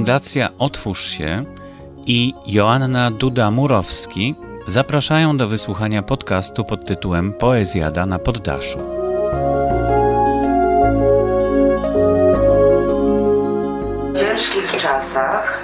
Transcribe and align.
Fundacja 0.00 0.48
Otwórz 0.58 1.04
się 1.04 1.44
i 2.06 2.34
Joanna 2.46 3.10
Duda-Murowski 3.10 4.34
zapraszają 4.66 5.36
do 5.36 5.48
wysłuchania 5.48 6.02
podcastu 6.02 6.64
pod 6.64 6.86
tytułem 6.86 7.32
Poezjada 7.32 8.06
na 8.06 8.18
poddaszu. 8.18 8.78
W 14.14 14.18
ciężkich 14.20 14.76
czasach, 14.76 15.60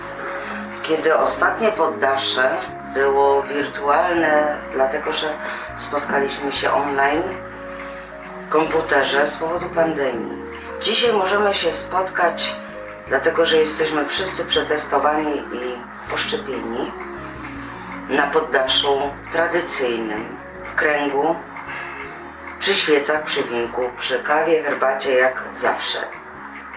kiedy 0.82 1.16
ostatnie 1.16 1.68
poddasze 1.68 2.50
było 2.94 3.42
wirtualne, 3.42 4.58
dlatego 4.74 5.12
że 5.12 5.27
spotkaliśmy 5.77 6.52
się 6.52 6.72
online 6.72 7.22
w 8.46 8.48
komputerze 8.48 9.27
z 9.27 9.36
powodu 9.36 9.66
pandemii. 9.74 10.42
Dzisiaj 10.82 11.12
możemy 11.12 11.55
się 11.55 11.72
spotkać, 11.72 12.56
dlatego 13.09 13.46
że 13.46 13.56
jesteśmy 13.56 14.05
wszyscy 14.05 14.45
przetestowani 14.45 15.38
i 15.38 15.77
poszczepieni 16.10 16.92
na 18.09 18.27
poddaszu 18.27 19.10
tradycyjnym, 19.33 20.37
w 20.64 20.74
kręgu, 20.74 21.37
przy 22.59 22.74
świecach, 22.74 23.23
przy 23.23 23.42
winku, 23.42 23.91
przy 23.98 24.23
kawie, 24.23 24.62
herbacie, 24.62 25.14
jak 25.14 25.42
zawsze. 25.55 25.98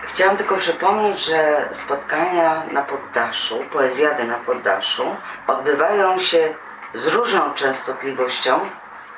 Chciałam 0.02 0.38
tylko 0.38 0.58
przypomnieć, 0.58 1.26
że 1.26 1.70
spotkania 1.72 2.64
na 2.72 2.82
poddaszu, 2.82 3.66
poezjady 3.72 4.24
na 4.24 4.36
poddaszu 4.36 5.16
odbywają 5.48 6.20
się 6.20 6.54
z 6.94 7.08
różną 7.08 7.54
częstotliwością 7.54 8.60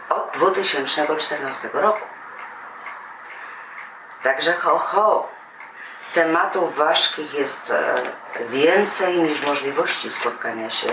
od 0.10 0.32
2014 0.34 1.70
roku. 1.74 2.08
Także 4.24 4.54
ho, 4.54 4.80
ho, 4.80 5.30
tematów 6.14 6.76
ważkich 6.76 7.34
jest 7.34 7.72
e, 7.72 7.96
więcej 8.50 9.18
niż 9.18 9.46
możliwości 9.46 10.12
spotkania 10.12 10.70
się. 10.70 10.88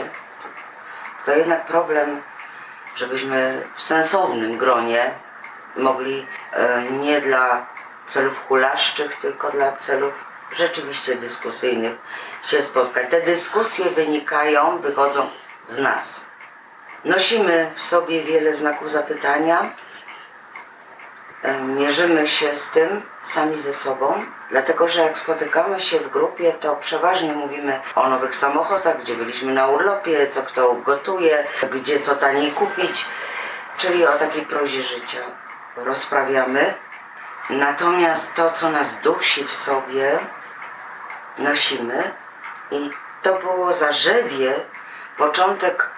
To 1.27 1.33
jednak 1.33 1.66
problem, 1.66 2.22
żebyśmy 2.97 3.62
w 3.74 3.83
sensownym 3.83 4.58
gronie 4.58 5.14
mogli 5.77 6.27
e, 6.52 6.83
nie 6.83 7.20
dla 7.20 7.66
celów 8.06 8.46
hulaszczych, 8.48 9.20
tylko 9.20 9.50
dla 9.50 9.72
celów 9.72 10.14
rzeczywiście 10.52 11.16
dyskusyjnych 11.16 11.96
się 12.44 12.62
spotkać. 12.62 13.11
Te 13.11 13.22
dyskusje 13.22 13.91
wynikają, 13.91 14.78
wychodzą 14.78 15.30
z 15.66 15.78
nas. 15.78 16.30
Nosimy 17.05 17.70
w 17.74 17.83
sobie 17.83 18.22
wiele 18.22 18.55
znaków 18.55 18.91
zapytania, 18.91 19.70
mierzymy 21.62 22.28
się 22.28 22.56
z 22.56 22.70
tym 22.70 23.03
sami 23.22 23.58
ze 23.58 23.75
sobą, 23.75 24.25
dlatego 24.50 24.89
że 24.89 25.00
jak 25.00 25.19
spotykamy 25.19 25.80
się 25.80 25.98
w 25.98 26.08
grupie, 26.08 26.53
to 26.53 26.77
przeważnie 26.77 27.33
mówimy 27.33 27.80
o 27.95 28.08
nowych 28.08 28.34
samochodach, 28.34 29.00
gdzie 29.00 29.14
byliśmy 29.14 29.55
na 29.55 29.69
urlopie, 29.69 30.28
co 30.28 30.42
kto 30.42 30.75
gotuje, 30.75 31.45
gdzie 31.70 32.00
co 32.00 32.14
taniej 32.14 32.53
kupić, 32.53 33.05
czyli 33.77 34.06
o 34.06 34.12
takiej 34.12 34.47
prozie 34.47 34.83
życia 34.83 35.20
rozprawiamy. 35.77 36.75
Natomiast 37.50 38.34
to, 38.34 38.50
co 38.50 38.70
nas 38.70 39.00
dusi 39.00 39.45
w 39.45 39.55
sobie, 39.55 40.19
nosimy 41.39 42.12
i 42.70 42.91
to 43.23 43.39
było 43.39 43.75
zarzewie, 43.75 44.55
początek 45.17 45.91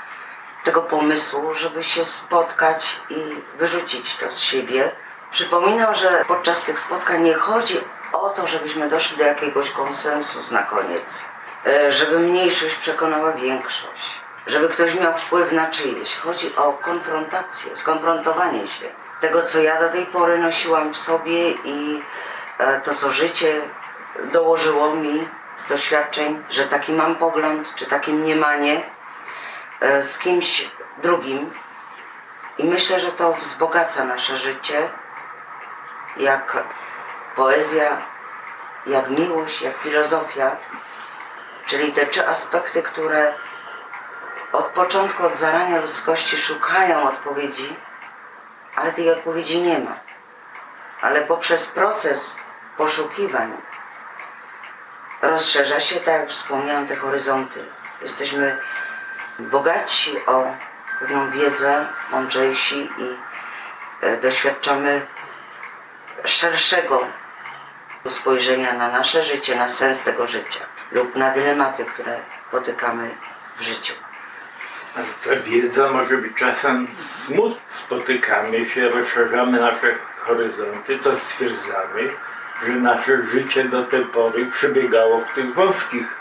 tego 0.64 0.82
pomysłu, 0.82 1.54
żeby 1.54 1.84
się 1.84 2.04
spotkać 2.04 3.00
i 3.10 3.36
wyrzucić 3.56 4.16
to 4.16 4.32
z 4.32 4.38
siebie. 4.38 4.92
Przypominam, 5.30 5.94
że 5.94 6.24
podczas 6.28 6.64
tych 6.64 6.80
spotkań 6.80 7.22
nie 7.22 7.34
chodzi 7.34 7.80
o 8.12 8.28
to, 8.30 8.46
żebyśmy 8.46 8.88
doszli 8.88 9.16
do 9.16 9.24
jakiegoś 9.24 9.70
konsensus 9.70 10.50
na 10.50 10.62
koniec, 10.62 11.24
e, 11.66 11.92
żeby 11.92 12.18
mniejszość 12.18 12.76
przekonała 12.76 13.32
większość, 13.32 14.20
żeby 14.46 14.68
ktoś 14.68 15.00
miał 15.00 15.14
wpływ 15.14 15.52
na 15.52 15.66
czyjeś. 15.66 16.16
Chodzi 16.16 16.56
o 16.56 16.72
konfrontację, 16.72 17.76
skonfrontowanie 17.76 18.68
się 18.68 18.86
tego, 19.20 19.42
co 19.42 19.60
ja 19.60 19.80
do 19.80 19.88
tej 19.88 20.06
pory 20.06 20.38
nosiłam 20.38 20.92
w 20.92 20.98
sobie 20.98 21.50
i 21.50 22.02
e, 22.58 22.80
to, 22.80 22.94
co 22.94 23.12
życie 23.12 23.62
dołożyło 24.32 24.94
mi 24.94 25.28
z 25.56 25.66
doświadczeń, 25.66 26.44
że 26.50 26.64
taki 26.64 26.92
mam 26.92 27.16
pogląd, 27.16 27.74
czy 27.74 27.86
takie 27.86 28.12
mniemanie 28.12 28.82
e, 29.80 30.04
z 30.04 30.18
kimś 30.18 30.70
drugim. 31.02 31.50
I 32.58 32.64
myślę, 32.64 33.00
że 33.00 33.12
to 33.12 33.32
wzbogaca 33.32 34.04
nasze 34.04 34.38
życie, 34.38 34.90
jak 36.16 36.56
poezja, 37.36 37.96
jak 38.86 39.10
miłość, 39.10 39.62
jak 39.62 39.76
filozofia, 39.76 40.56
czyli 41.66 41.92
te 41.92 42.06
trzy 42.06 42.28
aspekty, 42.28 42.82
które 42.82 43.34
od 44.52 44.66
początku, 44.66 45.26
od 45.26 45.36
zarania 45.36 45.80
ludzkości 45.80 46.36
szukają 46.36 47.02
odpowiedzi 47.02 47.76
ale 48.76 48.92
tej 48.92 49.10
odpowiedzi 49.10 49.60
nie 49.60 49.78
ma. 49.78 49.94
Ale 51.02 51.20
poprzez 51.22 51.66
proces 51.66 52.38
poszukiwań 52.76 53.52
rozszerza 55.22 55.80
się, 55.80 55.96
tak 55.96 56.20
jak 56.20 56.28
wspomniałam, 56.28 56.86
te 56.86 56.96
horyzonty. 56.96 57.64
Jesteśmy 58.02 58.58
bogatsi 59.38 60.26
o 60.26 60.46
pewną 61.00 61.30
wiedzę, 61.30 61.86
mądrzejsi 62.10 62.90
i 62.98 63.16
e, 64.00 64.16
doświadczamy 64.16 65.06
szerszego 66.24 67.06
spojrzenia 68.08 68.72
na 68.72 68.88
nasze 68.88 69.24
życie, 69.24 69.56
na 69.56 69.68
sens 69.68 70.02
tego 70.02 70.26
życia 70.26 70.60
lub 70.92 71.16
na 71.16 71.30
dylematy, 71.30 71.84
które 71.84 72.18
potykamy 72.50 73.10
w 73.56 73.62
życiu. 73.62 73.94
Ale 74.96 75.06
ta 75.24 75.42
wiedza 75.42 75.90
może 75.90 76.16
być 76.16 76.36
czasem 76.36 76.88
smutna. 76.96 77.60
Spotykamy 77.68 78.66
się, 78.66 78.88
rozszerzamy 78.88 79.60
nasze 79.60 79.94
horyzonty, 80.18 80.98
to 80.98 81.16
stwierdzamy, 81.16 82.10
że 82.62 82.72
nasze 82.72 83.26
życie 83.26 83.64
do 83.64 83.84
tej 83.84 84.04
pory 84.04 84.46
przebiegało 84.46 85.18
w 85.18 85.34
tych 85.34 85.54
wąskich 85.54 86.16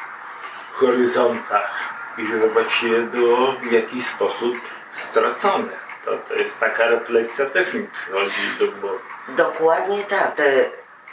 horyzontach 0.73 1.71
i 2.17 2.27
że 2.27 2.47
właściwie 2.47 3.01
było 3.01 3.51
w 3.51 3.71
jakiś 3.71 4.05
sposób 4.05 4.55
stracone. 4.91 5.73
To, 6.05 6.17
to 6.17 6.35
jest 6.35 6.59
taka 6.59 6.87
refleksja 6.87 7.45
też 7.45 7.73
mi 7.73 7.87
przychodzi 7.87 8.57
do 8.59 8.67
głowy. 8.67 8.99
Dokładnie 9.35 10.03
tak. 10.03 10.35
Te 10.35 10.65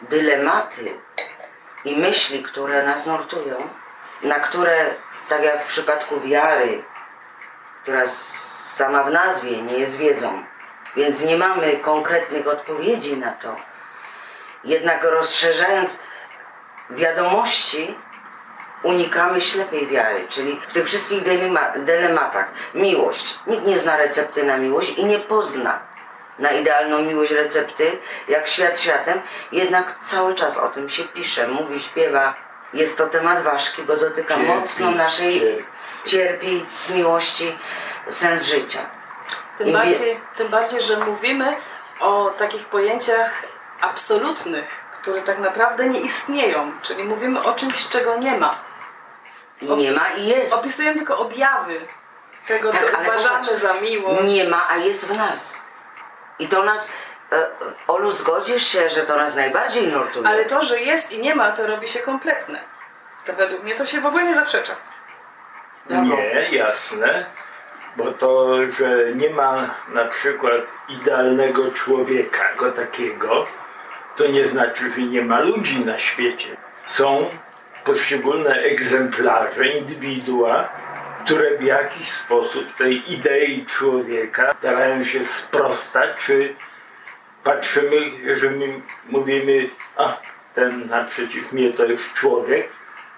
dylematy 0.02 0.94
i 1.84 1.96
myśli, 1.96 2.42
które 2.42 2.86
nas 2.86 3.06
nurtują, 3.06 3.68
na 4.22 4.34
które, 4.34 4.94
tak 5.28 5.42
jak 5.42 5.62
w 5.62 5.66
przypadku 5.66 6.20
wiary, 6.20 6.82
która 7.82 8.06
sama 8.06 9.02
w 9.02 9.12
nazwie 9.12 9.62
nie 9.62 9.78
jest 9.78 9.96
wiedzą, 9.96 10.42
więc 10.96 11.24
nie 11.24 11.36
mamy 11.36 11.76
konkretnych 11.76 12.46
odpowiedzi 12.46 13.16
na 13.16 13.32
to. 13.32 13.56
Jednak 14.64 15.04
rozszerzając 15.04 15.98
wiadomości, 16.90 17.94
unikamy 18.82 19.40
ślepej 19.40 19.86
wiary, 19.86 20.26
czyli 20.28 20.60
w 20.68 20.72
tych 20.72 20.86
wszystkich 20.86 21.22
dylematach. 21.76 22.48
Miłość. 22.74 23.38
Nikt 23.46 23.66
nie 23.66 23.78
zna 23.78 23.96
recepty 23.96 24.44
na 24.44 24.56
miłość 24.56 24.90
i 24.90 25.04
nie 25.04 25.18
pozna 25.18 25.85
na 26.38 26.50
idealną 26.50 26.98
miłość 26.98 27.32
recepty, 27.32 27.98
jak 28.28 28.48
świat 28.48 28.80
światem, 28.80 29.22
jednak 29.52 29.96
cały 30.00 30.34
czas 30.34 30.58
o 30.58 30.68
tym 30.68 30.88
się 30.88 31.04
pisze, 31.04 31.48
mówi, 31.48 31.82
śpiewa. 31.82 32.34
Jest 32.74 32.98
to 32.98 33.06
temat 33.06 33.42
ważki, 33.42 33.82
bo 33.82 33.96
dotyka 33.96 34.34
cierpi, 34.34 34.50
mocno 34.52 34.90
naszej 34.90 35.40
cierpi. 35.40 35.64
cierpi 36.06 36.66
z 36.78 36.90
miłości 36.90 37.58
sens 38.08 38.42
życia. 38.42 38.80
Tym 39.58 39.72
bardziej, 39.72 40.20
tym 40.36 40.48
bardziej, 40.48 40.80
że 40.80 40.96
mówimy 40.96 41.56
o 42.00 42.30
takich 42.38 42.64
pojęciach 42.64 43.42
absolutnych, 43.80 44.68
które 44.92 45.22
tak 45.22 45.38
naprawdę 45.38 45.88
nie 45.88 46.00
istnieją, 46.00 46.72
czyli 46.82 47.04
mówimy 47.04 47.44
o 47.44 47.52
czymś, 47.52 47.88
czego 47.88 48.16
nie 48.16 48.36
ma. 48.36 48.58
nie 49.62 49.92
ma 49.92 50.08
i 50.08 50.26
jest. 50.26 50.52
Opisujemy 50.52 50.96
tylko 50.96 51.18
objawy 51.18 51.80
tego, 52.46 52.72
tak, 52.72 52.80
co 52.80 52.86
uważamy 52.86 53.38
popatrz, 53.38 53.60
za 53.60 53.74
miłość. 53.74 54.22
Nie 54.24 54.44
ma, 54.44 54.64
a 54.70 54.76
jest 54.76 55.12
w 55.12 55.16
nas. 55.16 55.65
I 56.38 56.48
to 56.48 56.64
nas, 56.64 56.92
e, 57.32 57.46
Olu, 57.88 58.10
zgodzisz 58.10 58.66
się, 58.66 58.88
że 58.88 59.00
to 59.00 59.16
nas 59.16 59.36
najbardziej 59.36 59.88
nurtuje. 59.88 60.28
Ale 60.28 60.44
to, 60.44 60.62
że 60.62 60.80
jest 60.80 61.12
i 61.12 61.20
nie 61.20 61.34
ma, 61.34 61.52
to 61.52 61.66
robi 61.66 61.88
się 61.88 61.98
kompletne. 61.98 62.60
To 63.26 63.32
według 63.32 63.62
mnie 63.62 63.74
to 63.74 63.86
się 63.86 64.00
w 64.00 64.06
ogóle 64.06 64.24
nie 64.24 64.34
zaprzecza. 64.34 64.76
Nie, 65.90 66.48
jasne 66.50 67.26
bo 67.96 68.12
to, 68.12 68.56
że 68.70 69.14
nie 69.14 69.30
ma 69.30 69.74
na 69.92 70.04
przykład 70.04 70.72
idealnego 70.88 71.72
człowieka 71.72 72.50
jako 72.50 72.72
takiego, 72.72 73.46
to 74.16 74.26
nie 74.26 74.44
znaczy, 74.44 74.90
że 74.90 75.00
nie 75.00 75.22
ma 75.22 75.40
ludzi 75.40 75.84
na 75.84 75.98
świecie. 75.98 76.56
Są 76.86 77.30
poszczególne 77.84 78.54
egzemplarze, 78.54 79.68
indywidua, 79.68 80.68
które 81.26 81.58
w 81.58 81.62
jakiś 81.62 82.08
sposób 82.08 82.76
tej 82.76 83.12
idei 83.12 83.66
człowieka 83.66 84.52
starają 84.52 85.04
się 85.04 85.24
sprostać, 85.24 86.10
czy 86.18 86.54
patrzymy, 87.44 88.36
że 88.36 88.50
my 88.50 88.80
mówimy, 89.08 89.68
a 89.96 90.16
ten 90.54 90.88
naprzeciw 90.88 91.52
mnie 91.52 91.70
to 91.70 91.84
jest 91.84 92.12
człowiek, 92.12 92.68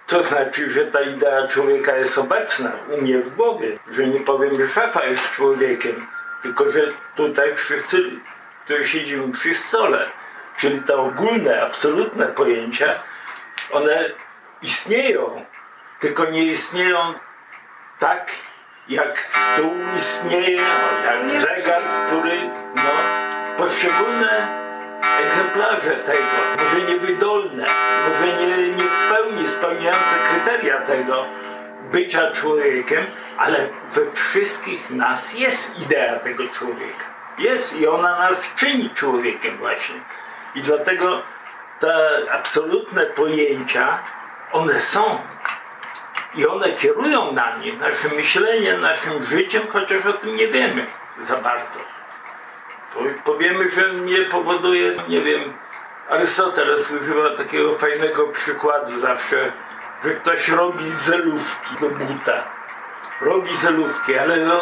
To 0.07 0.23
znaczy, 0.23 0.71
że 0.71 0.87
ta 0.87 1.01
idea 1.01 1.49
człowieka 1.49 1.97
jest 1.97 2.19
obecna 2.19 2.73
u 2.91 3.03
mnie 3.03 3.19
w 3.19 3.37
głowie, 3.37 3.79
że 3.91 4.07
nie 4.07 4.21
powiem, 4.21 4.59
że 4.59 4.69
szafa 4.69 5.05
jest 5.05 5.31
człowiekiem, 5.31 6.07
tylko 6.43 6.71
że 6.71 6.81
tutaj 7.17 7.57
wszyscy, 7.57 8.11
którzy 8.65 8.85
siedzimy 8.85 9.33
przy 9.33 9.55
stole, 9.55 10.07
czyli 10.57 10.81
te 10.81 10.97
ogólne, 10.97 11.63
absolutne 11.63 12.27
pojęcia, 12.27 12.95
one 13.71 14.11
istnieją, 14.63 15.45
tylko 16.01 16.25
nie 16.25 16.45
istnieją 16.45 17.15
tak, 17.99 18.31
jak 18.89 19.19
stół 19.19 19.73
istnieje, 19.97 20.61
jak 21.05 21.31
zegar, 21.41 21.83
który, 22.07 22.51
no, 22.75 22.93
poszczególne 23.57 24.49
egzemplarze 25.21 25.97
tego, 25.97 26.65
może 26.65 26.81
niewydolne, 26.81 27.67
może 28.09 28.27
nie, 28.27 28.69
nie 28.69 28.85
w 28.85 29.09
pełni 29.09 29.49
spełniające 29.49 30.15
kryteria 30.31 30.81
tego 30.81 31.25
bycia 31.93 32.31
człowiekiem, 32.31 33.07
ale 33.39 33.69
we 33.93 34.13
wszystkich 34.13 34.91
nas 34.91 35.39
jest 35.39 35.79
idea 35.79 36.19
tego 36.19 36.49
człowieka. 36.49 37.05
Jest 37.39 37.81
i 37.81 37.87
ona 37.87 38.19
nas 38.19 38.55
czyni 38.55 38.91
człowiekiem 38.91 39.57
właśnie. 39.57 40.01
I 40.55 40.63
dlatego 40.63 41.23
te 41.81 42.09
absolutne 42.33 43.07
pojęcia, 43.07 43.99
one 44.53 44.81
są. 44.81 45.19
I 46.35 46.47
one 46.47 46.73
kierują 46.73 47.33
nami, 47.33 47.73
naszym 47.73 48.15
myśleniem, 48.17 48.81
naszym 48.81 49.23
życiem, 49.23 49.63
chociaż 49.69 50.07
o 50.07 50.13
tym 50.13 50.35
nie 50.35 50.49
wiemy 50.49 50.87
za 51.19 51.37
bardzo. 51.37 51.81
Powiemy, 53.25 53.71
że 53.71 53.95
nie 53.95 54.23
powoduje, 54.23 54.93
nie 55.09 55.21
wiem, 55.21 55.53
Arystoteles 56.09 56.91
używa 56.91 57.37
takiego 57.37 57.75
fajnego 57.75 58.29
przykładu 58.29 59.01
zawsze, 59.01 59.53
że 60.05 60.15
ktoś 60.15 60.49
robi 60.49 60.91
zelówki 60.91 61.75
do 61.81 61.89
buta. 61.89 62.45
Robi 63.21 63.57
zelówki, 63.57 64.19
ale 64.19 64.37
no, 64.37 64.61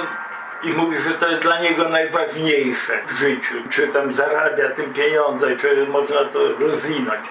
i 0.62 0.72
mówi, 0.72 0.98
że 0.98 1.10
to 1.10 1.28
jest 1.28 1.42
dla 1.42 1.60
niego 1.60 1.88
najważniejsze 1.88 3.02
w 3.06 3.12
życiu. 3.12 3.54
Czy 3.70 3.88
tam 3.88 4.12
zarabia 4.12 4.68
tym 4.68 4.92
pieniądze, 4.92 5.56
czy 5.56 5.86
można 5.86 6.24
to 6.24 6.38
rozwinąć. 6.58 7.26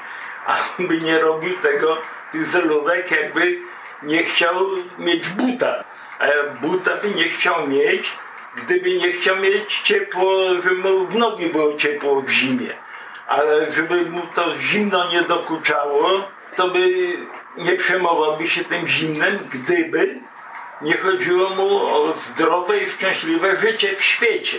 A 0.47 0.57
on 0.79 0.87
by 0.87 1.01
nie 1.01 1.19
robił 1.19 1.57
tego, 1.57 1.97
tych 2.31 2.45
zelówek, 2.45 3.11
jakby 3.11 3.59
nie 4.05 4.23
chciał 4.23 4.55
mieć 4.99 5.29
buta. 5.29 5.83
A 6.19 6.25
buta 6.61 6.91
by 6.95 7.09
nie 7.09 7.29
chciał 7.29 7.67
mieć, 7.67 8.11
gdyby 8.55 8.97
nie 8.97 9.11
chciał 9.11 9.35
mieć 9.35 9.81
ciepło, 9.81 10.61
żeby 10.61 10.75
mu 10.75 11.07
w 11.07 11.15
nogi 11.15 11.45
było 11.45 11.73
ciepło 11.73 12.21
w 12.21 12.29
zimie. 12.29 12.75
Ale 13.27 13.71
żeby 13.71 14.05
mu 14.05 14.21
to 14.35 14.57
zimno 14.57 15.09
nie 15.09 15.21
dokuczało, 15.21 16.09
to 16.55 16.67
by 16.67 17.17
nie 17.57 17.75
przejmowałby 17.75 18.47
się 18.47 18.63
tym 18.63 18.87
zimnem, 18.87 19.39
gdyby 19.53 20.19
nie 20.81 20.97
chodziło 20.97 21.49
mu 21.49 21.85
o 21.85 22.13
zdrowe 22.15 22.77
i 22.77 22.89
szczęśliwe 22.89 23.55
życie 23.55 23.95
w 23.95 24.03
świecie. 24.03 24.57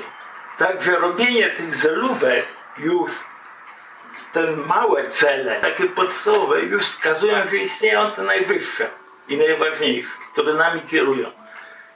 Także 0.59 0.97
robienie 0.97 1.51
tych 1.51 1.75
zelówek 1.75 2.47
już 2.79 3.11
te 4.33 4.51
małe 4.53 5.09
cele, 5.09 5.61
takie 5.61 5.85
podstawowe, 5.85 6.61
już 6.61 6.83
wskazują, 6.83 7.37
że 7.51 7.57
istnieją 7.57 8.11
te 8.11 8.23
najwyższe 8.23 8.87
i 9.29 9.37
najważniejsze, 9.37 10.11
które 10.33 10.53
nami 10.55 10.81
kierują. 10.81 11.31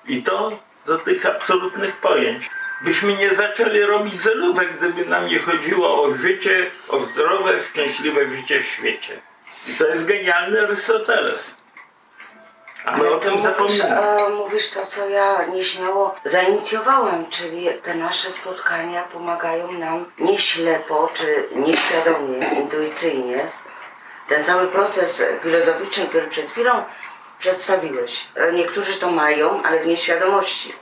I 0.07 0.23
to 0.23 0.53
do 0.87 0.99
tych 0.99 1.27
absolutnych 1.27 1.97
pojęć. 1.97 2.51
Byśmy 2.85 3.17
nie 3.17 3.35
zaczęli 3.35 3.81
robić 3.81 4.21
zelówek, 4.21 4.77
gdyby 4.79 5.07
nam 5.07 5.27
nie 5.27 5.39
chodziło 5.39 6.03
o 6.03 6.15
życie, 6.15 6.71
o 6.89 7.01
zdrowe, 7.01 7.61
szczęśliwe 7.61 8.29
życie 8.29 8.61
w 8.63 8.67
świecie. 8.67 9.21
I 9.69 9.75
to 9.75 9.89
jest 9.89 10.07
genialny 10.07 10.63
Arystoteles. 10.63 11.57
A 12.85 12.91
my 12.97 12.99
Ale 12.99 13.11
o 13.11 13.19
tym 13.19 13.31
mówisz, 13.31 13.45
zapominamy. 13.45 14.01
e, 14.01 14.29
mówisz 14.29 14.71
to, 14.71 14.87
co 14.87 15.09
ja 15.09 15.47
nieśmiało 15.47 16.15
zainicjowałam, 16.25 17.31
czyli 17.31 17.69
te 17.83 17.95
nasze 17.95 18.33
spotkania 18.33 19.03
pomagają 19.03 19.73
nam 19.73 20.07
nie 20.19 20.39
ślepo, 20.39 21.11
czy 21.15 21.49
nieświadomie, 21.55 22.49
intuicyjnie. 22.57 23.37
Ten 24.29 24.45
cały 24.45 24.69
proces 24.69 25.25
filozoficzny, 25.43 26.07
który 26.07 26.27
przed 26.27 26.53
chwilą 26.53 26.85
przedstawiłeś. 27.41 28.27
E, 28.35 28.53
Niektórzy 28.53 28.97
to 28.97 29.11
mają, 29.11 29.63
ale 29.63 29.81
w 29.81 29.87
nieświadomości. 29.87 30.73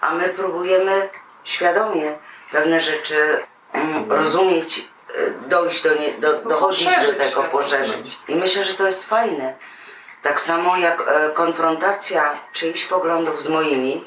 A 0.00 0.14
my 0.14 0.28
próbujemy 0.28 1.08
świadomie 1.44 2.18
pewne 2.52 2.80
rzeczy 2.80 3.42
mm, 3.72 4.12
rozumieć, 4.12 4.88
e, 5.14 5.48
dojść 5.48 5.82
do, 5.82 5.94
nie, 5.94 6.12
do, 6.12 6.32
dochodzić 6.42 6.88
do 7.06 7.12
tego, 7.24 7.42
poszerzyć. 7.42 8.18
I 8.28 8.34
myślę, 8.34 8.64
że 8.64 8.74
to 8.74 8.86
jest 8.86 9.08
fajne. 9.08 9.54
Tak 10.22 10.40
samo 10.40 10.76
jak 10.76 11.02
e, 11.08 11.30
konfrontacja 11.30 12.38
czyichś 12.52 12.84
poglądów 12.84 13.42
z 13.42 13.48
moimi, 13.48 14.04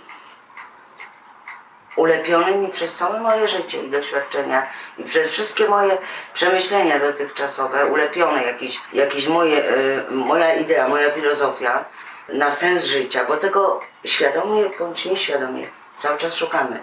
ulepionymi 1.95 2.67
przez 2.67 2.95
całe 2.95 3.19
moje 3.19 3.47
życie 3.47 3.83
i 3.83 3.89
doświadczenia 3.89 4.67
i 4.97 5.03
przez 5.03 5.31
wszystkie 5.31 5.69
moje 5.69 5.97
przemyślenia 6.33 6.99
dotychczasowe, 6.99 7.85
ulepione 7.85 8.43
jakieś, 8.43 8.81
jakieś 8.93 9.27
moje, 9.27 9.65
e, 9.65 10.11
moja 10.11 10.55
idea, 10.55 10.87
moja 10.87 11.11
filozofia 11.11 11.85
na 12.29 12.51
sens 12.51 12.83
życia, 12.83 13.25
bo 13.25 13.37
tego 13.37 13.81
świadomie 14.05 14.63
bądź 14.79 15.05
nieświadomie 15.05 15.67
cały 15.97 16.17
czas 16.17 16.35
szukamy 16.35 16.79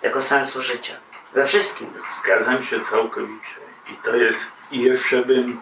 tego 0.00 0.22
sensu 0.22 0.62
życia. 0.62 0.94
We 1.32 1.44
wszystkim. 1.44 1.92
Zgadzam 2.20 2.64
się 2.64 2.80
całkowicie. 2.80 3.54
I 3.92 3.96
to 3.96 4.16
jest, 4.16 4.46
i 4.70 4.80
jeszcze 4.80 5.22
bym 5.22 5.60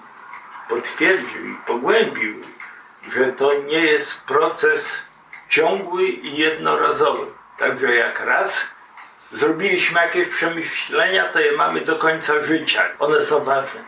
potwierdził 0.69 1.51
i 1.51 1.57
pogłębił, 1.67 2.41
że 3.09 3.33
to 3.33 3.55
nie 3.55 3.79
jest 3.79 4.25
proces 4.25 4.93
ciągły 5.49 6.05
i 6.05 6.37
jednorazowy. 6.37 7.27
Także 7.59 7.95
jak 7.95 8.21
raz 8.21 8.75
zrobiliśmy 9.33 10.01
jakieś 10.01 10.29
przemyślenia, 10.29 11.29
to 11.29 11.41
je 11.41 11.53
mamy 11.53 11.81
do 11.81 11.97
końca 11.97 12.43
życia. 12.43 12.83
One 12.99 13.21
są 13.21 13.45
ważne. 13.45 13.81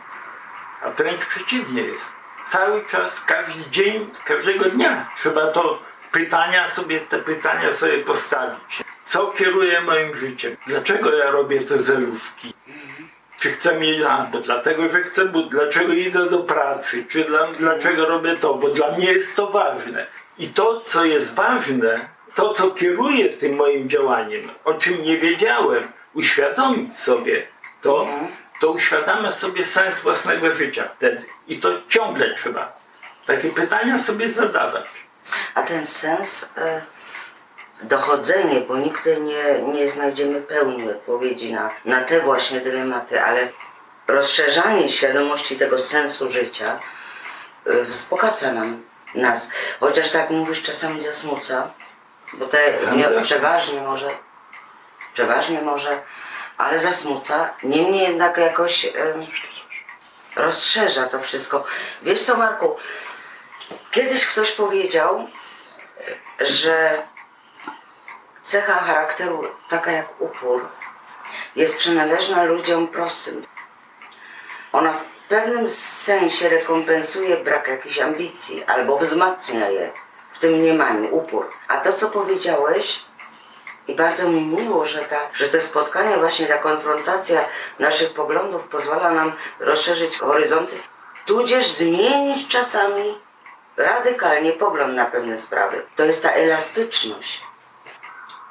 A 0.83 0.89
wręcz 0.89 1.25
przeciwnie 1.25 1.81
jest. 1.81 2.11
Cały 2.45 2.85
czas, 2.85 3.25
każdy 3.25 3.69
dzień, 3.69 4.09
każdego 4.25 4.65
dnia 4.65 5.09
trzeba 5.17 5.47
to 5.47 5.79
pytania 6.11 6.67
sobie, 6.67 6.99
te 6.99 7.19
pytania 7.19 7.73
sobie 7.73 7.97
postawić. 7.97 8.83
Co 9.05 9.27
kieruje 9.27 9.81
moim 9.81 10.15
życiem? 10.15 10.57
Dlaczego 10.67 11.15
ja 11.15 11.31
robię 11.31 11.61
te 11.61 11.77
zelówki? 11.77 12.53
Czy 13.39 13.51
chcę 13.51 13.79
mieć, 13.79 14.01
bo 14.31 14.39
dlatego, 14.39 14.89
że 14.89 15.03
chcę, 15.03 15.25
bo 15.25 15.41
dlaczego 15.41 15.93
idę 15.93 16.29
do 16.29 16.39
pracy, 16.39 17.05
czy 17.09 17.23
dla, 17.23 17.47
dlaczego 17.47 18.05
robię 18.05 18.35
to, 18.35 18.53
bo 18.53 18.69
dla 18.69 18.91
mnie 18.91 19.13
jest 19.13 19.35
to 19.35 19.47
ważne. 19.47 20.07
I 20.37 20.47
to, 20.47 20.81
co 20.81 21.05
jest 21.05 21.35
ważne, 21.35 22.09
to, 22.37 22.53
co 22.53 22.71
kieruje 22.71 23.29
tym 23.29 23.55
moim 23.55 23.89
działaniem, 23.89 24.49
o 24.65 24.73
czym 24.73 25.01
nie 25.03 25.17
wiedziałem, 25.17 25.91
uświadomić 26.13 26.97
sobie 26.97 27.47
to, 27.81 28.07
to 28.61 28.71
uświadamia 28.71 29.31
sobie 29.31 29.65
sens 29.65 29.99
własnego 29.99 30.55
życia 30.55 30.89
wtedy. 30.97 31.25
I 31.47 31.59
to 31.59 31.69
ciągle 31.89 32.35
trzeba 32.35 32.77
takie 33.25 33.49
pytania 33.49 33.99
sobie 33.99 34.29
zadawać. 34.29 34.85
A 35.55 35.63
ten 35.63 35.85
sens, 35.85 36.51
e, 36.57 36.81
dochodzenie, 37.81 38.61
bo 38.61 38.77
nigdy 38.77 39.21
nie, 39.21 39.61
nie 39.73 39.89
znajdziemy 39.89 40.41
pełni 40.41 40.89
odpowiedzi 40.89 41.53
na, 41.53 41.69
na 41.85 42.01
te 42.01 42.21
właśnie 42.21 42.61
dylematy, 42.61 43.23
ale 43.23 43.49
rozszerzanie 44.07 44.89
świadomości 44.89 45.55
tego 45.55 45.79
sensu 45.79 46.31
życia 46.31 46.79
e, 47.65 47.83
wzbogaca 47.83 48.53
nam 48.53 48.83
nas. 49.15 49.51
Chociaż 49.79 50.11
tak 50.11 50.29
mówisz, 50.29 50.63
czasami 50.63 51.01
zasmuca, 51.01 51.71
bo 52.33 52.47
te 52.47 52.73
nie, 52.95 53.21
przeważnie 53.21 53.81
może, 53.81 54.09
przeważnie 55.13 55.61
może, 55.61 56.01
ale 56.57 56.79
zasmuca. 56.79 57.49
Niemniej 57.63 58.01
jednak 58.01 58.37
jakoś 58.37 58.93
rozszerza 60.35 61.07
to 61.07 61.19
wszystko. 61.19 61.65
Wiesz 62.01 62.21
co, 62.21 62.37
Marku? 62.37 62.77
Kiedyś 63.91 64.27
ktoś 64.27 64.51
powiedział, 64.51 65.27
że 66.39 67.03
cecha 68.43 68.73
charakteru, 68.73 69.47
taka 69.69 69.91
jak 69.91 70.21
upór, 70.21 70.67
jest 71.55 71.77
przynależna 71.77 72.43
ludziom 72.43 72.87
prostym. 72.87 73.45
Ona 74.71 74.93
w 74.93 75.05
pewnym 75.29 75.67
sensie 75.67 76.49
rekompensuje 76.49 77.37
brak 77.37 77.67
jakiejś 77.67 77.99
ambicji 77.99 78.63
albo 78.63 78.97
wzmacnia 78.97 79.69
je 79.69 79.91
w 80.37 80.39
tym 80.39 80.53
mniemaniu, 80.53 81.15
upór. 81.15 81.49
A 81.67 81.77
to, 81.77 81.93
co 81.93 82.09
powiedziałeś, 82.09 83.05
i 83.87 83.95
bardzo 83.95 84.29
mi 84.29 84.41
miło, 84.41 84.85
że, 84.85 84.99
ta, 84.99 85.19
że 85.33 85.49
te 85.49 85.61
spotkania, 85.61 86.17
właśnie 86.17 86.47
ta 86.47 86.57
konfrontacja 86.57 87.45
naszych 87.79 88.13
poglądów 88.13 88.67
pozwala 88.67 89.11
nam 89.11 89.33
rozszerzyć 89.59 90.17
horyzonty, 90.17 90.79
tudzież 91.25 91.67
zmienić 91.67 92.47
czasami 92.47 93.17
radykalnie 93.77 94.51
pogląd 94.51 94.95
na 94.95 95.05
pewne 95.05 95.37
sprawy. 95.37 95.85
To 95.95 96.05
jest 96.05 96.23
ta 96.23 96.31
elastyczność, 96.31 97.41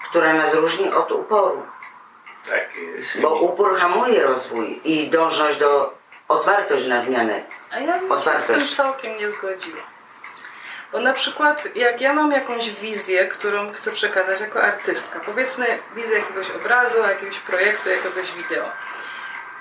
która 0.05 0.33
nas 0.33 0.55
różni 0.55 0.93
od 0.93 1.13
uporu. 1.13 1.63
Tak 2.49 2.77
jest. 2.77 3.21
Bo 3.21 3.35
upór 3.35 3.79
hamuje 3.79 4.23
rozwój 4.23 4.81
i 4.85 5.11
dążność 5.11 5.59
do 5.59 5.95
otwartość 6.29 6.87
na 6.87 7.01
zmianę. 7.01 7.43
A 7.71 7.79
ja 7.79 7.99
bym 7.99 8.21
się 8.21 8.39
z 8.39 8.47
tym 8.47 8.69
całkiem 8.69 9.19
nie 9.19 9.29
zgodziła. 9.29 9.96
Bo 10.93 11.01
na 11.01 11.13
przykład 11.13 11.77
jak 11.77 12.01
ja 12.01 12.13
mam 12.13 12.33
jakąś 12.33 12.71
wizję, 12.71 13.29
którą 13.29 13.73
chcę 13.73 13.93
przekazać 13.93 14.41
jako 14.41 14.63
artystka, 14.63 15.21
powiedzmy 15.21 15.79
wizję 15.95 16.19
jakiegoś 16.19 16.51
obrazu, 16.51 17.03
jakiegoś 17.03 17.39
projektu, 17.39 17.91
jakiegoś 17.91 18.33
wideo, 18.33 18.69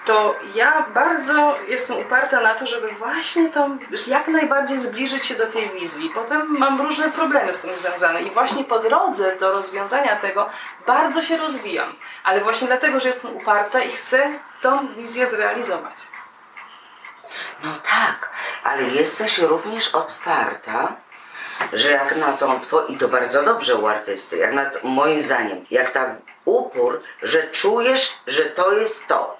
to 0.05 0.35
ja 0.55 0.85
bardzo 0.93 1.57
jestem 1.67 1.97
uparta 1.97 2.41
na 2.41 2.55
to, 2.55 2.67
żeby 2.67 2.91
właśnie 2.91 3.49
to 3.49 3.69
jak 4.07 4.27
najbardziej 4.27 4.79
zbliżyć 4.79 5.25
się 5.25 5.35
do 5.35 5.47
tej 5.47 5.69
wizji. 5.69 6.11
Potem 6.13 6.57
mam 6.59 6.81
różne 6.81 7.11
problemy 7.11 7.53
z 7.53 7.61
tym 7.61 7.77
związane 7.77 8.21
i 8.21 8.31
właśnie 8.31 8.63
po 8.63 8.79
drodze 8.79 9.35
do 9.35 9.51
rozwiązania 9.51 10.15
tego 10.15 10.49
bardzo 10.87 11.23
się 11.23 11.37
rozwijam. 11.37 11.93
Ale 12.23 12.41
właśnie 12.41 12.67
dlatego, 12.67 12.99
że 12.99 13.07
jestem 13.07 13.35
uparta 13.35 13.83
i 13.83 13.89
chcę 13.91 14.39
tą 14.61 14.87
wizję 14.87 15.27
zrealizować. 15.27 15.93
No 17.63 17.69
tak, 17.83 18.29
ale 18.63 18.83
jesteś 18.83 19.37
również 19.37 19.95
otwarta, 19.95 20.93
że 21.73 21.91
jak 21.91 22.15
na 22.15 22.33
tą 22.33 22.59
two 22.59 22.87
i 22.87 22.97
to 22.97 23.07
bardzo 23.07 23.43
dobrze 23.43 23.75
u 23.75 23.87
artysty, 23.87 24.37
jak 24.37 24.53
na 24.53 24.71
moim 24.83 25.23
zdaniem, 25.23 25.65
jak 25.71 25.91
ta 25.91 26.15
upór, 26.45 27.01
że 27.23 27.43
czujesz, 27.43 28.13
że 28.27 28.43
to 28.43 28.71
jest 28.71 29.07
to. 29.07 29.37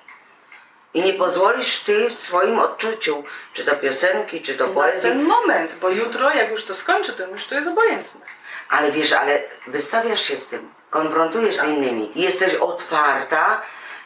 I 0.94 1.02
nie 1.02 1.14
pozwolisz 1.14 1.80
ty 1.80 2.10
w 2.10 2.16
swoim 2.16 2.60
odczuciu, 2.60 3.24
czy 3.54 3.66
to 3.66 3.76
piosenki, 3.76 4.42
czy 4.42 4.56
to 4.56 4.68
Na 4.68 4.74
poezji, 4.74 5.10
ten 5.10 5.24
moment, 5.24 5.76
bo 5.82 5.90
jutro 5.90 6.34
jak 6.34 6.52
już 6.52 6.66
to 6.66 6.76
skończę, 6.76 7.14
to 7.14 7.28
już 7.28 7.46
to 7.46 7.56
jest 7.56 7.68
obojętne. 7.68 8.22
ale 8.70 8.92
wiesz, 8.92 9.14
ale 9.14 9.44
wystawiasz 9.68 10.22
się 10.22 10.38
z 10.38 10.48
tym, 10.48 10.74
konfrontujesz 10.90 11.56
z 11.56 11.64
innymi, 11.64 12.12
jesteś 12.16 12.56
otwarta 12.56 13.62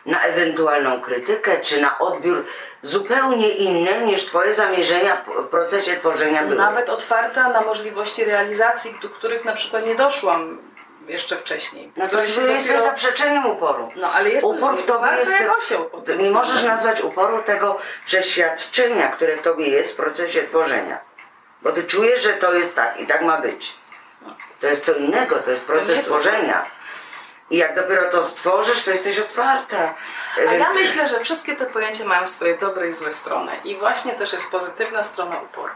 na 0.05 0.21
ewentualną 0.21 1.01
krytykę, 1.01 1.61
czy 1.61 1.81
na 1.81 1.99
odbiór 1.99 2.45
zupełnie 2.81 3.49
inny 3.49 4.05
niż 4.05 4.25
twoje 4.25 4.53
zamierzenia 4.53 5.17
w 5.37 5.47
procesie 5.47 5.97
tworzenia 5.97 6.43
były. 6.43 6.55
Nawet 6.55 6.89
otwarta 6.89 7.49
na 7.49 7.61
możliwości 7.61 8.25
realizacji, 8.25 8.97
do 9.01 9.09
których 9.09 9.45
na 9.45 9.53
przykład 9.53 9.85
nie 9.85 9.95
doszłam 9.95 10.69
jeszcze 11.07 11.35
wcześniej. 11.35 11.91
No 11.97 12.07
to 12.07 12.27
się 12.27 12.41
jesteś 12.41 12.71
dopiero- 12.71 12.83
zaprzeczeniem 12.83 13.45
uporu. 13.45 13.91
No, 13.95 14.11
ale 14.13 14.29
jest 14.29 14.45
Upór 14.45 14.77
w 14.77 14.85
tobie 14.85 15.07
jest. 15.19 15.31
jak 15.31 15.57
osioł 15.57 15.89
nie 16.19 16.31
możesz 16.31 16.63
nazwać 16.63 17.01
uporu 17.01 17.43
tego 17.43 17.79
przeświadczenia, 18.05 19.07
które 19.07 19.37
w 19.37 19.41
tobie 19.41 19.67
jest 19.67 19.93
w 19.93 19.95
procesie 19.95 20.43
tworzenia. 20.43 20.99
Bo 21.61 21.71
ty 21.71 21.83
czujesz, 21.83 22.21
że 22.23 22.33
to 22.33 22.53
jest 22.53 22.75
tak 22.75 22.99
i 22.99 23.07
tak 23.07 23.21
ma 23.21 23.37
być. 23.37 23.73
To 24.61 24.67
jest 24.67 24.85
co 24.85 24.93
innego, 24.93 25.35
to 25.35 25.51
jest 25.51 25.65
proces 25.67 25.89
jest 25.89 26.05
tworzenia. 26.05 26.65
I 27.49 27.57
jak 27.57 27.75
dopiero 27.75 28.09
to 28.09 28.23
stworzysz, 28.23 28.83
to 28.83 28.91
jesteś 28.91 29.19
otwarta. 29.19 29.95
A 30.49 30.53
ja 30.53 30.73
myślę, 30.73 31.07
że 31.07 31.19
wszystkie 31.19 31.55
te 31.55 31.65
pojęcia 31.65 32.05
mają 32.05 32.27
swoje 32.27 32.57
dobre 32.57 32.87
i 32.87 32.93
złe 32.93 33.13
strony. 33.13 33.51
I 33.63 33.75
właśnie 33.75 34.11
też 34.11 34.33
jest 34.33 34.51
pozytywna 34.51 35.03
strona 35.03 35.41
uporu. 35.41 35.73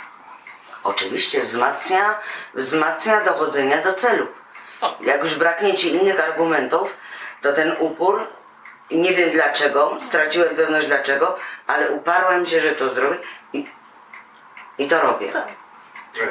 Oczywiście 0.83 1.41
wzmacnia, 1.41 2.19
wzmacnia 2.53 3.21
dochodzenia 3.21 3.81
do 3.81 3.93
celów. 3.93 4.41
O. 4.81 4.97
Jak 5.01 5.21
już 5.21 5.35
braknie 5.35 5.73
ci 5.73 5.95
innych 5.95 6.19
argumentów, 6.29 6.97
to 7.41 7.53
ten 7.53 7.75
upór, 7.79 8.27
nie 8.91 9.13
wiem 9.13 9.31
dlaczego, 9.31 9.97
straciłem 9.99 10.55
pewność 10.55 10.87
dlaczego, 10.87 11.37
ale 11.67 11.89
uparłem 11.89 12.45
się, 12.45 12.61
że 12.61 12.71
to 12.71 12.89
zrobię 12.89 13.17
i, 13.53 13.67
i 14.77 14.87
to 14.87 15.01
robię. 15.01 15.27
Tak. 15.27 15.47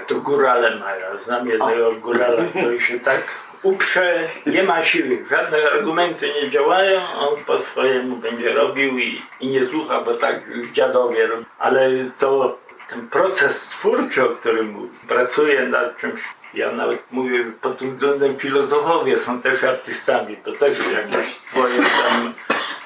To 0.06 0.14
górale 0.14 0.76
mają. 0.76 1.18
Znam 1.18 1.48
jednego 1.48 1.92
górala, 1.92 2.42
który 2.50 2.80
się 2.80 3.00
tak 3.00 3.20
uprze, 3.62 4.28
nie 4.46 4.62
ma 4.62 4.82
siły. 4.82 5.24
Żadne 5.30 5.70
argumenty 5.70 6.32
nie 6.42 6.50
działają, 6.50 7.00
on 7.18 7.44
po 7.44 7.58
swojemu 7.58 8.16
będzie 8.16 8.52
robił 8.52 8.98
i, 8.98 9.22
i 9.40 9.48
nie 9.48 9.64
słucha, 9.64 10.00
bo 10.00 10.14
tak 10.14 10.46
już 10.46 10.70
dziadowie 10.70 11.26
robią. 11.26 11.44
Ale 11.58 11.90
to 12.18 12.58
ten 12.88 13.08
proces 13.08 13.68
twórczy, 13.68 14.24
o 14.24 14.28
którym 14.28 14.70
mówi, 14.70 14.88
pracuje 15.08 15.62
nad 15.62 15.96
czymś. 15.96 16.20
Ja 16.54 16.72
nawet 16.72 17.02
mówię, 17.10 17.44
pod 17.60 17.78
tym 17.78 17.94
względem 17.94 18.38
filozofowie 18.38 19.18
są 19.18 19.42
też 19.42 19.64
artystami, 19.64 20.36
to 20.36 20.52
też 20.52 20.78
jakieś 20.78 21.36
twoje 21.36 21.76
tam 21.76 22.34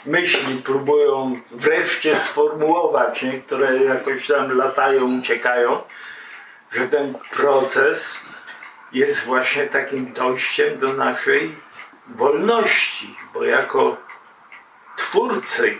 myśli 0.06 0.56
próbują 0.56 1.40
wreszcie 1.50 2.16
sformułować, 2.16 3.22
nie? 3.22 3.40
które 3.40 3.84
jakoś 3.84 4.26
tam 4.26 4.56
latają, 4.58 5.18
uciekają 5.18 5.78
że 6.72 6.88
ten 6.88 7.14
proces 7.36 8.18
jest 8.92 9.24
właśnie 9.24 9.66
takim 9.66 10.12
dojściem 10.12 10.78
do 10.78 10.92
naszej 10.92 11.54
wolności, 12.08 13.16
bo 13.34 13.44
jako 13.44 13.96
twórcy 14.96 15.78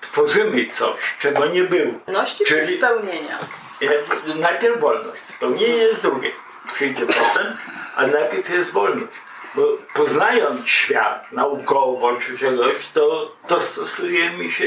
tworzymy 0.00 0.66
coś, 0.66 1.16
czego 1.18 1.46
nie 1.46 1.64
było. 1.64 1.92
Wolności 2.06 2.44
czy 2.44 2.60
Czyli- 2.60 2.76
spełnienia? 2.76 3.38
E, 3.82 4.34
Najpierw 4.34 4.80
wolność, 4.80 5.22
spełnienie 5.22 5.76
jest 5.76 6.02
drugie, 6.02 6.30
przyjdzie 6.72 7.06
potem, 7.06 7.56
ale 7.96 8.08
najpierw 8.08 8.50
jest 8.50 8.72
wolność. 8.72 9.12
Bo 9.54 9.62
poznając 9.94 10.66
świat 10.68 11.32
naukowo 11.32 12.16
czy 12.16 12.38
czegoś, 12.38 12.86
to, 12.86 13.36
to 13.46 13.60
stosujemy 13.60 14.50
się 14.50 14.66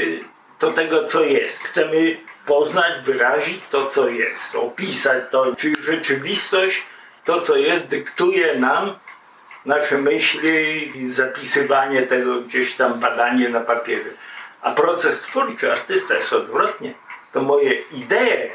do 0.60 0.72
tego, 0.72 1.04
co 1.04 1.24
jest. 1.24 1.64
Chcemy 1.64 2.16
poznać, 2.46 2.92
wyrazić 3.04 3.60
to, 3.70 3.86
co 3.86 4.08
jest, 4.08 4.54
opisać 4.54 5.22
to, 5.30 5.56
czy 5.56 5.72
rzeczywistość, 5.84 6.82
to, 7.24 7.40
co 7.40 7.56
jest, 7.56 7.86
dyktuje 7.86 8.58
nam 8.58 8.92
nasze 9.64 9.98
myśli 9.98 10.98
i 10.98 11.08
zapisywanie 11.08 12.02
tego 12.02 12.40
gdzieś 12.40 12.74
tam, 12.74 13.00
badanie 13.00 13.48
na 13.48 13.60
papierze. 13.60 14.10
A 14.62 14.70
proces 14.70 15.20
twórczy 15.20 15.72
artysta 15.72 16.14
jest 16.14 16.32
odwrotnie. 16.32 16.94
To 17.32 17.42
moje 17.42 17.74
idee 17.74 18.50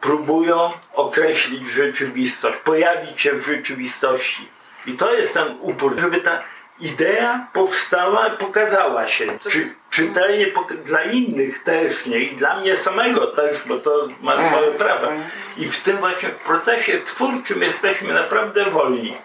próbują 0.00 0.70
określić 0.94 1.68
rzeczywistość, 1.68 2.58
pojawić 2.58 3.20
się 3.20 3.32
w 3.32 3.46
rzeczywistości. 3.46 4.48
I 4.86 4.92
to 4.92 5.12
jest 5.12 5.34
ten 5.34 5.56
upór, 5.60 6.00
żeby 6.00 6.20
ta 6.20 6.42
idea 6.80 7.46
powstała, 7.52 8.30
pokazała 8.30 9.08
się. 9.08 9.38
Czy, 9.38 9.74
czytelnie 9.92 10.46
pok- 10.46 10.74
dla 10.74 11.02
innych 11.02 11.62
też, 11.62 12.06
nie? 12.06 12.18
I 12.18 12.36
dla 12.36 12.60
mnie 12.60 12.76
samego 12.76 13.26
też, 13.26 13.62
bo 13.66 13.78
to 13.78 14.08
ma 14.20 14.38
swoje 14.48 14.70
prawa. 14.72 15.08
I 15.56 15.68
w 15.68 15.82
tym 15.82 15.96
właśnie 15.96 16.28
w 16.28 16.38
procesie 16.38 17.00
twórczym 17.00 17.62
jesteśmy 17.62 18.14
naprawdę 18.14 18.64
wolni, 18.64 19.16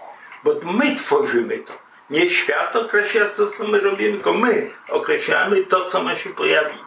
bo 0.44 0.56
my 0.64 0.96
tworzymy 0.96 1.58
to. 1.58 1.74
Nie 2.10 2.30
świat 2.30 2.76
określa, 2.76 3.30
co, 3.30 3.48
co 3.48 3.64
my 3.68 3.80
robimy, 3.80 4.12
tylko 4.12 4.34
my 4.34 4.72
określamy 4.90 5.66
to, 5.66 5.86
co 5.86 6.04
ma 6.04 6.16
się 6.16 6.30
pojawić 6.30 6.78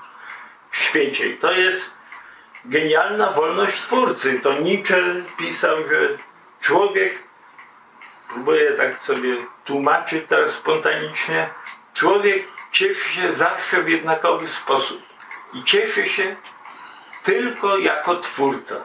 w 0.70 0.76
świecie. 0.76 1.28
I 1.28 1.36
to 1.38 1.52
jest 1.52 1.94
genialna 2.64 3.30
wolność 3.30 3.80
twórcy. 3.80 4.40
To 4.42 4.52
Nietzsche 4.52 5.02
pisał, 5.38 5.76
że 5.76 6.08
człowiek, 6.60 7.18
próbuję 8.28 8.72
tak 8.72 9.02
sobie 9.02 9.36
tłumaczyć 9.64 10.24
teraz 10.28 10.50
spontanicznie, 10.50 11.50
człowiek 11.94 12.44
cieszy 12.72 13.08
się 13.08 13.32
zawsze 13.32 13.82
w 13.82 13.88
jednakowy 13.88 14.48
sposób. 14.48 15.02
I 15.54 15.64
cieszy 15.64 16.08
się 16.08 16.36
tylko 17.22 17.78
jako 17.78 18.16
twórca. 18.16 18.76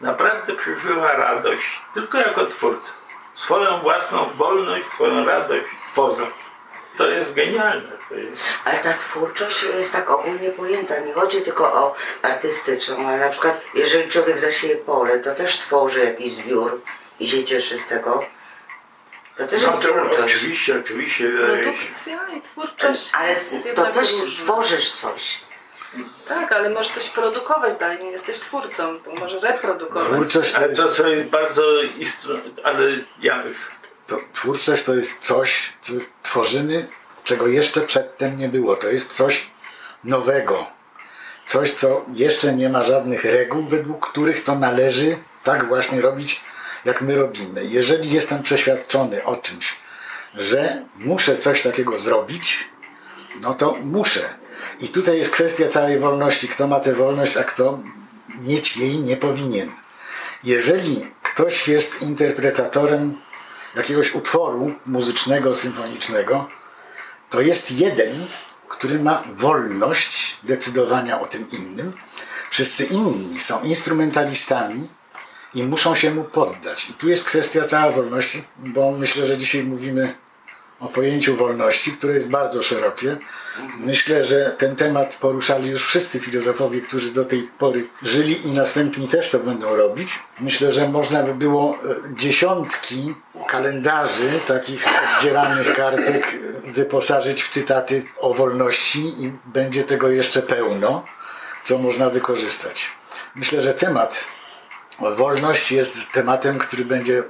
Naprawdę 0.00 0.54
przeżywa 0.54 1.12
radość 1.12 1.80
tylko 1.94 2.18
jako 2.18 2.46
twórca. 2.46 2.92
Swoją 3.34 3.80
własną 3.80 4.30
wolność, 4.36 4.88
swoją 4.88 5.24
radość 5.24 5.66
tworząc. 5.92 6.34
To 6.96 7.10
jest 7.10 7.34
genialne. 7.34 7.92
To 8.08 8.14
jest... 8.14 8.44
Ale 8.64 8.78
ta 8.78 8.92
twórczość 8.92 9.62
jest 9.62 9.92
tak 9.92 10.10
ogólnie 10.10 10.50
pojęta. 10.50 10.98
Nie 11.00 11.12
chodzi 11.12 11.42
tylko 11.42 11.74
o 11.74 11.94
artystyczną, 12.22 13.08
ale 13.08 13.18
na 13.18 13.28
przykład 13.28 13.60
jeżeli 13.74 14.08
człowiek 14.08 14.38
zasieje 14.38 14.76
pole, 14.76 15.18
to 15.18 15.34
też 15.34 15.58
tworzy 15.58 16.04
jakiś 16.04 16.32
zbiór 16.32 16.80
i 17.20 17.28
się 17.28 17.44
cieszy 17.44 17.78
z 17.78 17.88
tego. 17.88 18.24
To 19.40 19.46
też 19.46 19.62
jest 19.62 19.80
twórczość. 19.80 20.36
oczywiście, 20.36 20.80
oczywiście. 20.80 21.28
e, 21.28 21.62
Produkcja 21.62 22.18
i 22.38 22.42
twórczość 22.42 23.10
Ale 23.14 23.34
to 23.74 23.86
też 23.86 24.12
różne. 24.20 24.44
tworzysz 24.44 24.92
coś. 24.92 25.40
Tak, 26.26 26.52
ale 26.52 26.70
możesz 26.70 26.88
coś 26.88 27.08
produkować 27.08 27.74
dalej, 27.74 27.98
nie 28.04 28.10
jesteś 28.10 28.38
twórcą, 28.38 29.00
to 29.00 29.10
możesz 29.10 29.42
reprodukować. 29.42 30.08
Twórczość 30.08 30.52
to 30.52 30.58
Ale 30.58 30.68
jest, 30.68 30.82
to 30.82 30.88
co 30.88 31.08
jest 31.08 31.28
bardzo 31.28 31.82
istotne, 31.82 32.62
ale 32.64 32.84
ja 33.22 33.42
to, 34.06 34.18
twórczość 34.34 34.82
to 34.82 34.94
jest 34.94 35.22
coś, 35.24 35.72
co 35.80 35.92
tworzymy, 36.22 36.88
czego 37.24 37.46
jeszcze 37.46 37.80
przedtem 37.80 38.38
nie 38.38 38.48
było. 38.48 38.76
To 38.76 38.88
jest 38.88 39.12
coś 39.12 39.46
nowego. 40.04 40.66
Coś, 41.46 41.72
co 41.72 42.04
jeszcze 42.14 42.54
nie 42.54 42.68
ma 42.68 42.84
żadnych 42.84 43.24
reguł, 43.24 43.68
według 43.68 44.10
których 44.10 44.44
to 44.44 44.54
należy 44.54 45.18
tak 45.44 45.68
właśnie 45.68 46.00
robić, 46.00 46.40
jak 46.84 47.02
my 47.02 47.16
robimy. 47.16 47.64
Jeżeli 47.64 48.10
jestem 48.10 48.42
przeświadczony 48.42 49.24
o 49.24 49.36
czymś, 49.36 49.76
że 50.34 50.84
muszę 50.96 51.36
coś 51.36 51.62
takiego 51.62 51.98
zrobić, 51.98 52.68
no 53.40 53.54
to 53.54 53.76
muszę. 53.84 54.20
I 54.80 54.88
tutaj 54.88 55.18
jest 55.18 55.30
kwestia 55.30 55.68
całej 55.68 55.98
wolności. 55.98 56.48
Kto 56.48 56.66
ma 56.66 56.80
tę 56.80 56.94
wolność, 56.94 57.36
a 57.36 57.44
kto 57.44 57.78
mieć 58.40 58.76
jej 58.76 58.98
nie 58.98 59.16
powinien. 59.16 59.70
Jeżeli 60.44 61.06
ktoś 61.22 61.68
jest 61.68 62.02
interpretatorem 62.02 63.20
jakiegoś 63.76 64.14
utworu 64.14 64.74
muzycznego, 64.86 65.54
symfonicznego, 65.54 66.48
to 67.30 67.40
jest 67.40 67.70
jeden, 67.70 68.26
który 68.68 68.98
ma 68.98 69.24
wolność 69.32 70.36
decydowania 70.42 71.20
o 71.20 71.26
tym 71.26 71.50
innym. 71.50 71.92
Wszyscy 72.50 72.84
inni 72.84 73.38
są 73.38 73.62
instrumentalistami 73.62 74.88
i 75.54 75.62
muszą 75.62 75.94
się 75.94 76.10
mu 76.10 76.24
poddać. 76.24 76.90
I 76.90 76.94
tu 76.94 77.08
jest 77.08 77.24
kwestia 77.24 77.64
cała 77.64 77.92
wolności, 77.92 78.44
bo 78.58 78.92
myślę, 78.92 79.26
że 79.26 79.38
dzisiaj 79.38 79.64
mówimy 79.64 80.14
o 80.80 80.88
pojęciu 80.88 81.36
wolności, 81.36 81.92
które 81.92 82.14
jest 82.14 82.30
bardzo 82.30 82.62
szerokie. 82.62 83.16
Myślę, 83.78 84.24
że 84.24 84.54
ten 84.58 84.76
temat 84.76 85.16
poruszali 85.16 85.70
już 85.70 85.84
wszyscy 85.84 86.20
filozofowie, 86.20 86.80
którzy 86.80 87.12
do 87.12 87.24
tej 87.24 87.42
pory 87.58 87.88
żyli 88.02 88.46
i 88.46 88.50
następni 88.50 89.08
też 89.08 89.30
to 89.30 89.38
będą 89.38 89.76
robić. 89.76 90.18
Myślę, 90.40 90.72
że 90.72 90.88
można 90.88 91.22
by 91.22 91.34
było 91.34 91.74
e, 91.74 91.78
dziesiątki 92.16 93.14
kalendarzy 93.46 94.40
takich 94.46 94.84
oddzielanych 95.16 95.72
kartek 95.72 96.34
e, 96.66 96.70
wyposażyć 96.70 97.42
w 97.42 97.48
cytaty 97.48 98.04
o 98.20 98.34
wolności 98.34 99.24
i 99.24 99.32
będzie 99.46 99.84
tego 99.84 100.08
jeszcze 100.08 100.42
pełno, 100.42 101.04
co 101.64 101.78
można 101.78 102.10
wykorzystać. 102.10 102.90
Myślę, 103.34 103.62
że 103.62 103.74
temat 103.74 104.26
wolność 105.00 105.72
jest 105.72 106.12
tematem, 106.12 106.58
który 106.58 106.84
będzie 106.84 107.22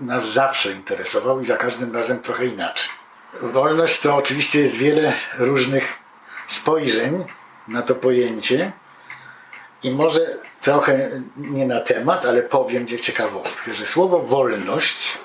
nas 0.00 0.32
zawsze 0.32 0.72
interesował 0.72 1.40
i 1.40 1.44
za 1.44 1.56
każdym 1.56 1.94
razem 1.94 2.22
trochę 2.22 2.46
inaczej. 2.46 2.90
Wolność 3.42 4.00
to 4.00 4.16
oczywiście 4.16 4.60
jest 4.60 4.76
wiele 4.76 5.12
różnych 5.38 5.98
spojrzeń 6.46 7.24
na 7.68 7.82
to 7.82 7.94
pojęcie 7.94 8.72
i 9.82 9.90
może 9.90 10.38
trochę 10.60 11.10
nie 11.36 11.66
na 11.66 11.80
temat, 11.80 12.26
ale 12.26 12.42
powiem 12.42 12.86
ciekawostkę, 12.86 13.74
że 13.74 13.86
słowo 13.86 14.20
wolność 14.20 15.18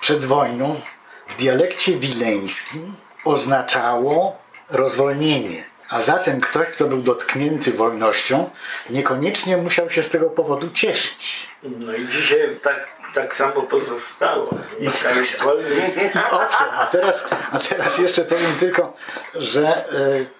przed 0.00 0.24
wojną 0.24 0.80
w 1.28 1.36
dialekcie 1.36 1.98
wileńskim 1.98 2.96
oznaczało 3.24 4.38
rozwolnienie. 4.68 5.69
A 5.90 6.00
zatem 6.00 6.40
ktoś, 6.40 6.68
kto 6.68 6.86
był 6.86 7.02
dotknięty 7.02 7.72
wolnością, 7.72 8.50
niekoniecznie 8.90 9.56
musiał 9.56 9.90
się 9.90 10.02
z 10.02 10.10
tego 10.10 10.30
powodu 10.30 10.70
cieszyć. 10.70 11.50
No 11.62 11.94
i 11.94 12.08
dzisiaj 12.08 12.58
tak, 12.62 12.88
tak 13.14 13.34
samo 13.34 13.62
pozostało. 13.62 14.54
Mieszkamy 14.80 15.20
I 15.20 16.18
owszem, 16.30 16.68
a 16.72 16.86
teraz, 16.86 17.28
a 17.52 17.58
teraz 17.58 17.98
jeszcze 17.98 18.24
powiem 18.24 18.52
tylko, 18.58 18.96
że 19.34 19.68
e, 19.68 19.84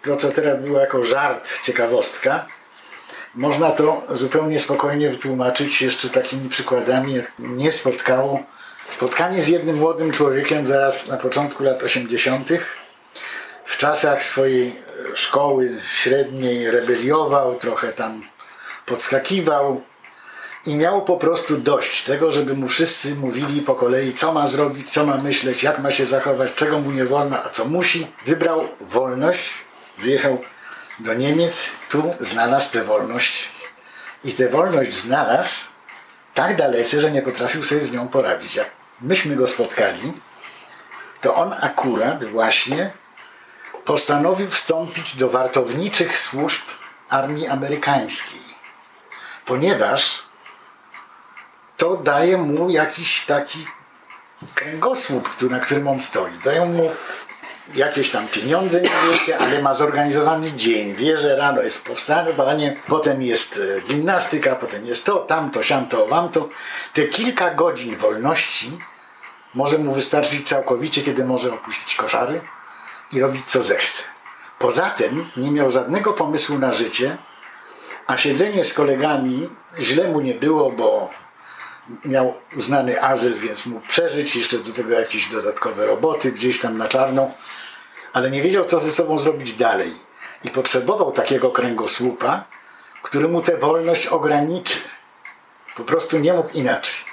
to, 0.03 0.17
co 0.17 0.29
teraz 0.29 0.61
było 0.61 0.81
jako 0.81 1.03
żart, 1.03 1.61
ciekawostka, 1.63 2.47
można 3.35 3.71
to 3.71 4.03
zupełnie 4.11 4.59
spokojnie 4.59 5.11
wytłumaczyć 5.11 5.83
jeszcze 5.83 6.09
takimi 6.09 6.49
przykładami, 6.49 7.15
jak 7.15 7.39
mnie 7.39 7.73
spotkało 7.73 8.43
spotkanie 8.89 9.41
z 9.43 9.49
jednym 9.49 9.77
młodym 9.77 10.13
człowiekiem 10.13 10.67
zaraz 10.67 11.09
na 11.09 11.17
początku 11.17 11.63
lat 11.63 11.83
80. 11.83 12.49
w 13.65 13.77
czasach 13.77 14.23
swojej 14.23 14.90
szkoły 15.15 15.81
średniej 15.87 16.71
rebeliował, 16.71 17.59
trochę 17.59 17.93
tam 17.93 18.25
podskakiwał 18.87 19.83
i 20.67 20.77
miał 20.77 21.05
po 21.05 21.17
prostu 21.17 21.57
dość 21.57 22.05
tego, 22.05 22.31
żeby 22.31 22.55
mu 22.55 22.69
wszyscy 22.69 23.15
mówili 23.15 23.63
po 23.63 23.75
kolei, 23.75 24.15
co 24.15 24.33
ma 24.33 24.47
zrobić, 24.47 24.91
co 24.91 25.07
ma 25.07 25.17
myśleć, 25.17 25.63
jak 25.63 25.79
ma 25.79 25.91
się 25.91 26.07
zachować, 26.07 26.55
czego 26.55 26.81
mu 26.81 26.91
nie 26.91 27.05
wolno, 27.05 27.43
a 27.45 27.49
co 27.49 27.65
musi. 27.65 28.07
Wybrał 28.27 28.69
wolność, 28.81 29.51
wyjechał 29.99 30.39
do 30.99 31.15
Niemiec, 31.15 31.71
tu 31.91 32.15
znalazł 32.21 32.73
tę 32.73 32.85
wolność 32.85 33.49
i 34.25 34.33
tę 34.33 34.49
wolność 34.49 34.93
znalazł 34.93 35.67
tak 36.35 36.57
dalece, 36.57 37.01
że 37.01 37.11
nie 37.11 37.23
potrafił 37.23 37.63
sobie 37.63 37.85
z 37.85 37.93
nią 37.93 38.09
poradzić. 38.09 38.57
Jak 38.57 38.71
myśmy 39.01 39.37
go 39.37 39.47
spotkali, 39.47 40.13
to 41.21 41.35
on 41.35 41.55
akurat 41.61 42.25
właśnie 42.25 42.91
postanowił 43.85 44.51
wstąpić 44.51 45.17
do 45.17 45.29
wartowniczych 45.29 46.19
służb 46.19 46.63
armii 47.09 47.49
amerykańskiej, 47.49 48.41
ponieważ 49.45 50.23
to 51.77 51.97
daje 51.97 52.37
mu 52.37 52.71
jakiś 52.71 53.27
taki 53.27 53.67
kręgosłup, 54.55 55.43
na 55.51 55.61
którym 55.61 55.89
on 55.89 55.99
stoi. 55.99 56.33
Dają 56.45 56.67
mu 56.67 56.91
jakieś 57.75 58.11
tam 58.11 58.29
pieniądze 58.29 58.81
niewielkie, 58.81 59.39
ale 59.39 59.63
ma 59.63 59.75
zorganizowany 59.75 60.53
dzień. 60.53 60.95
Wie, 60.95 61.19
że 61.19 61.37
rano 61.37 61.63
jest 61.63 61.87
powstanie, 61.87 62.33
potem 62.89 63.23
jest 63.23 63.61
e, 63.77 63.81
gimnastyka, 63.81 64.57
potem 64.57 64.87
jest 64.87 65.07
to, 65.07 65.19
tamto, 65.19 65.63
siamto, 65.63 66.07
wamto. 66.07 66.49
Te 66.93 67.05
kilka 67.05 67.55
godzin 67.55 67.97
wolności 67.97 68.79
może 69.55 69.79
mu 69.79 69.93
wystarczyć 69.93 70.49
całkowicie, 70.49 71.03
kiedy 71.03 71.25
może 71.25 71.53
opuścić 71.53 71.95
koszary 71.95 72.41
i 73.13 73.21
robić 73.21 73.45
co 73.47 73.63
zechce. 73.63 74.03
Poza 74.59 74.91
tym 74.91 75.31
nie 75.37 75.51
miał 75.51 75.71
żadnego 75.71 76.13
pomysłu 76.13 76.59
na 76.59 76.73
życie, 76.73 77.17
a 78.07 78.17
siedzenie 78.17 78.65
z 78.65 78.75
kolegami 78.75 79.51
źle 79.79 80.09
mu 80.09 80.21
nie 80.21 80.35
było, 80.35 80.73
bo 80.73 81.11
miał 82.05 82.35
uznany 82.57 83.03
azyl, 83.03 83.35
więc 83.35 83.67
mógł 83.67 83.87
przeżyć, 83.87 84.37
jeszcze 84.37 84.59
do 84.59 84.73
tego 84.73 85.01
jakieś 85.01 85.27
dodatkowe 85.27 85.87
roboty 85.87 86.33
gdzieś 86.33 86.59
tam 86.59 86.79
na 86.79 86.89
czarno, 86.89 87.31
ale 88.13 88.31
nie 88.31 88.43
wiedział, 88.43 88.65
co 88.65 88.81
ze 88.81 88.91
sobą 88.91 89.19
zrobić 89.19 89.53
dalej. 89.53 89.95
I 90.45 90.51
potrzebował 90.51 91.13
takiego 91.13 91.51
kręgosłupa, 91.51 92.45
który 93.03 93.29
mu 93.29 93.43
tę 93.43 93.57
wolność 93.57 94.07
ograniczy. 94.07 94.79
Po 95.77 95.85
prostu 95.85 96.19
nie 96.19 96.33
mógł 96.33 96.51
inaczej. 96.51 97.05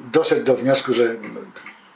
Doszedł 0.00 0.44
do 0.44 0.54
wniosku, 0.56 0.94
że 0.94 1.16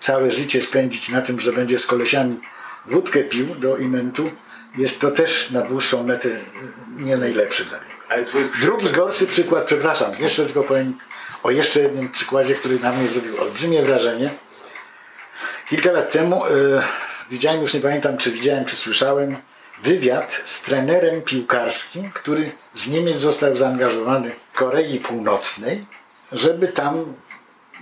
całe 0.00 0.31
życie 0.31 0.61
spędzić 0.61 1.09
na 1.09 1.22
tym, 1.22 1.40
że 1.40 1.52
będzie 1.52 1.78
z 1.78 1.87
kolesiami 1.87 2.40
wódkę 2.88 3.24
pił 3.24 3.55
do 3.55 3.77
imentu, 3.77 4.31
jest 4.77 5.01
to 5.01 5.11
też 5.11 5.51
na 5.51 5.62
dłuższą 5.62 6.05
metę 6.05 6.29
nie 6.96 7.16
najlepszy 7.16 7.64
dla 7.64 7.79
niego. 7.79 8.40
Drugi 8.61 8.90
gorszy 8.90 9.27
przykład, 9.27 9.64
przepraszam, 9.64 10.12
jeszcze 10.18 10.44
tylko 10.44 10.62
powiem 10.62 10.94
o 11.42 11.51
jeszcze 11.51 11.81
jednym 11.81 12.09
przykładzie, 12.09 12.55
który 12.55 12.81
na 12.81 12.92
mnie 12.92 13.07
zrobił 13.07 13.42
olbrzymie 13.42 13.83
wrażenie. 13.83 14.31
Kilka 15.68 15.92
lat 15.92 16.11
temu 16.11 16.46
y, 16.46 16.51
widziałem, 17.31 17.61
już 17.61 17.74
nie 17.74 17.81
pamiętam 17.81 18.16
czy 18.16 18.31
widziałem, 18.31 18.64
czy 18.64 18.77
słyszałem, 18.77 19.37
wywiad 19.83 20.42
z 20.44 20.62
trenerem 20.62 21.22
piłkarskim, 21.22 22.11
który 22.14 22.53
z 22.74 22.88
Niemiec 22.88 23.16
został 23.16 23.57
zaangażowany 23.57 24.31
w 24.53 24.57
Korei 24.57 25.01
Północnej, 25.01 25.87
żeby 26.33 26.68
tam 26.68 27.14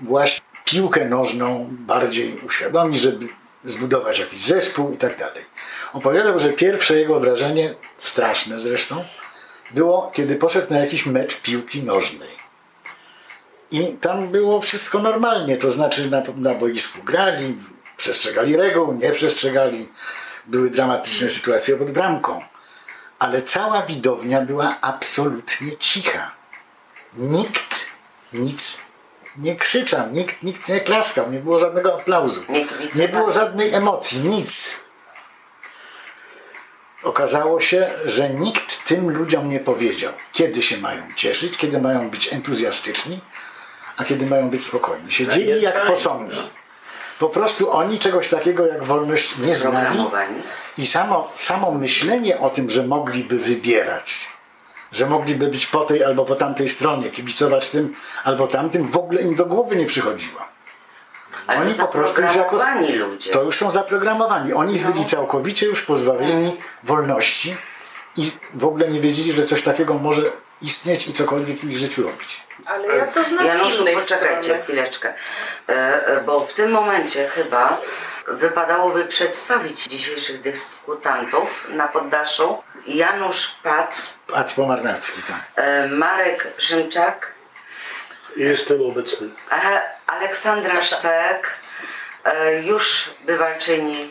właśnie 0.03 0.47
piłkę 0.65 1.05
nożną 1.05 1.69
bardziej 1.71 2.41
uświadomić, 2.47 3.01
żeby 3.01 3.29
zbudować 3.67 4.19
jakiś 4.19 4.41
zespół 4.41 4.93
i 4.93 4.97
tak 4.97 5.19
dalej. 5.19 5.45
Opowiadał, 5.93 6.39
że 6.39 6.53
pierwsze 6.53 7.01
jego 7.01 7.21
wrażenie, 7.21 7.75
straszne 7.99 8.59
zresztą, 8.59 9.05
było, 9.71 10.11
kiedy 10.15 10.37
poszedł 10.37 10.75
na 10.75 10.79
jakiś 10.79 11.07
mecz 11.07 11.41
piłki 11.41 11.83
nożnej. 11.83 12.37
I 13.71 13.87
tam 13.87 14.29
było 14.29 14.61
wszystko 14.61 14.99
normalnie, 14.99 15.57
to 15.57 15.71
znaczy 15.71 16.11
na, 16.11 16.23
na 16.37 16.55
boisku 16.55 17.03
grali, 17.03 17.59
przestrzegali 17.97 18.57
reguł, 18.57 18.93
nie 18.93 19.13
przestrzegali, 19.13 19.89
były 20.47 20.71
dramatyczne 20.71 21.29
sytuacje 21.29 21.77
pod 21.77 21.91
bramką. 21.91 22.43
Ale 23.19 23.43
cała 23.43 23.83
widownia 23.83 24.41
była 24.41 24.77
absolutnie 24.81 25.77
cicha. 25.77 26.31
Nikt 27.15 27.87
nic 28.33 28.86
nie 29.39 29.57
krzyczał, 29.57 30.11
nikt, 30.13 30.43
nikt 30.43 30.69
nie 30.69 30.81
klaskał, 30.81 31.31
nie 31.31 31.39
było 31.39 31.59
żadnego 31.59 31.95
aplauzu. 31.95 32.43
Nie 32.95 33.09
było 33.09 33.31
żadnej 33.31 33.75
emocji, 33.75 34.21
nic. 34.21 34.81
Okazało 37.03 37.61
się, 37.61 37.91
że 38.05 38.31
nikt 38.31 38.85
tym 38.85 39.11
ludziom 39.11 39.51
nie 39.51 39.61
powiedział, 39.61 40.13
kiedy 40.33 40.63
się 40.63 40.77
mają 40.79 41.03
cieszyć, 41.17 41.57
kiedy 41.57 41.81
mają 41.81 42.11
być 42.11 42.33
entuzjastyczni, 42.33 43.21
a 43.97 44.05
kiedy 44.05 44.27
mają 44.27 44.51
być 44.51 44.65
spokojni. 44.65 45.11
Siedzieli 45.11 45.63
jak 45.63 45.87
posągi. 45.87 46.51
Po 47.19 47.29
prostu 47.29 47.71
oni 47.71 47.99
czegoś 47.99 48.29
takiego 48.29 48.67
jak 48.67 48.85
wolność 48.85 49.39
nie 49.39 49.55
znali 49.55 49.99
i 50.79 50.87
samo, 50.87 51.33
samo 51.37 51.71
myślenie 51.71 52.39
o 52.39 52.51
tym, 52.51 52.71
że 52.71 52.87
mogliby 52.87 53.39
wybierać, 53.39 54.29
że 54.93 55.07
mogliby 55.07 55.47
być 55.49 55.67
po 55.67 55.81
tej 55.85 56.05
albo 56.05 56.25
po 56.25 56.35
tamtej 56.35 56.69
stronie, 56.69 57.11
kibicować 57.11 57.69
tym 57.71 57.97
albo 58.25 58.47
tamtym, 58.47 58.89
w 58.91 58.97
ogóle 58.97 59.23
im 59.23 59.35
do 59.35 59.47
głowy 59.47 59.77
nie 59.77 59.87
przychodziło. 59.87 60.41
Ale 61.47 61.61
Oni 61.61 61.75
po 61.75 61.89
prostu 61.89 62.23
już 62.23 62.35
jako, 62.37 62.57
ludzie. 62.97 63.31
to 63.31 63.43
już 63.43 63.57
są 63.57 63.71
zaprogramowani. 63.71 64.53
Oni 64.53 64.83
No. 64.83 64.93
byli 64.93 65.05
całkowicie 65.05 65.67
już 65.67 65.83
pozbawieni 65.83 66.57
wolności 66.83 67.57
i 68.17 68.31
w 68.55 68.65
ogóle 68.65 68.89
nie 68.89 69.01
wiedzieli, 69.01 69.33
że 69.33 69.45
coś 69.45 69.63
takiego 69.63 69.95
może 69.95 70.23
istnieć 70.63 71.09
i 71.09 71.13
cokolwiek 71.13 71.59
w 71.59 71.71
ich 71.71 71.79
życiu 71.79 72.03
robić. 72.03 72.41
Ale 72.67 72.87
ja 72.97 73.07
to 73.07 73.25
znam 73.25 73.47
Januszu, 73.47 73.85
poczekajcie 73.95 74.43
strony. 74.43 74.63
chwileczkę, 74.63 75.15
E, 75.69 75.73
e, 76.07 76.21
bo 76.21 76.41
w 76.41 76.53
tym 76.55 76.71
momencie 76.71 77.29
chyba 77.29 77.81
wypadałoby 78.29 79.05
przedstawić 79.05 79.85
dzisiejszych 79.85 80.41
dyskutantów 80.43 81.69
na 81.71 81.89
poddaszu. 81.89 82.63
Janusz 82.87 83.57
Pac, 83.63 84.13
Pac 84.27 84.53
Pomarnacki, 84.55 85.23
tak. 85.23 85.41
e, 85.57 85.89
Marek 85.89 86.47
Szymczak, 86.59 87.33
Jestem 88.37 88.83
obecny. 88.83 89.29
e, 89.53 89.83
Aleksandra 90.07 90.83
Sztek, 90.83 91.49
e, 92.25 92.63
już 92.63 93.11
bywalczyni 93.25 94.09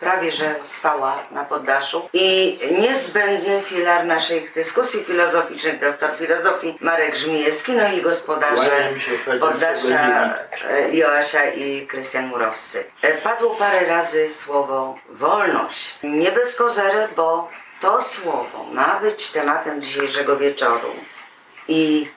prawie 0.00 0.32
że 0.32 0.54
stała 0.64 1.22
na 1.30 1.44
poddaszu 1.44 2.08
i 2.12 2.58
niezbędny 2.80 3.62
filar 3.62 4.06
naszych 4.06 4.54
dyskusji 4.54 5.04
filozoficznych, 5.04 5.80
doktor 5.80 6.10
filozofii 6.16 6.78
Marek 6.80 7.16
Żmijewski, 7.16 7.72
no 7.72 7.92
i 7.92 8.02
gospodarze 8.02 8.92
poddasza 9.40 10.34
e, 10.70 10.94
Joasia 10.94 11.50
i 11.50 11.86
Krystian 11.86 12.26
Murowscy. 12.26 12.84
E, 13.02 13.12
Padło 13.12 13.54
parę 13.54 13.84
razy 13.84 14.30
słowo 14.30 14.98
wolność. 15.10 15.98
Nie 16.02 16.32
bez 16.32 16.56
kozery, 16.56 17.08
bo 17.16 17.50
to 17.80 18.00
słowo 18.00 18.64
ma 18.72 19.00
być 19.00 19.30
tematem 19.30 19.82
dzisiejszego 19.82 20.36
wieczoru. 20.36 20.94
I 21.68 22.08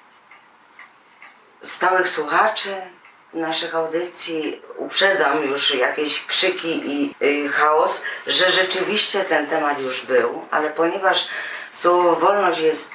stałych 1.61 2.09
słuchaczy 2.09 2.75
naszych 3.33 3.75
audycji 3.75 4.61
uprzedzam 4.77 5.43
już 5.43 5.75
jakieś 5.75 6.25
krzyki 6.25 6.91
i 6.91 7.15
y, 7.21 7.49
chaos, 7.49 8.03
że 8.27 8.51
rzeczywiście 8.51 9.23
ten 9.23 9.47
temat 9.47 9.79
już 9.79 10.05
był, 10.05 10.45
ale 10.51 10.69
ponieważ 10.69 11.27
słowo 11.71 12.15
wolność 12.15 12.59
jest 12.59 12.91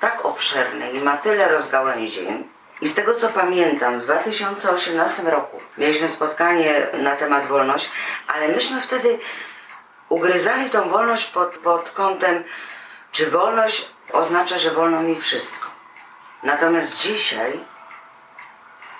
tak 0.00 0.24
obszerny 0.24 0.90
i 0.90 1.00
ma 1.00 1.16
tyle 1.16 1.48
rozgałęzień, 1.48 2.48
i 2.80 2.88
z 2.88 2.94
tego 2.94 3.14
co 3.14 3.28
pamiętam, 3.28 4.00
w 4.00 4.04
2018 4.04 5.22
roku 5.22 5.60
mieliśmy 5.78 6.08
spotkanie 6.08 6.86
na 6.92 7.16
temat 7.16 7.46
wolność, 7.46 7.90
ale 8.26 8.48
myśmy 8.48 8.80
wtedy 8.80 9.18
ugryzali 10.08 10.70
tą 10.70 10.88
wolność 10.88 11.26
pod, 11.26 11.58
pod 11.58 11.90
kątem, 11.90 12.44
czy 13.12 13.30
wolność 13.30 13.90
oznacza, 14.12 14.58
że 14.58 14.70
wolno 14.70 15.02
mi 15.02 15.20
wszystko. 15.20 15.68
Natomiast 16.42 16.96
dzisiaj 16.96 17.60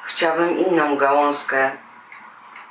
chciałabym 0.08 0.58
inną 0.58 0.96
gałązkę 0.96 1.70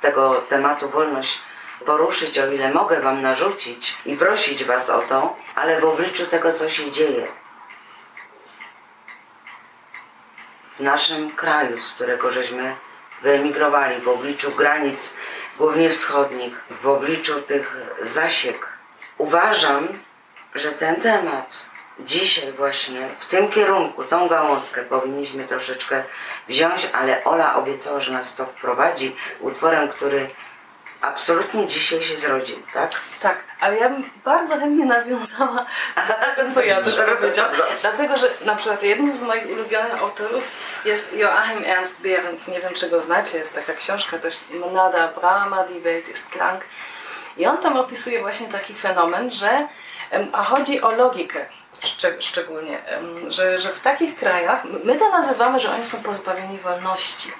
tego 0.00 0.34
tematu 0.34 0.88
wolność 0.88 1.40
poruszyć, 1.86 2.38
o 2.38 2.52
ile 2.52 2.72
mogę 2.72 3.00
Wam 3.00 3.22
narzucić 3.22 3.96
i 4.06 4.16
prosić 4.16 4.64
Was 4.64 4.90
o 4.90 5.02
to, 5.02 5.36
ale 5.54 5.80
w 5.80 5.84
obliczu 5.84 6.26
tego, 6.26 6.52
co 6.52 6.68
się 6.68 6.90
dzieje 6.90 7.28
w 10.76 10.80
naszym 10.80 11.30
kraju, 11.30 11.78
z 11.78 11.92
którego 11.92 12.30
żeśmy 12.30 12.76
wyemigrowali, 13.22 14.00
w 14.00 14.08
obliczu 14.08 14.50
granic 14.52 15.16
głównie 15.58 15.90
wschodnich, 15.90 16.64
w 16.70 16.86
obliczu 16.86 17.42
tych 17.42 17.76
zasiek. 18.02 18.68
Uważam, 19.18 19.88
że 20.54 20.72
ten 20.72 20.96
temat 21.00 21.67
dzisiaj 22.00 22.52
właśnie 22.52 23.08
w 23.18 23.26
tym 23.26 23.48
kierunku, 23.48 24.04
tą 24.04 24.28
gałązkę 24.28 24.82
powinniśmy 24.82 25.44
troszeczkę 25.44 26.02
wziąć, 26.48 26.88
ale 26.92 27.24
Ola 27.24 27.54
obiecała, 27.56 28.00
że 28.00 28.12
nas 28.12 28.34
to 28.34 28.46
wprowadzi 28.46 29.16
utworem, 29.40 29.88
który 29.88 30.30
absolutnie 31.00 31.66
dzisiaj 31.66 32.02
się 32.02 32.16
zrodził, 32.16 32.62
tak? 32.72 32.90
Tak, 33.20 33.44
ale 33.60 33.76
ja 33.76 33.88
bym 33.88 34.10
bardzo 34.24 34.58
chętnie 34.58 34.84
nawiązała 34.84 35.66
do 36.08 36.14
tego, 36.36 36.54
co 36.54 36.62
ja 36.62 36.82
też 36.82 36.96
powiedziałam. 37.18 37.52
Dlatego, 37.80 38.18
że 38.18 38.30
na 38.44 38.56
przykład 38.56 38.82
jednym 38.82 39.14
z 39.14 39.22
moich 39.22 39.50
ulubionych 39.50 40.02
autorów 40.02 40.44
jest 40.84 41.16
Joachim 41.16 41.64
Ernst 41.64 42.02
Behrendt. 42.02 42.48
Nie 42.48 42.60
wiem, 42.60 42.74
czy 42.74 42.90
go 42.90 43.00
znacie, 43.00 43.38
jest 43.38 43.54
taka 43.54 43.72
książka 43.72 44.18
też 44.18 44.34
Nada 44.72 45.08
Brahma, 45.08 45.64
Die 45.64 45.80
Welt 45.80 46.08
ist 46.08 46.30
krank. 46.30 46.64
I 47.36 47.46
on 47.46 47.58
tam 47.58 47.76
opisuje 47.76 48.20
właśnie 48.20 48.48
taki 48.48 48.74
fenomen, 48.74 49.30
że 49.30 49.68
a 50.32 50.44
chodzi 50.44 50.82
o 50.82 50.90
logikę 50.90 51.46
szczeg- 51.82 52.20
szczególnie, 52.20 52.78
że, 53.28 53.58
że 53.58 53.72
w 53.72 53.80
takich 53.80 54.16
krajach, 54.16 54.62
my 54.84 54.98
to 54.98 55.10
nazywamy, 55.10 55.60
że 55.60 55.74
oni 55.74 55.84
są 55.84 56.02
pozbawieni 56.02 56.58
wolności 56.58 57.32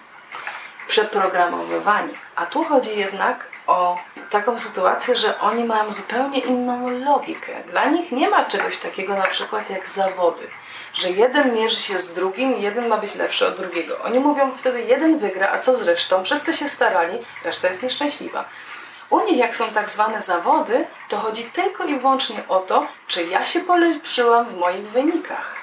przeprogramowywani. 0.86 2.12
A 2.36 2.46
tu 2.46 2.64
chodzi 2.64 2.98
jednak 2.98 3.46
o 3.66 3.98
taką 4.30 4.58
sytuację, 4.58 5.16
że 5.16 5.40
oni 5.40 5.64
mają 5.64 5.90
zupełnie 5.90 6.38
inną 6.40 6.90
logikę. 6.90 7.52
Dla 7.70 7.84
nich 7.84 8.12
nie 8.12 8.30
ma 8.30 8.44
czegoś 8.44 8.78
takiego 8.78 9.14
na 9.16 9.26
przykład 9.26 9.70
jak 9.70 9.88
zawody, 9.88 10.48
że 10.94 11.10
jeden 11.10 11.54
mierzy 11.54 11.76
się 11.76 11.98
z 11.98 12.12
drugim 12.12 12.56
i 12.56 12.62
jeden 12.62 12.88
ma 12.88 12.96
być 12.96 13.14
lepszy 13.14 13.46
od 13.46 13.56
drugiego. 13.56 13.98
Oni 14.02 14.20
mówią 14.20 14.52
wtedy 14.56 14.82
jeden 14.82 15.18
wygra, 15.18 15.50
a 15.52 15.58
co 15.58 15.74
z 15.74 15.82
resztą? 15.82 16.24
Wszyscy 16.24 16.52
się 16.52 16.68
starali, 16.68 17.18
reszta 17.44 17.68
jest 17.68 17.82
nieszczęśliwa. 17.82 18.44
U 19.10 19.20
nich 19.24 19.36
jak 19.36 19.56
są 19.56 19.70
tak 19.70 19.90
zwane 19.90 20.22
zawody, 20.22 20.86
to 21.08 21.18
chodzi 21.18 21.44
tylko 21.44 21.84
i 21.84 21.98
wyłącznie 21.98 22.48
o 22.48 22.60
to, 22.60 22.86
czy 23.06 23.24
ja 23.24 23.44
się 23.44 23.60
polepszyłam 23.60 24.46
w 24.46 24.56
moich 24.56 24.88
wynikach. 24.88 25.56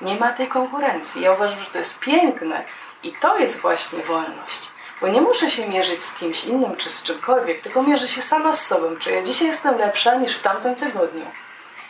Nie 0.00 0.16
ma 0.16 0.32
tej 0.32 0.48
konkurencji. 0.48 1.22
Ja 1.22 1.32
uważam, 1.32 1.60
że 1.60 1.70
to 1.70 1.78
jest 1.78 2.00
piękne 2.00 2.64
i 3.02 3.12
to 3.12 3.38
jest 3.38 3.60
właśnie 3.60 4.02
wolność. 4.02 4.70
Bo 5.00 5.08
nie 5.08 5.20
muszę 5.20 5.50
się 5.50 5.68
mierzyć 5.68 6.04
z 6.04 6.14
kimś 6.14 6.44
innym 6.44 6.76
czy 6.76 6.90
z 6.90 7.02
czymkolwiek, 7.02 7.60
tylko 7.60 7.82
mierzę 7.82 8.08
się 8.08 8.22
sama 8.22 8.52
z 8.52 8.66
sobą. 8.66 8.96
Czy 8.96 9.12
ja 9.12 9.22
dzisiaj 9.22 9.48
jestem 9.48 9.78
lepsza 9.78 10.14
niż 10.14 10.36
w 10.36 10.42
tamtym 10.42 10.74
tygodniu. 10.74 11.26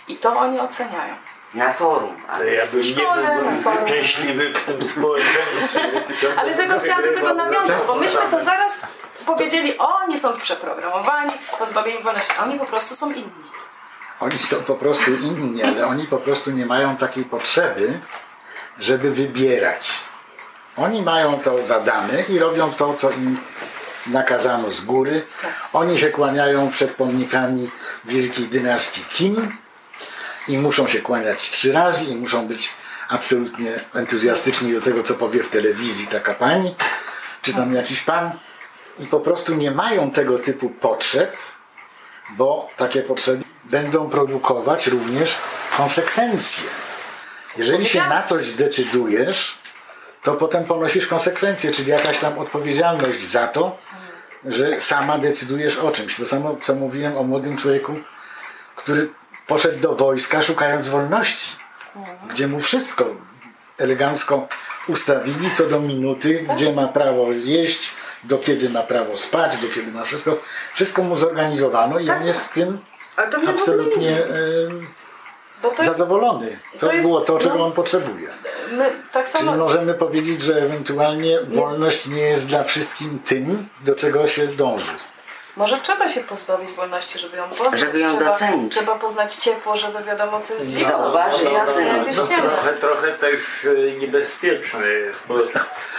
I 0.09 0.17
to 0.17 0.39
oni 0.39 0.61
oceniają. 0.61 1.15
Na 1.55 1.73
forum. 1.73 2.17
Ale 2.29 2.55
ja 2.55 2.67
bym 2.67 2.81
W 2.81 2.87
szkole, 2.87 3.23
nie 3.23 3.41
byłbym 3.43 3.63
forum. 3.63 3.87
szczęśliwy 3.89 4.55
w 4.55 4.65
tym 4.65 4.83
społeczeństwie. 4.83 5.91
Ale 6.39 6.55
tego 6.55 6.81
chciałam 6.81 7.03
do 7.03 7.13
tego 7.13 7.35
nawiązać, 7.35 7.77
bo 7.87 7.95
myśmy 7.97 8.21
to 8.31 8.41
zaraz 8.41 8.81
powiedzieli, 9.27 9.79
oni 9.79 10.19
są 10.19 10.37
przeprogramowani, 10.37 11.31
pozbawieni 11.59 12.03
wolności, 12.03 12.33
a 12.39 12.43
oni 12.43 12.59
po 12.59 12.65
prostu 12.65 12.95
są 12.95 13.11
inni. 13.11 13.33
Oni 14.21 14.39
są 14.39 14.57
po 14.57 14.75
prostu 14.75 15.11
inni, 15.15 15.63
ale 15.63 15.87
oni 15.87 16.07
po 16.07 16.19
prostu 16.19 16.51
nie 16.51 16.67
mają 16.67 16.97
takiej 16.97 17.25
potrzeby, 17.25 18.01
żeby 18.79 19.11
wybierać. 19.11 19.91
Oni 20.77 21.03
mają 21.03 21.41
to 21.41 21.63
zadane 21.63 22.23
i 22.29 22.39
robią 22.39 22.73
to, 22.73 22.95
co 22.95 23.11
im 23.11 23.39
nakazano 24.07 24.71
z 24.71 24.81
góry. 24.81 25.27
Oni 25.73 25.99
się 25.99 26.09
kłaniają 26.11 26.71
przed 26.71 26.93
pomnikami 26.95 27.71
wielkiej 28.05 28.47
dynastii 28.47 29.05
Kim 29.05 29.57
i 30.49 30.59
muszą 30.59 30.87
się 30.87 30.99
kłaniać 30.99 31.51
trzy 31.51 31.73
razy 31.73 32.11
i 32.11 32.17
muszą 32.17 32.47
być 32.47 32.71
absolutnie 33.09 33.81
entuzjastyczni 33.95 34.73
do 34.73 34.81
tego, 34.81 35.03
co 35.03 35.15
powie 35.15 35.43
w 35.43 35.49
telewizji 35.49 36.07
taka 36.07 36.35
pani, 36.35 36.75
czy 37.43 37.53
tam 37.53 37.75
jakiś 37.75 38.01
pan. 38.01 38.33
I 38.99 39.07
po 39.07 39.21
prostu 39.21 39.55
nie 39.55 39.71
mają 39.71 40.11
tego 40.11 40.39
typu 40.39 40.71
potrzeb, 40.71 41.37
bo 42.31 42.69
takie 42.77 43.03
potrzeby 43.03 43.45
będą 43.65 44.11
produkować 44.11 44.87
również 44.87 45.39
konsekwencje. 45.77 46.71
Jeżeli 47.57 47.85
się 47.85 48.01
na 48.01 48.23
coś 48.23 48.47
zdecydujesz, 48.47 49.59
to 50.23 50.35
potem 50.35 50.65
ponosisz 50.65 51.07
konsekwencje, 51.07 51.71
czyli 51.71 51.91
jakaś 51.91 52.19
tam 52.19 52.39
odpowiedzialność 52.39 53.23
za 53.23 53.47
to, 53.47 53.79
że 54.45 54.81
sama 54.81 55.19
decydujesz 55.19 55.77
o 55.77 55.91
czymś. 55.91 56.17
To 56.17 56.27
samo, 56.27 56.57
co 56.61 56.75
mówiłem 56.75 57.17
o 57.17 57.23
młodym 57.23 57.57
człowieku, 57.57 57.95
który 58.77 59.09
poszedł 59.47 59.81
do 59.81 59.95
wojska 59.95 60.43
szukając 60.43 60.89
wolności, 60.89 61.57
gdzie 62.31 62.49
mu 62.49 62.61
wszystko 62.61 63.05
elegancko 63.79 64.49
ustawili 64.89 65.51
co 65.51 65.67
do 65.67 65.81
minuty, 65.81 66.45
gdzie 66.55 66.73
ma 66.73 66.89
prawo 66.89 67.33
jeść, 67.33 67.91
do 68.25 68.39
kiedy 68.39 68.71
ma 68.71 68.83
prawo 68.83 69.17
spać, 69.17 69.57
do 69.57 69.69
kiedy 69.69 69.93
ma 69.93 70.05
wszystko. 70.05 70.39
Wszystko 70.75 71.03
mu 71.03 71.17
zorganizowano 71.17 71.99
i 71.99 72.11
on 72.11 72.27
jest 72.27 72.49
w 72.49 72.53
tym 72.53 72.79
to 73.31 73.39
absolutnie 73.49 74.11
nie 74.11 74.25
e, 74.25 75.71
to 75.71 75.83
jest, 75.83 75.99
zadowolony. 75.99 76.59
To, 76.73 76.87
to 76.87 76.93
jest- 76.93 77.09
było 77.09 77.21
to, 77.21 77.39
czego 77.39 77.55
no. 77.55 77.65
on 77.65 77.73
potrzebuje. 77.73 78.29
my 78.73 78.93
tak 79.13 79.27
Czyli 79.29 79.39
samo, 79.39 79.57
możemy 79.57 79.95
powiedzieć, 79.95 80.43
że 80.43 80.63
ewentualnie 80.63 81.41
wolność 81.41 82.07
nie 82.07 82.23
jest 82.23 82.49
dla 82.49 82.65
wszystkim 82.65 83.19
tym, 83.19 83.69
do 83.85 83.95
czego 83.95 84.27
się 84.27 84.47
dąży. 84.47 84.93
Może 85.57 85.79
trzeba 85.79 86.09
się 86.09 86.21
pozbawić 86.21 86.71
wolności, 86.71 87.19
żeby 87.19 87.37
ją 87.37 87.49
poznać. 87.49 87.81
Żeby 87.81 87.99
ją 88.01 88.09
trzeba, 88.09 88.25
docenić. 88.25 88.73
trzeba 88.73 88.95
poznać 88.95 89.35
ciepło, 89.35 89.77
żeby 89.77 90.05
wiadomo, 90.05 90.41
co 90.41 90.55
jest 90.55 90.69
zimno. 90.71 90.89
Zauważyć. 90.89 91.43
Jasne, 91.53 91.83
jak 91.87 91.97
No, 91.97 92.07
jest 92.07 92.19
no, 92.21 92.27
ciemno. 92.29 92.51
trochę, 92.51 92.73
trochę 92.73 93.13
też 93.13 93.41
e, 93.65 93.93
niebezpieczne 93.93 94.87
jest, 94.89 95.27
bo, 95.29 95.35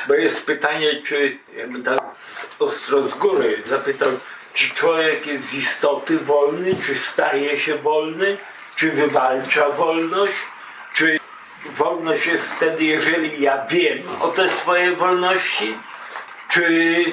bo 0.08 0.14
jest 0.14 0.46
pytanie, 0.46 1.02
czy 1.06 1.38
jakby 1.58 1.80
tak 1.84 2.00
z- 2.24 2.62
ostro 2.62 3.04
z 3.04 3.14
góry 3.14 3.64
zapytał, 3.66 4.10
czy 4.54 4.70
człowiek 4.70 5.28
jest 5.28 5.44
z 5.46 5.54
istoty 5.54 6.18
wolny, 6.20 6.76
czy 6.86 6.96
staje 6.96 7.58
się 7.58 7.76
wolny, 7.76 8.38
czy 8.76 8.92
wywalcza 8.92 9.70
wolność, 9.70 10.36
czy 10.94 11.20
wolność 11.66 12.26
jest 12.28 12.54
wtedy, 12.54 12.84
jeżeli 12.84 13.42
ja 13.42 13.66
wiem 13.70 14.00
o 14.22 14.28
te 14.28 14.50
swoje 14.50 14.96
wolności, 14.96 15.78
czy 16.50 17.06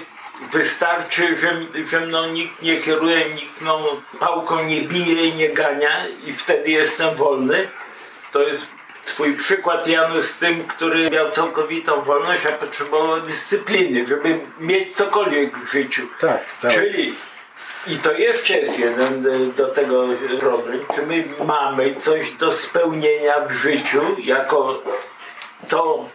wystarczy, 0.53 1.37
że, 1.37 1.53
że 1.85 2.01
mną 2.01 2.29
nikt 2.29 2.63
nie 2.63 2.81
kieruje, 2.81 3.25
nikt 3.35 3.61
mną 3.61 3.79
pałką 4.21 4.65
nie 4.65 4.83
bije 4.83 5.27
i 5.27 5.35
nie 5.35 5.49
gania 5.49 6.07
i 6.25 6.33
wtedy 6.33 6.71
jestem 6.71 7.15
wolny. 7.15 7.69
To 8.33 8.43
jest 8.43 8.67
twój 9.07 9.37
przykład 9.37 9.87
Janusz 9.87 10.25
z 10.25 10.39
tym, 10.39 10.65
który 10.65 11.11
miał 11.11 11.31
całkowitą 11.31 12.03
wolność, 12.03 12.47
a 12.47 12.53
potrzebował 12.53 13.21
dyscypliny, 13.21 14.07
żeby 14.07 14.41
mieć 14.61 14.97
cokolwiek 14.97 15.59
w 15.59 15.73
życiu. 15.73 16.03
Tak, 16.19 16.53
cały. 16.53 16.75
Czyli 16.75 17.15
i 17.87 17.97
to 17.97 18.13
jeszcze 18.13 18.59
jest 18.59 18.79
jeden 18.79 19.27
y, 19.27 19.53
do 19.53 19.69
tego 19.69 20.05
problem, 20.41 20.81
czy 20.95 21.07
my 21.07 21.25
mamy 21.45 21.95
coś 21.95 22.33
do 22.33 22.53
spełnienia 22.53 23.41
w 23.41 23.53
życiu 23.53 24.17
jako 24.19 24.83
to, 25.69 26.09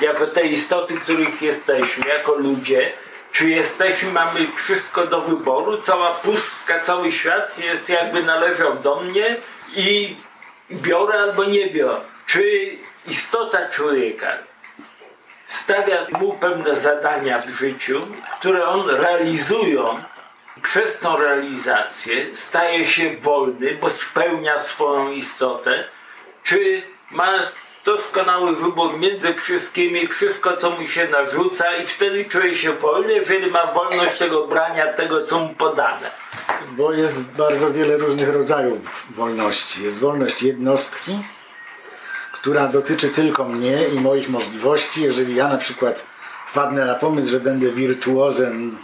jako 0.00 0.26
te 0.26 0.42
istoty, 0.42 0.94
których 0.94 1.42
jesteśmy, 1.42 2.08
jako 2.08 2.34
ludzie, 2.34 2.92
Czy 3.32 3.50
jesteśmy, 3.50 4.12
mamy 4.12 4.46
wszystko 4.56 5.06
do 5.06 5.20
wyboru, 5.20 5.78
cała 5.78 6.10
pustka, 6.10 6.80
cały 6.80 7.12
świat 7.12 7.58
jest 7.58 7.90
jakby 7.90 8.22
należał 8.22 8.78
do 8.78 9.00
mnie 9.00 9.36
i 9.74 10.16
biorę 10.72 11.18
albo 11.18 11.44
nie 11.44 11.70
biorę. 11.70 12.00
Czy 12.26 12.70
istota 13.06 13.68
człowieka 13.68 14.38
stawia 15.46 16.06
mu 16.20 16.32
pewne 16.32 16.76
zadania 16.76 17.38
w 17.38 17.48
życiu, 17.48 18.06
które 18.38 18.66
on 18.66 18.88
realizując, 18.90 20.00
przez 20.62 20.98
tą 20.98 21.16
realizację 21.16 22.36
staje 22.36 22.86
się 22.86 23.16
wolny, 23.16 23.78
bo 23.80 23.90
spełnia 23.90 24.60
swoją 24.60 25.10
istotę, 25.10 25.84
czy 26.42 26.82
ma 27.10 27.32
doskonały 27.84 28.56
wybór 28.56 28.98
między 28.98 29.34
wszystkimi, 29.34 30.08
wszystko 30.08 30.56
co 30.56 30.70
mu 30.70 30.86
się 30.86 31.08
narzuca 31.08 31.76
i 31.76 31.86
wtedy 31.86 32.24
czuje 32.24 32.54
się 32.54 32.72
wolny, 32.72 33.12
jeżeli 33.12 33.50
ma 33.50 33.72
wolność 33.72 34.18
tego 34.18 34.46
brania 34.46 34.92
tego, 34.92 35.24
co 35.24 35.40
mu 35.40 35.54
podane. 35.54 36.10
Bo 36.70 36.92
jest 36.92 37.20
bardzo 37.20 37.72
wiele 37.72 37.96
różnych 37.96 38.28
rodzajów 38.28 39.06
wolności. 39.10 39.84
Jest 39.84 39.98
wolność 39.98 40.42
jednostki, 40.42 41.18
która 42.32 42.66
dotyczy 42.66 43.08
tylko 43.08 43.44
mnie 43.44 43.84
i 43.84 44.00
moich 44.00 44.28
możliwości. 44.28 45.02
Jeżeli 45.02 45.34
ja 45.34 45.48
na 45.48 45.58
przykład 45.58 46.06
wpadnę 46.46 46.84
na 46.84 46.94
pomysł, 46.94 47.30
że 47.30 47.40
będę 47.40 47.68
wirtuozem 47.70 48.78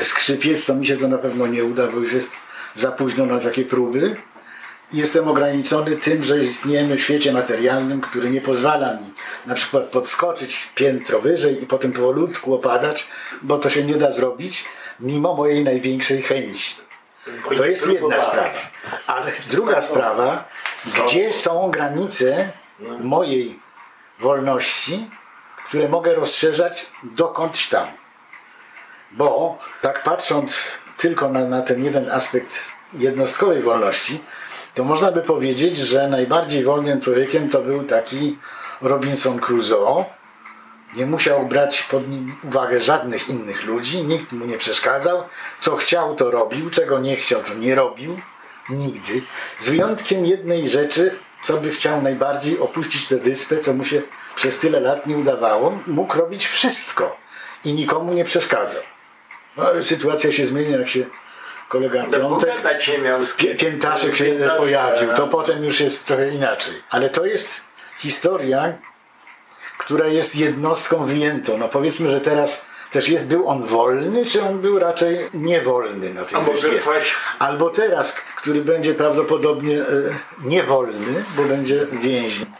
skrzypiec, 0.00 0.66
to 0.66 0.74
mi 0.74 0.86
się 0.86 0.96
to 0.96 1.08
na 1.08 1.18
pewno 1.18 1.46
nie 1.46 1.64
uda, 1.64 1.86
bo 1.86 1.98
już 1.98 2.12
jest 2.12 2.36
za 2.74 2.92
późno 2.92 3.26
na 3.26 3.40
takie 3.40 3.64
próby. 3.64 4.16
Jestem 4.92 5.28
ograniczony 5.28 5.96
tym, 5.96 6.24
że 6.24 6.38
istniejemy 6.38 6.96
w 6.96 7.02
świecie 7.02 7.32
materialnym, 7.32 8.00
który 8.00 8.30
nie 8.30 8.40
pozwala 8.40 8.94
mi 8.94 9.14
na 9.46 9.54
przykład 9.54 9.84
podskoczyć 9.84 10.68
piętro 10.74 11.20
wyżej 11.20 11.62
i 11.62 11.66
potem 11.66 11.92
powolutku 11.92 12.54
opadać, 12.54 13.08
bo 13.42 13.58
to 13.58 13.70
się 13.70 13.84
nie 13.84 13.94
da 13.94 14.10
zrobić 14.10 14.64
mimo 15.00 15.34
mojej 15.34 15.64
największej 15.64 16.22
chęci. 16.22 16.76
To 17.56 17.64
jest 17.64 17.88
jedna 17.88 18.20
sprawa. 18.20 18.50
Ale 19.06 19.32
druga 19.50 19.80
sprawa, 19.80 20.44
gdzie 20.84 21.32
są 21.32 21.70
granice 21.70 22.52
mojej 23.00 23.60
wolności, 24.20 25.10
które 25.66 25.88
mogę 25.88 26.14
rozszerzać 26.14 26.86
dokądś 27.02 27.68
tam. 27.68 27.86
Bo 29.12 29.58
tak 29.80 30.02
patrząc 30.02 30.70
tylko 30.96 31.28
na, 31.28 31.44
na 31.44 31.62
ten 31.62 31.84
jeden 31.84 32.10
aspekt 32.10 32.64
jednostkowej 32.92 33.62
wolności, 33.62 34.20
to 34.76 34.84
można 34.84 35.12
by 35.12 35.22
powiedzieć, 35.22 35.76
że 35.76 36.08
najbardziej 36.08 36.64
wolnym 36.64 37.00
człowiekiem 37.00 37.50
to 37.50 37.62
był 37.62 37.84
taki 37.84 38.38
Robinson 38.80 39.38
Crusoe. 39.38 40.04
Nie 40.96 41.06
musiał 41.06 41.46
brać 41.46 41.82
pod 41.82 42.02
uwagę 42.44 42.80
żadnych 42.80 43.28
innych 43.28 43.64
ludzi, 43.64 44.04
nikt 44.04 44.32
mu 44.32 44.46
nie 44.46 44.58
przeszkadzał. 44.58 45.22
Co 45.60 45.76
chciał, 45.76 46.14
to 46.14 46.30
robił, 46.30 46.70
czego 46.70 46.98
nie 46.98 47.16
chciał, 47.16 47.42
to 47.42 47.54
nie 47.54 47.74
robił. 47.74 48.20
Nigdy. 48.70 49.22
Z 49.58 49.68
wyjątkiem 49.68 50.26
jednej 50.26 50.68
rzeczy, 50.68 51.18
co 51.42 51.56
by 51.56 51.70
chciał 51.70 52.02
najbardziej 52.02 52.58
opuścić 52.58 53.08
tę 53.08 53.16
wyspę, 53.16 53.58
co 53.58 53.72
mu 53.72 53.84
się 53.84 54.02
przez 54.34 54.58
tyle 54.58 54.80
lat 54.80 55.06
nie 55.06 55.16
udawało, 55.16 55.78
mógł 55.86 56.18
robić 56.18 56.46
wszystko 56.46 57.16
i 57.64 57.72
nikomu 57.72 58.14
nie 58.14 58.24
przeszkadzał. 58.24 58.82
No, 59.56 59.82
sytuacja 59.82 60.32
się 60.32 60.44
zmienia, 60.44 60.78
jak 60.78 60.88
się 60.88 61.06
kolega 61.68 62.04
Piątek, 62.04 62.50
Piętaszek 63.58 64.16
się 64.16 64.24
Piętaszek, 64.24 64.58
pojawił, 64.58 65.12
to 65.12 65.26
potem 65.26 65.64
już 65.64 65.80
jest 65.80 66.06
trochę 66.06 66.28
inaczej. 66.28 66.74
Ale 66.90 67.10
to 67.10 67.26
jest 67.26 67.64
historia, 67.98 68.74
która 69.78 70.06
jest 70.06 70.36
jednostką 70.36 71.04
wyjętą. 71.04 71.58
No 71.58 71.68
powiedzmy, 71.68 72.08
że 72.08 72.20
teraz 72.20 72.66
też 72.90 73.08
jest, 73.08 73.24
był 73.24 73.48
on 73.48 73.62
wolny, 73.62 74.24
czy 74.24 74.42
on 74.42 74.60
był 74.60 74.78
raczej 74.78 75.28
niewolny 75.34 76.14
na 76.14 76.24
tej 76.24 76.36
A 76.36 76.38
może 76.38 76.68
wyspie? 76.68 76.80
Albo 77.38 77.70
teraz, 77.70 78.20
który 78.36 78.62
będzie 78.62 78.94
prawdopodobnie 78.94 79.80
e, 79.80 79.86
niewolny, 80.44 81.24
bo 81.36 81.44
będzie 81.44 81.86
więźniem. 81.92 82.50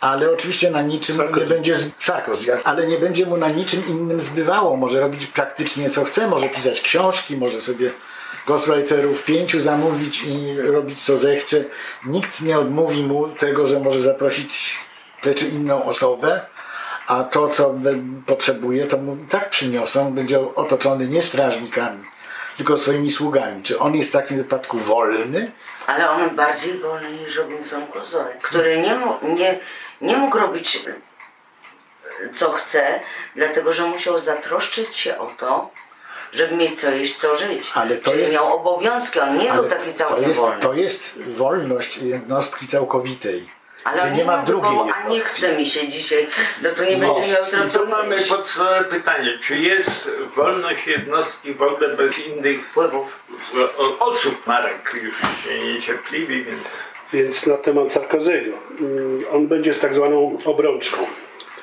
Ale 0.00 0.30
oczywiście 0.30 0.70
na 0.70 0.82
niczym 0.82 1.16
nie 1.36 1.44
będzie 1.44 1.74
Sarkozy, 1.98 2.56
ale 2.64 2.86
nie 2.86 2.98
będzie 2.98 3.26
mu 3.26 3.36
na 3.36 3.48
niczym 3.48 3.82
innym 3.88 4.20
zbywało. 4.20 4.76
Może 4.76 5.00
robić 5.00 5.26
praktycznie 5.26 5.90
co 5.90 6.04
chce, 6.04 6.28
może 6.28 6.48
pisać 6.48 6.80
książki, 6.80 7.36
może 7.36 7.60
sobie 7.60 7.90
ghostwriterów 8.46 9.24
pięciu 9.24 9.60
zamówić 9.60 10.24
i 10.24 10.56
robić 10.60 11.04
co 11.04 11.18
zechce. 11.18 11.64
Nikt 12.06 12.42
nie 12.42 12.58
odmówi 12.58 13.02
mu 13.02 13.28
tego, 13.28 13.66
że 13.66 13.80
może 13.80 14.00
zaprosić 14.00 14.78
tę 15.22 15.34
czy 15.34 15.46
inną 15.46 15.84
osobę, 15.84 16.40
a 17.06 17.24
to 17.24 17.48
co 17.48 17.74
potrzebuje, 18.26 18.86
to 18.86 18.96
mu 18.96 19.16
i 19.16 19.26
tak 19.26 19.50
przyniosą. 19.50 20.14
Będzie 20.14 20.54
otoczony 20.54 21.08
nie 21.08 21.22
strażnikami, 21.22 22.04
tylko 22.56 22.76
swoimi 22.76 23.10
sługami. 23.10 23.62
Czy 23.62 23.78
on 23.78 23.94
jest 23.94 24.08
w 24.08 24.12
takim 24.12 24.36
wypadku 24.36 24.78
wolny? 24.78 25.52
Ale 25.86 26.10
on 26.10 26.36
bardziej 26.36 26.78
wolny 26.78 27.12
niż 27.12 27.36
Robinson 27.36 27.86
Crusoe, 27.86 28.26
który 28.42 28.78
nie, 28.78 28.98
nie, 29.34 29.58
nie 30.00 30.16
mógł 30.16 30.38
robić 30.38 30.76
e, 30.76 32.34
co 32.34 32.52
chce, 32.52 33.00
dlatego 33.36 33.72
że 33.72 33.86
musiał 33.86 34.18
zatroszczyć 34.18 34.96
się 34.96 35.18
o 35.18 35.26
to, 35.38 35.70
żeby 36.34 36.56
mieć 36.56 36.80
co 36.80 36.90
jeść, 36.90 37.16
co 37.16 37.36
żyć. 37.36 37.70
Ale 37.74 37.96
to 37.96 38.10
Czyli 38.10 38.20
jest- 38.22 38.32
miał 38.34 38.56
obowiązki, 38.56 39.20
on 39.20 39.38
nie 39.38 39.52
był 39.52 39.64
taki 39.64 39.86
to 39.92 39.98
całkiem 39.98 40.28
jest, 40.28 40.40
wolny. 40.40 40.60
to 40.62 40.74
jest 40.74 41.18
wolność 41.26 41.96
jednostki 41.98 42.66
całkowitej. 42.66 43.48
Ale 43.84 44.00
że 44.00 44.06
on 44.08 44.14
nie 44.14 44.24
ma 44.24 44.38
drugiej 44.42 44.70
wyboru, 44.70 44.90
a 45.04 45.08
nie 45.08 45.20
chce 45.20 45.58
mi 45.58 45.66
się 45.66 45.88
dzisiaj, 45.88 46.26
no 46.62 46.70
to 46.70 46.84
nie 46.84 46.96
No. 46.96 47.14
będzie 47.14 47.32
miał 47.32 47.66
I 47.66 47.70
co 47.70 47.78
to 47.78 47.86
mamy 47.86 48.16
podstawowe 48.28 48.84
pytanie, 48.84 49.38
czy 49.42 49.56
jest 49.56 50.10
wolność 50.36 50.86
jednostki 50.86 51.54
w 51.54 51.62
ogóle 51.62 51.88
bez 51.96 52.18
innych 52.26 52.66
Wpływów. 52.70 53.20
osób? 54.00 54.46
Marek 54.46 54.90
już 55.02 55.14
się 55.44 55.58
niecierpliwi, 55.74 56.44
więc... 56.44 56.62
Więc 57.12 57.46
na 57.46 57.56
temat 57.56 57.86
Sarkozy'ego. 57.88 58.52
Mm, 58.80 59.18
On 59.32 59.46
będzie 59.46 59.74
z 59.74 59.80
tak 59.80 59.94
zwaną 59.94 60.36
obrączką. 60.44 61.06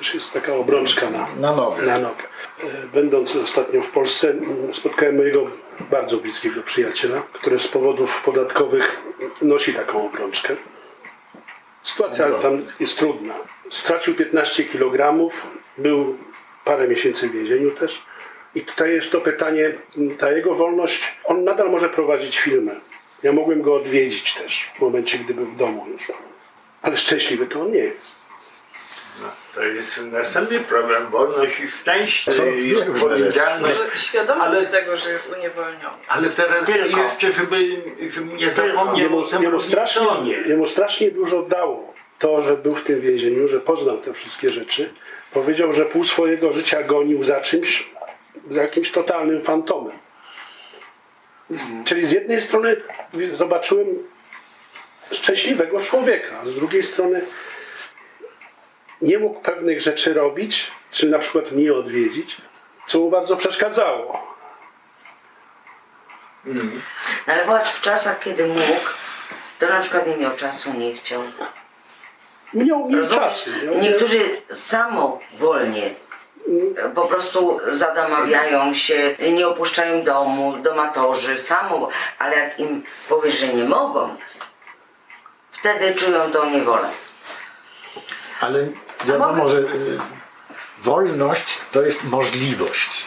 Też 0.02 0.14
jest 0.14 0.32
taka 0.32 0.54
obrączka 0.54 1.10
na, 1.10 1.28
Na 1.40 1.56
nogę. 1.56 1.82
na 1.82 1.98
nogę. 1.98 2.22
E, 2.64 2.86
Będąc 2.94 3.36
ostatnio 3.36 3.82
w 3.82 3.90
Polsce, 3.90 4.34
spotkałem 4.72 5.16
mojego 5.16 5.50
bardzo 5.90 6.16
bliskiego 6.16 6.62
przyjaciela, 6.62 7.22
który 7.32 7.58
z 7.58 7.68
powodów 7.68 8.22
podatkowych 8.24 9.00
nosi 9.42 9.74
taką 9.74 10.06
obrączkę. 10.06 10.56
Sytuacja 11.82 12.30
tam 12.30 12.66
jest 12.80 12.98
trudna. 12.98 13.34
Stracił 13.70 14.14
15 14.14 14.64
kg, 14.64 15.28
był 15.78 16.18
parę 16.64 16.88
miesięcy 16.88 17.28
w 17.28 17.32
więzieniu 17.32 17.70
też. 17.70 18.02
I 18.54 18.60
tutaj 18.60 18.90
jest 18.92 19.12
to 19.12 19.20
pytanie, 19.20 19.72
ta 20.18 20.32
jego 20.32 20.54
wolność, 20.54 21.18
on 21.24 21.44
nadal 21.44 21.70
może 21.70 21.88
prowadzić 21.88 22.38
filmy. 22.38 22.80
Ja 23.22 23.32
mogłem 23.32 23.62
go 23.62 23.74
odwiedzić 23.74 24.34
też 24.34 24.70
w 24.78 24.80
momencie, 24.80 25.18
gdy 25.18 25.34
był 25.34 25.46
w 25.46 25.56
domu 25.56 25.86
już. 25.92 26.12
Ale 26.82 26.96
szczęśliwy 26.96 27.46
to 27.46 27.60
on 27.60 27.72
nie 27.72 27.78
jest. 27.78 28.21
No, 29.22 29.28
to 29.54 29.62
jest 29.62 30.04
następny 30.04 30.60
problem, 30.60 31.10
wolność 31.10 31.60
i 31.60 31.68
szczęście 31.68 32.32
Są 32.32 32.46
i 32.46 32.76
odpowiedzialność. 32.76 33.78
Może 33.78 33.96
świadomość 33.96 34.50
Ale- 34.50 34.66
tego, 34.66 34.96
że 34.96 35.10
jest 35.10 35.36
uniewolniony. 35.36 35.96
Ale 36.08 36.30
teraz 36.30 36.66
Tylko. 36.66 37.02
jeszcze, 37.02 37.32
żeby, 37.32 37.82
żeby 38.10 38.32
nie 38.32 38.50
zapomniał 38.50 38.96
Jemu, 38.96 39.22
jemu, 39.42 39.58
strasznie, 39.58 40.32
jemu 40.46 40.66
strasznie 40.66 41.10
dużo 41.10 41.42
dało 41.42 41.94
to, 42.18 42.40
że 42.40 42.56
był 42.56 42.72
w 42.72 42.82
tym 42.82 43.00
więzieniu, 43.00 43.48
że 43.48 43.60
poznał 43.60 43.98
te 43.98 44.14
wszystkie 44.14 44.50
rzeczy. 44.50 44.92
Powiedział, 45.32 45.72
że 45.72 45.84
pół 45.84 46.04
swojego 46.04 46.52
życia 46.52 46.82
gonił 46.82 47.24
za 47.24 47.40
czymś, 47.40 47.90
za 48.50 48.62
jakimś 48.62 48.90
totalnym 48.90 49.42
fantomem. 49.42 49.98
Czyli 51.84 52.06
z 52.06 52.12
jednej 52.12 52.40
strony 52.40 52.76
zobaczyłem 53.32 53.86
szczęśliwego 55.12 55.80
człowieka, 55.80 56.40
a 56.42 56.46
z 56.46 56.54
drugiej 56.54 56.82
strony 56.82 57.20
nie 59.02 59.18
mógł 59.18 59.40
pewnych 59.40 59.80
rzeczy 59.80 60.14
robić, 60.14 60.70
czy 60.90 61.08
na 61.08 61.18
przykład 61.18 61.52
mnie 61.52 61.72
odwiedzić, 61.74 62.36
co 62.86 62.98
mu 62.98 63.10
bardzo 63.10 63.36
przeszkadzało. 63.36 64.32
No 67.26 67.32
ale 67.34 67.44
patrz, 67.44 67.72
w 67.72 67.80
czasach, 67.82 68.18
kiedy 68.20 68.46
mógł, 68.46 68.90
to 69.58 69.66
na 69.68 69.80
przykład 69.80 70.06
nie 70.06 70.16
miał 70.16 70.36
czasu, 70.36 70.72
nie 70.74 70.92
chciał. 70.94 71.22
Miał 72.54 72.82
Rozumiesz? 72.82 73.10
czasu. 73.10 73.50
miał- 73.64 73.74
Niektórzy 73.74 74.18
samowolnie 74.50 75.90
e, 76.76 76.88
po 76.94 77.06
prostu 77.06 77.60
zadamawiają 77.72 78.74
się, 78.74 79.16
nie 79.32 79.48
opuszczają 79.48 80.04
domu, 80.04 80.56
domatorzy, 80.62 81.38
samo, 81.38 81.88
ale 82.18 82.36
jak 82.38 82.60
im 82.60 82.84
powiesz, 83.08 83.34
że 83.38 83.48
nie 83.48 83.64
mogą, 83.64 84.16
wtedy 85.50 85.94
czują 85.94 86.30
tą 86.32 86.50
niewolę. 86.50 86.88
Ale 88.40 88.66
wiadomo, 89.04 89.32
mogę- 89.32 89.48
że 89.50 89.58
y, 89.58 89.98
wolność 90.82 91.58
to 91.72 91.82
jest 91.82 92.04
możliwość. 92.04 93.06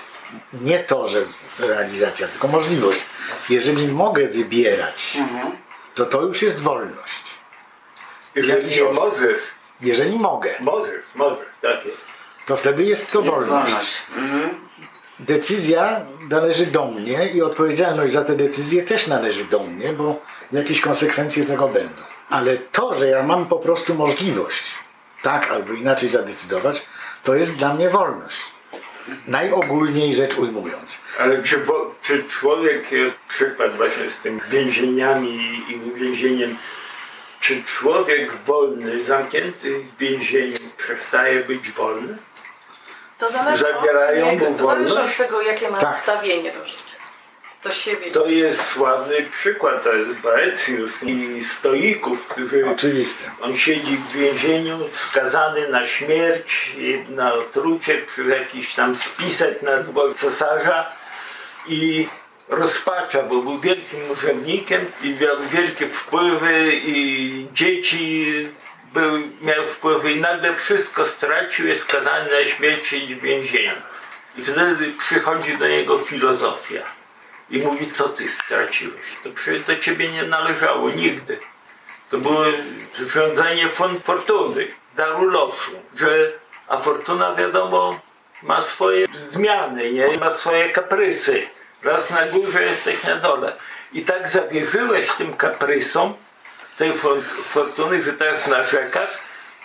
Nie 0.54 0.80
to, 0.80 1.08
że 1.08 1.24
realizacja, 1.60 2.28
tylko 2.28 2.48
możliwość. 2.48 3.00
Jeżeli 3.50 3.88
mogę 3.88 4.28
wybierać, 4.28 5.18
to 5.96 6.06
to 6.06 6.22
już 6.22 6.42
jest 6.42 6.62
wolność. 6.62 7.24
Jeżeli 8.36 8.70
nie 8.82 8.84
możesz, 8.84 9.40
Jeżeli 9.82 10.20
mogę, 10.20 10.54
możesz, 10.62 11.02
możesz, 11.16 11.46
tak 11.62 11.86
jest. 11.86 11.98
to 12.46 12.56
wtedy 12.56 12.84
jest 12.84 13.12
to 13.12 13.20
Jest 13.20 13.32
wolność. 13.32 13.72
wolność. 13.72 14.02
Mhm. 14.18 14.50
decyzja 15.20 16.02
należy 16.30 16.66
do 16.66 16.86
mnie 16.86 17.28
i 17.30 17.42
odpowiedzialność 17.42 18.14
za 18.14 18.24
tę 18.24 18.36
decyzję 18.36 18.84
też 18.84 19.08
należy 19.08 19.46
do 19.46 19.60
mnie, 19.60 19.94
bo 19.94 20.20
jakieś 20.52 20.82
konsekwencje 20.82 21.46
tego 21.46 21.68
będą. 21.68 22.02
Ale 22.30 22.58
to, 22.58 22.94
że 22.94 23.08
ja 23.08 23.24
mam 23.24 23.46
po 23.46 23.56
prostu 23.60 23.96
możliwość 23.96 24.64
tak 25.26 25.52
albo 25.52 25.74
inaczej 25.74 26.10
zadecydować, 26.10 26.86
to 27.24 27.36
jest 27.36 27.58
dla 27.58 27.74
mnie 27.74 27.90
wolność. 27.90 28.42
Najogólniej 29.28 30.16
rzecz 30.16 30.38
ujmując. 30.38 31.02
Ale 31.20 31.44
czy, 31.44 31.66
czy 32.04 32.24
człowiek, 32.24 32.84
e, 32.94 33.12
przykład 33.28 33.78
właśnie 33.78 34.10
z 34.10 34.22
tym 34.22 34.42
więzieniami 34.50 35.64
i 35.70 35.92
uwięzieniem, 35.92 36.58
czy 37.40 37.64
człowiek 37.64 38.36
wolny, 38.46 39.04
zamknięty 39.04 39.80
w 39.80 39.98
więzieniu 39.98 40.58
przestaje 40.78 41.44
być 41.44 41.72
wolny? 41.72 42.18
To 43.18 43.32
zależy, 43.32 43.64
Zabierają 43.64 44.28
od, 44.28 44.60
mu 44.60 44.68
zależy 44.68 45.02
od 45.02 45.18
tego, 45.18 45.42
jakie 45.42 45.70
ma 45.70 45.78
Tak. 45.78 45.84
nastawienie 45.84 46.52
do 46.52 46.66
życia. 46.66 46.95
Do 47.66 47.72
siebie. 47.72 48.12
To 48.12 48.26
jest 48.26 48.66
sławny 48.66 49.16
przykład, 49.32 49.84
Boecjusz 50.24 51.04
i 51.04 51.44
stoików, 51.44 52.28
którzy 52.28 52.70
Oczywiste. 52.70 53.32
On 53.42 53.58
siedzi 53.58 53.98
w 53.98 54.12
więzieniu, 54.12 54.80
skazany 54.92 55.70
na 55.70 55.88
śmierć, 55.88 56.72
na 57.10 57.34
otrucie 57.34 58.02
przy 58.08 58.26
jakiś 58.26 58.76
tam 58.76 58.96
spisek 58.96 59.62
na 59.62 59.78
dwóch 59.78 60.14
cesarza 60.14 60.92
i 61.68 62.08
rozpacza, 62.50 63.24
bo 63.24 63.42
był 63.42 63.60
wielkim 63.60 64.12
urzędnikiem 64.12 64.86
i 65.04 65.10
miał 65.10 65.38
wielkie 65.52 65.88
wpływy 65.88 66.72
i 66.74 67.48
dzieci 67.54 68.26
był, 68.94 69.12
miał 69.42 69.68
wpływy 69.68 70.12
i 70.12 70.22
nagle 70.22 70.56
wszystko 70.56 71.06
stracił, 71.06 71.68
jest 71.68 71.84
skazany 71.84 72.32
na 72.32 72.50
śmierć, 72.50 72.88
siedzi 72.88 73.16
w 73.16 73.22
więzieniu. 73.22 73.82
I 74.38 74.42
wtedy 74.42 74.94
przychodzi 75.00 75.58
do 75.58 75.68
niego 75.68 76.00
filozofia 76.00 76.95
i 77.50 77.60
mówi, 77.60 77.92
co 77.92 78.10
ty 78.10 78.30
straciłeś? 78.30 79.06
To 79.24 79.30
przecież 79.30 79.64
do 79.64 79.76
ciebie 79.76 80.10
nie 80.12 80.24
należało 80.24 80.90
nigdy. 80.90 81.40
To 82.12 82.18
było 82.18 82.46
rządzenie 83.08 83.70
fortuny, 84.04 84.68
daru 84.96 85.30
losu, 85.30 85.72
że, 85.96 86.32
a 86.68 86.78
fortuna 86.78 87.36
wiadomo 87.36 88.00
ma 88.44 88.62
swoje 88.62 89.08
zmiany, 89.14 89.92
nie? 89.92 90.06
ma 90.20 90.32
swoje 90.32 90.70
kaprysy. 90.70 91.48
Raz 91.84 92.12
na 92.12 92.26
górze 92.26 92.64
jesteś 92.64 93.04
na 93.04 93.16
dole. 93.16 93.54
I 93.94 94.02
tak 94.02 94.30
zawierzyłeś 94.30 95.12
tym 95.12 95.34
kaprysom 95.34 96.14
tej 96.78 96.94
for- 96.94 97.24
fortuny, 97.24 98.02
że 98.02 98.14
teraz 98.14 98.48
narzekasz, 98.48 99.10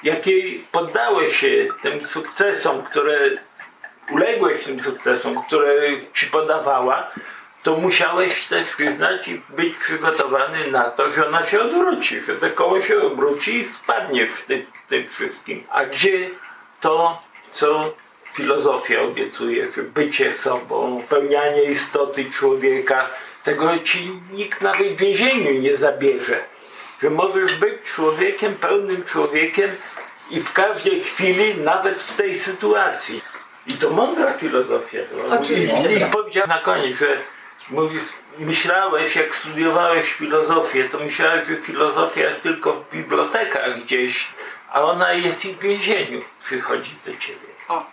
jakiej 0.02 0.66
poddałeś 0.72 1.36
się 1.40 1.66
tym 1.82 2.04
sukcesom, 2.04 2.82
które 2.82 3.18
uległeś 4.12 4.64
tym 4.64 4.80
sukcesom, 4.80 5.44
które 5.44 5.74
ci 6.14 6.26
podawała, 6.26 7.10
to 7.62 7.76
musiałeś 7.76 8.46
też 8.46 8.76
przyznać 8.76 9.28
i 9.28 9.42
być 9.48 9.76
przygotowany 9.76 10.70
na 10.70 10.84
to, 10.84 11.12
że 11.12 11.28
ona 11.28 11.46
się 11.46 11.60
odwróci, 11.60 12.20
że 12.20 12.34
to 12.34 12.50
koło 12.50 12.80
się 12.80 13.02
obróci 13.02 13.54
i 13.54 13.64
spadniesz 13.64 14.30
w 14.30 14.46
tym, 14.46 14.66
tym 14.88 15.08
wszystkim. 15.08 15.64
A 15.70 15.84
gdzie 15.84 16.30
to, 16.80 17.22
co 17.52 17.94
filozofia 18.34 19.02
obiecuje, 19.02 19.70
że 19.70 19.82
bycie 19.82 20.32
sobą, 20.32 21.02
pełnianie 21.08 21.62
istoty 21.62 22.30
człowieka, 22.30 23.06
tego 23.44 23.78
ci 23.78 24.12
nikt 24.32 24.60
nawet 24.60 24.88
w 24.88 24.96
więzieniu 24.96 25.60
nie 25.60 25.76
zabierze. 25.76 26.44
Że 27.02 27.10
możesz 27.10 27.54
być 27.54 27.74
człowiekiem, 27.94 28.54
pełnym 28.54 29.04
człowiekiem 29.04 29.70
i 30.30 30.40
w 30.40 30.52
każdej 30.52 31.00
chwili, 31.00 31.54
nawet 31.54 31.98
w 31.98 32.16
tej 32.16 32.34
sytuacji. 32.34 33.22
I 33.66 33.72
to 33.72 33.90
mądra 33.90 34.32
filozofia. 34.32 34.98
Oczywiście. 35.40 35.92
I, 35.92 36.02
i 36.02 36.04
powiedział 36.04 36.46
na 36.46 36.58
koniec, 36.58 36.98
że 36.98 37.16
mówisz, 37.70 38.02
myślałeś, 38.38 39.16
jak 39.16 39.34
studiowałeś 39.34 40.12
filozofię, 40.12 40.88
to 40.88 40.98
myślałeś, 40.98 41.46
że 41.48 41.56
filozofia 41.56 42.20
jest 42.20 42.42
tylko 42.42 42.72
w 42.72 42.90
bibliotekach 42.90 43.80
gdzieś, 43.80 44.28
a 44.72 44.82
ona 44.82 45.12
jest 45.12 45.44
i 45.44 45.54
w 45.54 45.58
więzieniu. 45.58 46.24
Przychodzi 46.42 46.96
do 47.06 47.16
ciebie. 47.16 47.50
O. 47.68 47.84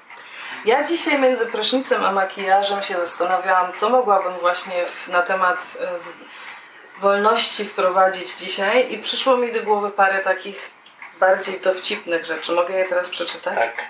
Ja 0.65 0.83
dzisiaj 0.83 1.19
między 1.19 1.45
prysznicem 1.45 2.05
a 2.05 2.11
makijażem 2.11 2.83
się 2.83 2.97
zastanawiałam, 2.97 3.73
co 3.73 3.89
mogłabym 3.89 4.33
właśnie 4.33 4.85
w, 4.85 5.07
na 5.07 5.21
temat 5.21 5.77
e, 5.79 5.99
w, 5.99 7.01
wolności 7.01 7.65
wprowadzić 7.65 8.33
dzisiaj 8.33 8.93
i 8.93 8.97
przyszło 8.97 9.37
mi 9.37 9.51
do 9.51 9.63
głowy 9.63 9.91
parę 9.91 10.19
takich 10.19 10.71
bardziej 11.19 11.59
dowcipnych 11.59 12.25
rzeczy. 12.25 12.51
Mogę 12.51 12.73
je 12.73 12.85
teraz 12.85 13.09
przeczytać? 13.09 13.55
Tak. 13.55 13.87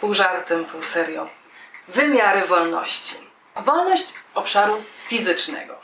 Pół 0.00 0.14
żartem, 0.14 0.64
pół 0.64 0.82
serio. 0.82 1.28
Wymiary 1.88 2.46
wolności. 2.46 3.31
Wolność 3.56 4.14
obszaru 4.34 4.82
fizycznego. 5.06 5.74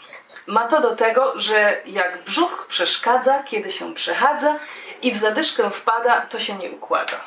Ma 0.46 0.68
to 0.68 0.81
do 0.81 0.96
tego, 0.96 1.33
że 1.37 1.83
jak 1.87 2.24
brzuch 2.24 2.66
przeszkadza, 2.68 3.42
kiedy 3.42 3.70
się 3.70 3.94
przechadza 3.94 4.59
i 5.02 5.12
w 5.12 5.16
zadyszkę 5.16 5.70
wpada, 5.70 6.20
to 6.20 6.40
się 6.40 6.54
nie 6.54 6.70
układa. 6.70 7.20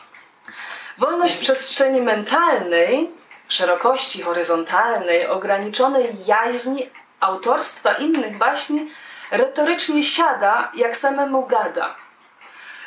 Wolność 0.97 1.37
przestrzeni 1.37 2.01
mentalnej, 2.01 3.11
szerokości 3.47 4.21
horyzontalnej, 4.21 5.27
ograniczonej 5.27 6.25
jaźni, 6.25 6.89
autorstwa 7.19 7.93
innych 7.93 8.37
baśni, 8.37 8.91
retorycznie 9.31 10.03
siada, 10.03 10.71
jak 10.73 10.97
samemu 10.97 11.45
gada. 11.45 11.95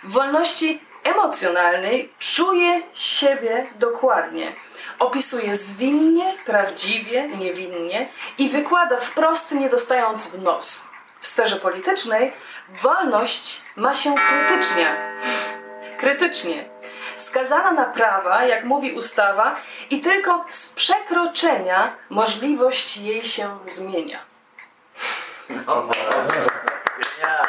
W 0.02 0.12
wolności 0.12 0.80
emocjonalnej 1.04 2.12
czuje 2.18 2.82
siebie 2.92 3.66
dokładnie. 3.78 4.52
Opisuje 4.98 5.54
zwinnie, 5.54 6.34
prawdziwie, 6.46 7.28
niewinnie 7.28 8.08
i 8.38 8.48
wykłada 8.48 8.96
wprost, 8.96 9.52
nie 9.52 9.68
dostając 9.68 10.28
w 10.28 10.42
nos. 10.42 10.88
W 11.20 11.26
sferze 11.26 11.56
politycznej 11.56 12.32
wolność 12.82 13.60
ma 13.76 13.94
się 13.94 14.14
krytycznie. 14.14 14.96
Krytycznie. 15.98 16.64
Skazana 17.16 17.72
na 17.72 17.84
prawa, 17.84 18.44
jak 18.44 18.64
mówi 18.64 18.92
ustawa, 18.92 19.56
i 19.90 20.00
tylko 20.00 20.44
z 20.48 20.66
przekroczenia 20.66 21.96
możliwość 22.10 22.96
jej 22.96 23.22
się 23.22 23.58
zmienia. 23.66 24.18
Ja. 27.20 27.42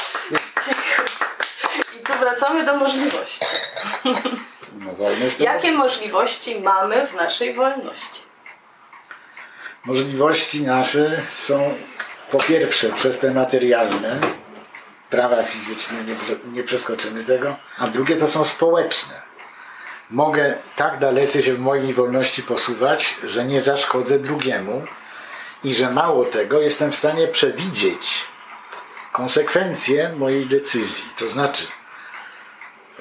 I 2.00 2.04
tu 2.04 2.14
wracamy 2.14 2.64
do 2.64 2.76
możliwości. 2.76 3.46
No, 4.86 4.94
wolność 4.94 5.40
Jakie 5.40 5.72
możliwości 5.72 6.60
mamy 6.60 7.08
w 7.08 7.14
naszej 7.14 7.54
wolności? 7.54 8.22
Możliwości 9.86 10.64
nasze 10.64 11.22
są 11.34 11.74
po 12.32 12.38
pierwsze 12.38 12.90
przez 12.90 13.20
te 13.20 13.32
materialne, 13.32 14.20
prawa 15.10 15.44
fizyczne, 15.44 15.98
nie, 16.04 16.16
nie 16.52 16.64
przeskoczymy 16.64 17.24
tego, 17.24 17.56
a 17.78 17.88
drugie 17.88 18.16
to 18.16 18.28
są 18.28 18.46
społeczne. 18.46 19.22
Mogę 20.10 20.58
tak 20.76 21.00
dalece 21.00 21.44
się 21.44 21.54
w 21.54 21.60
mojej 21.60 21.94
wolności 21.94 22.44
posuwać, 22.44 23.16
że 23.24 23.46
nie 23.46 23.62
zaszkodzę 23.62 24.20
drugiemu 24.20 24.84
i 25.64 25.76
że 25.76 25.92
mało 25.92 26.26
tego 26.26 26.62
jestem 26.62 26.92
w 26.92 26.96
stanie 26.96 27.28
przewidzieć 27.28 28.26
konsekwencje 29.12 30.10
mojej 30.18 30.46
decyzji. 30.46 31.06
To 31.18 31.30
znaczy, 31.30 31.68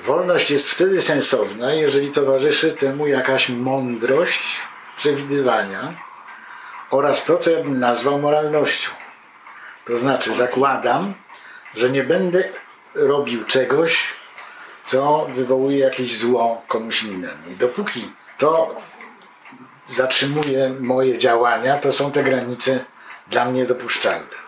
wolność 0.05 0.51
jest 0.51 0.71
wtedy 0.71 1.03
sensowna, 1.03 1.75
jeżeli 1.75 2.11
towarzyszy 2.11 2.73
temu 2.73 3.07
jakaś 3.07 3.49
mądrość 3.49 4.61
przewidywania, 4.97 5.95
oraz 6.91 7.25
to, 7.25 7.39
co 7.39 7.51
ja 7.51 7.63
bym 7.63 7.79
nazwał 7.81 8.19
moralnością. 8.19 8.91
To 9.87 9.97
znaczy, 9.97 10.33
zakładam, 10.33 11.15
że 11.75 11.91
nie 11.91 12.05
będę 12.05 12.45
robił 12.95 13.45
czegoś, 13.45 14.15
co 14.85 15.27
wywołuje 15.35 15.79
jakieś 15.79 16.19
zło 16.19 16.63
komuś 16.69 17.03
innemu. 17.03 17.51
I 17.51 17.57
dopóki 17.57 18.13
to 18.39 18.81
zatrzymuje 19.87 20.75
moje 20.81 21.19
działania, 21.19 21.79
to 21.79 21.93
są 21.93 22.13
te 22.13 22.23
granice 22.23 22.85
dla 23.27 23.45
mnie 23.45 23.67
dopuszczalne. 23.67 24.45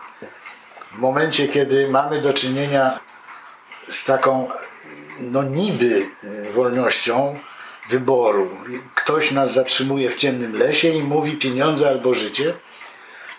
W 0.91 0.97
momencie, 0.97 1.47
kiedy 1.47 1.87
mamy 1.87 2.21
do 2.21 2.33
czynienia 2.33 2.99
z 3.89 4.05
taką 4.05 4.49
no 5.19 5.43
niby 5.43 6.05
e, 6.23 6.51
wolnością 6.51 7.39
wyboru. 7.89 8.49
Ktoś 8.95 9.31
nas 9.31 9.53
zatrzymuje 9.53 10.09
w 10.09 10.15
ciemnym 10.15 10.57
lesie 10.57 10.89
i 10.89 11.03
mówi 11.03 11.37
pieniądze 11.37 11.89
albo 11.89 12.13
życie, 12.13 12.53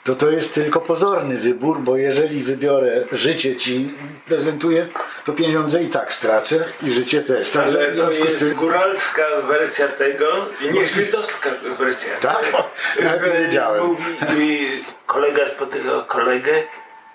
to 0.05 0.15
to 0.15 0.31
jest 0.31 0.55
tylko 0.55 0.81
pozorny 0.81 1.37
wybór, 1.39 1.81
bo 1.81 1.97
jeżeli 1.97 2.43
wybiorę 2.43 3.05
życie 3.13 3.57
ci 3.57 3.95
prezentuję, 4.27 4.89
to 5.25 5.33
pieniądze 5.33 5.83
i 5.83 5.89
tak 5.89 6.13
stracę 6.13 6.65
i 6.83 6.91
życie 6.91 7.23
też. 7.23 7.51
Także 7.51 7.79
Ale 7.79 7.93
to 7.93 8.11
jest 8.11 8.39
tym... 8.39 8.55
góralska 8.55 9.23
wersja 9.49 9.89
tego, 9.89 10.47
nie 10.73 10.87
żydowska 10.87 11.51
wersja. 11.79 12.11
Tak? 12.21 12.53
Że 13.03 13.41
wiedziałem. 13.41 13.87
Mówi, 13.87 14.05
i 14.39 14.69
kolega 15.07 15.49
spotykał 15.49 16.05
kolegę, 16.05 16.63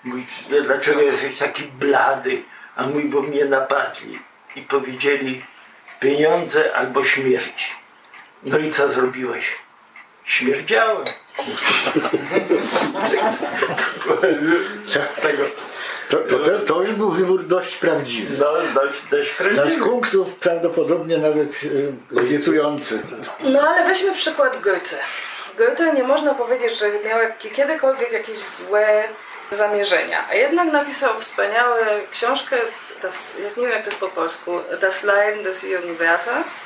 mówi, 0.04 0.26
dlaczego 0.66 1.00
jesteś 1.00 1.38
taki 1.38 1.62
blady? 1.62 2.42
A 2.76 2.86
mój, 2.86 3.04
bo 3.04 3.22
mnie 3.22 3.44
napadli 3.44 4.18
i 4.56 4.62
powiedzieli 4.62 5.44
pieniądze 6.00 6.74
albo 6.74 7.04
śmierć. 7.04 7.76
No 8.42 8.58
i 8.58 8.70
co 8.70 8.88
zrobiłeś? 8.88 9.56
Śmierdziałem. 10.24 11.04
Tego, 15.22 15.44
To, 16.08 16.16
to, 16.16 16.38
to, 16.38 16.58
to 16.58 16.80
już 16.80 16.92
był 16.92 17.10
wybór 17.10 17.46
dość 17.46 17.76
prawdziwy. 17.76 18.38
no, 18.38 18.52
dość, 18.82 19.02
dość 19.10 19.36
Dla 19.36 19.44
prawdziwy. 19.46 19.80
skunksów 19.80 20.34
prawdopodobnie 20.34 21.18
nawet 21.18 21.62
y, 21.62 21.92
obiecujący. 22.20 23.02
No 23.40 23.60
ale 23.68 23.84
weźmy 23.84 24.12
przykład 24.12 24.60
Goethe. 24.60 24.96
Goethe 25.58 25.92
nie 25.92 26.02
można 26.02 26.34
powiedzieć, 26.34 26.78
że 26.78 26.86
miał 27.04 27.18
kiedykolwiek 27.54 28.12
jakieś 28.12 28.38
złe 28.38 29.08
zamierzenia, 29.50 30.24
a 30.30 30.34
jednak 30.34 30.72
napisał 30.72 31.20
wspaniałą 31.20 31.76
książkę, 32.10 32.56
das, 33.04 33.36
ja 33.38 33.48
nie 33.48 33.62
wiem 33.66 33.70
jak 33.70 33.84
to 33.84 33.90
jest 33.90 34.00
po 34.00 34.08
polsku, 34.08 34.50
Das 34.80 35.02
Leiden 35.02 35.42
des 35.42 35.64
Uniwertas. 35.84 36.64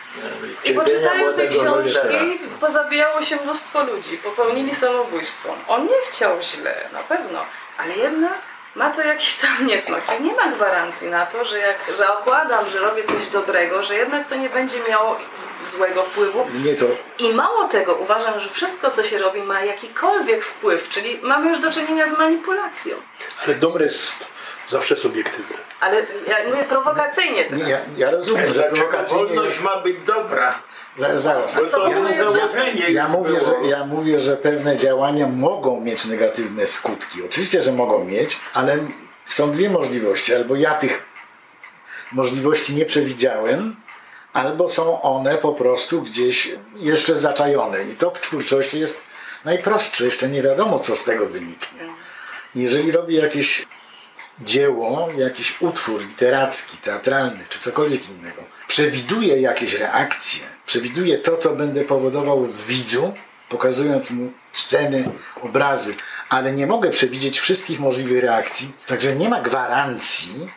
I 0.64 0.74
poczytają 0.74 1.34
te 1.34 1.47
książki, 1.49 2.41
pozabijało 2.61 3.22
się 3.22 3.36
mnóstwo 3.36 3.82
ludzi, 3.84 4.18
popełnili 4.18 4.74
samobójstwo. 4.74 5.55
On 5.68 5.86
nie 5.86 6.01
chciał 6.07 6.41
źle, 6.41 6.89
na 6.93 7.03
pewno, 7.03 7.45
ale 7.78 7.97
jednak 7.97 8.39
ma 8.74 8.91
to 8.91 9.03
jakiś 9.03 9.36
tam 9.36 9.66
niesmak. 9.66 10.05
Czyli 10.05 10.24
nie 10.24 10.34
ma 10.34 10.49
gwarancji 10.49 11.11
na 11.11 11.26
to, 11.26 11.45
że 11.45 11.59
jak 11.59 11.76
zakładam, 11.97 12.70
że 12.70 12.78
robię 12.78 13.05
coś 13.05 13.28
dobrego, 13.28 13.82
że 13.82 13.95
jednak 13.95 14.28
to 14.28 14.36
nie 14.36 14.51
będzie 14.51 14.76
miało 14.89 15.16
złego 15.62 16.03
wpływu. 16.03 16.47
Nie 16.64 16.74
to 16.74 16.86
I 17.18 17.34
mało 17.34 17.68
tego, 17.68 17.95
uważam, 17.95 18.41
że 18.41 18.49
wszystko, 18.49 18.91
co 18.91 19.03
się 19.03 19.18
robi, 19.18 19.43
ma 19.43 19.64
jakikolwiek 19.64 20.45
wpływ, 20.45 20.89
czyli 20.89 21.18
mamy 21.22 21.49
już 21.49 21.59
do 21.59 21.72
czynienia 21.72 22.07
z 22.07 22.18
manipulacją. 22.18 22.97
Ale 23.47 23.55
dobre 23.55 23.84
jest 23.84 24.38
zawsze 24.69 24.97
subiektywne. 24.97 25.57
Ale 25.81 26.07
ja 26.29 26.37
mówię 26.51 26.64
prowokacyjnie 26.69 27.51
nie, 27.51 27.59
ja, 27.59 27.66
teraz. 27.66 27.91
ja 27.97 28.11
rozumiem, 28.11 28.49
że 28.49 28.62
prowokacyjnie... 28.62 29.25
wolność 29.25 29.61
ma 29.61 29.81
być 29.81 29.97
dobra? 30.07 30.55
Zaraz, 30.99 31.23
zaraz. 31.23 31.55
Bo 31.55 31.61
to 31.61 32.09
jest 32.09 32.19
założenie 32.19 32.91
Ja 32.91 33.09
mówię, 33.09 33.41
że, 33.41 33.69
ja 33.69 33.87
mówię, 33.87 34.21
że 34.21 34.37
pewne 34.37 34.77
działania 34.77 35.27
mogą 35.27 35.81
mieć 35.81 36.05
negatywne 36.05 36.66
skutki. 36.66 37.25
Oczywiście, 37.25 37.62
że 37.62 37.73
mogą 37.73 38.05
mieć, 38.05 38.41
ale 38.55 38.79
są 39.27 39.51
dwie 39.51 39.71
możliwości. 39.71 40.35
Albo 40.35 40.57
ja 40.57 40.75
tych 40.75 41.03
możliwości 42.12 42.75
nie 42.75 42.85
przewidziałem, 42.85 43.77
albo 44.33 44.69
są 44.69 45.03
one 45.03 45.39
po 45.39 45.53
prostu 45.53 46.03
gdzieś 46.03 46.53
jeszcze 46.77 47.16
zaczajone. 47.16 47.85
I 47.85 47.97
to 47.97 48.11
w 48.11 48.21
twórczości 48.21 48.81
jest 48.81 49.05
najprostsze. 49.45 50.05
Jeszcze 50.05 50.29
nie 50.29 50.43
wiadomo, 50.43 50.79
co 50.79 50.97
z 50.97 51.05
tego 51.05 51.27
wyniknie. 51.27 51.81
Jeżeli 52.55 52.93
robię 52.93 53.19
jakieś 53.19 53.66
dzieło, 54.41 55.09
jakiś 55.16 55.62
utwór 55.62 56.01
literacki, 56.07 56.76
teatralny 56.76 57.45
czy 57.49 57.59
cokolwiek 57.59 58.09
innego, 58.09 58.43
przewiduje 58.68 59.41
jakieś 59.41 59.74
reakcje, 59.74 60.47
przewiduje 60.66 61.18
to, 61.18 61.36
co 61.36 61.55
będę 61.55 61.84
powodował 61.84 62.47
w 62.47 62.66
widzu, 62.66 63.14
pokazując 63.49 64.11
mu 64.11 64.32
sceny, 64.53 65.11
obrazy, 65.43 65.95
ale 66.28 66.53
nie 66.53 66.66
mogę 66.66 66.91
przewidzieć 66.91 67.41
wszystkich 67.41 67.80
możliwych 67.80 68.22
reakcji, 68.22 68.72
także 68.86 69.16
nie 69.16 69.28
ma 69.28 69.41
gwarancji, 69.41 70.49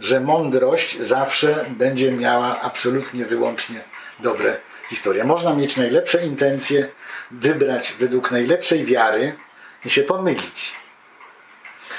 że 0.00 0.20
mądrość 0.20 0.98
zawsze 0.98 1.64
będzie 1.70 2.12
miała 2.12 2.60
absolutnie 2.60 3.24
wyłącznie 3.24 3.80
dobre 4.20 4.56
historie. 4.88 5.24
Można 5.24 5.54
mieć 5.54 5.76
najlepsze 5.76 6.26
intencje, 6.26 6.88
wybrać 7.30 7.94
według 7.98 8.30
najlepszej 8.30 8.84
wiary 8.84 9.36
i 9.84 9.90
się 9.90 10.02
pomylić. 10.02 10.76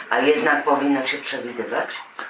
A 0.09 0.19
jednak 0.19 0.63
powinno 0.63 1.05
się 1.05 1.17
przewidywać. 1.17 1.87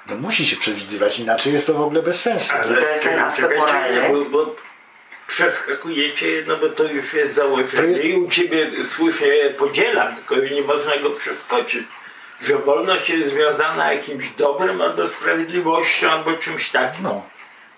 No 0.10 0.16
musi 0.16 0.46
się 0.46 0.56
przewidywać, 0.58 1.20
inaczej 1.20 1.54
jest 1.54 1.68
to 1.68 1.74
w 1.74 1.82
ogóle 1.82 2.02
bez 2.02 2.22
sensu. 2.22 2.54
I 2.72 2.76
to 2.76 2.90
jest 2.90 3.04
ten 3.04 3.20
aspekt 3.20 3.58
moralny. 3.58 4.10
Bo, 4.10 4.26
bo 4.26 4.56
przeskakujecie, 5.28 6.44
no 6.48 6.58
bo 6.58 6.70
to 6.70 6.84
już 6.84 7.14
jest 7.14 7.34
założenie. 7.34 7.70
To 7.78 7.84
jest- 7.84 8.06
I 8.06 8.14
u 8.18 8.30
Ciebie 8.30 8.72
słyszę, 8.86 9.26
podzielam, 9.58 10.16
tylko 10.16 10.36
nie 10.36 10.62
można 10.62 10.98
go 10.98 11.10
przeskoczyć. 11.10 11.84
Że 12.42 12.58
wolność 12.58 13.10
jest 13.10 13.30
związana 13.30 13.94
jakimś 13.94 14.30
dobrem 14.30 14.82
albo 14.82 15.08
sprawiedliwością, 15.08 16.10
albo 16.12 16.34
czymś 16.34 16.70
takim. 16.72 17.04
No. 17.04 17.24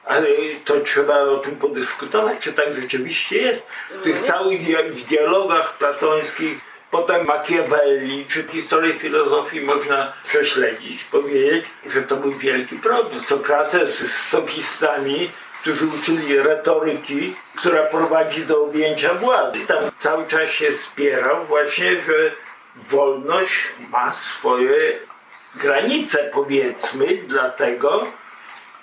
Ale 0.06 0.28
to 0.66 0.80
trzeba 0.80 1.20
o 1.20 1.38
tym 1.38 1.56
podyskutować, 1.56 2.38
czy 2.40 2.54
tak 2.54 2.74
rzeczywiście 2.76 3.38
jest. 3.38 3.68
W 3.92 4.02
tych 4.04 4.20
całych 4.20 4.62
dia- 4.62 4.92
w 4.92 5.04
dialogach 5.04 5.78
platońskich, 5.78 6.62
potem 6.92 7.26
Machiavelli, 7.26 8.26
czy 8.26 8.44
historii 8.44 8.94
filozofii 8.94 9.62
można 9.62 10.14
prześledzić, 10.24 11.04
powiedzieć, 11.04 11.66
że 11.86 12.02
to 12.02 12.16
był 12.18 12.32
wielki 12.32 12.76
problem. 12.76 13.22
Sokrates 13.22 14.00
z 14.00 14.30
sofistami, 14.30 15.32
którzy 15.62 15.86
uczyli 15.86 16.38
retoryki, 16.38 17.36
która 17.56 17.84
prowadzi 17.84 18.46
do 18.46 18.64
objęcia 18.64 19.14
władzy. 19.14 19.68
Tam 19.68 19.92
cały 20.00 20.28
czas 20.28 20.50
się 20.50 20.72
spierał 20.72 21.46
właśnie, 21.46 22.02
że 22.02 22.32
wolność 22.76 23.54
ma 23.90 24.14
swoje 24.14 25.00
granice, 25.56 26.30
powiedzmy, 26.34 27.08
dlatego, 27.28 28.08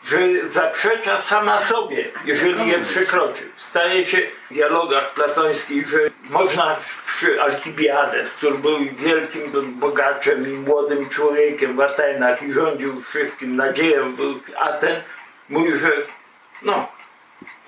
że 0.04 0.48
zaprzecza 0.48 1.20
sama 1.20 1.60
sobie, 1.60 2.04
jeżeli 2.24 2.68
je 2.68 2.78
przekroczy. 2.78 3.42
Staje 3.56 4.06
się 4.06 4.18
w 4.50 4.54
dialogach 4.54 5.14
platońskich, 5.14 5.88
że 5.88 5.98
można 6.30 6.76
przy 7.06 7.42
Alkibiades, 7.42 8.34
który 8.34 8.58
był 8.58 8.78
wielkim 8.96 9.52
bogaczem 9.80 10.48
i 10.48 10.52
młodym 10.52 11.08
człowiekiem 11.08 11.76
w 11.76 11.80
Atenach 11.80 12.42
i 12.42 12.52
rządził 12.52 13.02
wszystkim, 13.02 13.56
nadzieją 13.56 14.16
był 14.16 14.40
Aten, 14.56 15.02
mówi, 15.48 15.76
że 15.76 15.92
no, 16.62 16.88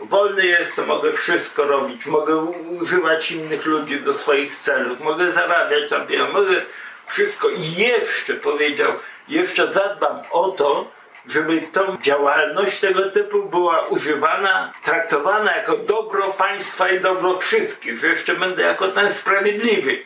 wolny 0.01 0.47
jestem, 0.47 0.87
mogę 0.87 1.13
wszystko 1.13 1.65
robić, 1.65 2.07
mogę 2.07 2.37
używać 2.81 3.31
innych 3.31 3.67
ludzi 3.67 4.01
do 4.01 4.15
swoich 4.15 4.55
celów, 4.55 5.01
mogę 5.01 5.31
zarabiać 5.31 5.91
na 5.91 6.01
pieniądze, 6.01 6.33
mogę 6.33 6.63
wszystko 7.07 7.49
i 7.49 7.73
jeszcze 7.73 8.35
powiedział, 8.35 8.93
jeszcze 9.29 9.73
zadbam 9.73 10.23
o 10.31 10.49
to, 10.49 11.00
żeby 11.27 11.63
tą 11.73 11.97
działalność 12.03 12.81
tego 12.81 13.11
typu 13.11 13.43
była 13.43 13.87
używana, 13.87 14.73
traktowana 14.85 15.57
jako 15.57 15.77
dobro 15.77 16.29
państwa 16.29 16.89
i 16.89 17.01
dobro 17.01 17.39
wszystkich, 17.39 17.97
że 17.97 18.09
jeszcze 18.09 18.35
będę 18.35 18.63
jako 18.63 18.89
ten 18.89 19.13
sprawiedliwy. 19.13 19.99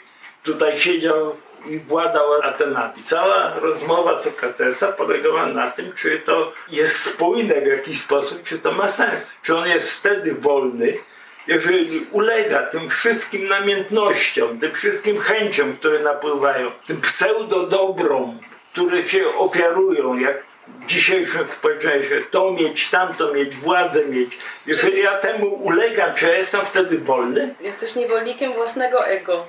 Tutaj 0.42 0.76
siedział 0.76 1.36
i 1.66 1.78
władał 1.78 2.42
Atenami. 2.42 3.02
Cała 3.04 3.52
rozmowa 3.60 4.18
Sokratesa 4.18 4.92
polegała 4.92 5.46
na 5.46 5.70
tym, 5.70 5.92
czy 5.92 6.18
to 6.18 6.52
jest 6.68 6.96
spójne 6.96 7.60
w 7.60 7.66
jakiś 7.66 8.00
sposób, 8.00 8.42
czy 8.42 8.58
to 8.58 8.72
ma 8.72 8.88
sens. 8.88 9.32
Czy 9.42 9.56
on 9.56 9.68
jest 9.68 9.90
wtedy 9.90 10.34
wolny, 10.34 10.98
jeżeli 11.46 12.06
ulega 12.10 12.62
tym 12.62 12.90
wszystkim 12.90 13.48
namiętnościom, 13.48 14.60
tym 14.60 14.72
wszystkim 14.72 15.18
chęciom, 15.18 15.76
które 15.76 15.98
napływają, 15.98 16.70
tym 16.86 17.00
pseudodobrom, 17.00 18.38
które 18.72 19.08
się 19.08 19.34
ofiarują, 19.34 20.18
jak 20.18 20.53
dzisiejszym 20.86 21.48
społeczeństwie, 21.48 22.20
to 22.30 22.52
mieć, 22.52 22.90
tamto 22.90 23.32
mieć, 23.34 23.56
władzę 23.56 24.06
mieć. 24.06 24.38
Jeżeli 24.66 25.02
ja 25.02 25.18
temu 25.18 25.46
ulegam, 25.46 26.14
czy 26.14 26.26
ja 26.26 26.36
jestem 26.36 26.66
wtedy 26.66 26.98
wolny? 26.98 27.54
Jesteś 27.60 27.96
niewolnikiem 27.96 28.52
własnego 28.52 29.06
ego. 29.06 29.46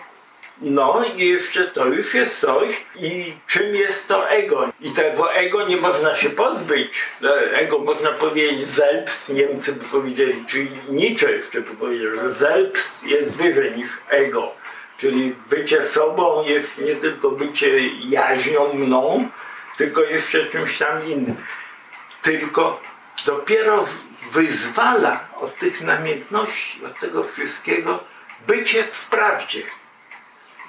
No 0.62 1.06
i 1.16 1.28
jeszcze 1.28 1.64
to 1.64 1.86
już 1.86 2.14
jest 2.14 2.40
coś 2.40 2.86
i 3.00 3.34
czym 3.48 3.76
jest 3.76 4.08
to 4.08 4.30
ego? 4.30 4.70
I 4.82 4.92
tego 4.92 5.34
ego 5.34 5.68
nie 5.68 5.78
można 5.78 6.16
się 6.16 6.30
pozbyć. 6.30 6.90
Ego 7.54 7.80
można 7.80 8.12
powiedzieć 8.12 8.68
selbst, 8.70 9.34
Niemcy 9.34 9.74
by 9.74 9.86
powiedzieli, 9.86 10.46
czyli 10.48 10.70
Nietzsche 10.90 11.32
jeszcze 11.32 11.62
by 11.62 11.76
powiedział, 11.76 12.12
że 12.16 12.34
selbst 12.34 13.08
jest 13.08 13.38
wyżej 13.38 13.78
niż 13.78 13.90
ego. 14.10 14.52
Czyli 14.98 15.36
bycie 15.50 15.84
sobą 15.84 16.44
jest 16.46 16.78
nie 16.78 16.96
tylko 16.96 17.32
bycie 17.32 17.80
jaźnią 18.10 18.74
mną, 18.74 19.30
tylko 19.78 20.04
jeszcze 20.04 20.46
czymś 20.46 20.78
tam 20.78 21.06
innym. 21.06 21.36
Tylko 22.22 22.82
dopiero 23.26 23.86
wyzwala 24.32 25.28
od 25.36 25.58
tych 25.58 25.82
namiętności, 25.82 26.86
od 26.86 27.00
tego 27.00 27.24
wszystkiego 27.24 28.04
bycie 28.48 28.84
w 28.84 29.06
prawdzie. 29.06 29.64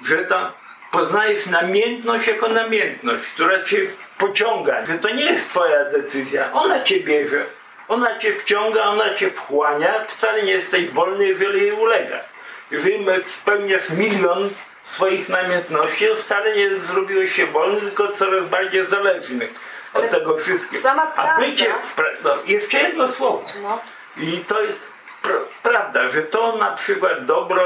Że 0.05 0.17
to 0.17 0.53
poznajesz 0.91 1.45
namiętność 1.45 2.27
jako 2.27 2.47
namiętność, 2.47 3.27
która 3.27 3.63
cię 3.63 3.77
pociąga, 4.17 4.85
że 4.85 4.97
to 4.97 5.09
nie 5.09 5.25
jest 5.25 5.49
twoja 5.49 5.85
decyzja, 5.85 6.53
ona 6.53 6.83
cię 6.83 6.99
bierze, 6.99 7.45
ona 7.87 8.19
cię 8.19 8.33
wciąga, 8.33 8.83
ona 8.83 9.13
cię 9.13 9.31
wchłania, 9.31 10.05
wcale 10.07 10.43
nie 10.43 10.51
jesteś 10.51 10.89
wolny, 10.89 11.27
jeżeli 11.27 11.61
jej 11.61 11.71
ulegasz. 11.71 12.25
Jeżeli 12.71 13.05
spełniasz 13.25 13.89
milion 13.89 14.49
swoich 14.87 15.29
namiętności, 15.29 16.07
to 16.07 16.15
wcale 16.15 16.55
nie 16.55 16.75
zrobiłeś 16.75 17.33
się 17.35 17.45
wolny, 17.45 17.81
tylko 17.81 18.07
coraz 18.11 18.45
bardziej 18.49 18.85
zależny 18.85 19.47
od 19.93 19.99
Ale 20.01 20.09
tego 20.09 20.37
wszystkiego. 20.37 20.81
sama 20.81 21.03
A 21.03 21.11
prawda- 21.11 21.37
bycie 21.45 21.65
w 21.83 21.95
pra- 21.95 22.17
no, 22.23 22.29
jeszcze 22.45 22.77
jedno 22.77 23.07
słowo. 23.09 23.45
No. 23.63 23.79
I 24.17 24.37
to 24.37 24.61
jest 24.61 24.77
pr- 25.23 25.39
prawda, 25.63 26.09
że 26.09 26.21
to 26.21 26.55
na 26.57 26.71
przykład 26.75 27.25
dobro, 27.25 27.63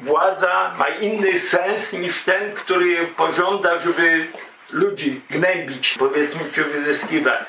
władza 0.00 0.74
ma 0.78 0.88
inny 0.88 1.38
sens 1.38 1.92
niż 1.92 2.22
ten, 2.22 2.54
który 2.54 3.06
pożąda, 3.16 3.78
żeby 3.78 4.26
ludzi 4.70 5.20
gnębić, 5.30 5.94
powiedzmy, 5.98 6.40
czy 6.52 6.64
wyzyskiwać. 6.64 7.40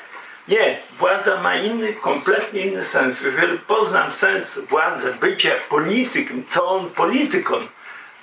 Nie, 0.48 0.78
władza 0.98 1.36
ma 1.40 1.56
inny, 1.56 1.92
kompletnie 1.92 2.60
inny 2.60 2.84
sens. 2.84 3.22
Jeżeli 3.22 3.58
poznam 3.58 4.12
sens 4.12 4.58
władzy, 4.58 5.14
bycia 5.20 5.50
politykiem, 5.68 6.44
co 6.46 6.68
on 6.68 6.90
polityką, 6.90 7.54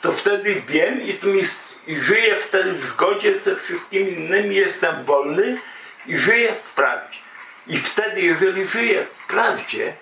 to 0.01 0.11
wtedy 0.11 0.61
wiem 0.67 1.01
i, 1.01 1.27
mi, 1.27 1.41
i 1.87 1.99
żyję 1.99 2.35
wtedy 2.39 2.73
w 2.73 2.85
zgodzie 2.85 3.39
ze 3.39 3.55
wszystkimi 3.55 4.11
innymi, 4.11 4.55
jestem 4.55 5.03
wolny 5.03 5.61
i 6.07 6.17
żyję 6.17 6.53
w 6.63 6.73
prawdzie. 6.73 7.19
I 7.67 7.77
wtedy, 7.77 8.21
jeżeli 8.21 8.65
żyję 8.65 9.05
w 9.13 9.27
prawdzie, 9.27 9.93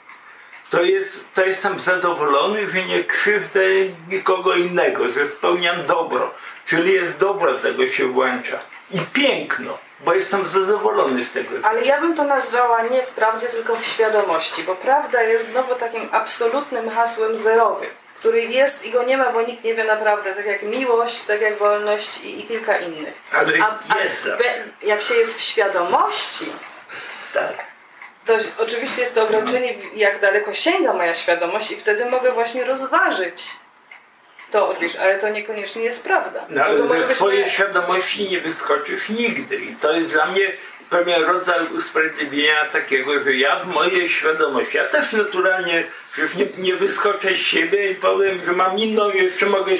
to, 0.69 0.81
jest, 0.81 1.33
to 1.33 1.45
jestem 1.45 1.79
zadowolony, 1.79 2.69
że 2.69 2.83
nie 2.83 3.03
krzywdzę 3.03 3.61
nikogo 4.09 4.55
innego, 4.55 5.11
że 5.11 5.25
spełniam 5.25 5.85
dobro. 5.85 6.33
Czyli 6.65 6.93
jest 6.93 7.19
dobro, 7.19 7.53
tego 7.59 7.87
się 7.87 8.05
włącza. 8.05 8.59
I 8.91 8.99
piękno, 8.99 9.77
bo 9.99 10.13
jestem 10.13 10.47
zadowolony 10.47 11.23
z 11.23 11.31
tego. 11.31 11.49
Ale 11.63 11.85
ja 11.85 12.01
bym 12.01 12.15
to 12.15 12.23
nazwała 12.23 12.81
nie 12.81 13.03
w 13.03 13.09
prawdzie, 13.09 13.47
tylko 13.47 13.75
w 13.75 13.85
świadomości, 13.85 14.63
bo 14.63 14.75
prawda 14.75 15.21
jest 15.23 15.51
znowu 15.51 15.75
takim 15.75 16.09
absolutnym 16.11 16.89
hasłem 16.89 17.35
zerowym, 17.35 17.89
który 18.20 18.41
jest 18.41 18.86
i 18.86 18.91
go 18.91 19.03
nie 19.03 19.18
ma, 19.18 19.32
bo 19.32 19.41
nikt 19.41 19.63
nie 19.63 19.76
wie 19.76 19.84
naprawdę, 19.84 20.36
tak 20.36 20.45
jak 20.45 20.63
miłość, 20.63 21.24
tak 21.24 21.41
jak 21.41 21.57
wolność 21.57 22.22
i, 22.24 22.39
i 22.39 22.43
kilka 22.43 22.78
innych. 22.78 23.13
Ale 23.32 23.53
A, 23.89 23.99
jest. 24.03 24.28
a 24.28 24.38
be, 24.38 24.43
jak 24.82 25.01
się 25.01 25.13
jest 25.13 25.38
w 25.38 25.41
świadomości, 25.41 26.45
tak. 27.34 27.53
to 28.26 28.34
oczywiście 28.57 29.01
jest 29.01 29.15
to 29.15 29.24
ograniczenie, 29.24 29.76
jak 29.95 30.20
daleko 30.20 30.53
sięga 30.53 30.93
moja 30.93 31.15
świadomość 31.15 31.72
i 31.72 31.78
wtedy 31.78 32.05
mogę 32.05 32.32
właśnie 32.32 32.65
rozważyć 32.65 33.43
to 34.51 34.70
odlisz, 34.70 34.95
ale 34.95 35.20
to 35.20 35.30
niekoniecznie 35.30 35.84
jest 35.84 36.03
prawda. 36.03 36.45
No 36.49 36.63
ale 36.63 36.80
może 36.80 37.03
ze 37.03 37.15
swojej 37.15 37.51
świadomości 37.51 38.30
nie 38.30 38.39
wyskoczysz 38.41 39.09
nigdy. 39.09 39.55
I 39.55 39.76
to 39.76 39.91
jest 39.91 40.09
dla 40.09 40.26
mnie 40.26 40.51
pewien 40.89 41.24
rodzaj 41.24 41.59
usprawiedliwienia 41.78 42.65
takiego, 42.65 43.20
że 43.20 43.34
ja 43.34 43.55
w 43.59 43.68
mojej 43.68 44.09
świadomości, 44.09 44.78
ja 44.78 44.86
też 44.86 45.11
naturalnie 45.11 45.84
przecież 46.18 46.36
nie, 46.36 46.45
nie 46.57 46.76
wyskoczę 46.76 47.34
z 47.34 47.38
siebie 47.38 47.91
i 47.91 47.95
powiem, 47.95 48.41
że 48.41 48.51
mam 48.51 48.78
inną, 48.78 49.09
jeszcze 49.09 49.45
mogę, 49.45 49.72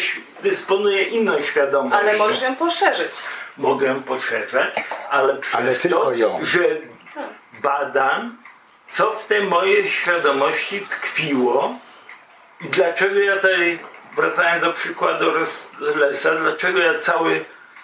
dysponuję 0.44 1.04
inną 1.04 1.42
świadomością. 1.42 1.98
Ale 2.00 2.18
możesz 2.18 2.42
ją 2.42 2.56
poszerzyć. 2.56 3.12
Mogę 3.58 4.02
poszerzać, 4.02 4.76
ale 5.10 5.36
przez 5.36 5.56
Ale 5.56 5.74
to, 5.74 5.82
tylko 5.82 6.14
ją. 6.14 6.40
że 6.42 6.60
badam, 7.62 8.38
co 8.90 9.12
w 9.12 9.26
tej 9.28 9.44
mojej 9.44 9.90
świadomości 9.90 10.82
tkwiło 10.82 11.76
i 12.62 12.66
dlaczego 12.66 13.20
ja 13.20 13.36
tutaj, 13.36 13.80
wracając 14.16 14.64
do 14.64 14.74
przykładu 14.74 15.26
Lesa, 15.96 16.36
dlaczego 16.36 16.80
ja 16.80 17.00
całe 17.00 17.32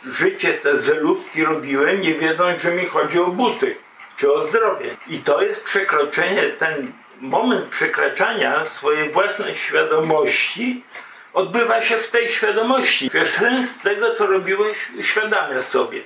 życie 0.06 0.54
te 0.54 0.78
zelówki 0.78 1.44
robiłem, 1.44 2.02
nie 2.02 2.14
wiedząc, 2.14 2.62
że 2.62 2.72
mi 2.72 2.86
chodzi 2.86 3.20
o 3.20 3.28
buty 3.28 3.78
czy 4.18 4.34
o 4.34 4.42
zdrowie. 4.42 4.98
I 5.08 5.20
to 5.20 5.42
jest 5.42 5.64
przekroczenie, 5.64 6.44
ten 6.44 6.94
moment 7.28 7.66
przekraczania 7.70 8.66
swojej 8.66 9.10
własnej 9.12 9.58
świadomości 9.58 10.84
odbywa 11.34 11.82
się 11.82 11.98
w 11.98 12.12
tej 12.12 12.30
świadomości, 12.30 13.10
że 13.14 13.26
sens 13.26 13.82
tego, 13.82 14.16
co 14.16 14.26
robiłeś, 14.28 14.78
uświadamiasz 15.00 15.64
sobie. 15.64 16.02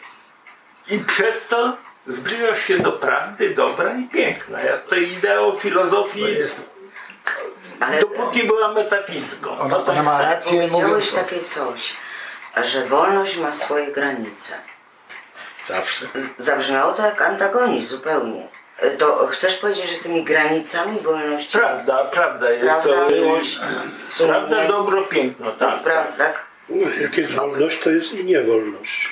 I 0.90 1.00
przez 1.00 1.48
to 1.48 1.78
zbliżasz 2.08 2.62
się 2.66 2.80
do 2.80 2.92
prawdy, 2.92 3.50
dobra 3.50 3.94
i 3.94 4.04
piękna. 4.04 4.62
Ja 4.62 4.78
tutaj 4.78 5.12
ideał 5.12 5.60
filozofii, 5.60 6.22
To 6.22 6.28
jest, 6.28 6.70
Ale 7.80 8.00
dopóki 8.02 8.44
była 8.44 8.74
metafizyką. 8.74 9.60
ona, 9.60 9.78
ona 9.86 10.04
ma 10.04 10.22
rację 10.22 10.54
mówiąc 10.68 10.72
powiedziałeś 10.74 11.12
to. 11.12 11.18
takie 11.18 11.40
coś, 11.40 11.94
że 12.64 12.86
wolność 12.86 13.38
ma 13.38 13.54
swoje 13.54 13.92
granice. 13.92 14.54
Zawsze. 15.66 16.06
Z- 16.16 16.30
Zabrzmiało 16.46 16.94
to 16.94 17.06
jak 17.06 17.22
antagonizm 17.22 17.88
zupełnie. 17.88 18.48
To 18.98 19.28
chcesz 19.28 19.58
powiedzieć, 19.58 19.90
że 19.90 19.98
tymi 20.04 20.24
granicami 20.24 21.00
wolności 21.00 21.58
Prawda, 21.58 22.06
prawda 22.06 22.50
jest. 22.50 22.84
prawda, 22.84 23.16
miłość, 23.16 23.56
Prawda, 23.56 23.82
sumienie, 24.10 24.68
dobro, 24.68 25.02
piękno, 25.04 25.52
tak. 25.52 25.84
prawda, 25.84 26.18
tak? 26.18 26.46
No, 26.70 26.88
jak 27.02 27.18
jest 27.18 27.34
wolność, 27.34 27.80
to 27.80 27.90
jest 27.90 28.14
i 28.14 28.26
niewolność. 28.26 29.12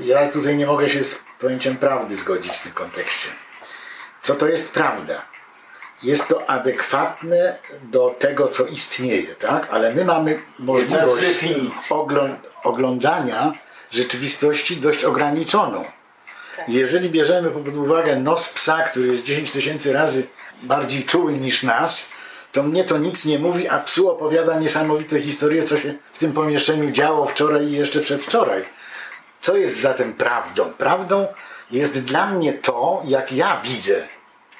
Ja 0.00 0.28
tutaj 0.28 0.56
nie 0.56 0.66
mogę 0.66 0.88
się 0.88 1.04
z 1.04 1.24
pojęciem 1.40 1.76
prawdy 1.76 2.16
zgodzić 2.16 2.52
w 2.56 2.62
tym 2.62 2.72
kontekście. 2.72 3.28
Co 4.22 4.34
to 4.34 4.46
jest 4.46 4.72
prawda? 4.72 5.22
Jest 6.02 6.28
to 6.28 6.50
adekwatne 6.50 7.58
do 7.82 8.14
tego, 8.18 8.48
co 8.48 8.66
istnieje, 8.66 9.34
tak? 9.34 9.68
Ale 9.70 9.94
my 9.94 10.04
mamy 10.04 10.42
możliwość 10.58 11.44
oglądania 12.64 13.52
rzeczywistości 13.90 14.76
dość 14.76 15.04
ograniczoną. 15.04 15.84
Jeżeli 16.68 17.10
bierzemy 17.10 17.50
pod 17.50 17.68
uwagę 17.68 18.16
nos 18.16 18.48
psa, 18.48 18.82
który 18.82 19.08
jest 19.08 19.22
10 19.22 19.52
tysięcy 19.52 19.92
razy 19.92 20.26
bardziej 20.62 21.04
czuły 21.04 21.32
niż 21.32 21.62
nas, 21.62 22.12
to 22.52 22.62
mnie 22.62 22.84
to 22.84 22.98
nic 22.98 23.24
nie 23.24 23.38
mówi, 23.38 23.68
a 23.68 23.78
psu 23.78 24.10
opowiada 24.10 24.58
niesamowite 24.60 25.20
historie, 25.20 25.62
co 25.62 25.78
się 25.78 25.94
w 26.12 26.18
tym 26.18 26.32
pomieszczeniu 26.32 26.90
działo 26.90 27.26
wczoraj 27.26 27.64
i 27.64 27.72
jeszcze 27.72 28.00
przedwczoraj. 28.00 28.64
Co 29.40 29.56
jest 29.56 29.76
zatem 29.76 30.12
prawdą? 30.14 30.72
Prawdą 30.72 31.26
jest 31.70 32.04
dla 32.04 32.26
mnie 32.26 32.52
to, 32.52 33.02
jak 33.04 33.32
ja 33.32 33.60
widzę. 33.64 34.08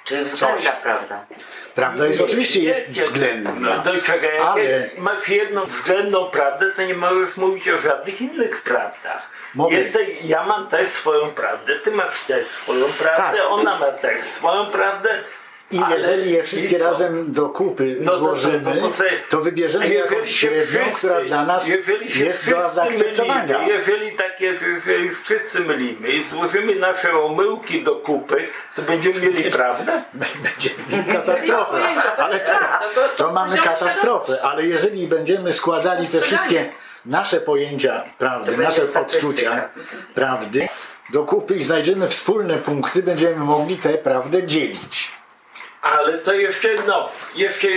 Czyli 0.05 0.25
względna 0.25 0.71
prawda. 0.71 1.27
Prawda 1.75 2.07
jest 2.07 2.21
oczywiście 2.21 2.61
jest 2.61 2.89
No 2.97 3.03
względna, 3.03 3.79
do 3.79 4.03
czego, 4.03 4.27
jak 4.27 4.47
ale 4.47 4.65
jest, 4.65 4.99
masz 4.99 5.29
jedną 5.29 5.65
względną 5.65 6.31
prawdę, 6.31 6.71
to 6.77 6.83
nie 6.83 6.95
możesz 6.95 7.37
mówić 7.37 7.69
o 7.69 7.81
żadnych 7.81 8.21
innych 8.21 8.63
prawdach. 8.63 9.31
Jest, 9.71 9.99
ja 10.25 10.47
mam 10.47 10.69
też 10.69 10.87
swoją 10.87 11.31
prawdę, 11.31 11.79
ty 11.79 11.91
masz 11.91 12.25
też 12.27 12.47
swoją 12.47 12.85
prawdę, 12.85 13.23
Tak. 13.39 13.47
ona 13.49 13.79
ma 13.79 13.87
też 13.93 14.25
swoją 14.27 14.67
prawdę. 14.67 15.09
i 15.71 15.79
ale- 15.83 15.97
jeżeli 15.97 16.31
je 16.33 16.43
wszystkie 16.43 16.79
razem 16.79 17.33
do 17.33 17.49
kupy 17.49 17.97
No 18.01 18.13
to 18.13 18.19
złożymy, 18.19 18.81
to 18.81 18.91
to 19.31 19.37
A 19.39 19.41
wybierzemy 19.41 19.95
jakąś 19.95 20.31
średnią, 20.37 20.81
wszyscy- 20.81 21.07
która 21.09 21.25
dla 21.25 21.45
nas 21.45 21.69
jest 21.69 22.51
do 22.51 22.69
zaakceptowania. 22.69 23.59
Mylimy, 23.59 23.73
jeżeli 23.79 24.13
takie, 24.17 24.45
jeżeli 24.87 25.15
wszyscy 25.15 25.61
mylimy 25.61 26.09
i 26.09 26.25
złożymy 26.25 26.75
nasze 26.75 27.13
omyłki 27.13 27.85
do 27.85 27.95
kupy, 27.97 28.49
to 28.75 28.83
będziemy 28.83 29.21
mieli 29.21 29.51
prawdę? 29.51 30.03
Będziemy 30.15 30.77
mieli 30.91 31.13
katastrofę. 31.13 31.83
to 32.17 32.23
Ale 32.25 32.41
to, 32.41 32.53
to- 32.95 33.09
to 33.17 33.33
mamy 33.33 33.59
katastrofę, 33.59 34.39
ale 34.43 34.67
jeżeli 34.67 35.07
będziemy 35.07 35.53
składali 35.53 36.09
te 36.09 36.21
wszystkie 36.21 36.73
nasze 37.07 37.41
pojęcia 37.41 38.05
prawdy, 38.19 38.57
nasze 38.57 38.83
odczucia 39.01 39.69
prawdy 40.15 40.69
do 41.13 41.25
kupy 41.25 41.55
i 41.55 41.63
znajdziemy 41.63 42.09
wspólne 42.09 42.59
punkty, 42.59 43.03
będziemy 43.03 43.37
mogli 43.37 43.77
tę 43.79 43.89
prawdę 43.99 44.47
dzielić. 44.47 45.13
Ale 45.83 46.19
to 46.19 46.35
jeszcze 46.35 46.69
jedno, 46.69 47.09
jeszcze 47.35 47.69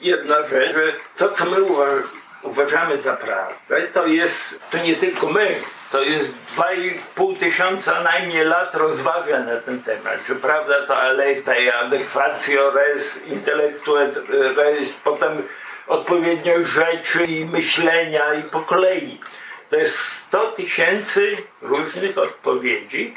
jedna 0.00 0.46
rzecz, 0.46 0.72
że 0.72 0.92
to 1.16 1.28
co 1.28 1.44
my 1.44 1.56
uwa- 1.56 2.02
uważamy 2.42 2.98
za 2.98 3.16
prawdę, 3.16 3.82
to 3.92 4.06
jest, 4.06 4.60
to 4.70 4.78
nie 4.78 4.96
tylko 4.96 5.26
my, 5.26 5.48
to 5.92 6.02
jest 6.02 6.34
2,5 6.56 7.38
tysiąca 7.38 8.00
najmniej 8.02 8.44
lat 8.44 8.74
rozważań 8.74 9.46
na 9.46 9.56
ten 9.56 9.82
temat, 9.82 10.18
że 10.28 10.34
prawda 10.34 10.86
to 10.86 10.96
alejta 10.96 11.58
i 11.58 11.70
adekwacjo 11.70 12.70
res 12.70 13.26
intellectu 13.26 13.96
et 13.98 14.18
res, 14.56 14.92
potem 15.04 15.42
odpowiedniość 15.86 16.70
rzeczy 16.70 17.24
i 17.24 17.44
myślenia 17.44 18.34
i 18.34 18.42
po 18.42 18.60
kolei. 18.60 19.18
To 19.70 19.76
jest 19.76 19.98
100 19.98 20.52
tysięcy 20.52 21.36
różnych 21.62 22.18
odpowiedzi, 22.18 23.14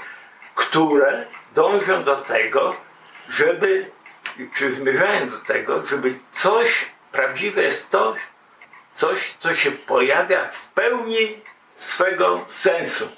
które 0.55 1.25
dążą 1.55 2.03
do 2.03 2.15
tego, 2.15 2.75
żeby, 3.29 3.85
czy 4.55 4.71
zmierzają 4.73 5.29
do 5.29 5.37
tego, 5.37 5.85
żeby 5.85 6.13
coś, 6.31 6.85
prawdziwe 7.11 7.63
jest 7.63 7.91
to, 7.91 8.15
coś, 8.93 9.33
co 9.39 9.55
się 9.55 9.71
pojawia 9.71 10.45
w 10.45 10.67
pełni 10.67 11.41
swego 11.75 12.45
sensu. 12.47 13.09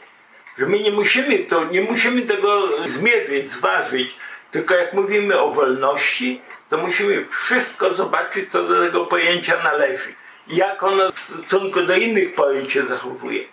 Że 0.58 0.66
my 0.66 0.80
nie 0.80 0.91
musimy, 0.91 1.39
to, 1.39 1.64
nie 1.66 1.82
musimy 1.82 2.22
tego 2.22 2.68
zmierzyć, 2.88 3.50
zważyć, 3.50 4.16
tylko 4.52 4.76
jak 4.76 4.93
mówimy 4.93 5.39
o 5.39 5.52
wolności, 5.52 6.41
to 6.70 6.78
musimy 6.78 7.26
wszystko 7.26 7.93
zobaczyć, 7.93 8.51
co 8.51 8.63
do 8.63 8.80
tego 8.80 9.05
pojęcia 9.05 9.63
należy. 9.63 10.13
Jak 10.47 10.84
ono 10.84 11.11
w 11.11 11.20
stosunku 11.20 11.82
do 11.82 11.95
innych 11.95 12.36
pojęć 12.36 12.74
się 12.74 12.86
zachowuje. 12.86 13.43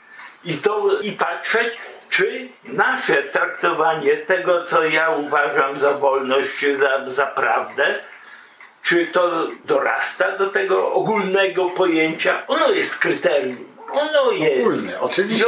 I 0.45 0.55
to 0.55 1.01
i 1.03 1.13
patrzeć, 1.13 1.69
czy 2.11 2.49
nasze 2.65 3.23
traktowanie 3.23 4.17
tego, 4.17 4.63
co 4.63 4.85
ja 4.85 5.11
uważam 5.11 5.79
za 5.79 5.93
wolność, 5.93 6.49
czy 6.59 6.77
za, 6.77 7.11
za 7.11 7.27
prawdę, 7.27 7.95
czy 8.83 9.07
to 9.07 9.49
dorasta 9.65 10.39
do 10.39 10.47
tego 10.47 10.93
ogólnego 10.93 11.65
pojęcia? 11.71 12.47
Ono 12.47 12.71
jest 12.71 12.99
kryterium. 12.99 13.75
Ono 13.93 14.31
jest. 14.31 14.61
Ogólne, 14.61 15.01
oczywiście. 15.01 15.47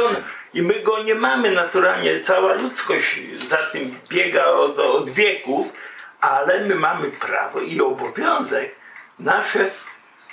I 0.53 0.61
my 0.61 0.79
go 0.79 1.03
nie 1.03 1.15
mamy 1.15 1.51
naturalnie. 1.51 2.21
Cała 2.21 2.53
ludzkość 2.53 3.19
za 3.47 3.57
tym 3.57 3.95
biega 4.09 4.45
od, 4.45 4.79
od 4.79 5.09
wieków, 5.09 5.73
ale 6.21 6.59
my 6.59 6.75
mamy 6.75 7.11
prawo 7.11 7.59
i 7.59 7.81
obowiązek 7.81 8.75
nasze 9.19 9.69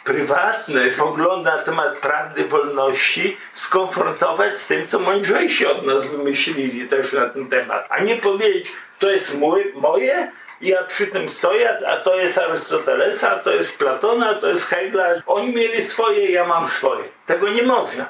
prywatne 0.04 0.80
poglądy 0.98 1.50
na 1.50 1.58
temat 1.58 1.98
prawdy, 1.98 2.44
wolności 2.44 3.36
skonfrontować 3.54 4.56
z 4.56 4.68
tym, 4.68 4.86
co 4.86 4.98
mądrzejsi 4.98 5.66
od 5.66 5.86
nas 5.86 6.06
wymyślili 6.06 6.88
też 6.88 7.12
na 7.12 7.28
ten 7.28 7.48
temat. 7.48 7.86
A 7.90 8.00
nie 8.00 8.16
powiedzieć, 8.16 8.72
to 8.98 9.10
jest 9.10 9.38
mój, 9.38 9.72
moje, 9.74 10.32
Ja 10.60 10.84
przy 10.84 11.06
tym 11.06 11.28
stoję, 11.28 11.88
a 11.88 11.96
to 11.96 12.16
jest 12.16 12.38
Arystotelesa, 12.38 13.38
to 13.38 13.50
jest 13.50 13.78
Platona, 13.78 14.34
to 14.34 14.48
jest 14.48 14.66
Hegla. 14.66 15.04
Oni 15.26 15.54
mieli 15.54 15.82
swoje, 15.82 16.30
ja 16.30 16.46
mam 16.46 16.66
swoje. 16.66 17.04
Tego 17.26 17.48
nie 17.48 17.62
można. 17.62 18.06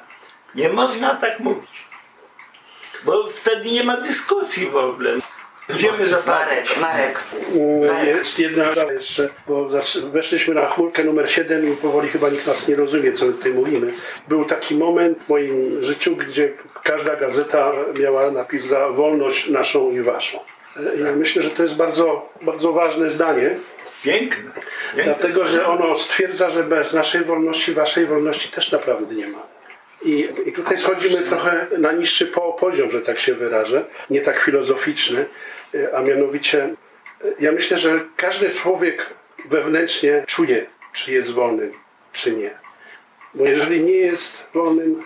Nie 0.55 0.69
można 0.69 1.15
tak 1.15 1.41
mówić. 1.41 1.87
Bo 3.05 3.29
wtedy 3.29 3.71
nie 3.71 3.85
ma 3.85 3.97
dyskusji 3.97 4.67
w 4.67 4.77
ogóle. 4.77 5.11
Idziemy 5.69 6.07
za 6.07 6.17
Marek, 6.27 6.65
Marek. 6.81 7.21
Jest 8.07 8.39
jedna 8.39 8.73
sprawa 8.73 8.93
jeszcze, 8.93 9.29
bo 9.49 9.69
weszliśmy 10.13 10.55
na 10.55 10.67
chmurkę 10.67 11.05
numer 11.05 11.31
7 11.31 11.73
i 11.73 11.77
powoli 11.77 12.09
chyba 12.09 12.29
nikt 12.31 12.47
nas 12.47 12.69
nie 12.69 12.77
rozumie, 12.77 13.13
co 13.13 13.27
my 13.27 13.33
tutaj 13.33 13.53
mówimy. 13.53 13.93
Był 14.29 14.45
taki 14.45 14.75
moment 14.75 15.19
w 15.19 15.29
moim 15.29 15.83
życiu, 15.85 16.17
gdzie 16.17 16.53
każda 16.83 17.17
gazeta 17.17 17.73
miała 18.01 18.31
napis 18.31 18.65
za 18.65 18.89
wolność 18.89 19.49
naszą 19.49 19.91
i 19.91 20.01
waszą. 20.03 20.39
E, 20.77 21.01
Ja 21.05 21.13
myślę, 21.13 21.43
że 21.43 21.51
to 21.51 21.63
jest 21.63 21.75
bardzo, 21.77 22.29
bardzo 22.43 22.73
ważne 22.73 23.11
zdanie, 23.11 23.57
Piękne. 24.03 24.51
Piękne. 24.97 25.05
dlatego 25.05 25.47
że 25.47 25.67
ono 25.67 25.99
stwierdza, 25.99 26.51
że 26.51 26.63
bez 26.63 26.93
naszej 26.93 27.25
wolności, 27.25 27.73
waszej 27.75 28.07
wolności 28.07 28.49
też 28.49 28.73
naprawdę 28.73 29.15
nie 29.15 29.27
ma. 29.29 29.54
I, 30.05 30.29
I 30.47 30.53
tutaj 30.53 30.79
schodzimy 30.79 31.23
trochę 31.23 31.67
na 31.79 31.93
niższy 31.93 32.27
po, 32.27 32.53
poziom, 32.53 32.91
że 32.91 33.01
tak 33.01 33.19
się 33.19 33.35
wyrażę, 33.35 33.85
nie 34.11 34.21
tak 34.21 34.41
filozoficzny, 34.41 35.27
y, 35.75 35.97
a 35.97 36.01
mianowicie 36.03 36.75
y, 37.25 37.35
ja 37.41 37.53
myślę, 37.53 37.79
że 37.79 38.01
każdy 38.17 38.51
człowiek 38.51 39.07
wewnętrznie 39.45 40.25
czuje, 40.27 40.67
czy 40.93 41.13
jest 41.13 41.31
wolnym, 41.33 41.73
czy 42.13 42.33
nie. 42.33 42.51
Bo 43.35 43.45
jeżeli 43.45 43.81
nie 43.81 43.93
jest 43.97 44.47
wolnym, 44.55 45.03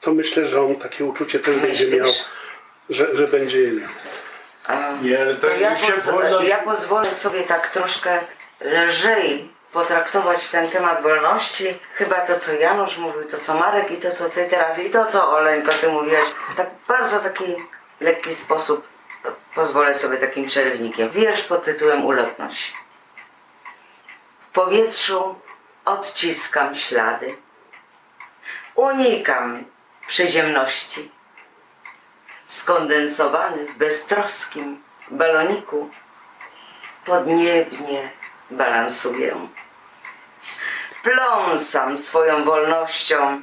to 0.00 0.14
myślę, 0.14 0.46
że 0.46 0.60
on 0.62 0.76
takie 0.76 1.04
uczucie 1.04 1.38
też 1.38 1.56
będzie 1.58 1.84
Myślisz? 1.84 2.00
miał, 2.00 2.08
że, 2.90 3.16
że 3.16 3.28
będzie 3.28 3.58
je 3.62 3.72
miał. 3.72 3.88
Nie, 5.02 5.20
ale 5.20 5.34
to, 5.34 5.46
To 5.48 5.56
ja, 5.56 5.76
poz- 5.76 6.10
wolność... 6.12 6.48
ja 6.48 6.58
pozwolę 6.58 7.14
sobie 7.14 7.40
tak 7.42 7.68
troszkę 7.68 8.18
lżej 8.60 9.48
potraktować 9.76 10.50
ten 10.50 10.70
temat 10.70 11.02
wolności. 11.02 11.78
Chyba 11.94 12.14
to, 12.14 12.40
co 12.40 12.52
Janusz 12.52 12.98
mówił, 12.98 13.24
to, 13.24 13.38
co 13.38 13.54
Marek 13.54 13.90
i 13.90 13.96
to, 13.96 14.10
co 14.10 14.30
ty 14.30 14.44
teraz 14.44 14.78
i 14.78 14.90
to, 14.90 15.06
co 15.06 15.30
Oleńko, 15.30 15.72
ty 15.72 15.88
mówiłaś. 15.88 16.34
Tak 16.56 16.70
bardzo 16.88 17.20
taki 17.20 17.44
lekki 18.00 18.34
sposób 18.34 18.88
pozwolę 19.54 19.94
sobie 19.94 20.16
takim 20.16 20.46
przerywnikiem. 20.46 21.10
Wiersz 21.10 21.42
pod 21.42 21.64
tytułem 21.64 22.04
Ulotność. 22.04 22.74
W 24.40 24.46
powietrzu 24.52 25.40
odciskam 25.84 26.76
ślady. 26.76 27.36
Unikam 28.74 29.64
przyziemności 30.06 31.10
skondensowany 32.46 33.66
w 33.66 33.74
beztroskim 33.74 34.82
baloniku, 35.10 35.90
podniebnie 37.04 38.10
balansuję. 38.50 39.48
Pląsam 41.06 41.98
swoją 41.98 42.44
wolnością 42.44 43.42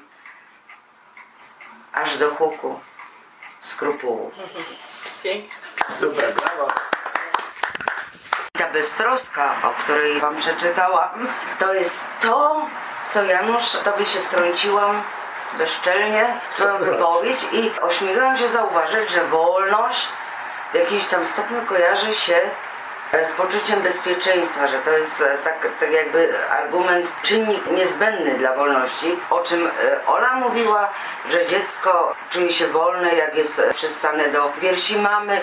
aż 1.93 2.17
do 2.17 2.29
huku 2.29 2.79
skrupułów. 3.59 4.33
Pięknie. 5.23 5.55
Super, 5.99 6.33
brawo. 6.33 6.67
Ta 8.57 8.69
beztroska, 8.69 9.55
o 9.63 9.69
której 9.69 10.19
wam 10.19 10.35
przeczytałam, 10.35 11.27
to 11.59 11.73
jest 11.73 12.09
to, 12.21 12.65
co 13.09 13.23
Janusz, 13.23 13.71
tobie 13.71 14.05
się 14.05 14.19
wtrąciłam 14.19 15.03
bezczelnie 15.57 16.39
w 16.49 16.53
twoją 16.53 16.77
wypowiedź 16.77 17.47
i 17.51 17.71
ośmieliłam 17.81 18.37
się 18.37 18.47
zauważyć, 18.47 19.09
że 19.09 19.23
wolność 19.23 20.09
w 20.71 20.75
jakimś 20.75 21.05
tam 21.05 21.25
stopniu 21.25 21.65
kojarzy 21.65 22.15
się 22.15 22.51
z 23.23 23.31
poczuciem 23.31 23.81
bezpieczeństwa, 23.81 24.67
że 24.67 24.79
to 24.79 24.91
jest 24.91 25.21
e, 25.21 25.37
tak, 25.43 25.67
tak 25.79 25.91
jakby 25.91 26.33
argument, 26.49 27.11
czynnik 27.23 27.71
niezbędny 27.71 28.37
dla 28.37 28.55
wolności, 28.55 29.19
o 29.29 29.39
czym 29.39 29.67
e, 29.67 30.07
Ola 30.07 30.35
mówiła, 30.35 30.89
że 31.29 31.45
dziecko 31.45 32.15
czuje 32.29 32.49
się 32.49 32.67
wolne, 32.67 33.15
jak 33.15 33.35
jest 33.35 33.59
e, 33.59 33.73
przystane 33.73 34.27
do 34.27 34.53
piersi 34.61 34.97
mamy, 34.97 35.41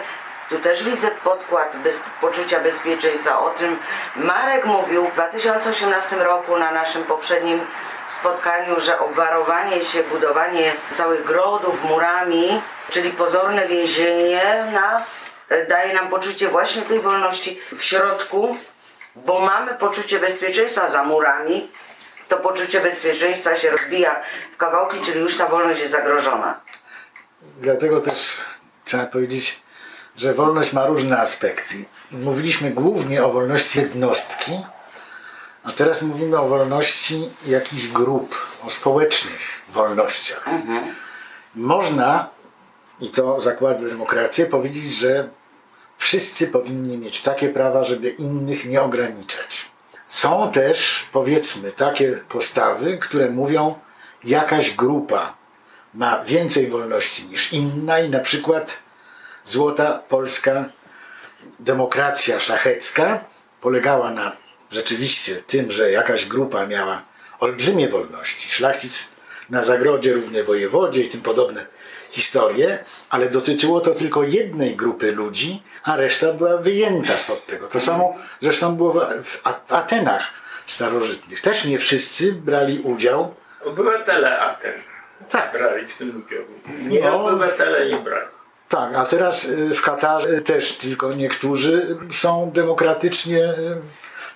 tu 0.49 0.59
też 0.59 0.85
widzę 0.85 1.11
podkład 1.11 1.77
bez, 1.77 2.03
poczucia 2.21 2.61
bezpieczeństwa. 2.61 3.41
O 3.41 3.51
tym 3.51 3.79
Marek 4.17 4.65
mówił 4.65 5.07
w 5.07 5.15
2018 5.15 6.17
roku 6.17 6.57
na 6.57 6.71
naszym 6.71 7.05
poprzednim 7.05 7.67
spotkaniu, 8.09 8.81
że 8.81 8.99
obwarowanie 8.99 9.85
się, 9.85 10.03
budowanie 10.03 10.73
całych 10.95 11.25
grodów 11.25 11.85
murami, 11.85 12.63
czyli 12.91 13.11
pozorne 13.11 13.69
więzienie 13.69 14.65
nas 14.73 15.27
daje 15.69 15.95
nam 15.95 16.09
poczucie 16.09 16.49
właśnie 16.49 16.83
tej 16.83 17.01
wolności 17.01 17.61
w 17.77 17.83
środku, 17.83 18.57
bo 19.17 19.41
mamy 19.41 19.75
poczucie 19.75 20.19
bezpieczeństwa 20.19 20.91
za 20.91 21.05
murami. 21.05 21.71
To 22.29 22.37
poczucie 22.37 22.81
bezpieczeństwa 22.81 23.57
się 23.57 23.71
rozbija 23.71 24.23
w 24.53 24.57
kawałki, 24.57 25.01
czyli 25.01 25.21
już 25.21 25.37
ta 25.37 25.47
wolność 25.47 25.81
jest 25.81 25.93
zagrożona. 25.93 26.61
Dlatego 27.61 28.01
też 28.01 28.37
trzeba 28.85 29.07
powiedzieć, 29.07 29.63
że 30.17 30.35
wolność 30.35 30.73
ma 30.73 30.87
różne 30.87 31.19
aspekty. 31.19 31.85
Mówiliśmy 32.11 32.71
głównie 32.71 33.25
o 33.25 33.31
wolności 33.31 33.79
jednostki, 33.79 34.65
a 35.65 35.73
teraz 35.73 36.03
mówimy 36.03 36.39
o 36.39 36.49
wolności 36.49 37.31
jakichś 37.47 37.89
grup, 37.89 38.35
o 38.67 38.71
społecznych 38.71 39.63
wolnościach. 39.69 40.45
Można, 41.55 42.29
i 43.01 43.11
to 43.11 43.41
zakłada 43.41 43.89
demokrację, 43.89 44.47
powiedzieć, 44.47 44.95
że 44.95 45.29
wszyscy 46.01 46.47
powinni 46.47 46.99
mieć 46.99 47.21
takie 47.21 47.49
prawa, 47.49 47.83
żeby 47.83 48.09
innych 48.09 48.65
nie 48.65 48.83
ograniczać. 48.83 49.67
Są 50.09 50.53
też, 50.53 51.07
powiedzmy, 51.13 51.73
takie 51.73 52.13
postawy, 52.29 52.99
które 52.99 53.31
mówią, 53.31 53.79
jakaś 54.25 54.71
grupa 54.71 55.35
ma 55.95 56.25
więcej 56.25 56.67
wolności 56.67 57.27
niż 57.27 57.53
inna 57.53 57.99
i 57.99 58.11
na 58.11 58.19
przykład 58.19 58.83
złota 59.45 60.03
polska 60.09 60.65
demokracja 61.59 62.41
szlachecka 62.41 63.25
polegała 63.61 64.11
na 64.11 64.37
rzeczywiście 64.71 65.37
tym, 65.37 65.71
że 65.71 65.91
jakaś 65.91 66.27
grupa 66.27 66.67
miała 66.67 67.03
olbrzymie 67.41 67.89
wolności. 67.89 68.49
Szlachcic 68.51 69.13
na 69.51 69.63
zagrodzie 69.63 70.13
równy 70.13 70.45
wojewodzie 70.45 71.03
i 71.03 71.09
tym 71.09 71.21
podobne 71.21 71.67
historie, 72.11 72.79
ale 73.11 73.29
dotyczyło 73.29 73.81
to 73.81 73.91
tylko 73.95 74.23
jednej 74.23 74.77
grupy 74.77 75.13
ludzi, 75.13 75.63
a 75.85 75.97
reszta 75.97 76.33
była 76.33 76.57
wyjęta 76.57 77.19
spod 77.19 77.47
tego. 77.47 77.69
To 77.69 77.81
samo 77.81 78.17
zresztą 78.41 78.77
było 78.77 79.01
w 79.25 79.41
Atenach 79.73 80.23
starożytnych. 80.67 81.41
Też 81.41 81.65
nie 81.65 81.79
wszyscy 81.79 82.33
brali 82.33 82.79
udział. 82.81 83.35
Obywatele 83.65 84.39
Aten 84.39 84.73
Tak, 85.29 85.53
brali 85.53 85.87
w 85.89 85.99
tym 85.99 86.23
udział. 86.27 86.43
Nie 86.89 87.01
No. 87.01 87.25
obywatele 87.27 87.87
nie 87.87 87.97
brali. 87.97 88.27
Tak, 88.69 88.95
a 88.95 89.05
teraz 89.05 89.45
y, 89.45 89.75
w 89.75 89.83
Katarze 89.83 90.41
też 90.43 90.73
tylko 90.77 91.13
niektórzy 91.13 91.97
są 92.11 92.51
demokratycznie 92.55 93.45
y, 93.45 93.77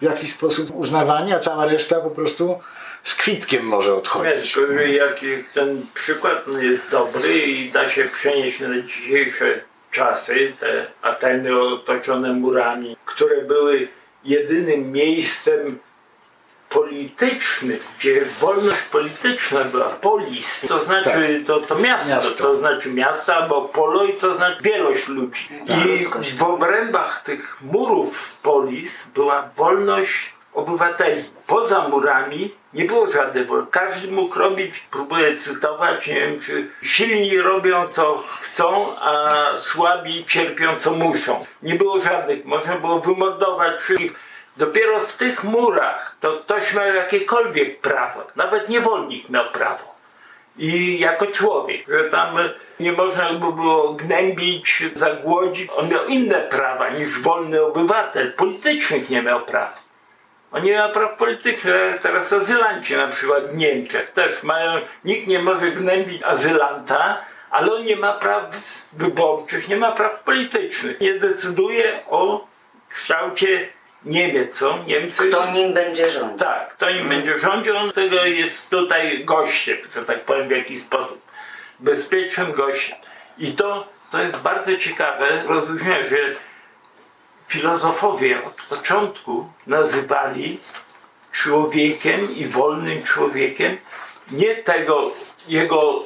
w 0.00 0.02
jakiś 0.02 0.32
sposób 0.32 0.70
uznawani, 0.74 1.32
a 1.32 1.38
cała 1.38 1.66
reszta 1.66 2.00
po 2.00 2.10
prostu 2.10 2.58
z 3.04 3.14
kwitkiem 3.14 3.64
może 3.64 3.94
odchodzić. 3.94 4.58
jak 4.92 5.20
ten 5.54 5.86
przykład 5.94 6.44
jest 6.60 6.90
dobry 6.90 7.38
i 7.38 7.70
da 7.70 7.88
się 7.90 8.04
przenieść 8.04 8.60
na 8.60 8.80
dzisiejsze 8.80 9.60
czasy, 9.90 10.52
te 10.60 10.86
Ateny 11.02 11.60
otoczone 11.60 12.32
murami, 12.32 12.96
które 13.04 13.42
były 13.42 13.88
jedynym 14.24 14.92
miejscem 14.92 15.78
politycznym, 16.68 17.78
gdzie 17.98 18.24
wolność 18.40 18.82
polityczna 18.82 19.64
była, 19.64 19.84
polis, 19.84 20.66
to 20.68 20.84
znaczy 20.84 21.42
to, 21.46 21.60
to 21.60 21.74
miasto, 21.74 22.14
Miasto. 22.16 22.44
to 22.44 22.56
znaczy 22.56 22.90
miasta, 22.90 23.46
bo 23.48 23.62
poloi 23.62 24.14
to 24.14 24.34
znaczy 24.34 24.62
wielość 24.62 25.08
ludzi. 25.08 25.48
I 25.68 25.88
ludzkość. 25.88 26.34
w 26.34 26.42
obrębach 26.42 27.22
tych 27.22 27.62
murów 27.62 28.36
polis 28.42 29.06
była 29.14 29.50
wolność 29.56 30.34
obywateli. 30.54 31.24
Poza 31.46 31.88
murami 31.88 32.50
nie 32.74 32.84
było 32.84 33.06
wolności. 33.06 33.70
Każdy 33.70 34.12
mógł 34.12 34.38
robić, 34.38 34.84
próbuję 34.90 35.36
cytować, 35.36 36.06
nie 36.06 36.14
wiem, 36.14 36.40
czy 36.40 36.70
silni 36.82 37.38
robią 37.38 37.88
co 37.88 38.24
chcą, 38.40 38.96
a 39.00 39.28
słabi 39.58 40.24
cierpią 40.24 40.76
co 40.76 40.90
muszą. 40.90 41.44
Nie 41.62 41.74
było 41.74 42.00
żadnych, 42.00 42.44
można 42.44 42.76
było 42.76 43.00
wymordować 43.00 43.80
wszystkich. 43.80 44.12
Dopiero 44.56 45.00
w 45.00 45.16
tych 45.16 45.44
murach 45.44 46.16
to 46.20 46.32
ktoś 46.32 46.74
miał 46.74 46.94
jakiekolwiek 46.94 47.80
prawo, 47.80 48.26
nawet 48.36 48.68
niewolnik 48.68 49.28
miał 49.28 49.50
prawo 49.50 49.94
i 50.58 50.98
jako 50.98 51.26
człowiek, 51.26 51.88
że 51.88 52.04
tam 52.04 52.38
nie 52.80 52.92
można 52.92 53.32
by 53.32 53.52
było 53.52 53.92
gnębić, 53.92 54.82
zagłodzić. 54.94 55.70
On 55.76 55.88
miał 55.88 56.06
inne 56.06 56.40
prawa 56.40 56.88
niż 56.88 57.20
wolny 57.20 57.62
obywatel. 57.62 58.32
Politycznych 58.32 59.10
nie 59.10 59.22
miał 59.22 59.40
praw. 59.40 59.83
On 60.54 60.62
nie 60.62 60.72
miał 60.72 60.92
praw 60.92 61.18
politycznych. 61.18 62.00
Teraz 62.00 62.32
azylanci 62.32 62.96
na 62.96 63.08
przykład 63.08 63.46
w 63.50 63.56
Niemczech 63.56 64.10
też 64.10 64.42
mają, 64.42 64.80
nikt 65.04 65.26
nie 65.26 65.38
może 65.38 65.70
gnębić 65.70 66.22
azylanta, 66.22 67.20
ale 67.50 67.72
on 67.72 67.82
nie 67.82 67.96
ma 67.96 68.12
praw 68.12 68.56
wyborczych, 68.92 69.68
nie 69.68 69.76
ma 69.76 69.92
praw 69.92 70.22
politycznych. 70.22 71.00
Nie 71.00 71.14
decyduje 71.14 71.92
o 72.10 72.46
kształcie 72.88 73.68
Niemiec 74.04 74.56
są, 74.56 74.84
Niemcy. 74.84 75.28
Kto 75.28 75.52
nim 75.52 75.74
będzie 75.74 76.10
rządził? 76.10 76.38
Tak, 76.38 76.74
kto 76.74 76.90
nim 76.90 77.08
będzie 77.08 77.38
rządził, 77.38 77.76
on 77.76 77.92
tego 77.92 78.24
jest 78.24 78.70
tutaj 78.70 79.24
gościem, 79.24 79.76
że 79.94 80.02
tak 80.02 80.20
powiem 80.20 80.48
w 80.48 80.50
jakiś 80.50 80.80
sposób. 80.80 81.22
Bezpiecznym 81.80 82.52
gościem. 82.52 82.96
I 83.38 83.52
to, 83.52 83.88
to 84.10 84.22
jest 84.22 84.40
bardzo 84.40 84.76
ciekawe 84.76 85.42
rozróżnienie, 85.46 86.08
że 86.08 86.16
filozofowie 87.48 88.42
od 88.46 88.54
początku 88.76 89.48
nazywali 89.66 90.58
człowiekiem 91.32 92.36
i 92.36 92.46
wolnym 92.46 93.02
człowiekiem 93.02 93.76
nie 94.30 94.56
tego 94.56 95.10
jego 95.48 96.02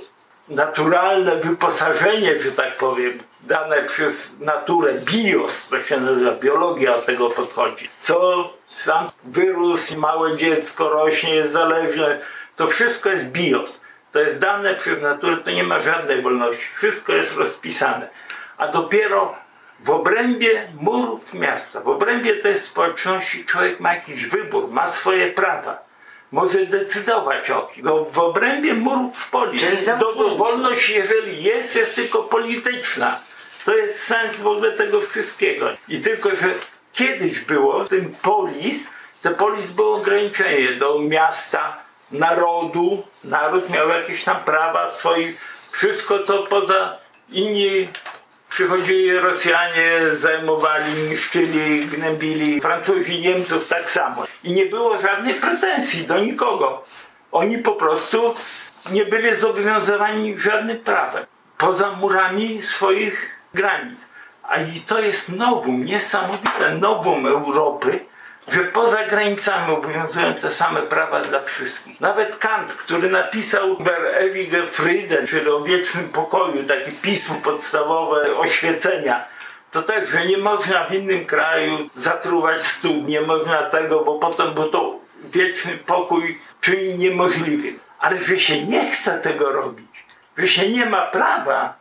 naturalne 0.49 1.36
wyposażenie, 1.36 2.41
że 2.41 2.53
tak 2.53 2.76
powiem, 2.76 3.18
dane 3.41 3.82
przez 3.82 4.41
naturę, 4.41 4.95
bios, 5.05 5.68
to 5.68 5.82
się 5.82 6.01
nazywa, 6.01 6.32
biologia 6.32 6.97
od 6.97 7.07
tego 7.07 7.30
podchodzi. 7.30 7.91
Co 8.01 8.51
sam 8.68 9.11
wyrósł, 9.24 9.99
małe 9.99 10.36
dziecko 10.36 10.89
rośnie, 10.89 11.34
jest 11.34 11.53
zależne, 11.53 12.20
to 12.57 12.66
wszystko 12.66 13.09
jest 13.09 13.26
bios. 13.30 13.80
To 14.12 14.20
jest 14.20 14.41
dane 14.41 14.74
przez 14.74 15.03
naturę, 15.03 15.36
to 15.36 15.51
nie 15.51 15.64
ma 15.64 15.80
żadnej 15.80 16.22
wolności. 16.22 16.64
Wszystko 16.76 17.12
jest 17.12 17.36
rozpisane. 17.36 18.09
A 18.57 18.68
dopiero 18.68 19.34
w 19.81 19.91
obrębie 19.91 20.68
murów 20.81 21.35
miasta, 21.35 21.81
w 21.81 21.89
obrębie 21.89 22.37
tej 22.37 22.59
społeczności 22.59 23.45
człowiek 23.45 23.81
ma 23.81 23.95
jakiś 23.95 24.26
wybór, 24.26 24.68
ma 24.70 24.89
swoje 24.89 25.31
prawa. 25.33 25.89
Może 26.33 26.66
decydować 26.66 27.51
o 27.51 27.62
kim. 27.62 27.85
No, 27.85 28.05
w 28.05 28.18
obrębie 28.18 28.74
murów 28.74 29.29
zamknięcie. 29.33 29.97
Dobrowolność, 30.01 30.89
jeżeli 30.89 31.43
jest, 31.43 31.76
jest 31.76 31.95
tylko 31.95 32.22
polityczna. 32.22 33.20
To 33.64 33.76
jest 33.76 34.03
sens 34.03 34.41
w 34.41 34.47
ogóle 34.47 34.72
tego 34.72 35.01
wszystkiego. 35.01 35.68
I 35.89 36.01
tylko, 36.01 36.31
że 36.35 36.55
kiedyś 36.93 37.41
było 37.41 37.85
ten 37.85 38.14
polis, 38.22 38.91
to 39.22 39.31
polis 39.31 39.70
było 39.70 39.97
ograniczenie 39.97 40.72
do 40.72 40.99
miasta, 40.99 41.76
narodu. 42.12 43.03
Naród 43.24 43.70
miał 43.70 43.89
jakieś 43.89 44.24
tam 44.24 44.37
prawa 44.45 44.91
swoje, 44.91 45.33
wszystko 45.70 46.18
co 46.22 46.39
poza 46.39 46.97
inni 47.31 47.89
przychodzili 48.51 49.18
Rosjanie, 49.18 50.01
zajmowali, 50.12 50.92
niszczyli, 51.11 51.86
gnębili 51.86 52.61
Francuzi, 52.61 53.20
Niemców 53.20 53.68
tak 53.68 53.90
samo. 53.90 54.24
I 54.44 54.53
nie 54.53 54.66
było 54.66 54.99
żadnych 54.99 55.40
pretensji 55.40 56.07
do 56.07 56.18
nikogo. 56.18 56.84
Oni 57.32 57.59
po 57.59 57.72
prostu 57.72 58.34
nie 58.90 59.05
byli 59.05 59.34
zobowiązani 59.34 60.38
żadnym 60.38 60.78
prawem. 60.78 61.26
Poza 61.59 61.92
murami 61.92 62.62
swoich 62.62 63.30
granic. 63.55 64.09
A 64.42 64.57
i 64.57 64.80
to 64.80 65.01
jest 65.01 65.36
nowum, 65.36 65.84
niesamowite 65.84 66.74
nowum 66.74 67.26
Europy, 67.26 68.01
że 68.51 68.61
poza 68.64 69.05
granicami 69.05 69.72
obowiązują 69.72 70.34
te 70.34 70.53
same 70.53 70.82
prawa 70.82 71.20
dla 71.20 71.42
wszystkich. 71.42 72.01
Nawet 72.01 72.36
Kant, 72.36 72.72
który 72.72 73.11
napisał 73.11 73.76
Der 73.76 74.07
ewige 74.14 74.66
Frieden, 74.66 75.26
czyli 75.26 75.49
o 75.49 75.61
wiecznym 75.61 76.09
pokoju, 76.09 76.64
takie 76.64 76.92
pismo 76.92 77.36
podstawowe 77.44 78.36
oświecenia, 78.36 79.24
to 79.70 79.82
też, 79.82 80.09
że 80.09 80.26
nie 80.26 80.38
można 80.38 80.84
w 80.84 80.94
innym 80.94 81.26
kraju 81.26 81.90
zatruwać 81.94 82.64
stóp, 82.64 83.07
nie 83.07 83.20
można 83.20 83.62
tego, 83.62 84.05
bo 84.05 84.18
potem, 84.18 84.55
bo 84.55 84.64
to 84.64 84.99
wieczny 85.24 85.76
pokój 85.86 86.38
czyni 86.61 86.94
niemożliwym. 86.94 87.78
Ale 87.99 88.18
że 88.18 88.38
się 88.38 88.64
nie 88.64 88.90
chce 88.90 89.18
tego 89.18 89.53
robić, 89.53 90.05
że 90.36 90.49
się 90.49 90.68
nie 90.68 90.86
ma 90.86 91.03
prawa 91.03 91.74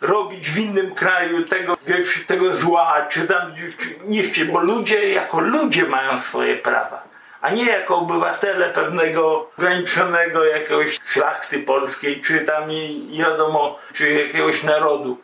robić 0.00 0.50
w 0.50 0.58
innym 0.58 0.94
kraju 0.94 1.44
tego, 1.44 1.76
wiesz, 1.86 2.26
tego 2.26 2.54
zła, 2.54 3.06
czy 3.08 3.28
tam 3.28 3.54
czy 3.78 3.88
niszczyć, 4.04 4.44
bo 4.44 4.58
ludzie 4.60 5.08
jako 5.12 5.40
ludzie 5.40 5.84
mają 5.86 6.18
swoje 6.20 6.56
prawa, 6.56 7.02
a 7.40 7.50
nie 7.50 7.64
jako 7.66 7.96
obywatele 7.96 8.68
pewnego 8.70 9.50
ograniczonego 9.58 10.44
jakiegoś 10.44 10.98
szlachty 11.04 11.58
polskiej, 11.58 12.20
czy 12.20 12.40
tam 12.40 12.68
nie 12.68 12.98
nie 12.98 13.18
wiadomo, 13.24 13.78
czy 13.94 14.12
jakiegoś 14.12 14.62
narodu. 14.62 15.18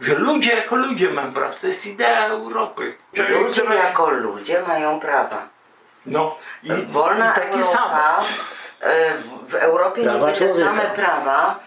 Że 0.00 0.14
ludzie 0.14 0.54
jako 0.56 0.76
ludzie 0.76 1.10
mają 1.10 1.32
prawa. 1.32 1.54
To 1.60 1.66
jest 1.66 1.86
idea 1.86 2.26
Europy. 2.26 2.94
Czegoś, 3.14 3.42
Ludzie 3.42 3.62
jako 3.74 4.10
ludzie 4.10 4.62
mają 4.68 5.00
prawa. 5.00 5.48
No, 6.06 6.36
i, 6.62 6.72
Wolna 6.86 7.30
i 7.32 7.34
takie 7.34 7.46
Europa, 7.58 7.72
same. 7.72 8.26
e, 8.80 9.14
w- 9.14 9.50
w 9.50 9.54
Europie 9.54 10.00
niby 10.02 10.26
te 10.26 10.32
człowieka. 10.32 10.58
same 10.58 10.82
prawa, 10.82 11.58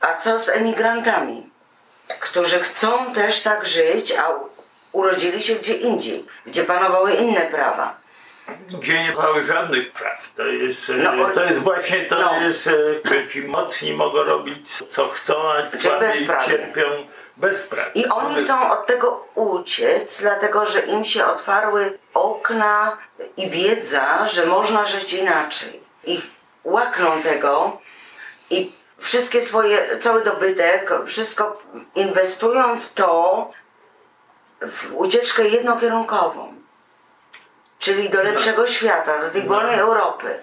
a 0.00 0.14
co 0.14 0.38
z 0.38 0.48
emigrantami, 0.48 1.45
którzy 2.20 2.60
chcą 2.60 3.12
też 3.12 3.42
tak 3.42 3.66
żyć, 3.66 4.12
a 4.12 4.34
urodzili 4.92 5.42
się 5.42 5.54
gdzie 5.54 5.74
indziej, 5.74 6.26
gdzie 6.46 6.64
panowały 6.64 7.12
inne 7.12 7.40
prawa. 7.40 7.96
Gdzie 8.68 9.02
nie 9.04 9.12
mają 9.14 9.44
żadnych 9.44 9.92
praw. 9.92 10.30
To 10.36 10.42
jest, 10.46 10.90
e, 10.90 10.94
No, 10.94 11.30
to 11.30 11.44
jest 11.44 11.60
właśnie, 11.60 12.04
to 12.04 12.18
no. 12.18 12.40
jest, 12.40 12.66
e, 12.66 12.72
że 13.04 13.28
ci 13.28 13.42
mocni 13.42 13.92
mogą 13.92 14.22
robić 14.24 14.68
co 14.88 15.08
chcą, 15.08 15.34
a 15.52 15.76
ci 15.76 15.82
słabi 15.82 16.00
bezprawie. 16.00 16.46
cierpią 16.46 16.82
bez 17.36 17.66
praw. 17.66 17.96
I 17.96 18.06
oni 18.06 18.34
chcą 18.34 18.70
od 18.72 18.86
tego 18.86 19.26
uciec, 19.34 20.20
dlatego 20.20 20.66
że 20.66 20.80
im 20.80 21.04
się 21.04 21.26
otwarły 21.26 21.98
okna 22.14 22.96
i 23.36 23.50
wiedza, 23.50 24.28
że 24.28 24.46
można 24.46 24.86
żyć 24.86 25.12
inaczej. 25.12 25.80
I 26.04 26.20
łakną 26.64 27.22
tego 27.22 27.78
i 28.50 28.72
wszystkie 28.98 29.42
swoje, 29.42 29.98
cały 29.98 30.24
dobytek, 30.24 30.92
wszystko 31.06 31.62
inwestują 31.94 32.80
w 32.80 32.92
to, 32.92 33.50
w 34.60 34.94
ucieczkę 34.94 35.48
jednokierunkową. 35.48 36.54
Czyli 37.78 38.10
do 38.10 38.22
lepszego 38.22 38.66
świata, 38.66 39.20
do 39.20 39.30
tej 39.30 39.42
wolnej 39.42 39.78
Europy. 39.78 40.34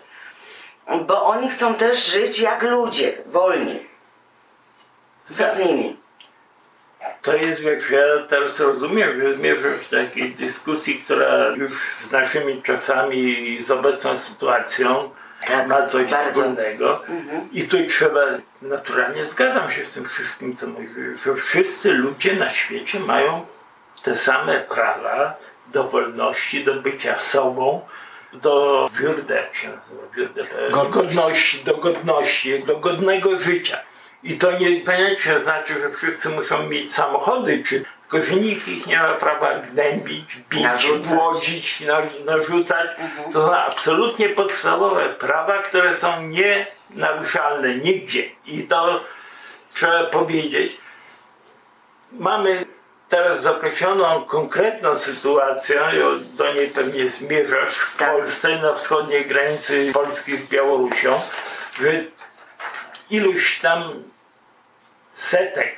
Bo 1.08 1.24
oni 1.24 1.50
chcą 1.50 1.76
też 1.76 2.06
żyć 2.06 2.40
jak 2.40 2.64
ludzie, 2.64 3.18
wolni. 3.26 3.88
Co 5.24 5.50
z 5.50 5.60
nimi? 5.60 6.04
To 7.22 7.36
jest, 7.36 7.60
wiesz, 7.60 7.90
ja 7.90 8.04
teraz 8.28 8.60
rozumiem, 8.60 9.22
że 9.22 9.34
zmierzasz 9.34 9.88
do 9.92 9.98
takiej 9.98 10.36
dyskusji, 10.36 11.04
która 11.04 11.48
już 11.48 11.96
z 12.08 12.12
naszymi 12.12 12.62
czasami 12.62 13.50
i 13.50 13.64
z 13.64 13.72
obecną 13.72 14.18
sytuacją 14.18 15.10
Tak, 15.48 15.68
ma 15.68 15.86
coś 15.86 16.12
bardzo. 16.12 16.42
wspólnego. 16.42 17.04
I 17.52 17.64
tu 17.64 17.78
trzeba, 17.88 18.22
naturalnie 18.62 19.26
zgadzam 19.26 19.72
się 19.72 19.86
z 19.86 19.90
tym 19.90 20.10
wszystkim, 20.10 20.58
co 20.58 20.68
mówisz, 20.68 21.24
że 21.26 21.36
wszyscy 21.36 21.92
ludzie 21.92 22.36
na 22.36 22.50
świecie 22.50 23.00
mają 23.00 23.46
te 24.04 24.16
same 24.16 24.60
prawa 24.60 25.38
do 25.68 25.84
wolności, 25.84 26.64
do 26.64 26.74
bycia 26.74 27.20
sobą, 27.20 27.82
do 28.34 28.90
würde, 28.94 29.36
jak 29.36 29.56
się 29.56 29.70
nazywa, 29.70 30.04
e, 30.68 30.72
godności, 30.72 31.64
do 31.64 31.78
godności, 31.78 32.60
do 32.60 32.78
godnego 32.78 33.40
życia. 33.40 33.78
I 34.24 34.38
to 34.38 34.52
niekoniecznie 34.52 35.40
znaczy, 35.40 35.80
że 35.80 35.90
wszyscy 35.90 36.30
muszą 36.30 36.68
mieć 36.68 36.94
samochody, 36.94 37.64
czy 37.64 37.86
że 38.22 38.36
nikt 38.36 38.68
ich 38.68 38.88
nie 38.88 38.98
ma 39.00 39.14
prawa 39.14 39.60
gnębić, 39.60 40.36
bić, 40.50 40.64
Narzucać. 40.64 41.84
narzucać. 42.26 42.88
To 43.34 43.48
są 43.48 43.56
absolutnie 43.56 44.30
podstawowe 44.30 45.10
prawa, 45.10 45.62
które 45.62 45.98
są 45.98 46.22
nienaruszalne 46.22 47.76
nigdzie. 47.76 48.24
I 48.46 48.64
to 48.64 49.02
trzeba 49.74 50.04
powiedzieć. 50.04 50.78
Mamy 52.12 52.66
teraz 53.10 53.42
zakreśloną 53.42 54.24
konkretną 54.26 54.96
sytuację, 54.98 55.82
do 56.34 56.54
niej 56.54 56.68
pewnie 56.68 57.10
zmierzasz 57.10 57.76
w 57.78 57.98
Tak. 57.98 58.12
Polsce, 58.12 58.58
na 58.58 58.74
wschodniej 58.74 59.26
granicy 59.26 59.92
Polski 59.94 60.38
z 60.38 60.44
Białorusią, 60.44 61.20
że 61.82 62.04
iluś 63.10 63.60
tam 63.60 63.84
setek, 65.14 65.76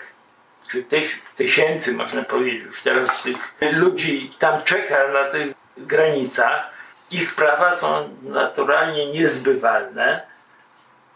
tyś, 0.90 1.22
tysięcy 1.36 1.94
można 1.94 2.24
powiedzieć, 2.24 2.64
już 2.64 2.82
teraz 2.82 3.24
tych 3.24 3.56
ludzi 3.78 4.34
tam 4.40 4.64
czeka 4.64 5.08
na 5.08 5.24
tych 5.24 5.54
granicach, 5.78 6.70
ich 7.12 7.36
prawa 7.36 7.76
są 7.76 8.10
naturalnie 8.24 9.12
niezbywalne, 9.12 10.22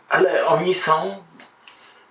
ale 0.09 0.45
oni 0.45 0.73
są 0.73 1.23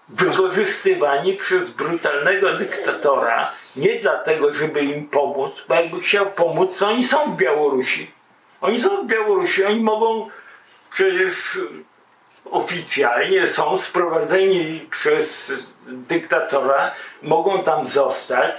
wykorzystywani 0.09 1.35
przez 1.35 1.71
brutalnego 1.71 2.55
dyktatora 2.55 3.53
nie 3.77 4.01
dlatego, 4.01 4.55
żeby 4.55 4.81
im 4.81 5.09
pomóc, 5.09 5.65
bo 5.69 5.75
jakby 5.75 6.01
chciał 6.01 6.27
pomóc, 6.27 6.79
to 6.79 6.89
oni 6.89 7.05
są 7.05 7.33
w 7.33 7.37
Białorusi. 7.37 8.11
Oni 8.61 8.79
są 8.81 9.03
w 9.03 9.07
Białorusi, 9.07 9.65
oni 9.65 9.81
mogą 9.81 10.29
przecież 10.91 11.59
oficjalnie 12.51 13.47
są 13.47 13.79
sprowadzeni 13.79 14.87
przez 14.91 15.53
dyktatora, 15.87 16.91
mogą 17.23 17.63
tam 17.63 17.87
zostać. 17.87 18.51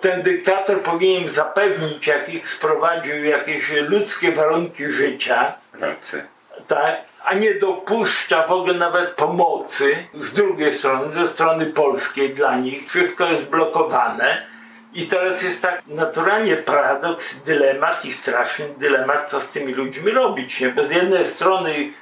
Ten 0.00 0.22
dyktator 0.22 0.82
powinien 0.82 1.28
zapewnić, 1.28 2.06
jak 2.06 2.28
ich 2.28 2.48
sprowadził, 2.48 3.24
jakieś 3.24 3.70
ludzkie 3.70 4.32
warunki 4.32 4.92
życia, 4.92 5.54
Pracy. 5.78 6.24
tak, 6.68 6.96
a 7.24 7.34
nie 7.34 7.54
dopuszcza 7.54 8.46
w 8.46 8.52
ogóle 8.52 8.74
nawet 8.74 9.10
pomocy 9.10 9.96
z 10.14 10.34
drugiej 10.34 10.74
strony, 10.74 11.10
ze 11.10 11.26
strony 11.26 11.66
polskiej 11.66 12.34
dla 12.34 12.56
nich. 12.56 12.88
Wszystko 12.88 13.24
jest 13.24 13.50
blokowane. 13.50 14.46
I 14.94 15.06
teraz 15.06 15.42
jest 15.42 15.62
tak 15.62 15.82
naturalnie 15.86 16.56
paradoks, 16.56 17.42
dylemat 17.42 18.04
i 18.04 18.12
straszny 18.12 18.68
dylemat, 18.78 19.30
co 19.30 19.40
z 19.40 19.50
tymi 19.50 19.74
ludźmi 19.74 20.10
robić. 20.10 20.60
Nie? 20.60 20.68
Bo 20.68 20.86
z 20.86 20.90
jednej 20.90 21.24
strony 21.24 21.92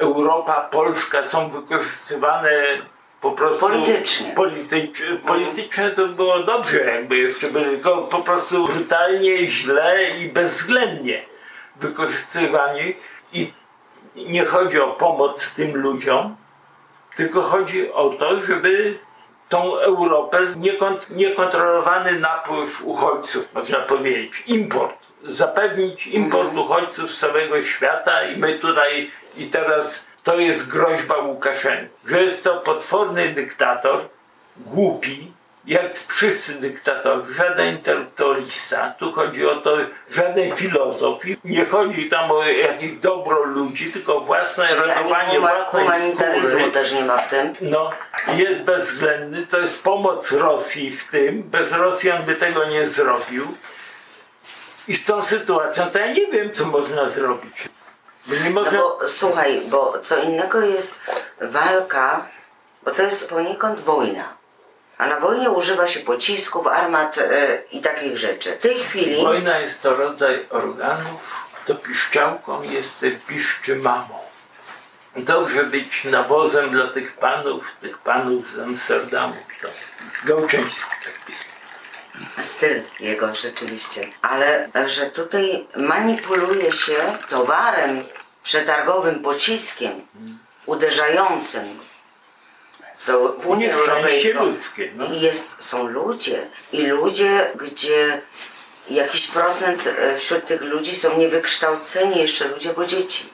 Europa, 0.00 0.68
Polska 0.70 1.24
są 1.24 1.50
wykorzystywane 1.50 2.50
po 3.20 3.30
prostu 3.30 3.60
Politycznie. 3.60 4.32
politycz, 4.34 5.02
politycznie 5.26 5.90
to 5.90 6.06
było 6.06 6.38
dobrze, 6.38 6.84
jakby 6.84 7.16
jeszcze 7.16 7.50
by 7.50 7.78
go 7.78 7.96
po 7.96 8.18
prostu 8.18 8.64
brutalnie, 8.64 9.46
źle 9.46 10.10
i 10.10 10.28
bezwzględnie 10.28 11.22
wykorzystywani. 11.76 12.94
I 13.32 13.52
nie 14.16 14.44
chodzi 14.44 14.80
o 14.80 14.88
pomoc 14.88 15.54
tym 15.54 15.76
ludziom, 15.76 16.36
tylko 17.16 17.42
chodzi 17.42 17.92
o 17.92 18.10
to, 18.10 18.40
żeby 18.40 18.98
tą 19.48 19.78
Europę, 19.78 20.38
niekont, 20.56 21.10
niekontrolowany 21.10 22.20
napływ 22.20 22.84
uchodźców, 22.84 23.54
można 23.54 23.78
powiedzieć, 23.78 24.42
import, 24.46 24.96
zapewnić 25.24 26.06
import 26.06 26.56
uchodźców 26.56 27.10
z 27.10 27.18
całego 27.18 27.62
świata 27.62 28.24
i 28.24 28.36
my 28.36 28.58
tutaj 28.58 29.10
i 29.36 29.46
teraz 29.46 30.04
to 30.24 30.36
jest 30.38 30.68
groźba 30.68 31.16
Łukaszenki, 31.18 31.94
że 32.06 32.22
jest 32.22 32.44
to 32.44 32.56
potworny 32.56 33.28
dyktator, 33.28 34.00
głupi, 34.56 35.32
jak 35.66 35.98
wszyscy 35.98 36.54
dyktatorzy, 36.54 37.34
żaden 37.34 37.68
intelektualista, 37.76 38.94
tu 38.98 39.12
chodzi 39.12 39.46
o 39.46 39.56
to, 39.56 39.76
żaden 40.10 40.56
filozof, 40.56 41.22
nie 41.44 41.64
chodzi 41.64 42.08
tam 42.08 42.30
o 42.30 42.44
jakieś 42.44 42.92
dobro 42.92 43.44
ludzi, 43.44 43.92
tylko 43.92 44.20
własne 44.20 44.66
Czyli 44.66 44.80
ratowanie 44.80 45.28
ani 45.28 45.38
huma- 45.38 45.70
własnej 45.70 46.42
skóry. 46.48 46.70
też 46.72 46.92
nie 46.92 47.04
ma 47.04 47.18
w 47.18 47.28
tym. 47.28 47.54
No, 47.60 47.90
jest 48.36 48.62
bezwzględny, 48.62 49.46
to 49.46 49.58
jest 49.58 49.82
pomoc 49.84 50.32
Rosji 50.32 50.90
w 50.96 51.10
tym, 51.10 51.42
bez 51.42 51.72
Rosji 51.72 52.10
on 52.10 52.22
by 52.22 52.34
tego 52.34 52.64
nie 52.64 52.88
zrobił. 52.88 53.46
I 54.88 54.96
z 54.96 55.06
tą 55.06 55.22
sytuacją 55.22 55.86
to 55.90 55.98
ja 55.98 56.12
nie 56.12 56.26
wiem, 56.26 56.52
co 56.52 56.64
można 56.66 57.08
zrobić. 57.08 57.68
Nie 58.28 58.50
No 58.50 58.50
można... 58.50 58.78
bo 58.78 58.98
słuchaj, 59.04 59.62
bo 59.66 59.98
co 60.02 60.16
innego 60.18 60.60
jest 60.60 61.00
walka, 61.40 62.26
bo 62.82 62.90
to 62.90 63.02
jest 63.02 63.30
poniekąd 63.30 63.80
wojna. 63.80 64.40
A 64.98 65.06
na 65.06 65.20
wojnie 65.20 65.50
używa 65.50 65.86
się 65.86 66.00
pocisków, 66.00 66.66
armat 66.66 67.18
e, 67.18 67.62
i 67.72 67.80
takich 67.80 68.18
rzeczy. 68.18 68.56
W 68.56 68.62
tej 68.62 68.78
chwili 68.78 69.24
Wojna 69.24 69.58
jest 69.58 69.82
to 69.82 69.96
rodzaj 69.96 70.46
organów, 70.50 71.20
to 71.66 71.74
piszczałką 71.74 72.62
jest 72.62 73.04
piszczy 73.26 73.76
mamą. 73.76 74.18
Dobrze 75.16 75.64
być 75.64 76.04
nawozem 76.04 76.70
dla 76.70 76.86
tych 76.86 77.12
panów, 77.16 77.64
tych 77.80 77.98
panów 77.98 78.52
z 78.52 78.58
Amsterdamu. 78.58 79.36
To 79.62 79.68
Gałczyński 80.24 80.90
tak 81.04 81.24
pisał. 81.26 81.49
Styl 82.40 82.82
jego 83.00 83.34
rzeczywiście. 83.34 84.08
Ale 84.22 84.70
że 84.86 85.06
tutaj 85.06 85.66
manipuluje 85.76 86.72
się 86.72 86.96
towarem 87.28 88.04
przetargowym 88.42 89.22
pociskiem 89.22 89.92
uderzającym 90.66 91.78
do 93.06 93.32
w 93.32 93.46
Unię 93.46 93.72
Europejską. 93.72 94.44
ludzkie, 94.44 94.92
no. 94.96 95.12
Jest, 95.12 95.56
są 95.58 95.88
ludzie. 95.88 96.46
I 96.72 96.86
ludzie, 96.86 97.50
gdzie 97.54 98.22
jakiś 98.90 99.26
procent 99.26 99.86
e, 99.86 100.16
wśród 100.18 100.46
tych 100.46 100.62
ludzi 100.62 100.96
są 100.96 101.18
niewykształceni 101.18 102.18
jeszcze 102.18 102.48
ludzie, 102.48 102.72
bo 102.72 102.86
dzieci. 102.86 103.28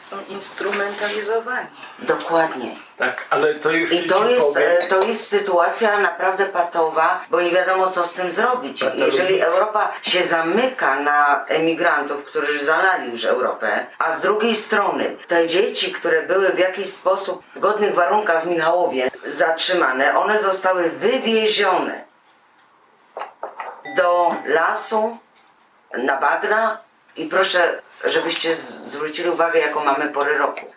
Są 0.00 0.16
instrumentalizowani. 0.28 1.66
Dokładnie. 1.98 2.70
Tak, 2.96 3.24
ale 3.30 3.54
to 3.54 3.70
już 3.70 3.92
I 3.92 4.06
to 4.06 4.28
jest, 4.28 4.54
powiem. 4.54 4.68
e, 4.80 4.86
to 4.86 5.02
jest 5.02 5.28
sytuacja 5.28 5.98
naprawdę 5.98 6.46
patowa, 6.46 7.20
bo 7.30 7.40
nie 7.40 7.50
wiadomo 7.50 7.90
co 7.90 8.06
z 8.06 8.12
tym 8.14 8.32
zrobić. 8.32 8.84
Jeżeli 8.94 9.40
Europa 9.40 9.92
się 10.02 10.24
zamyka 10.24 11.00
na 11.00 11.44
emigrantów, 11.48 12.24
którzy 12.24 12.64
zalali 12.64 13.10
już 13.10 13.24
Europę, 13.24 13.86
a 13.98 14.12
z 14.12 14.20
drugiej 14.20 14.56
strony 14.56 15.16
te 15.28 15.46
dzieci, 15.46 15.92
które 15.92 16.22
były 16.22 16.48
w 16.48 16.58
jakiś 16.58 16.86
sposób 16.86 17.42
w 17.54 17.60
godnych 17.60 17.94
warunkach 17.94 18.42
w 18.44 18.46
Michałowie 18.46 19.10
zatrzymane, 19.26 20.18
one 20.18 20.40
zostały 20.40 20.90
wywiezione 20.90 22.04
do 23.96 24.34
lasu, 24.46 25.18
na 25.94 26.16
bagna 26.16 26.87
i 27.18 27.26
proszę, 27.26 27.82
żebyście 28.04 28.54
zwrócili 28.54 29.30
uwagę, 29.30 29.60
jaką 29.60 29.84
mamy 29.84 30.08
pory 30.08 30.38
roku. 30.38 30.72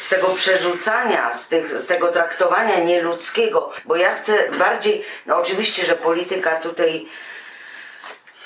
Z 0.00 0.08
tego 0.08 0.26
przerzucania, 0.28 1.32
z, 1.32 1.48
tych, 1.48 1.80
z 1.80 1.86
tego 1.86 2.08
traktowania 2.08 2.80
nieludzkiego, 2.80 3.72
bo 3.84 3.96
ja 3.96 4.14
chcę 4.14 4.50
bardziej, 4.58 5.04
no 5.26 5.36
oczywiście, 5.36 5.86
że 5.86 5.94
polityka 5.94 6.56
tutaj 6.56 7.06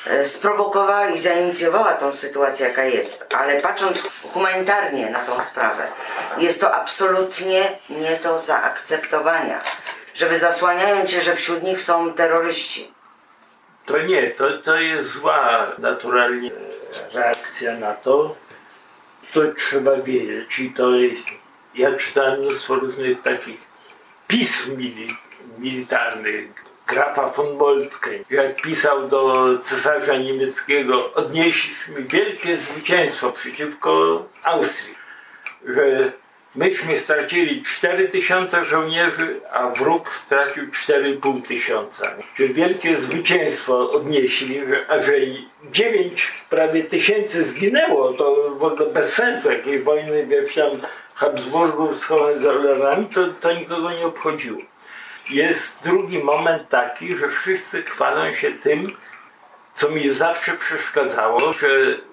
e, 0.07 0.29
sprowokowała 0.29 1.09
i 1.09 1.19
zainicjowała 1.19 1.95
tą 1.95 2.13
sytuację, 2.13 2.69
jaka 2.69 2.85
jest, 2.85 3.35
ale 3.35 3.61
patrząc 3.61 4.09
humanitarnie 4.33 5.11
na 5.11 5.21
tą 5.21 5.43
sprawę, 5.43 5.89
jest 6.39 6.61
to 6.61 6.75
absolutnie 6.75 7.79
nie 7.91 8.17
do 8.17 8.39
zaakceptowania, 8.39 9.63
żeby 10.15 10.39
zasłaniając 10.39 11.11
się, 11.11 11.21
że 11.21 11.37
wśród 11.37 11.63
nich 11.63 11.81
są 11.81 12.13
terroryści. 12.13 12.95
To 13.87 13.99
nie, 13.99 14.31
to, 14.31 14.59
to 14.59 14.77
jest 14.77 15.09
zła 15.09 15.73
naturalnie 15.79 16.51
reakcja 17.13 17.79
na 17.79 17.95
to. 17.95 18.37
To 19.33 19.41
trzeba 19.57 19.97
wiedzieć 19.97 20.59
i 20.59 20.71
to 20.71 20.91
jest... 20.95 21.27
Ja 21.75 21.97
czytałem 21.97 22.41
mnóstwo 22.41 22.75
różnych 22.75 23.23
takich 23.23 23.61
pism 24.29 24.77
mili, 24.77 25.09
militarnych. 25.59 26.65
Grafa 26.87 27.29
von 27.29 27.57
Moltke, 27.57 28.11
jak 28.31 28.63
pisał 28.63 29.09
do 29.09 29.51
cesarza 29.63 30.17
niemieckiego, 30.17 31.15
odnieśliśmy 31.15 32.03
wielkie 32.03 32.57
zwycięstwo 32.57 33.33
przeciwko 33.33 34.23
Austrii, 34.43 34.95
że 35.67 36.13
myśmy 36.55 36.99
stracili 36.99 37.63
4 37.63 38.09
tysiące 38.09 38.65
żołnierzy, 38.65 39.41
a 39.53 39.69
wróg 39.69 40.15
stracił 40.15 40.67
4,5 40.67 41.43
tysiąca. 41.43 42.11
Że 42.37 42.49
wielkie 42.49 42.97
zwycięstwo 42.97 43.91
odnieśli, 43.91 44.67
że, 44.67 44.85
a 44.89 45.03
że 45.03 45.13
9 45.73 46.33
prawie 46.51 46.85
tysięcy 46.85 47.45
zginęło, 47.45 48.13
to 48.13 48.51
w 48.59 48.65
ogóle 48.65 48.91
bez 48.91 49.15
sensu 49.15 49.53
jakiej 49.53 49.83
wojny, 49.83 50.27
wiesz 50.27 50.55
tam 50.55 50.71
Habsburgów 51.15 51.95
z 51.95 52.05
Hohenzollernami, 52.05 53.07
to, 53.07 53.29
to 53.41 53.53
nikogo 53.53 53.91
nie 53.91 54.07
obchodziło. 54.07 54.61
Jest 55.31 55.85
drugi 55.85 56.19
moment 56.19 56.69
taki, 56.69 57.17
że 57.17 57.29
wszyscy 57.29 57.83
chwalą 57.83 58.33
się 58.33 58.53
tym, 58.53 58.97
co 59.75 59.91
mi 59.91 60.15
zawsze 60.15 60.53
przeszkadzało, 60.53 61.53
że 61.53 61.69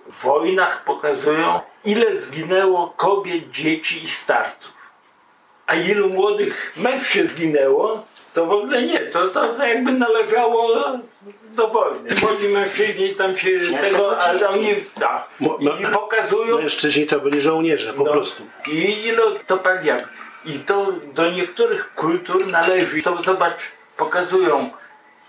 w 0.09 0.21
wojnach 0.21 0.83
pokazują, 0.83 1.61
ile 1.85 2.15
zginęło 2.15 2.93
kobiet, 2.97 3.51
dzieci 3.51 4.03
i 4.03 4.07
starców. 4.07 4.73
A 5.67 5.75
ilu 5.75 6.09
młodych 6.09 6.73
mężczyzn 6.77 7.27
zginęło, 7.35 8.05
to 8.33 8.45
w 8.45 8.51
ogóle 8.51 8.83
nie. 8.83 8.99
To, 8.99 9.27
to, 9.27 9.65
jakby 9.65 9.91
należało 9.91 10.75
do 11.55 11.67
wojny. 11.67 12.09
Młodzi 12.21 12.47
mężczyźni 12.47 13.15
tam 13.15 13.37
się 13.37 13.51
Jak 13.51 13.81
tego, 13.81 13.97
pociski. 13.97 14.45
oni 14.53 14.75
tak, 14.99 15.29
i 15.79 15.85
pokazują, 15.93 16.57
Mężczyźni 16.57 17.05
to 17.05 17.19
byli 17.19 17.41
żołnierze, 17.41 17.93
po 17.93 18.03
no, 18.03 18.11
prostu. 18.11 18.43
I 18.71 19.07
ile 19.07 19.23
to 19.47 19.57
paliam. 19.57 19.99
I 20.45 20.59
to 20.59 20.91
do 21.13 21.31
niektórych 21.31 21.93
kultur 21.93 22.51
należy. 22.51 23.01
To 23.03 23.23
zobacz, 23.23 23.61
pokazują, 23.97 24.69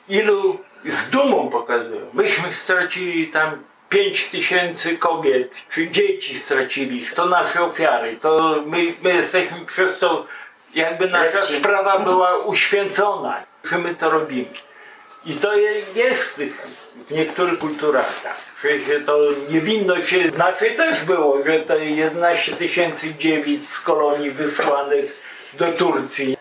ilu 0.09 0.59
z 0.85 1.11
dumą 1.11 1.51
pokazują. 1.51 2.07
Myśmy 2.13 2.55
stracili 2.55 3.29
tam 3.29 3.63
5 3.93 4.29
tysięcy 4.29 4.97
kobiet, 4.99 5.63
czy 5.71 5.91
dzieci 5.91 6.39
stracili. 6.39 7.07
To 7.15 7.27
nasze 7.27 7.63
ofiary. 7.65 8.17
To 8.17 8.63
my, 8.67 8.79
my 9.03 9.15
jesteśmy 9.15 9.67
przez 9.67 9.99
to, 9.99 10.27
jakby 10.75 11.09
nasza 11.11 11.37
Lepsi. 11.39 11.55
sprawa 11.55 11.99
była 11.99 12.37
uświęcona, 12.39 13.43
że 13.65 13.79
my 13.79 13.95
to 13.95 14.11
robimy. 14.11 14.55
I 15.27 15.35
to 15.35 15.57
je- 15.57 15.83
jest 15.95 16.43
w 17.09 17.11
niektórych 17.11 17.59
kulturach 17.59 18.21
tak. 18.23 18.37
Że 18.63 18.81
się 18.81 19.01
to 19.01 19.19
niewinność 19.49 20.09
się, 20.11 20.19
naszej 20.39 20.77
też 20.77 21.05
było, 21.05 21.43
że 21.43 21.59
te 21.61 21.85
11 21.87 22.53
tysięcy 22.57 23.15
dziewic 23.15 23.69
z 23.69 23.81
kolonii 23.81 24.31
wysłanych 24.31 25.21
do 25.55 25.73
Turcji, 25.73 26.37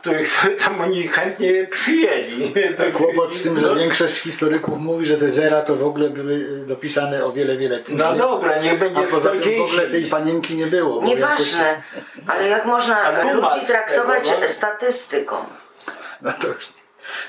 których 0.00 0.40
tam 0.64 0.80
oni 0.80 1.08
chętnie 1.08 1.66
przyjęli. 1.70 2.52
To- 2.76 2.98
Kłopot 2.98 3.34
w 3.34 3.42
tym, 3.42 3.58
że 3.60 3.66
no, 3.66 3.74
większość 3.74 4.14
historyków 4.14 4.78
mówi, 4.78 5.06
że 5.06 5.16
te 5.16 5.30
zera 5.30 5.62
to 5.62 5.76
w 5.76 5.84
ogóle 5.84 6.10
były 6.10 6.64
dopisane 6.66 7.24
o 7.24 7.32
wiele, 7.32 7.56
wiele 7.56 7.78
później. 7.78 7.98
No 7.98 8.14
dobra, 8.14 8.58
niech 8.62 8.78
będzie 8.78 9.00
A 9.00 9.02
poza 9.02 9.30
tym 9.30 9.38
w 9.38 9.42
110. 9.42 9.70
ogóle 9.70 9.88
tej 9.88 10.04
panienki 10.04 10.56
nie 10.56 10.66
było. 10.66 11.04
Nieważne, 11.04 11.82
ale 12.26 12.48
jak 12.48 12.64
można 12.64 13.00
Ale 13.02 13.34
ludzi 13.34 13.66
traktować 13.66 14.28
tego, 14.28 14.40
no. 14.40 14.48
statystyką? 14.48 15.36
Jakoś, 15.36 16.22
no 16.22 16.32
to, 16.32 16.48
już- 16.48 16.66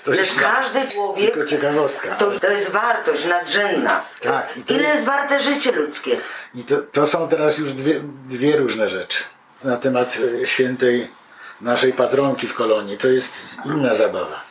to 0.03 0.11
Przecież 0.11 0.27
jest 0.29 0.39
każdy 0.39 0.87
człowiek 0.91 1.33
tylko 1.33 1.47
ciekawostka. 1.49 2.15
to, 2.15 2.39
to 2.39 2.51
jest 2.51 2.71
wartość 2.71 3.25
nadrzędna. 3.25 4.01
Tak, 4.21 4.57
i 4.57 4.61
to 4.61 4.73
Ile 4.73 4.81
jest- 4.83 4.93
jest 4.93 5.05
warte 5.05 5.39
życie 5.39 5.71
ludzkie? 5.71 6.17
I 6.55 6.63
to, 6.63 6.75
to 6.91 7.07
są 7.07 7.27
teraz 7.29 7.57
już 7.57 7.73
dwie, 7.73 8.01
dwie 8.29 8.57
różne 8.57 8.89
rzeczy 8.89 9.23
na 9.63 9.77
temat 9.77 10.17
e, 10.41 10.45
świętej 10.45 11.07
naszej 11.62 11.93
patronki 11.93 12.47
w 12.47 12.53
kolonii. 12.53 12.97
To 12.97 13.07
jest 13.07 13.57
inna 13.66 13.93
zabawa. 13.93 14.41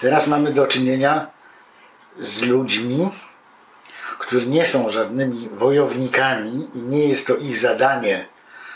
Teraz 0.00 0.26
mamy 0.26 0.52
do 0.52 0.66
czynienia 0.66 1.26
z 2.20 2.42
ludźmi, 2.42 3.08
którzy 4.18 4.46
nie 4.46 4.66
są 4.66 4.90
żadnymi 4.90 5.48
wojownikami 5.48 6.68
i 6.74 6.78
nie 6.78 7.08
jest 7.08 7.26
to 7.26 7.36
ich 7.36 7.56
zadanie 7.56 8.26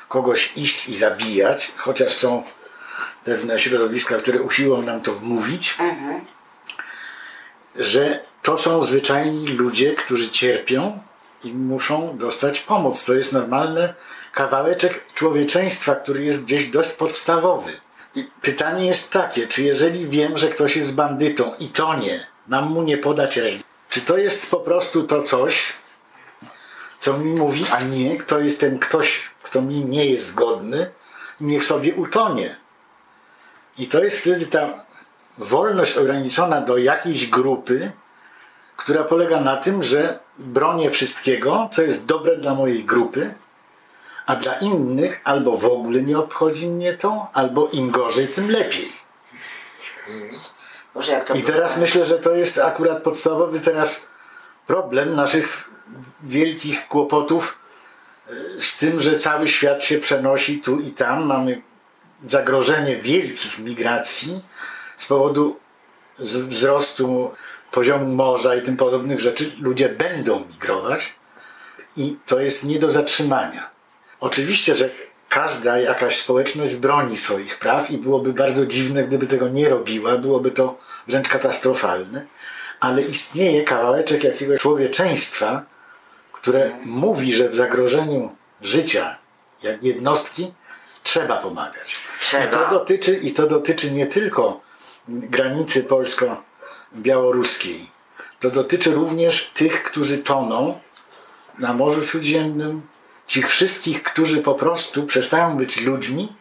kogoś 0.09 0.53
iść 0.57 0.89
i 0.89 0.95
zabijać, 0.95 1.73
chociaż 1.77 2.14
są 2.14 2.43
pewne 3.25 3.59
środowiska, 3.59 4.16
które 4.16 4.43
usiłują 4.43 4.83
nam 4.83 5.01
to 5.01 5.12
wmówić, 5.14 5.77
że 7.77 8.21
to 8.43 8.59
są 8.59 8.83
zwyczajni 8.83 9.47
ludzie, 9.49 9.95
którzy 9.95 10.31
cierpią 10.31 10.99
i 11.45 11.53
muszą 11.53 12.19
dostać 12.19 12.61
pomoc. 12.61 13.05
To 13.05 13.14
jest 13.14 13.33
normalny 13.33 13.95
kawałeczek 14.39 15.12
człowieczeństwa, 15.14 15.95
który 15.95 16.24
jest 16.24 16.45
gdzieś 16.45 16.66
dość 16.66 16.89
podstawowy. 16.89 17.72
I 18.14 18.28
pytanie 18.43 18.86
jest 18.86 19.12
takie, 19.12 19.47
czy 19.47 19.62
jeżeli 19.62 20.09
wiem, 20.09 20.39
że 20.39 20.49
ktoś 20.49 20.76
jest 20.76 20.95
bandytą 20.95 21.55
i 21.59 21.68
to 21.68 21.95
nie, 21.95 22.26
mam 22.49 22.70
mu 22.70 22.82
nie 22.82 22.99
podać 22.99 23.36
ręki, 23.36 23.64
czy 23.91 24.01
to 24.01 24.18
jest 24.18 24.51
po 24.51 24.57
prostu 24.57 25.03
to 25.03 25.22
coś, 25.22 25.72
co 26.99 27.18
mi 27.18 27.32
mówi, 27.32 27.64
a 27.72 27.80
nie, 27.80 28.16
kto 28.16 28.41
jest 28.41 28.61
ten 28.61 28.78
ktoś, 28.78 29.30
kto 29.43 29.62
mi 29.62 29.84
nie 29.84 30.07
jest 30.07 30.24
zgodny, 30.24 30.91
niech 31.41 31.64
sobie 31.64 31.95
utonie. 31.95 32.57
I 33.78 33.86
to 33.86 34.03
jest 34.05 34.18
wtedy 34.18 34.47
ta 34.47 34.84
wolność 35.39 35.97
ograniczona 35.97 36.61
do 36.61 36.76
jakiejś 36.76 37.26
grupy, 37.26 37.93
która 38.76 39.05
polega 39.05 39.41
na 39.41 39.57
tym, 39.57 39.82
że 39.82 40.18
bronię 40.39 40.91
wszystkiego, 40.91 41.68
co 41.72 41.82
jest 41.82 42.07
dobre 42.07 42.36
dla 42.36 42.55
mojej 42.55 42.84
grupy, 42.84 43.34
a 44.29 44.37
dla 44.37 44.55
innych 44.55 45.20
albo 45.24 45.57
w 45.57 45.64
ogóle 45.64 46.03
nie 46.03 46.18
obchodzi 46.18 46.66
mnie 46.66 46.95
to, 46.95 47.26
albo 47.33 47.68
im 47.68 47.91
gorzej, 47.91 48.29
tym 48.29 48.51
lepiej. 48.51 48.93
I 51.35 51.43
teraz 51.43 51.76
myślę, 51.76 52.05
że 52.05 52.18
to 52.18 52.35
jest 52.35 52.59
akurat 52.59 53.03
podstawowy 53.03 53.61
teraz 53.61 54.09
problem 54.66 55.14
naszych 55.14 55.70
wielkich 56.22 56.89
kłopotów 56.89 57.59
e, 58.29 58.61
z 58.61 58.79
tym, 58.79 59.01
że 59.01 59.18
cały 59.18 59.47
świat 59.47 59.83
się 59.83 59.99
przenosi 59.99 60.61
tu 60.61 60.81
i 60.81 60.91
tam. 60.91 61.26
Mamy 61.26 61.62
zagrożenie 62.24 62.97
wielkich 62.97 63.59
migracji 63.59 64.45
z 64.97 65.07
powodu 65.07 65.57
wzrostu 66.18 67.31
poziomu 67.70 68.14
morza 68.14 68.55
i 68.55 68.62
tym 68.62 68.76
podobnych 68.76 69.20
rzeczy. 69.20 69.53
Ludzie 69.61 69.89
będą 69.89 70.45
migrować 70.45 71.14
i 71.97 72.16
to 72.26 72.41
jest 72.41 72.64
nie 72.64 72.79
do 72.79 72.91
zatrzymania. 72.91 73.78
Oczywiście, 74.21 74.75
że 74.75 74.91
każda 75.29 75.79
jakaś 75.79 76.16
społeczność 76.16 76.77
broni 76.77 77.16
swoich 77.16 77.59
praw 77.59 77.91
i 77.91 77.99
byłoby 77.99 78.33
bardzo 78.33 78.66
dziwne, 78.66 79.05
gdyby 79.05 79.27
tego 79.27 79.49
nie 79.49 79.69
robiła, 79.69 80.19
byłoby 80.19 80.51
to 80.51 80.79
wręcz 81.07 81.29
katastrofalne, 81.29 82.27
ale 82.81 83.03
istnieje 83.03 83.64
kawałeczek 83.64 84.25
jakiegoś 84.25 84.61
człowieczeństwa, 84.61 85.62
które 86.33 86.71
mówi, 86.85 87.33
że 87.33 87.49
w 87.49 87.55
zagrożeniu 87.55 88.37
życia 88.62 89.16
jak 89.62 89.83
jednostki 89.83 90.53
trzeba 91.03 91.37
pomagać. 91.37 91.97
Trzeba. 92.21 92.45
I 92.45 92.49
to 92.49 92.71
dotyczy, 92.71 93.16
i 93.16 93.33
to 93.33 93.47
dotyczy 93.47 93.91
nie 93.91 94.07
tylko 94.07 94.61
granicy 95.09 95.85
polsko-białoruskiej. 95.85 97.91
To 98.41 98.51
dotyczy 98.51 98.95
również 98.95 99.51
tych, 99.55 99.83
którzy 99.83 100.19
toną 100.19 100.81
na 101.59 101.73
Morzu 101.73 102.07
Śródziemnym, 102.07 102.83
tych 103.33 103.49
wszystkich, 103.51 104.03
którzy 104.03 104.43
po 104.43 104.55
prostu 104.55 105.03
przestają 105.03 105.57
być 105.57 105.81
ludźmi, 105.81 106.33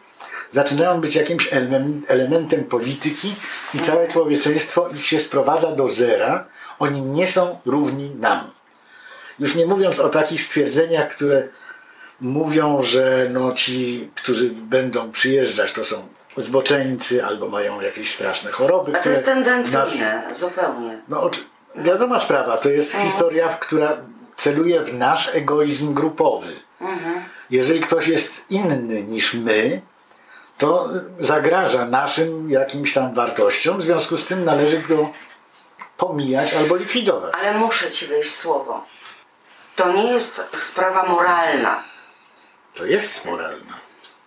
zaczynają 0.50 1.00
być 1.00 1.16
jakimś 1.16 1.48
elemen- 1.52 2.00
elementem 2.08 2.64
polityki 2.64 3.34
i 3.74 3.78
całe 3.80 4.08
człowieczeństwo 4.08 4.88
ich 4.88 5.06
się 5.06 5.18
sprowadza 5.18 5.72
do 5.72 5.88
zera. 5.88 6.44
Oni 6.78 7.00
nie 7.02 7.26
są 7.26 7.60
równi 7.66 8.10
nam. 8.10 8.50
Już 9.38 9.54
nie 9.54 9.66
mówiąc 9.66 10.00
o 10.00 10.08
takich 10.08 10.40
stwierdzeniach, 10.42 11.08
które 11.08 11.48
mówią, 12.20 12.82
że 12.82 13.26
no 13.30 13.52
ci, 13.52 14.10
którzy 14.14 14.50
będą 14.50 15.12
przyjeżdżać, 15.12 15.72
to 15.72 15.84
są 15.84 16.08
zboczeńcy 16.36 17.24
albo 17.24 17.48
mają 17.48 17.80
jakieś 17.80 18.14
straszne 18.14 18.50
choroby. 18.50 18.98
A 18.98 19.02
to 19.02 19.10
jest 19.10 19.26
nas 19.26 19.34
tendencyjne, 19.34 20.22
zupełnie. 20.32 20.98
no, 21.08 21.30
wiadoma 21.76 22.18
sprawa, 22.18 22.56
to 22.56 22.68
jest 22.68 22.94
historia, 22.96 23.48
w- 23.48 23.58
która 23.58 23.96
celuje 24.36 24.80
w 24.84 24.94
nasz 24.94 25.30
egoizm 25.34 25.94
grupowy. 25.94 26.52
Jeżeli 27.50 27.80
ktoś 27.80 28.08
jest 28.08 28.50
inny 28.50 29.02
niż 29.02 29.34
my, 29.34 29.80
to 30.58 30.88
zagraża 31.20 31.84
naszym 31.84 32.50
jakimś 32.50 32.92
tam 32.92 33.14
wartościom, 33.14 33.78
w 33.78 33.82
związku 33.82 34.16
z 34.16 34.26
tym 34.26 34.44
należy 34.44 34.78
go 34.78 35.10
pomijać 35.96 36.54
albo 36.54 36.76
likwidować. 36.76 37.34
Ale 37.34 37.58
muszę 37.58 37.90
ci 37.90 38.06
wejść 38.06 38.34
słowo. 38.34 38.84
To 39.76 39.92
nie 39.92 40.12
jest 40.12 40.42
sprawa 40.52 41.06
moralna. 41.06 41.82
To 42.74 42.86
jest 42.86 43.26
moralne. 43.26 43.72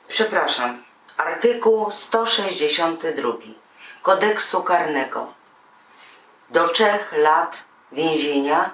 Przepraszam. 0.08 0.84
Artykuł 1.18 1.91
162 1.91 3.34
kodeksu 4.02 4.64
karnego. 4.64 5.34
Do 6.49 6.68
trzech 6.68 7.14
lat 7.18 7.64
więzienia 7.91 8.72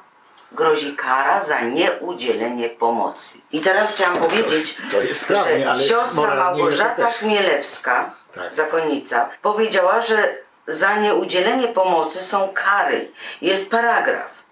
grozi 0.57 0.95
kara 0.95 1.41
za 1.41 1.61
nieudzielenie 1.61 2.69
pomocy. 2.69 3.29
I 3.51 3.61
teraz 3.61 3.93
chciałam 3.95 4.17
powiedzieć, 4.17 4.77
to 4.91 5.01
jest 5.01 5.25
prawnie, 5.25 5.59
że 5.59 5.71
ale 5.71 5.83
siostra 5.83 6.35
Małgorzata. 6.35 7.09
Chmielewska, 7.09 8.11
Tak. 8.35 8.55
zakonnica, 8.55 9.29
powiedziała, 9.41 10.01
że 10.01 10.37
za 10.67 10.95
nieudzielenie 10.95 11.67
pomocy 11.67 12.23
są 12.23 12.49
kary. 12.53 13.11
Jest 13.41 13.71
paragraf. 13.71 14.43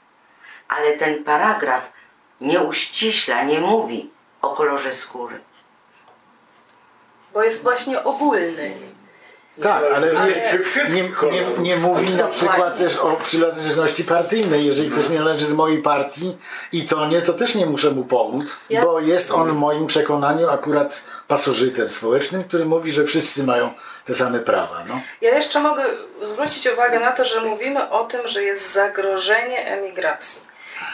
Ale 0.68 0.98
ten 0.98 1.24
paragraf 1.24 1.92
nie 2.42 2.60
uściśla, 2.60 3.44
nie 3.44 3.60
mówi 3.60 4.10
o 4.42 4.50
kolorze 4.50 4.94
skóry. 4.94 5.40
Bo 7.34 7.44
jest 7.44 7.64
właśnie 7.64 8.04
ogólny. 8.04 8.95
Tak, 9.62 9.84
ale 9.96 10.14
nie, 10.14 10.36
nie, 10.94 11.04
nie, 11.32 11.46
nie 11.58 11.76
mówi 11.76 12.16
na 12.16 12.28
przykład 12.28 12.78
też 12.78 12.98
o 12.98 13.12
przynależności 13.24 14.04
partyjnej. 14.04 14.66
Jeżeli 14.66 14.90
ktoś 14.90 15.10
nie 15.10 15.20
należy 15.20 15.48
do 15.50 15.56
mojej 15.56 15.82
partii 15.82 16.38
i 16.72 16.82
to 16.84 17.08
nie, 17.08 17.22
to 17.22 17.34
też 17.34 17.56
nie 17.56 17.66
muszę 17.66 17.92
mu 17.92 18.04
pomóc, 18.04 18.60
bo 18.82 19.00
jest 19.00 19.32
on 19.32 19.52
w 19.52 19.56
moim 19.56 19.88
przekonaniu 19.88 20.50
akurat 20.50 21.02
pasożytem 21.28 21.90
społecznym, 21.90 22.44
który 22.44 22.66
mówi, 22.66 22.92
że 22.92 23.04
wszyscy 23.04 23.44
mają 23.44 23.74
te 24.06 24.14
same 24.14 24.40
prawa. 24.40 24.84
No. 24.88 25.02
Ja 25.22 25.36
jeszcze 25.36 25.60
mogę 25.60 25.84
zwrócić 26.24 26.68
uwagę 26.68 27.00
na 27.00 27.12
to, 27.12 27.26
że 27.26 27.42
mówimy 27.42 27.90
o 27.90 28.04
tym, 28.04 28.28
że 28.28 28.44
jest 28.44 28.74
zagrożenie 28.74 29.68
emigracji. 29.68 30.42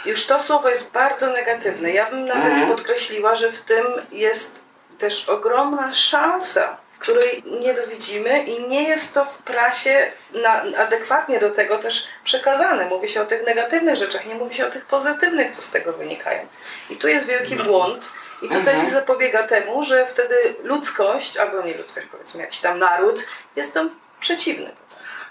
Już 0.06 0.26
to 0.26 0.40
słowo 0.40 0.70
jest 0.70 0.92
bardzo 0.92 1.34
negatywne. 1.34 1.92
Ja 1.92 2.10
bym 2.10 2.26
nawet 2.26 2.68
podkreśliła, 2.68 3.36
że 3.36 3.52
w 3.52 3.62
tym 3.62 3.86
jest 4.12 4.66
też 4.98 5.30
ogromna 5.30 5.94
szansa, 5.94 6.78
której 7.02 7.44
nie 7.62 7.74
dowidzimy 7.74 8.44
i 8.44 8.68
nie 8.68 8.90
jest 8.90 9.14
to 9.14 9.26
w 9.26 9.38
prasie 9.38 10.12
na, 10.34 10.64
adekwatnie 10.78 11.40
do 11.40 11.52
tego 11.52 11.78
też 11.78 12.08
przekazane. 12.24 12.86
Mówi 12.86 13.10
się 13.10 13.22
o 13.22 13.26
tych 13.26 13.46
negatywnych 13.46 13.96
rzeczach, 13.96 14.26
nie 14.26 14.36
mówi 14.36 14.56
się 14.56 14.68
o 14.68 14.70
tych 14.70 14.86
pozytywnych, 14.86 15.52
co 15.52 15.62
z 15.62 15.72
tego 15.72 15.94
wynikają. 15.94 16.48
I 16.90 16.96
tu 16.96 17.08
jest 17.08 17.28
wielki 17.28 17.56
błąd. 17.56 18.12
I 18.42 18.50
tutaj 18.50 18.78
się 18.78 18.90
zapobiega 18.90 19.44
temu, 19.44 19.84
że 19.84 20.08
wtedy 20.08 20.36
ludzkość, 20.64 21.38
albo 21.38 21.62
nie 21.62 21.78
ludzkość, 21.78 22.08
powiedzmy 22.12 22.42
jakiś 22.42 22.60
tam 22.60 22.80
naród, 22.80 23.26
jest 23.56 23.74
tam 23.74 23.90
przeciwny. 24.20 24.72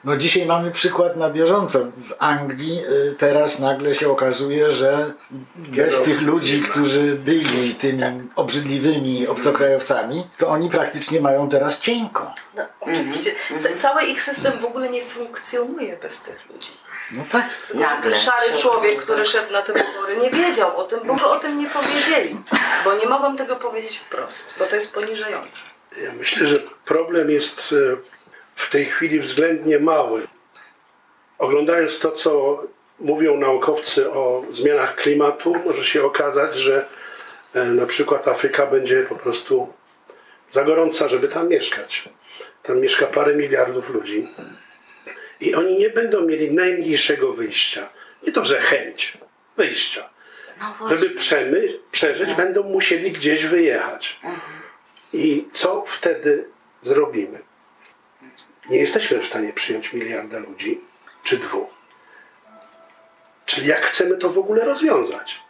No 0.04 0.16
dzisiaj 0.16 0.46
mamy 0.46 0.70
przykład 0.70 1.16
na 1.16 1.30
bieżąco. 1.30 1.78
W 1.78 2.14
Anglii 2.18 2.80
y, 2.84 3.14
teraz 3.18 3.58
nagle 3.58 3.94
się 3.94 4.10
okazuje, 4.10 4.72
że 4.72 5.12
bez 5.54 6.02
tych 6.02 6.22
ludzi, 6.22 6.62
którzy 6.62 7.14
byli 7.14 7.74
tymi 7.74 8.02
obrzydliwymi 8.36 9.26
obcokrajowcami, 9.26 10.26
to 10.38 10.48
oni 10.48 10.70
praktycznie 10.70 11.20
mają 11.20 11.48
teraz 11.48 11.78
cienko. 11.80 12.34
No, 12.56 12.66
oczywiście. 12.80 13.32
Ten, 13.62 13.78
cały 13.78 14.02
ich 14.02 14.22
system 14.22 14.52
w 14.58 14.64
ogóle 14.64 14.88
nie 14.88 15.04
funkcjonuje 15.04 15.96
bez 15.96 16.22
tych 16.22 16.48
ludzi. 16.50 16.70
No 17.12 17.24
tak. 17.30 17.44
Nagle. 17.74 18.18
Szary 18.18 18.58
człowiek, 18.58 19.02
który 19.02 19.26
szedł 19.26 19.52
na 19.52 19.62
te 19.62 19.72
wybory, 19.72 20.16
nie 20.22 20.30
wiedział 20.30 20.76
o 20.76 20.84
tym, 20.84 21.00
bo 21.06 21.14
go 21.14 21.32
o 21.32 21.38
tym 21.38 21.58
nie 21.58 21.70
powiedzieli. 21.70 22.36
Bo 22.84 22.94
nie 22.94 23.06
mogą 23.06 23.36
tego 23.36 23.56
powiedzieć 23.56 23.98
wprost, 23.98 24.54
bo 24.58 24.64
to 24.64 24.74
jest 24.74 24.94
poniżające. 24.94 25.62
Ja 26.04 26.12
myślę, 26.12 26.46
że 26.46 26.56
problem 26.84 27.30
jest 27.30 27.74
e, 27.92 27.96
w 28.60 28.70
tej 28.70 28.84
chwili 28.84 29.20
względnie 29.20 29.78
mały. 29.78 30.22
Oglądając 31.38 31.98
to, 31.98 32.12
co 32.12 32.62
mówią 32.98 33.36
naukowcy 33.36 34.10
o 34.10 34.44
zmianach 34.50 34.96
klimatu, 34.96 35.56
może 35.64 35.84
się 35.84 36.04
okazać, 36.04 36.54
że 36.54 36.86
e, 37.54 37.64
na 37.64 37.86
przykład 37.86 38.28
Afryka 38.28 38.66
będzie 38.66 39.02
po 39.02 39.14
prostu 39.14 39.72
za 40.50 40.64
gorąca, 40.64 41.08
żeby 41.08 41.28
tam 41.28 41.48
mieszkać. 41.48 42.08
Tam 42.62 42.80
mieszka 42.80 43.06
parę 43.06 43.34
miliardów 43.34 43.88
ludzi. 43.90 44.28
I 45.40 45.54
oni 45.54 45.78
nie 45.78 45.90
będą 45.90 46.20
mieli 46.26 46.54
najmniejszego 46.54 47.32
wyjścia. 47.32 47.88
Nie 48.22 48.32
to, 48.32 48.44
że 48.44 48.58
chęć 48.60 49.18
wyjścia. 49.56 50.10
No. 50.60 50.88
Żeby 50.88 51.10
przemy, 51.10 51.78
przeżyć, 51.92 52.34
będą 52.34 52.62
musieli 52.62 53.12
gdzieś 53.12 53.46
wyjechać. 53.46 54.20
I 55.12 55.48
co 55.52 55.84
wtedy 55.86 56.44
zrobimy? 56.82 57.49
Nie 58.70 58.78
jesteśmy 58.78 59.18
w 59.18 59.26
stanie 59.26 59.52
przyjąć 59.52 59.92
miliarda 59.92 60.38
ludzi. 60.38 60.80
czy 61.24 61.38
dwóch. 61.38 61.68
Czyli 63.46 63.66
jak 63.66 63.86
chcemy 63.86 64.16
to 64.16 64.30
w 64.30 64.38
ogóle 64.38 64.64
rozwiązać? 64.64 65.40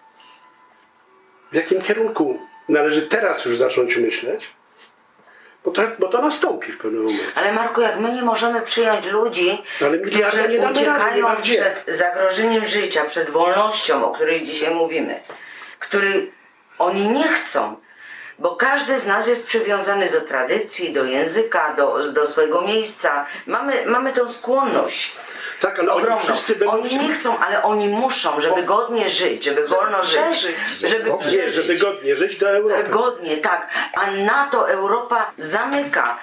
W 1.52 1.54
jakim 1.54 1.82
kierunku 1.82 2.40
należy 2.68 3.02
teraz 3.02 3.44
już 3.44 3.56
zacząć 3.56 3.96
myśleć? 3.96 4.50
Bo 5.64 5.70
to, 5.70 5.82
bo 5.98 6.08
to 6.08 6.22
nastąpi 6.22 6.72
w 6.72 6.78
pewnym 6.78 7.02
momencie. 7.02 7.24
Ale 7.34 7.52
Marku, 7.52 7.80
jak 7.80 8.00
my 8.00 8.12
nie 8.12 8.22
możemy 8.22 8.62
przyjąć 8.62 9.06
ludzi, 9.06 9.62
Ale 9.80 9.98
miliarda 9.98 10.30
którzy 10.30 10.48
nie 10.48 10.58
damy 10.58 10.84
rady, 10.84 11.16
nie 11.16 11.26
uciekają 11.26 11.36
przed 11.42 11.84
zagrożeniem 11.88 12.68
życia, 12.68 13.04
przed 13.04 13.30
wolnością, 13.30 14.04
o 14.04 14.14
której 14.14 14.42
dzisiaj 14.42 14.74
mówimy, 14.74 15.20
który 15.78 16.32
oni 16.78 17.08
nie 17.08 17.28
chcą, 17.28 17.76
bo 18.40 18.56
każdy 18.56 18.98
z 18.98 19.06
nas 19.06 19.28
jest 19.28 19.46
przywiązany 19.46 20.10
do 20.10 20.20
tradycji, 20.20 20.92
do 20.92 21.04
języka, 21.04 21.74
do, 21.74 22.12
do 22.12 22.26
swojego 22.26 22.60
miejsca. 22.62 23.26
Mamy, 23.46 23.72
mamy 23.86 24.12
tą 24.12 24.28
skłonność. 24.28 25.16
Tak, 25.60 25.78
ale 25.78 25.92
oni 25.92 26.02
Ogromną. 26.02 26.24
wszyscy 26.24 26.56
będą 26.56 26.72
Oni 26.74 26.96
nie 26.98 27.14
chcą, 27.14 27.38
ale 27.38 27.62
oni 27.62 27.88
muszą, 27.88 28.40
żeby 28.40 28.62
godnie 28.62 29.10
żyć, 29.10 29.44
żeby 29.44 29.66
wolno 29.68 30.04
żyć, 30.04 30.20
przeżyć. 30.20 30.56
żeby 30.80 31.10
Nie, 31.10 31.18
przeżyć. 31.18 31.54
żeby 31.54 31.76
godnie 31.78 32.16
żyć 32.16 32.36
do 32.36 32.50
Europy. 32.50 32.84
Godnie, 32.90 33.36
tak. 33.36 33.68
A 33.96 34.10
na 34.10 34.48
to 34.52 34.70
Europa 34.70 35.32
zamyka 35.38 36.18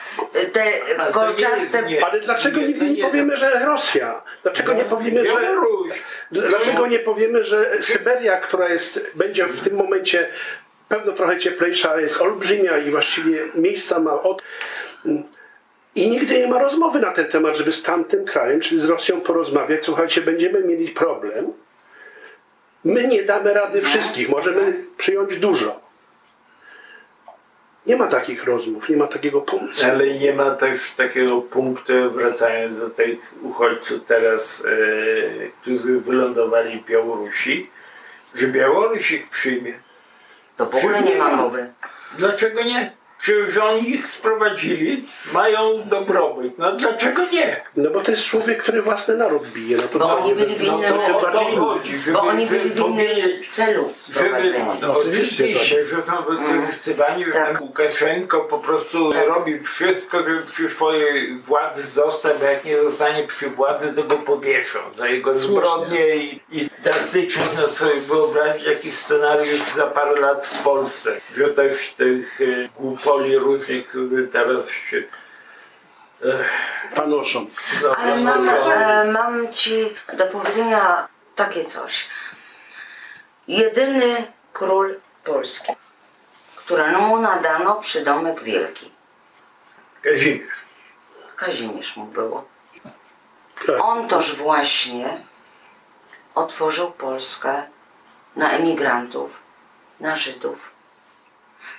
te 0.53 0.63
Ale 0.97 1.07
to 1.07 1.19
kolczaste... 1.19 1.81
nie- 1.83 1.87
nie- 1.87 2.05
Ale 2.05 2.19
dlaczego 2.19 2.59
Nie, 2.61 2.67
nie 2.67 2.89
nie 2.93 3.03
powiemy, 3.03 3.37
że 3.37 3.65
Rosja? 3.65 4.21
Dlaczego 4.43 4.73
nie 4.73 4.85
powiemy, 4.85 5.25
że... 5.27 5.57
Dlaczego 6.31 6.87
nie 6.87 6.99
powiemy, 6.99 7.43
że 7.43 7.71
Syberia, 7.81 8.37
która 8.37 8.69
jest, 8.69 8.99
będzie 9.15 9.45
w 9.45 9.61
tym 9.61 9.75
momencie 9.75 10.29
pewno 10.87 11.11
trochę 11.11 11.37
cieplejsza, 11.37 12.01
jest 12.01 12.21
olbrzymia 12.21 12.77
i 12.77 12.91
właściwie 12.91 13.45
miejsca 13.55 13.99
ma 13.99 14.21
od... 14.21 14.43
I 15.95 16.09
nigdy 16.09 16.39
nie 16.39 16.47
ma 16.47 16.59
rozmowy 16.59 16.99
na 16.99 17.11
ten 17.11 17.27
temat, 17.27 17.57
żeby 17.57 17.71
z 17.71 17.83
tamtym 17.83 18.25
krajem, 18.25 18.59
czyli 18.59 18.81
z 18.81 18.85
Rosją 18.85 19.21
porozmawiać. 19.21 19.85
Słuchajcie, 19.85 20.21
będziemy 20.21 20.63
mieli 20.63 20.87
problem. 20.87 21.53
My 22.83 23.07
nie 23.07 23.23
damy 23.23 23.53
rady 23.53 23.81
wszystkich, 23.81 24.29
możemy 24.29 24.73
przyjąć 24.97 25.35
dużo. 25.35 25.79
Nie 27.85 27.95
ma 27.95 28.07
takich 28.07 28.43
rozmów, 28.43 28.89
nie 28.89 28.97
ma 28.97 29.07
takiego 29.07 29.41
pomysłu. 29.41 29.89
Ale 29.89 30.13
nie 30.13 30.33
ma 30.33 30.55
też 30.55 30.91
takiego 30.97 31.41
punktu, 31.41 32.11
wracając 32.11 32.79
do 32.79 32.89
tych 32.89 33.19
uchodźców 33.41 34.05
teraz, 34.05 34.63
e, 34.65 35.49
którzy 35.61 35.99
wylądowali 35.99 36.79
w 36.79 36.85
Białorusi, 36.85 37.69
że 38.35 38.47
Białoruś 38.47 39.11
ich 39.11 39.29
przyjmie. 39.29 39.73
To 40.57 40.65
w 40.65 40.75
ogóle 40.75 41.01
nie 41.01 41.15
ma 41.15 41.35
mowy. 41.35 41.73
Dlaczego 42.17 42.63
nie? 42.63 42.91
Przecież 43.27 43.57
oni 43.57 43.89
ich 43.89 44.07
sprowadzili, 44.07 45.03
mają 45.33 45.83
dobrobyt. 45.85 46.57
No 46.57 46.71
dlaczego 46.71 47.21
nie? 47.31 47.61
No 47.75 47.89
bo 47.89 48.01
to 48.01 48.11
jest 48.11 48.23
człowiek, 48.25 48.63
który 48.63 48.81
własny 48.81 49.17
naród 49.17 49.47
bije. 49.47 49.77
No 49.77 49.83
to 49.83 49.99
Bo 49.99 50.05
co? 50.05 50.19
oni 50.19 50.35
byli 50.35 50.55
w 50.55 50.63
No 50.63 50.81
to 51.07 51.31
to 51.31 51.45
chodzi, 51.45 51.97
żeby- 51.99 52.11
bo 52.11 52.21
oni 52.21 52.45
byli 52.45 52.69
w 52.69 52.79
innym 52.79 53.07
celu 53.47 53.89
sprowadzeni. 53.97 54.65
no, 54.81 54.97
Oczywiście, 54.97 55.45
oczywiście, 55.45 55.85
że 55.85 56.01
są 56.01 56.13
wykorzystywani, 56.23 57.25
że 57.25 57.31
Tak. 57.31 57.61
Łukaszenko 57.61 58.39
po 58.41 58.59
prostu 58.59 59.11
Tak. 59.11 59.27
robi 59.27 59.59
wszystko, 59.59 60.23
żeby 60.23 60.41
przy 60.41 60.69
swojej 60.69 61.37
władzy 61.37 61.87
został, 61.87 62.31
bo 62.39 62.45
jak 62.45 62.65
nie 62.65 62.81
zostanie 62.83 63.23
przy 63.23 63.49
władzy, 63.49 63.93
to 63.95 64.03
go 64.03 64.15
powieszą 64.15 64.79
za 64.95 65.07
jego 65.07 65.35
zbrodnie 65.35 66.15
i, 66.15 66.39
i 66.51 66.69
drastycznie 66.83 67.43
no 67.61 67.67
sobie 67.67 67.95
wyobrazić 68.01 68.63
jakiś 68.67 68.93
scenariusz 68.93 69.59
za 69.75 69.87
parę 69.87 70.19
lat 70.21 70.45
w 70.45 70.63
Polsce, 70.63 71.17
że 71.37 71.47
też 71.47 71.93
tych 71.97 72.41
e, 72.41 72.69
teraz 74.31 74.69
się 74.69 75.03
Panoszą. 76.95 77.45
no, 77.83 77.95
Ale 77.95 78.17
mam, 78.21 78.49
e, 78.49 79.05
mam 79.11 79.53
ci 79.53 79.95
do 80.13 80.25
powiedzenia 80.25 81.07
takie 81.35 81.65
coś. 81.65 82.09
Jedyny 83.47 84.31
król 84.53 84.99
Polski, 85.23 85.73
któremu 86.55 87.19
nadano 87.19 87.75
przydomek 87.75 88.43
wielki. 88.43 88.91
Kazimierz. 90.01 90.57
Kazimierz 91.35 91.97
mu 91.97 92.05
było. 92.05 92.45
Tak. 93.67 93.83
On 93.83 94.07
toż 94.07 94.35
właśnie 94.35 95.21
otworzył 96.35 96.91
Polskę 96.91 97.63
na 98.35 98.49
emigrantów, 98.51 99.39
na 99.99 100.15
Żydów. 100.15 100.76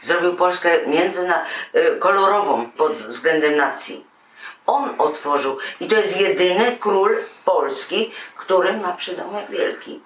Zrobił 0.02 0.36
Polskę 0.36 0.86
między 0.86 1.26
na, 1.26 1.44
y, 1.74 1.96
kolorową 1.98 2.70
pod 2.70 2.92
względem 2.92 3.56
nacji. 3.56 4.04
On 4.66 4.94
otworzył 4.98 5.58
i 5.80 5.88
to 5.88 5.96
jest 5.96 6.20
jedyny 6.20 6.76
król 6.80 7.16
Polski, 7.44 8.12
który 8.36 8.72
ma 8.72 8.92
przydomek 8.92 9.50
wielki. 9.50 10.00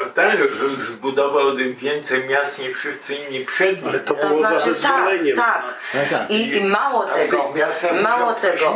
No 0.00 0.06
tak, 0.14 0.36
zbudował 0.78 1.56
więcej 1.56 2.24
miast 2.28 2.58
niż 2.58 2.78
wszyscy 2.78 3.14
inni 3.14 3.44
przed 3.44 3.76
nim. 3.76 3.88
Ale 3.88 4.00
to 4.00 4.14
To 4.14 4.26
było 4.28 4.42
za 4.42 4.48
znaczy 4.48 4.66
tak, 4.66 4.74
zezwoleniem. 4.74 5.36
tak. 5.36 5.62
Tak, 5.92 6.08
tak. 6.10 6.30
I, 6.30 6.56
I 6.56 6.64
mało 6.64 7.04
tego, 7.06 7.54
mało 8.02 8.32
tego, 8.32 8.74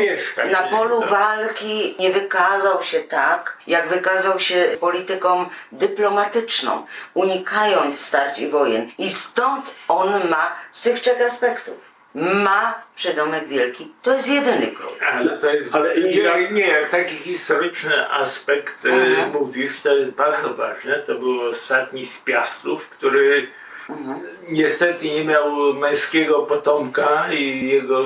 na 0.50 0.62
polu 0.62 1.00
Tak. 1.00 1.10
walki 1.10 1.94
nie 1.98 2.10
wykazał 2.10 2.82
się 2.82 3.00
tak, 3.00 3.58
jak 3.66 3.88
wykazał 3.88 4.38
się 4.40 4.76
polityką 4.80 5.46
dyplomatyczną, 5.72 6.86
unikając 7.14 8.00
starć 8.00 8.38
i 8.38 8.48
wojen. 8.48 8.90
I 8.98 9.12
stąd 9.12 9.74
on 9.88 10.28
ma 10.30 10.56
z 10.72 10.82
tych 10.82 11.00
trzech 11.00 11.20
aspektów. 11.20 11.93
Ma 12.14 12.74
przydomek 12.94 13.48
wielki. 13.48 13.92
To 14.02 14.14
jest 14.14 14.30
jedyny 14.30 14.66
król. 14.66 14.90
Ale 15.12 15.38
to 15.38 15.50
jest 15.50 15.74
Ale 15.74 16.00
nie, 16.00 16.50
nie, 16.50 16.66
jak 16.66 16.90
taki 16.90 17.14
historyczny 17.14 18.10
aspekt 18.10 18.86
e, 18.86 18.88
Mhm. 18.88 19.32
mówisz, 19.32 19.80
to 19.80 19.94
jest 19.96 20.10
bardzo 20.10 20.54
ważne. 20.54 20.98
To 20.98 21.14
był 21.14 21.40
ostatni 21.40 22.06
z 22.06 22.18
Piastów, 22.20 22.88
który 22.88 23.46
Mhm. 23.90 24.20
niestety 24.48 25.06
nie 25.10 25.24
miał 25.24 25.74
męskiego 25.74 26.38
potomka 26.42 27.32
i 27.32 27.68
jego 27.68 28.00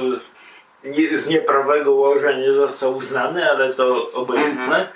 nie, 0.85 1.19
z 1.19 1.29
nieprawego 1.29 1.93
łoża 1.93 2.33
nie 2.33 2.53
został 2.53 2.97
uznany, 2.97 3.51
ale 3.51 3.75
to 3.75 4.13
obojętne. 4.13 4.63
Mhm. 4.65 4.87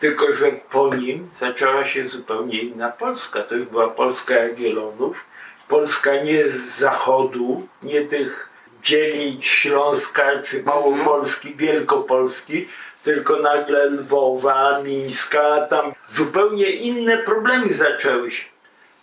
Tylko, 0.00 0.32
że 0.32 0.52
po 0.52 0.94
nim 0.94 1.28
zaczęła 1.34 1.84
się 1.84 2.08
zupełnie 2.08 2.58
inna 2.60 2.88
Polska. 2.90 3.42
To 3.42 3.54
już 3.54 3.64
była 3.64 3.88
Polska 3.88 4.34
Jagiellonów. 4.34 5.24
Polska 5.68 6.16
nie 6.16 6.48
z 6.48 6.56
zachodu, 6.78 7.66
nie 7.82 8.00
tych 8.04 8.49
dzielić 8.82 9.46
Śląska 9.46 10.42
czy 10.42 10.62
Małopolski, 10.62 11.54
Wielkopolski, 11.54 12.68
tylko 13.02 13.36
nagle 13.36 13.86
Lwowa, 13.86 14.82
Mińska, 14.82 15.66
tam 15.66 15.92
zupełnie 16.06 16.70
inne 16.70 17.18
problemy 17.18 17.74
zaczęły 17.74 18.30
się. 18.30 18.44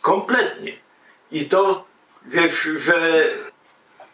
Kompletnie. 0.01 0.73
I 1.31 1.45
to 1.45 1.85
wiesz, 2.25 2.61
że 2.61 3.25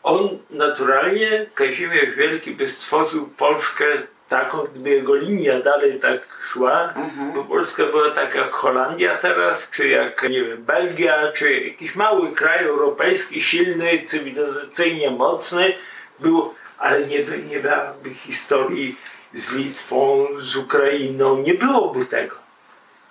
on 0.04 0.40
naturalnie, 0.50 1.46
Kazimierz 1.56 2.16
Wielki, 2.16 2.52
by 2.52 2.68
stworzył 2.68 3.28
Polskę 3.28 3.86
taką, 4.34 4.64
gdyby 4.64 4.90
jego 4.90 5.16
linia 5.16 5.60
dalej 5.60 6.00
tak 6.00 6.20
szła, 6.52 6.94
bo 7.36 7.44
Polska 7.44 7.86
była 7.86 8.12
tak 8.12 8.36
jak 8.36 8.52
Holandia 8.52 9.16
teraz, 9.18 9.70
czy 9.72 9.88
jak, 9.88 10.30
nie 10.30 10.44
wiem, 10.44 10.64
Belgia, 10.64 11.32
czy 11.32 11.60
jakiś 11.60 11.96
mały 11.96 12.32
kraj 12.32 12.66
europejski, 12.66 13.42
silny, 13.42 14.04
cywilizacyjnie 14.06 15.12
mocny, 15.12 15.74
był, 16.20 16.54
ale 16.78 17.08
nie, 17.08 17.20
by, 17.20 17.38
nie 17.38 17.60
miałaby 17.60 18.10
historii 18.14 18.98
z 19.34 19.54
Litwą, 19.54 20.28
z 20.40 20.56
Ukrainą, 20.56 21.38
nie 21.38 21.54
byłoby 21.54 22.06
tego. 22.06 22.43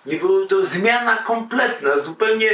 Nie 0.06 0.16
było 0.16 0.46
to 0.46 0.64
zmiana 0.64 1.16
kompletna, 1.16 1.98
zupełnie 1.98 2.50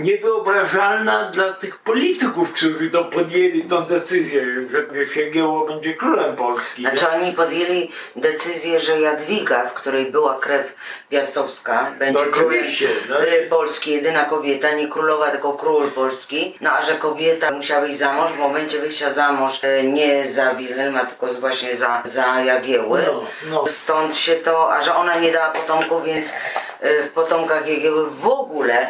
niewyobrażalna 0.00 1.30
dla 1.30 1.52
tych 1.52 1.78
polityków, 1.78 2.52
którzy 2.52 2.90
to 2.90 3.04
podjęli 3.04 3.62
tą 3.64 3.84
decyzję, 3.84 4.44
że 4.70 4.86
wiesz, 4.92 5.16
Jagiełło 5.16 5.66
będzie 5.66 5.94
królem 5.94 6.36
Polski. 6.36 6.82
nie? 6.82 6.90
Znaczy 6.90 7.06
oni 7.10 7.32
podjęli 7.32 7.90
decyzję, 8.16 8.80
że 8.80 9.00
Jadwiga, 9.00 9.66
w 9.66 9.74
której 9.74 10.06
była 10.12 10.38
krew 10.38 10.74
piastowska, 11.10 11.92
będzie 11.98 12.20
No 12.26 12.30
królem 12.32 12.64
no. 13.08 13.24
y, 13.24 13.46
Polski, 13.50 13.92
jedyna 13.92 14.24
kobieta, 14.24 14.70
nie 14.74 14.88
królowa, 14.88 15.30
tylko 15.30 15.52
król 15.52 15.90
Polski. 15.90 16.54
No 16.60 16.70
a 16.72 16.82
że 16.82 16.94
kobieta 16.94 17.50
musiała 17.50 17.86
iść 17.86 17.98
za 17.98 18.12
mąż, 18.12 18.30
w 18.32 18.38
momencie 18.38 18.78
wyjścia 18.78 19.10
za 19.10 19.32
mąż 19.32 19.64
y, 19.64 19.82
nie 19.88 20.28
za 20.28 20.54
Wilhelma, 20.54 21.04
tylko 21.04 21.26
właśnie 21.26 21.76
za, 21.76 22.02
za 22.04 22.40
Jagiełły. 22.40 23.02
No, 23.06 23.24
no. 23.50 23.66
Stąd 23.66 24.14
się 24.16 24.34
to, 24.34 24.74
a 24.74 24.82
że 24.82 24.94
ona 24.94 25.18
nie 25.18 25.32
dała 25.32 25.50
potomków, 25.50 26.04
więc 26.04 26.28
y, 26.84 26.91
w 27.02 27.12
potomkach 27.12 27.68
Jagieły 27.68 28.10
w 28.10 28.26
ogóle 28.28 28.88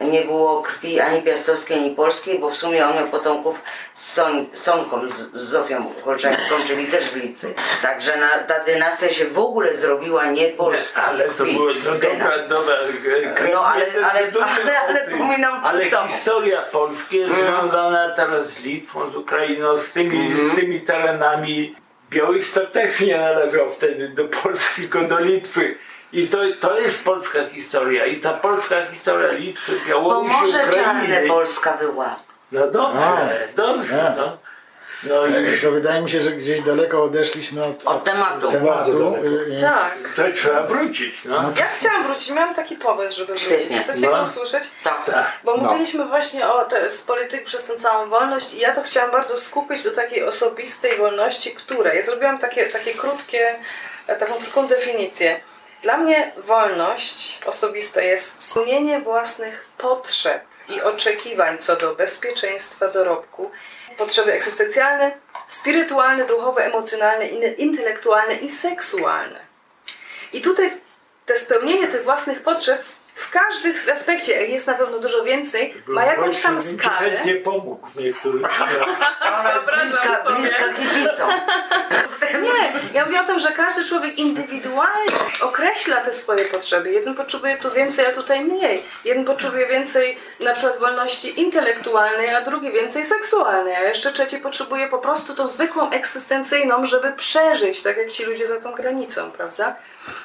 nie 0.00 0.22
było 0.22 0.62
krwi 0.62 1.00
ani 1.00 1.22
piastowskiej, 1.22 1.78
ani 1.78 1.90
polskiej, 1.90 2.38
bo 2.38 2.50
w 2.50 2.56
sumie 2.56 2.86
on 2.86 2.94
miał 2.96 3.06
potomków 3.06 3.62
z 3.94 4.12
Soń, 4.12 4.46
Sonką, 4.52 5.08
z, 5.08 5.12
z 5.12 5.32
Zofią 5.40 5.92
Kolczańską, 6.04 6.54
czyli 6.66 6.86
też 6.86 7.04
z 7.04 7.14
Litwy. 7.16 7.54
Także 7.82 8.16
na, 8.16 8.28
ta 8.28 8.64
dynastia 8.64 9.08
się 9.08 9.24
w 9.24 9.38
ogóle 9.38 9.76
zrobiła 9.76 10.24
nie 10.26 10.48
polska. 10.48 11.02
Ale 11.04 11.28
w 11.28 11.36
to 11.36 11.44
było 11.44 11.66
no, 11.84 11.90
dobra, 11.92 12.48
dobra. 12.48 12.74
e, 12.74 13.34
krew 13.34 13.50
No, 13.52 13.60
ale- 13.66 13.86
nie 13.86 14.06
ale- 14.06 14.20
ale- 14.44 14.78
ale 14.80 15.00
pominam 15.18 15.60
Ale 15.64 15.84
historia 16.08 16.62
Polski 16.62 17.16
jest 17.18 17.34
Mm. 17.34 17.46
związana 17.46 18.10
teraz 18.16 18.50
z 18.50 18.62
Litwą, 18.64 19.10
z 19.10 19.16
Ukrainą, 19.16 19.78
z 19.78 19.92
tymi, 19.92 20.26
Mhm. 20.26 20.50
z 20.50 20.56
tymi 20.56 20.80
terenami 20.80 21.76
Białystok 22.10 22.70
też 22.72 23.00
nie 23.00 23.18
należał 23.18 23.70
wtedy 23.72 24.08
do 24.08 24.24
Polski, 24.24 24.80
tylko 24.82 25.04
do 25.04 25.20
Litwy. 25.20 25.78
I 26.12 26.28
to, 26.28 26.38
to 26.60 26.78
jest 26.80 27.04
polska 27.04 27.38
historia. 27.48 28.06
I 28.06 28.16
ta 28.20 28.32
polska 28.32 28.86
historia 28.90 29.32
Litwy, 29.32 29.72
Bo 29.72 29.86
Białorusi, 29.88 30.34
może 30.40 30.70
czarne. 30.70 31.20
Polska 31.28 31.76
była. 31.80 32.16
No 32.52 32.66
dobrze, 32.66 33.04
A. 33.04 33.56
dobrze. 33.56 34.08
A. 34.08 34.16
No. 34.20 34.36
No 35.02 35.26
i 35.26 35.58
To 35.62 35.70
wydaje 35.70 36.00
mi 36.02 36.10
się, 36.10 36.20
że 36.20 36.30
gdzieś 36.32 36.60
daleko 36.60 37.04
odeszliśmy 37.04 37.64
od, 37.64 37.84
Od 37.84 38.04
tematu. 38.04 38.48
Daleko. 38.50 39.14
y, 39.24 39.56
y, 39.56 39.60
Tak. 39.60 39.94
to 40.16 40.22
trzeba 40.36 40.62
wrócić. 40.62 41.24
No. 41.24 41.52
Ja 41.58 41.66
chciałam 41.68 42.04
wrócić, 42.06 42.30
miałam 42.30 42.54
taki 42.54 42.76
pomysł, 42.76 43.16
żeby 43.16 43.34
wrócić. 43.34 43.78
Chcecie 43.82 44.06
No. 44.10 44.16
go 44.16 44.22
usłyszeć? 44.22 44.62
Tak. 44.84 45.04
Tak. 45.04 45.32
Bo 45.44 45.56
No. 45.56 45.62
mówiliśmy 45.62 46.04
właśnie 46.04 46.48
o 46.48 46.64
te, 46.64 46.88
z 46.90 47.02
polityki 47.02 47.44
przez 47.44 47.64
tę 47.66 47.76
całą 47.76 48.08
wolność 48.08 48.54
i 48.54 48.58
ja 48.58 48.74
to 48.74 48.82
chciałam 48.82 49.10
bardzo 49.10 49.36
skupić 49.36 49.84
do 49.84 49.90
takiej 49.90 50.24
osobistej 50.24 50.98
wolności, 50.98 51.50
która. 51.50 51.94
Ja 51.94 52.02
zrobiłam 52.02 52.38
takie, 52.38 52.66
takie 52.66 52.94
krótkie, 52.94 53.54
e, 54.06 54.16
taką 54.16 54.34
krótką 54.34 54.66
definicję. 54.66 55.40
Dla 55.82 55.96
mnie 55.96 56.32
wolność 56.36 57.40
osobista 57.46 58.02
jest 58.02 58.50
spełnienie 58.50 59.00
własnych 59.00 59.66
potrzeb 59.78 60.42
i 60.68 60.82
oczekiwań 60.82 61.58
co 61.58 61.76
do 61.76 61.94
bezpieczeństwa 61.94 62.88
dorobku, 62.88 63.50
potrzeby 63.96 64.32
egzystencjalne, 64.32 65.12
spirytualne, 65.46 66.24
duchowe, 66.26 66.64
emocjonalne, 66.64 67.26
in- 67.28 67.54
intelektualne 67.58 68.34
i 68.34 68.50
seksualne. 68.50 69.40
I 70.32 70.40
tutaj 70.40 70.80
te 71.26 71.36
spełnienie 71.36 71.88
tych 71.88 72.04
własnych 72.04 72.42
potrzeb 72.42 72.82
w 73.16 73.30
każdym 73.30 73.74
aspekcie 73.92 74.46
jest 74.46 74.66
na 74.66 74.74
pewno 74.74 74.98
dużo 74.98 75.24
więcej, 75.24 75.74
ma 75.86 76.04
jakąś 76.04 76.42
tam 76.42 76.60
skalę. 76.60 77.10
chętnie 77.10 77.34
pomógł 77.34 77.86
w 77.86 77.96
niektórych 77.96 78.52
sprawach. 78.52 79.16
Ona 79.40 79.54
jest 79.54 79.66
Wyobrażam 79.66 80.34
bliska, 80.34 80.34
bliska 80.36 80.64
kibisom. 80.72 81.30
Nie, 82.42 82.72
ja 82.94 83.04
mówię 83.04 83.20
o 83.20 83.24
tym, 83.24 83.38
że 83.38 83.52
każdy 83.52 83.84
człowiek 83.84 84.18
indywidualnie 84.18 85.12
określa 85.40 85.96
te 85.96 86.12
swoje 86.12 86.44
potrzeby. 86.44 86.92
Jeden 86.92 87.14
potrzebuje 87.14 87.56
tu 87.56 87.70
więcej, 87.70 88.06
a 88.06 88.12
tutaj 88.12 88.44
mniej. 88.44 88.82
Jeden 89.04 89.24
potrzebuje 89.24 89.66
więcej 89.66 90.18
na 90.40 90.52
przykład 90.54 90.78
wolności 90.78 91.40
intelektualnej, 91.40 92.34
a 92.34 92.40
drugi 92.40 92.72
więcej 92.72 93.04
seksualnej, 93.04 93.74
a 93.76 93.80
jeszcze 93.80 94.12
trzeci 94.12 94.38
potrzebuje 94.38 94.88
po 94.88 94.98
prostu 94.98 95.34
tą 95.34 95.48
zwykłą 95.48 95.90
egzystencyjną, 95.90 96.84
żeby 96.84 97.12
przeżyć, 97.12 97.82
tak 97.82 97.96
jak 97.96 98.10
ci 98.10 98.24
ludzie 98.24 98.46
za 98.46 98.60
tą 98.60 98.72
granicą, 98.72 99.30
prawda? 99.30 99.76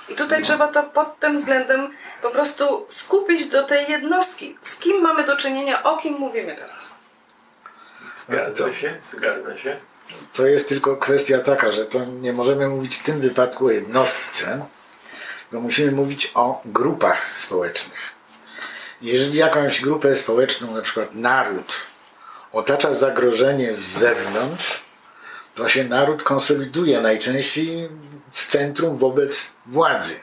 I 0.10 0.16
tutaj 0.16 0.44
trzeba 0.44 0.68
to 0.68 0.84
pod 0.84 1.20
tym 1.20 1.38
względem 1.38 1.90
po 2.22 2.30
prostu 2.30 2.86
skupić 2.90 3.50
do 3.50 3.64
tej 3.64 3.92
jednostki. 3.92 4.58
Z 4.62 4.80
kim 4.80 5.02
mamy 5.02 5.24
do 5.24 5.38
czynienia, 5.38 5.84
o 5.84 5.98
kim 5.98 6.14
mówimy 6.14 6.56
teraz. 6.56 6.96
Zgadza 8.28 8.74
się, 8.74 8.98
zgadza 9.02 9.58
się. 9.58 9.78
To 10.34 10.48
jest 10.48 10.70
tylko 10.70 10.98
kwestia 10.98 11.40
taka, 11.40 11.72
że 11.72 11.86
to 11.86 12.06
nie 12.06 12.34
możemy 12.34 12.68
mówić 12.68 12.96
w 12.98 13.04
tym 13.04 13.22
wypadku 13.22 13.66
o 13.66 13.72
jednostce, 13.72 14.66
bo 15.52 15.60
musimy 15.60 15.92
mówić 15.92 16.32
o 16.34 16.62
grupach 16.66 17.30
społecznych. 17.30 18.12
Jeżeli 19.02 19.38
jakąś 19.38 19.82
grupę 19.82 20.16
społeczną, 20.16 20.76
na 20.76 20.82
przykład 20.82 21.16
naród, 21.16 21.76
otacza 22.54 22.94
zagrożenie 22.94 23.74
z 23.74 23.80
zewnątrz, 23.80 24.82
to 25.56 25.68
się 25.68 25.84
naród 25.84 26.24
konsoliduje 26.24 27.02
najczęściej 27.02 27.90
w 28.32 28.48
centrum 28.48 28.98
wobec 28.98 29.52
władzy. 29.66 30.16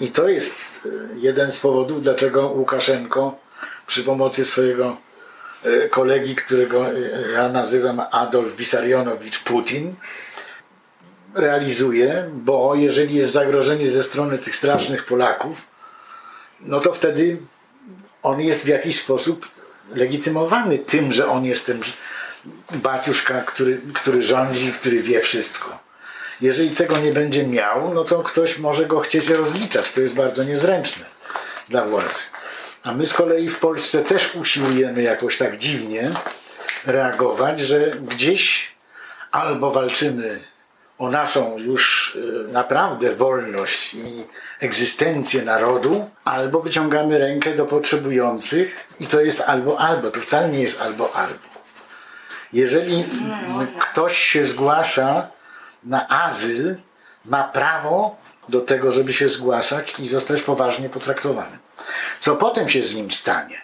I 0.00 0.08
to 0.08 0.28
jest 0.28 0.86
e, 0.86 1.18
jeden 1.18 1.52
z 1.52 1.58
powodów, 1.58 2.02
dlaczego 2.02 2.48
Łukaszenko 2.48 3.38
przy 3.86 4.02
pomocy 4.04 4.44
swojego 4.44 4.96
e, 5.64 5.88
kolegi, 5.88 6.34
którego 6.34 6.86
e, 6.86 6.92
ja 7.34 7.48
nazywam 7.48 8.02
Adolf 8.10 8.56
Wisarionowicz 8.56 9.38
Putin, 9.38 9.94
realizuje, 11.34 12.30
bo 12.32 12.74
jeżeli 12.74 13.14
jest 13.14 13.32
zagrożenie 13.32 13.90
ze 13.90 14.02
strony 14.02 14.38
tych 14.38 14.56
strasznych 14.56 15.04
Polaków, 15.04 15.66
no 16.60 16.80
to 16.80 16.92
wtedy 16.92 17.36
on 18.22 18.40
jest 18.40 18.64
w 18.64 18.68
jakiś 18.68 19.00
sposób 19.00 19.48
legitymowany 19.94 20.78
tym, 20.78 21.12
że 21.12 21.28
on 21.28 21.44
jest 21.44 21.66
tym 21.66 21.80
baciuszka, 22.72 23.40
który, 23.40 23.80
który 23.94 24.22
rządzi, 24.22 24.72
który 24.72 25.02
wie 25.02 25.20
wszystko. 25.20 25.89
Jeżeli 26.40 26.70
tego 26.70 26.98
nie 26.98 27.12
będzie 27.12 27.46
miał, 27.46 27.94
no 27.94 28.04
to 28.04 28.22
ktoś 28.22 28.58
może 28.58 28.86
go 28.86 29.00
chcieć 29.00 29.28
rozliczać. 29.28 29.92
To 29.92 30.00
jest 30.00 30.14
bardzo 30.14 30.44
niezręczne 30.44 31.04
dla 31.68 31.84
władzy. 31.84 32.20
A 32.82 32.92
my 32.92 33.06
z 33.06 33.14
kolei 33.14 33.48
w 33.48 33.58
Polsce 33.58 34.04
też 34.04 34.34
usiłujemy 34.34 35.02
jakoś 35.02 35.36
tak 35.36 35.58
dziwnie 35.58 36.10
reagować, 36.86 37.60
że 37.60 37.90
gdzieś 37.90 38.72
albo 39.32 39.70
walczymy 39.70 40.40
o 40.98 41.10
naszą 41.10 41.58
już 41.58 42.14
y, 42.16 42.52
naprawdę 42.52 43.14
wolność 43.14 43.94
i 43.94 44.24
egzystencję 44.60 45.42
narodu, 45.42 46.10
albo 46.24 46.60
wyciągamy 46.60 47.18
rękę 47.18 47.54
do 47.54 47.66
potrzebujących 47.66 48.88
i 49.00 49.06
to 49.06 49.20
jest 49.20 49.40
albo 49.40 49.80
albo, 49.80 50.10
to 50.10 50.20
wcale 50.20 50.48
nie 50.48 50.60
jest 50.60 50.82
albo 50.82 51.16
albo. 51.16 51.48
Jeżeli 52.52 52.94
mm, 52.94 53.66
ktoś 53.78 54.18
się 54.18 54.44
zgłasza 54.44 55.28
na 55.84 56.08
azyl, 56.08 56.76
ma 57.24 57.44
prawo 57.44 58.16
do 58.48 58.60
tego, 58.60 58.90
żeby 58.90 59.12
się 59.12 59.28
zgłaszać 59.28 60.00
i 60.00 60.06
zostać 60.06 60.42
poważnie 60.42 60.88
potraktowany. 60.88 61.58
Co 62.20 62.36
potem 62.36 62.68
się 62.68 62.82
z 62.82 62.94
nim 62.94 63.10
stanie? 63.10 63.56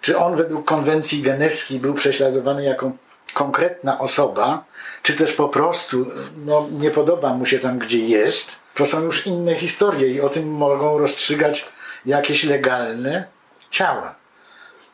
Czy 0.00 0.18
on 0.18 0.36
według 0.36 0.64
konwencji 0.64 1.22
genewskiej 1.22 1.80
był 1.80 1.94
prześladowany 1.94 2.64
jako 2.64 2.92
konkretna 3.34 3.98
osoba, 3.98 4.64
czy 5.02 5.12
też 5.12 5.32
po 5.32 5.48
prostu 5.48 6.06
no, 6.36 6.68
nie 6.70 6.90
podoba 6.90 7.34
mu 7.34 7.46
się 7.46 7.58
tam, 7.58 7.78
gdzie 7.78 7.98
jest? 7.98 8.56
To 8.74 8.86
są 8.86 9.02
już 9.02 9.26
inne 9.26 9.54
historie 9.54 10.08
i 10.08 10.20
o 10.20 10.28
tym 10.28 10.52
mogą 10.52 10.98
rozstrzygać 10.98 11.68
jakieś 12.06 12.44
legalne 12.44 13.24
ciała. 13.70 14.14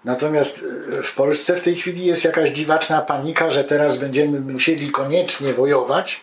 Natomiast 0.05 0.65
e, 0.99 1.03
w 1.03 1.15
Polsce 1.15 1.57
w 1.57 1.63
tej 1.63 1.75
chwili 1.75 2.07
jest 2.07 2.25
jakaś 2.25 2.49
dziwaczna 2.49 3.03
panika, 3.03 3.51
że 3.51 3.65
teraz 3.65 3.97
będziemy 3.97 4.41
musieli 4.41 4.91
koniecznie 4.91 5.53
wojować. 5.53 6.21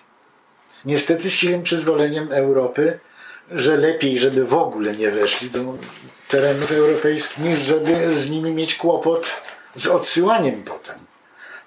Niestety 0.86 1.30
z 1.30 1.34
silnym 1.34 1.64
przyzwoleniem 1.64 2.32
Europy, 2.32 2.99
że 3.52 3.78
lepiej, 3.78 4.20
żeby 4.20 4.45
w 4.45 4.53
ogóle 4.53 4.95
nie 4.95 5.12
weszli 5.12 5.49
do 5.49 5.78
terenów 6.28 6.72
europejskich, 6.72 7.38
niż 7.38 7.60
żeby 7.60 8.18
z 8.18 8.30
nimi 8.30 8.52
mieć 8.52 8.76
kłopot 8.76 9.28
z 9.76 9.88
odsyłaniem 9.88 10.64
potem. 10.64 10.95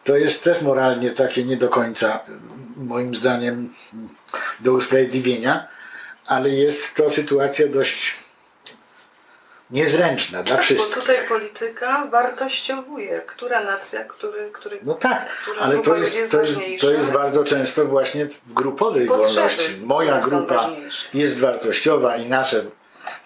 To 0.04 0.16
jest 0.16 0.44
też 0.44 0.62
moralnie 0.62 1.10
takie 1.10 1.44
nie 1.44 1.56
do 1.56 1.68
końca, 1.68 2.20
moim 2.76 3.14
zdaniem, 3.14 3.74
do 4.60 4.72
usprawiedliwienia, 4.72 5.68
ale 6.26 6.50
jest 6.50 6.94
to 6.94 7.10
sytuacja 7.10 7.68
dość 7.68 8.23
niezręczna 9.74 10.42
dla 10.42 10.56
Bo 10.56 10.62
wszystkich. 10.62 10.94
tutaj 10.94 11.16
polityka 11.28 12.06
wartościowuje, 12.10 13.22
która 13.26 13.60
nacja, 13.60 14.04
który, 14.04 14.50
który 14.52 14.78
No 14.82 14.94
tak, 14.94 15.26
która 15.28 15.60
ale 15.60 15.78
to 15.78 15.94
ludzi 15.94 16.16
jest, 16.16 16.32
to, 16.32 16.40
jest, 16.40 16.58
to 16.80 16.90
jest 16.90 17.12
bardzo 17.12 17.44
często 17.44 17.84
właśnie 17.84 18.26
w 18.26 18.52
grupowej 18.52 19.06
Potrzeby, 19.06 19.34
wolności. 19.34 19.76
Moja 19.82 20.18
grupa 20.18 20.70
jest 21.14 21.40
wartościowa 21.40 22.16
i 22.16 22.28
nasze, 22.28 22.64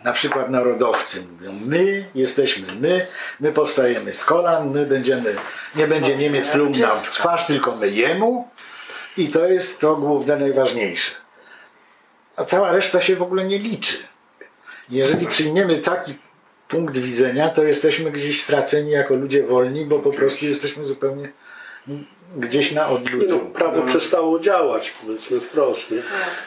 na 0.05 0.13
przykład 0.13 0.51
narodowcy 0.51 1.27
mówią, 1.33 1.53
my 1.65 2.09
jesteśmy 2.15 2.75
my, 2.75 3.07
my 3.41 3.53
powstajemy 3.53 4.15
z 4.15 4.25
kolan, 4.25 4.71
my 4.71 4.87
będziemy, 4.87 5.37
nie 5.75 5.87
będzie 5.87 6.17
Niemiec 6.17 6.51
plumł 6.51 6.79
nam 6.79 6.99
w 6.99 7.11
twarz, 7.11 7.47
tylko 7.47 7.77
my 7.77 7.91
jemu 7.91 8.49
i 9.17 9.29
to 9.29 9.47
jest 9.47 9.81
to 9.81 9.97
główne, 9.97 10.37
najważniejsze. 10.37 11.13
A 12.37 12.45
cała 12.45 12.73
reszta 12.73 13.01
się 13.01 13.17
w 13.17 13.23
ogóle 13.23 13.45
nie 13.45 13.59
liczy. 13.59 13.99
Jeżeli 14.91 15.27
przyjmiemy 15.27 15.79
taki 15.79 16.15
punkt 16.69 16.99
widzenia, 16.99 17.49
to 17.49 17.65
jesteśmy 17.65 18.11
gdzieś 18.11 18.43
straceni 18.43 18.91
jako 18.91 19.15
ludzie 19.15 19.43
wolni, 19.43 19.85
bo 19.85 19.99
po 19.99 20.11
prostu 20.13 20.47
jesteśmy 20.47 20.87
zupełnie 20.87 21.33
gdzieś 22.37 22.73
na 22.73 22.83
Nie 22.83 22.89
no, 22.89 22.95
odludziu. 22.97 23.39
prawo 23.39 23.83
przestało 23.83 24.41
działać, 24.41 24.91
powiedzmy 24.91 25.41
wprost. 25.41 25.91
Nie? 25.91 26.03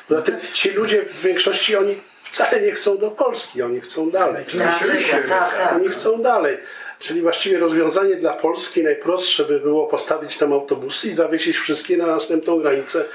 Poza 0.07 0.22
tym 0.22 0.35
ci 0.53 0.69
ludzie 0.69 1.06
w 1.06 1.22
większości 1.22 1.76
oni 1.76 1.95
wcale 2.23 2.61
nie 2.61 2.72
chcą 2.72 2.98
do 2.98 3.11
Polski, 3.11 3.61
oni 3.61 3.81
chcą 3.81 4.11
dalej. 4.11 4.45
Tranzycja, 4.45 5.18
tak, 5.18 5.57
tak. 5.57 5.73
Oni 5.76 5.89
chcą 5.89 6.22
dalej. 6.22 6.57
Czyli 7.02 7.22
właściwie 7.22 7.60
rozwiązanie 7.60 8.15
dla 8.15 8.34
Polski 8.34 8.84
najprostsze 8.84 9.45
by 9.45 9.60
było 9.60 9.88
postawić 9.88 10.38
tam 10.38 10.53
autobusy 10.53 11.07
i 11.07 11.14
zawiesić 11.14 11.57
wszystkie 11.57 11.98
na 11.98 12.07
następną 12.07 12.60
granicę. 12.60 13.06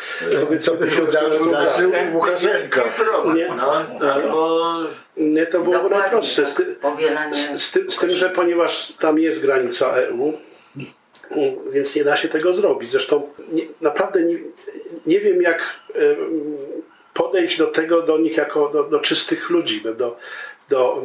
Co 0.60 0.74
by 0.74 0.90
się 0.90 1.02
Łukaszenka. 2.14 2.84
Nie. 3.34 3.48
No, 3.48 4.86
Nie, 5.16 5.46
to 5.46 5.60
byłoby 5.60 5.72
Dokładnie. 5.72 5.98
najprostsze. 5.98 6.46
Z, 6.46 6.54
ty, 6.54 6.76
z, 7.32 7.62
z, 7.62 7.72
tym, 7.72 7.90
z 7.90 7.98
tym, 7.98 8.10
że 8.10 8.30
ponieważ 8.30 8.92
tam 8.92 9.18
jest 9.18 9.40
granica 9.40 9.86
EU, 9.86 10.32
więc 11.70 11.96
nie 11.96 12.04
da 12.04 12.16
się 12.16 12.28
tego 12.28 12.52
zrobić. 12.52 12.90
Zresztą 12.90 13.28
nie, 13.52 13.62
naprawdę 13.80 14.22
nie, 14.22 14.38
nie 15.06 15.20
wiem, 15.20 15.42
jak 15.42 15.62
podejść 17.14 17.58
do 17.58 17.66
tego 17.66 18.02
do 18.02 18.18
nich 18.18 18.36
jako 18.36 18.68
do, 18.68 18.84
do 18.84 19.00
czystych 19.00 19.50
ludzi, 19.50 19.82
do, 19.98 20.16
do, 20.68 21.02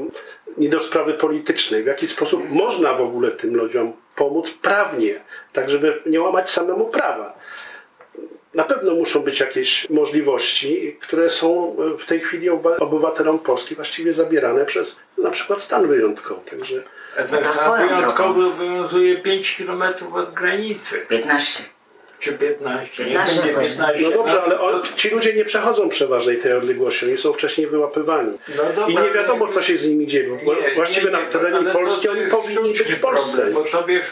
nie 0.58 0.70
do 0.70 0.80
sprawy 0.80 1.14
politycznej. 1.14 1.84
W 1.84 1.88
jaki 1.88 2.08
sposób 2.08 2.50
można 2.50 2.94
w 2.94 3.02
ogóle 3.02 3.32
tym 3.32 3.56
ludziom 3.56 3.94
pomóc 4.16 4.52
prawnie, 4.62 5.22
tak 5.54 5.70
żeby 5.70 6.02
nie 6.06 6.22
łamać 6.22 6.50
samemu 6.50 6.86
prawa. 6.86 7.38
Na 8.54 8.64
pewno 8.64 8.96
muszą 8.96 9.20
być 9.20 9.40
jakieś 9.40 9.90
możliwości, 9.90 10.98
które 11.02 11.30
są 11.30 11.76
w 12.00 12.06
tej 12.06 12.20
chwili 12.20 12.50
obywatelom 12.80 13.40
Polski 13.40 13.76
właściwie 13.76 14.14
zabierane 14.14 14.66
przez 14.66 15.00
na 15.18 15.30
przykład 15.30 15.62
stan 15.62 15.88
wyjątkowy. 15.88 16.42
Także 16.50 16.84
A 17.18 17.24
ten 17.24 17.44
stan 17.44 17.88
wyjątkowy 17.88 18.46
obowiązuje 18.46 19.18
5 19.18 19.58
km 19.58 19.84
od 20.14 20.34
granicy. 20.34 21.06
15. 21.10 21.64
Czy 22.22 22.34
15? 22.34 23.06
15 23.06 23.46
Nie, 23.46 23.54
właśnie. 23.54 23.76
15. 23.76 24.02
No 24.02 24.12
dobrze, 24.12 24.42
ale 24.42 24.60
on, 24.62 24.82
ci 24.96 25.10
ludzie 25.10 25.34
nie 25.34 25.46
przechodzą 25.46 25.90
przeważnej 25.90 26.38
tej 26.38 26.54
odległości, 26.54 27.06
oni 27.06 27.18
są 27.18 27.34
wcześniej 27.34 27.68
wyłapywani. 27.68 28.38
No 28.58 28.64
dobra, 28.76 28.88
I 28.88 29.08
nie 29.08 29.14
wiadomo, 29.14 29.48
co 29.48 29.62
się 29.62 29.78
z 29.78 29.88
nimi 29.88 30.08
dzieje, 30.08 30.38
bo 30.46 30.56
Nie, 30.56 30.76
właściwie 30.76 31.06
nie, 31.06 31.12
na 31.12 31.22
nie, 31.22 31.28
terenie 31.28 31.58
ale 31.58 31.72
Polski 31.72 32.10
oni 32.10 32.20
jest 32.20 32.36
powinni 32.36 32.70
być 32.70 32.84
w 32.84 33.00
Polsce. 33.00 33.42
Problem, 33.42 33.64
bo 33.64 33.70
to 33.70 33.84
wiesz, 33.88 34.06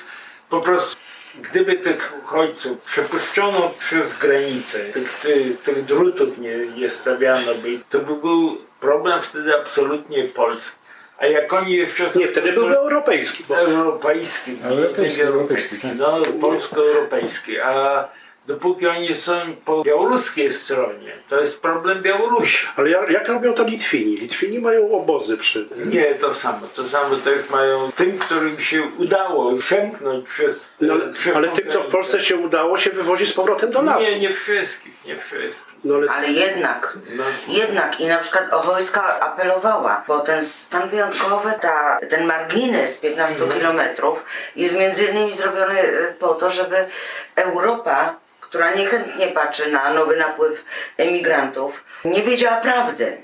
po 0.50 0.60
prostu 0.60 0.98
gdyby 1.42 1.76
tych 1.76 2.14
uchodźców 2.24 2.82
przepuszczono 2.82 3.74
przez 3.80 4.18
granicę, 4.18 4.80
tych, 4.80 5.14
tych, 5.14 5.62
tych 5.62 5.86
drutów 5.86 6.38
nie, 6.38 6.58
nie 6.58 6.90
stawiano 6.90 7.56
by, 7.56 7.80
to 7.90 8.00
by 8.00 8.16
był 8.16 8.58
problem 8.80 9.22
wtedy 9.22 9.56
absolutnie 9.56 10.24
polski. 10.24 10.78
A 11.20 11.26
jak 11.26 11.54
oni 11.54 11.74
jeszcze 11.74 12.10
są 12.10 12.20
Nie, 12.20 12.28
wtedy 12.28 12.54
byłby 12.54 12.78
europejski. 12.78 13.44
Bo 13.48 13.58
europejski, 13.58 14.52
Europejski, 14.64 15.22
nie 15.22 15.28
europejski, 15.28 15.82
europejski, 15.82 15.88
tak. 15.88 15.98
no 15.98 16.22
polsko-europejski, 16.42 17.60
a 17.60 18.08
dopóki 18.50 18.88
oni 18.88 19.16
są 19.16 19.34
po 19.66 19.84
białoruskiej 19.84 20.54
stronie, 20.54 21.12
to 21.30 21.40
jest 21.42 21.62
problem 21.62 22.02
Białorusi. 22.02 22.68
Ale 22.76 22.90
jak, 22.90 23.10
jak 23.10 23.28
robią 23.28 23.54
to 23.54 23.64
Litwini? 23.64 24.16
Litwini 24.18 24.60
mają 24.60 24.92
obozy 24.92 25.38
przy... 25.38 25.68
Nie, 25.86 26.06
to 26.06 26.34
samo. 26.34 26.68
To 26.76 26.88
samo 26.88 27.16
też 27.16 27.50
mają 27.50 27.92
tym, 27.92 28.18
którym 28.18 28.60
się 28.60 28.84
udało 28.98 29.58
przemknąć 29.58 30.30
przez. 30.30 30.68
No, 30.82 30.94
ale, 30.94 31.14
przez 31.14 31.36
ale 31.36 31.48
tym, 31.48 31.70
co 31.70 31.82
w. 31.82 31.88
Polsce 31.88 32.20
się 32.20 32.36
udało, 32.36 32.78
się 32.78 32.90
wywozi 32.90 33.26
z 33.26 33.34
powrotem 33.34 33.72
do 33.72 33.82
lasu. 33.82 34.02
Nie, 34.02 34.20
nie 34.20 34.34
wszystkich, 34.34 35.06
nie 35.06 35.18
wszystkich. 35.18 35.76
No, 35.84 35.96
ale 35.96 36.12
Ale 36.12 36.32
jednak, 36.32 36.98
No. 37.18 37.24
jednak 37.48 38.00
i 38.00 38.08
na 38.08 38.18
przykład 38.18 38.54
o 38.54 38.60
wojska 38.64 39.20
apelowała, 39.20 40.04
bo 40.08 40.20
ten 40.20 40.44
stan 40.44 40.90
wyjątkowy, 40.90 41.54
ta, 41.62 42.00
ten 42.10 42.26
margines 42.26 42.98
15 42.98 43.48
kilometrów 43.58 44.26
jest 44.56 44.78
między 44.78 45.06
innymi 45.06 45.36
zrobiony 45.36 45.84
y, 45.84 46.16
po 46.20 46.34
to, 46.34 46.50
żeby 46.50 46.88
Europa, 47.36 48.16
która 48.50 48.72
niechętnie 48.72 49.28
patrzy 49.28 49.72
na 49.72 49.94
nowy 49.94 50.18
napływ 50.18 50.66
emigrantów, 50.98 51.84
nie 52.06 52.22
wiedziała 52.22 52.58
prawdy. 52.58 53.22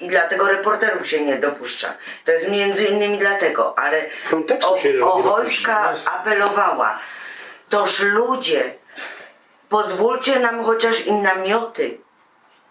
I 0.00 0.08
dlatego 0.08 0.48
reporterów 0.48 1.06
się 1.06 1.24
nie 1.24 1.36
dopuszcza. 1.36 1.94
To 2.24 2.32
jest 2.32 2.50
między 2.50 2.84
innymi 2.84 3.18
dlatego, 3.18 3.78
ale 3.78 4.02
Frontexu 4.24 4.74
o, 4.74 4.78
się 4.78 4.92
nie 4.92 5.04
o 5.04 5.22
dopuszcza. 5.22 5.30
wojska 5.30 5.94
apelowała. 6.12 6.98
Toż 7.68 8.00
ludzie, 8.00 8.74
pozwólcie 9.68 10.40
nam 10.40 10.64
chociaż 10.64 11.00
i 11.00 11.12
namioty, 11.12 11.98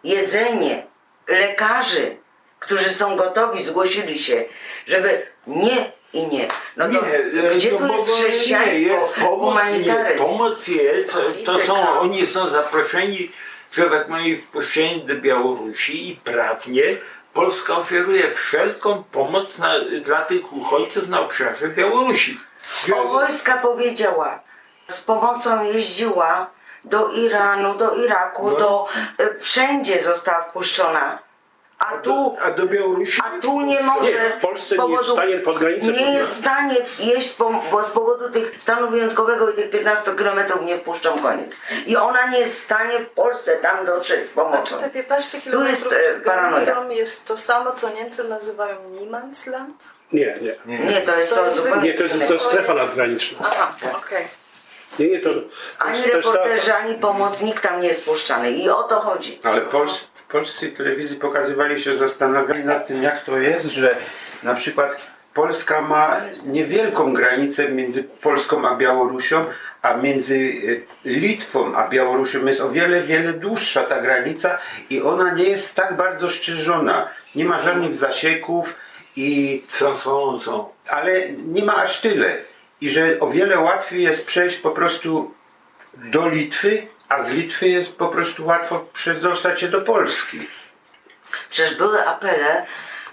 jedzenie, 0.03 0.85
lekarzy, 1.27 2.17
którzy 2.59 2.89
są 2.89 3.15
gotowi, 3.15 3.63
zgłosili 3.63 4.19
się, 4.19 4.45
żeby 4.85 5.27
nie 5.47 5.91
i 6.13 6.27
nie. 6.27 6.47
No 6.77 6.85
to 6.85 6.91
Nie, 6.91 7.23
gdzie 7.55 7.71
to 7.71 7.77
tu 7.77 7.93
jest 7.93 8.09
nie, 8.09 8.15
chrześcijaństwo, 8.15 8.93
jest 8.93 9.13
pomoc, 9.13 9.39
humanitaryzm? 9.39 10.19
Nie, 10.23 10.29
pomoc 10.29 10.67
jest, 10.67 11.17
to 11.45 11.59
są, 11.59 11.89
oni 11.99 12.25
są 12.25 12.49
zaproszeni, 12.49 13.31
że 13.71 13.89
tak 13.89 14.07
powiem, 14.07 14.37
wpuszczeni 14.37 15.01
do 15.01 15.15
Białorusi 15.15 16.09
i 16.09 16.15
prawnie 16.15 16.83
Polska 17.33 17.77
oferuje 17.77 18.31
wszelką 18.31 19.03
pomoc 19.11 19.57
na, 19.59 19.79
dla 20.01 20.25
tych 20.25 20.53
uchodźców 20.53 21.07
na 21.07 21.21
obszarze 21.21 21.67
Białorusi. 21.67 22.39
O 22.95 23.07
wojska 23.07 23.57
powiedziała, 23.57 24.39
z 24.87 25.01
pomocą 25.01 25.63
jeździła 25.63 26.49
do 26.83 27.09
Iranu, 27.09 27.77
do 27.77 27.95
Iraku, 27.95 28.51
No. 28.51 28.57
do 28.57 28.87
y, 29.19 29.39
wszędzie 29.39 30.03
została 30.03 30.41
wpuszczona. 30.43 31.19
A 31.79 31.97
tu, 31.97 32.37
A 32.41 32.51
do 32.51 32.65
Białorusi? 32.67 33.21
a 33.25 33.41
tu 33.41 33.61
nie 33.61 33.81
może. 33.83 34.11
Nie, 34.11 34.19
w 34.19 34.37
Polsce 34.37 34.75
z 34.75 34.77
nie 34.77 34.93
jest 34.93 35.05
w 35.07 35.11
stanie 35.11 35.37
pod 35.37 35.57
granicę 35.57 35.91
Nie 35.91 36.13
jest 36.13 36.33
w 36.33 36.37
stanie 36.39 36.75
jeść, 36.99 37.37
bo, 37.37 37.51
bo 37.71 37.83
z 37.83 37.89
powodu 37.91 38.29
tych 38.29 38.55
stanu 38.57 38.87
wyjątkowego 38.89 39.49
i 39.49 39.53
tych 39.53 39.69
15 39.69 40.11
km 40.13 40.39
nie 40.65 40.77
wpuszczą 40.77 41.19
koniec. 41.19 41.61
I 41.85 41.97
ona 41.97 42.27
nie 42.27 42.39
jest 42.39 42.55
w 42.55 42.63
stanie 42.63 42.99
w 42.99 43.09
Polsce 43.09 43.57
tam 43.57 43.85
dotrzeć 43.85 44.29
z 44.29 44.33
pomocą. 44.33 44.79
te 44.79 44.89
15 44.89 45.41
Tu 45.41 45.51
km 45.51 45.67
jest, 45.67 45.85
e, 45.85 45.89
przed 45.89 46.23
paranoja. 46.23 46.83
jest 46.89 47.27
to 47.27 47.37
samo, 47.37 47.71
co 47.71 47.89
Niemcy 47.89 48.23
nazywają 48.23 48.89
Niemandsland? 48.89 49.89
nie, 50.13 50.37
nie. 50.65 50.79
Nie, 50.79 51.01
to 51.01 51.15
jest 51.15 51.35
To 51.35 51.53
zupełnie 51.53 51.81
Nie, 51.91 51.93
to 51.97 52.03
jest, 52.03 52.27
to 52.27 52.33
jest 52.33 52.45
strefa 52.45 52.73
nadgraniczna. 52.73 53.37
Aha, 53.51 53.75
okej. 53.97 54.27
Nie, 54.99 55.07
nie, 55.07 55.19
to, 55.19 55.29
to 55.33 55.39
Ani 55.79 55.97
jest 55.97 56.11
też 56.11 56.25
ta, 56.25 56.31
reporterzy, 56.31 56.73
ani 56.73 56.95
pomoc, 56.95 57.41
nikt 57.41 57.63
tam 57.63 57.81
nie 57.81 57.87
jest 57.87 58.05
puszczany. 58.05 58.51
I 58.51 58.69
o 58.69 58.83
to 58.83 58.99
chodzi. 58.99 59.39
Ale 59.43 59.61
Pols 59.61 59.99
w 59.99 60.23
polskiej 60.23 60.71
telewizji 60.71 61.17
pokazywali 61.17 61.81
się 61.81 61.95
zastanawiali 61.95 62.65
nad 62.65 62.87
tym, 62.87 63.03
jak 63.03 63.21
to 63.21 63.37
jest, 63.37 63.65
że 63.65 63.97
na 64.43 64.53
przykład 64.53 65.07
Polska 65.33 65.81
ma 65.81 66.17
niewielką 66.45 67.13
granicę 67.13 67.69
między 67.69 68.03
Polską 68.03 68.67
a 68.69 68.75
Białorusią, 68.75 69.45
a 69.81 69.93
między 69.93 70.35
y, 70.35 70.83
Litwą 71.05 71.75
a 71.75 71.87
Białorusią 71.87 72.45
jest 72.45 72.61
o 72.61 72.69
wiele, 72.71 73.01
wiele 73.01 73.33
dłuższa 73.33 73.83
ta 73.83 74.01
granica 74.01 74.57
i 74.89 75.01
ona 75.01 75.33
nie 75.33 75.43
jest 75.43 75.75
tak 75.75 75.97
bardzo 75.97 76.29
szczerzona. 76.29 77.09
Nie 77.35 77.45
ma 77.45 77.59
żadnych 77.61 77.93
zasieków 77.93 78.75
i 79.15 79.63
Są, 79.69 79.97
są, 79.97 80.39
są. 80.39 80.69
ale 80.89 81.29
nie 81.29 81.63
ma 81.63 81.75
aż 81.75 82.01
tyle. 82.01 82.37
I 82.81 82.89
że 82.89 83.19
o 83.19 83.27
wiele 83.29 83.59
łatwiej 83.59 84.03
jest 84.03 84.25
przejść 84.27 84.57
po 84.57 84.71
prostu 84.71 85.33
do 85.93 86.29
Litwy, 86.29 86.87
a 87.09 87.23
z 87.23 87.29
Litwy 87.29 87.67
jest 87.67 87.95
po 87.95 88.07
prostu 88.07 88.45
łatwo 88.45 88.85
przedostać 88.93 89.59
się 89.59 89.67
do 89.67 89.81
Polski. 89.81 90.47
Przecież 91.49 91.75
były 91.75 92.07
apele, 92.07 92.65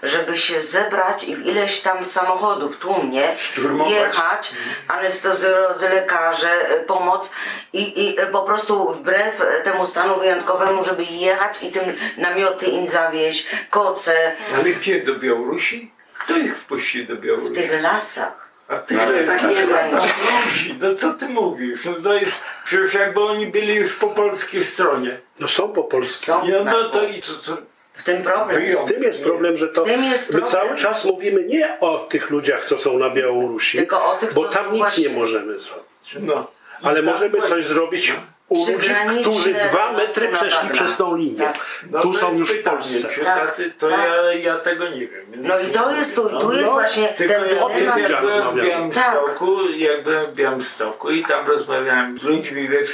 żeby 0.03 0.37
się 0.37 0.61
zebrać 0.61 1.23
i 1.23 1.35
w 1.35 1.45
ileś 1.45 1.81
tam 1.81 2.03
samochodów 2.03 2.77
tłumnie 2.77 3.37
Szturmować. 3.37 3.93
jechać, 3.93 4.53
anestezjolodzy, 4.87 5.89
lekarze, 5.89 6.49
y, 6.81 6.83
pomoc 6.83 7.33
i, 7.73 8.05
i 8.05 8.21
y, 8.21 8.27
po 8.27 8.41
prostu 8.41 8.93
wbrew 8.93 9.41
temu 9.63 9.85
stanu 9.85 10.19
wyjątkowemu, 10.19 10.83
żeby 10.83 11.03
jechać 11.03 11.63
i 11.63 11.71
tym 11.71 11.83
namioty 12.17 12.65
im 12.65 12.87
zawieźć, 12.87 13.47
koce 13.69 14.35
Ale 14.55 14.63
gdzie? 14.63 15.01
Do 15.01 15.15
Białorusi? 15.15 15.91
Kto 16.19 16.37
ich 16.37 16.57
wpuści 16.57 17.05
do 17.05 17.15
Białorusi? 17.15 17.53
w 17.53 17.55
tych 17.55 17.81
lasach 17.81 18.44
tak, 18.67 18.91
nie 18.91 18.97
ma 18.97 19.77
tam 19.77 19.91
tak. 19.91 20.03
ludzi. 20.45 20.75
No 20.81 20.95
co 20.95 21.13
ty 21.13 21.29
mówisz? 21.29 21.85
No 21.85 21.93
to 22.03 22.13
jest, 22.13 22.35
przecież 22.65 22.93
jakby 22.93 23.21
oni 23.23 23.47
byli 23.47 23.75
już 23.75 23.95
po 23.95 24.07
polskiej 24.07 24.63
stronie. 24.63 25.19
no 25.39 25.47
są 25.47 25.69
po 25.73 25.83
polsku. 25.83 26.25
Są 26.25 26.47
No, 26.47 26.63
no 26.63 26.89
to 26.89 27.03
i 27.07 27.21
co, 27.21 27.35
co? 27.39 27.57
w 27.93 28.03
tym 28.03 28.23
problem. 28.23 28.63
W 28.85 28.91
tym 28.91 29.03
jest 29.03 29.23
problem, 29.23 29.57
że 29.57 29.67
to 29.67 29.83
W 29.85 29.87
tym 29.87 30.03
jest 30.03 30.33
my 30.33 30.41
cały 30.41 30.75
czas 30.75 31.05
mówimy 31.05 31.43
nie 31.43 31.77
o 31.79 31.97
tych 31.97 32.29
ludziach, 32.29 32.65
co 32.65 32.77
są 32.77 32.97
na 32.99 33.09
Białorusi, 33.09 33.77
Tylko 33.77 34.05
o 34.11 34.15
tych, 34.17 34.33
bo 34.33 34.43
co 34.43 34.49
tam 34.49 34.65
nic 34.71 34.77
właśnie- 34.77 35.07
nie 35.09 35.15
możemy 35.15 35.59
zrobić. 35.59 36.17
No. 36.19 36.51
Ale 36.81 36.95
tam 36.95 37.05
możemy 37.05 37.29
właśnie- 37.37 37.55
coś 37.55 37.65
zrobić 37.65 38.13
u 38.49 38.57
ludzi, 38.71 38.89
którzy 39.21 39.53
dwa 39.53 39.91
metry 39.91 40.27
przeszli 40.27 40.69
przez 40.69 40.97
tą 40.97 41.15
linię. 41.15 41.37
Tak. 41.37 41.59
No 41.91 42.01
tu 42.01 42.13
są 42.13 42.37
już 42.37 42.53
w 42.53 42.63
Polsce. 42.63 43.07
Tak, 43.23 43.61
to 43.79 43.89
tak. 43.89 43.99
ja, 43.99 44.33
ja 44.33 44.57
tego 44.57 44.89
nie 44.89 45.07
wiem. 45.07 45.25
więc 45.31 45.47
No 45.47 45.59
i 45.59 45.65
to 45.65 45.95
jest 45.95 46.15
tu, 46.15 46.29
no. 46.31 46.41
tu 46.41 46.51
jest 46.53 46.65
no, 46.65 46.71
właśnie 46.71 47.07
ten 47.07 47.27
dylemat. 47.27 47.97
jak 47.97 48.21
byłem 48.21 48.59
w. 48.59 48.63
Białymstoku, 48.63 49.69
jak 49.69 50.03
byłem 50.03 50.31
w 50.31 50.35
Białymstoku 50.35 51.11
i 51.11 51.25
tam 51.25 51.47
rozmawiałem 51.47 52.19
z 52.19 52.23
ludźmi, 52.23 52.69
wiesz, 52.69 52.91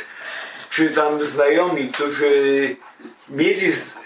czy 0.70 0.90
tam 0.90 1.26
znajomi, 1.26 1.92
którzy 1.92 2.76
mieli 3.30 3.72
z, 3.72 3.98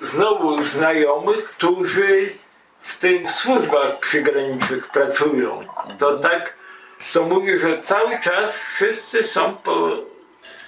znowu 0.00 0.62
znajomych, 0.62 1.44
którzy 1.44 2.30
w 2.80 2.98
tych 2.98 3.30
służbach 3.30 3.98
przygranicznych 3.98 4.88
pracują. 4.88 5.66
To 5.98 6.18
tak, 6.18 6.54
to 7.12 7.22
mówi, 7.22 7.58
że 7.58 7.82
cały 7.82 8.18
czas 8.24 8.58
wszyscy 8.58 9.24
są 9.24 9.56
po 9.56 9.96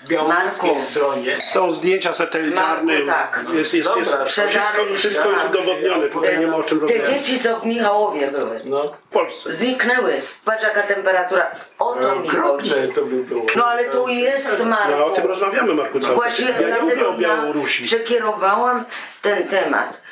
białoruskiej 0.07 0.71
Marku. 0.71 0.85
stronie. 0.91 1.37
Są 1.41 1.73
zdjęcia 1.73 2.15
satelitarne, 2.15 2.99
Marku, 2.99 3.07
tak. 3.47 3.55
jest, 3.55 3.75
jest, 3.75 3.97
jest, 3.97 4.11
Dobra, 4.11 4.25
wszystko, 4.27 4.85
wszystko 4.95 5.31
jest 5.31 5.43
tak. 5.43 5.53
udowodnione, 5.53 6.09
tutaj 6.09 6.39
nie 6.41 6.47
ma 6.47 6.57
o 6.57 6.63
czym 6.63 6.81
Te 6.81 6.87
rozmawiać. 6.87 7.11
dzieci, 7.19 7.41
co 7.41 7.61
w 7.61 7.67
Michałowie 7.67 8.29
były, 8.31 8.61
No, 8.65 8.93
W 9.11 9.13
Polsce. 9.13 9.53
zniknęły. 9.53 10.21
Patrz 10.45 10.63
jaka 10.65 10.83
temperatura. 10.83 11.47
O 11.79 11.95
to 11.95 12.17
mi 12.17 12.29
chodzi. 12.29 12.75
to 12.95 13.03
by 13.03 13.17
było. 13.17 13.47
No 13.57 13.67
ale 13.67 13.85
tu 13.85 14.09
jest 14.09 14.65
Marku. 14.65 14.91
No, 14.91 15.07
o 15.07 15.11
tym 15.11 15.27
rozmawiamy, 15.27 15.75
Marku, 15.75 16.01
cały 16.01 16.15
czas. 16.15 16.23
Właśnie 16.37 16.67
Ja 16.69 16.77
nie 16.77 16.83
mówię 16.83 17.09
o 17.09 17.13
Białorusi. 17.13 17.83
ja 17.83 17.87
przekierowałam 17.89 18.85
ten 19.23 19.49
temat. 19.49 20.03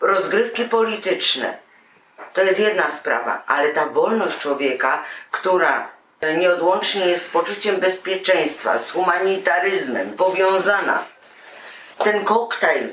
Rozgrywki 0.00 0.64
polityczne 0.64 1.56
to 2.32 2.42
jest 2.42 2.60
jedna 2.60 2.90
sprawa, 2.90 3.42
ale 3.46 3.68
ta 3.68 3.86
wolność 3.86 4.38
człowieka, 4.38 5.02
która 5.30 5.88
nieodłącznie 6.36 7.06
jest 7.06 7.26
z 7.26 7.28
poczuciem 7.28 7.76
bezpieczeństwa, 7.76 8.78
z 8.78 8.90
humanitaryzmem 8.90 10.12
powiązana, 10.12 11.04
ten 11.98 12.24
koktajl 12.24 12.88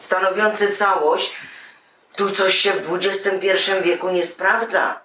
stanowiący 0.00 0.76
całość, 0.76 1.36
tu 2.16 2.30
coś 2.30 2.54
się 2.54 2.72
w 2.72 2.94
XXI 2.94 3.50
wieku 3.82 4.08
nie 4.08 4.26
sprawdza. 4.26 5.00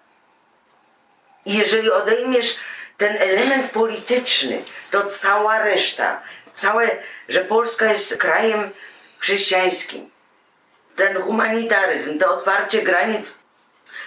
I 1.46 1.58
jeżeli 1.58 1.92
odejmiesz 1.92 2.58
ten 2.98 3.18
element 3.18 3.72
polityczny, 3.72 4.64
to 4.92 5.06
cała 5.06 5.64
reszta, 5.64 6.22
Całe, 6.60 6.90
że 7.30 7.46
Polska 7.46 7.86
jest 7.86 8.18
krajem 8.18 8.70
chrześcijańskim. 9.20 10.10
Ten 10.96 11.22
humanitaryzm, 11.22 12.20
to 12.20 12.34
otwarcie 12.34 12.82
granic, 12.82 13.38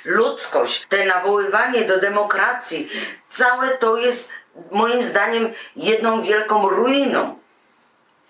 ludzkość, 0.05 0.87
te 0.89 1.07
nawoływanie 1.07 1.85
do 1.85 2.01
demokracji, 2.01 2.89
całe 3.29 3.69
to 3.69 3.97
jest 3.97 4.33
moim 4.71 5.05
zdaniem 5.05 5.49
jedną 5.77 6.23
wielką 6.23 6.69
ruiną 6.69 7.39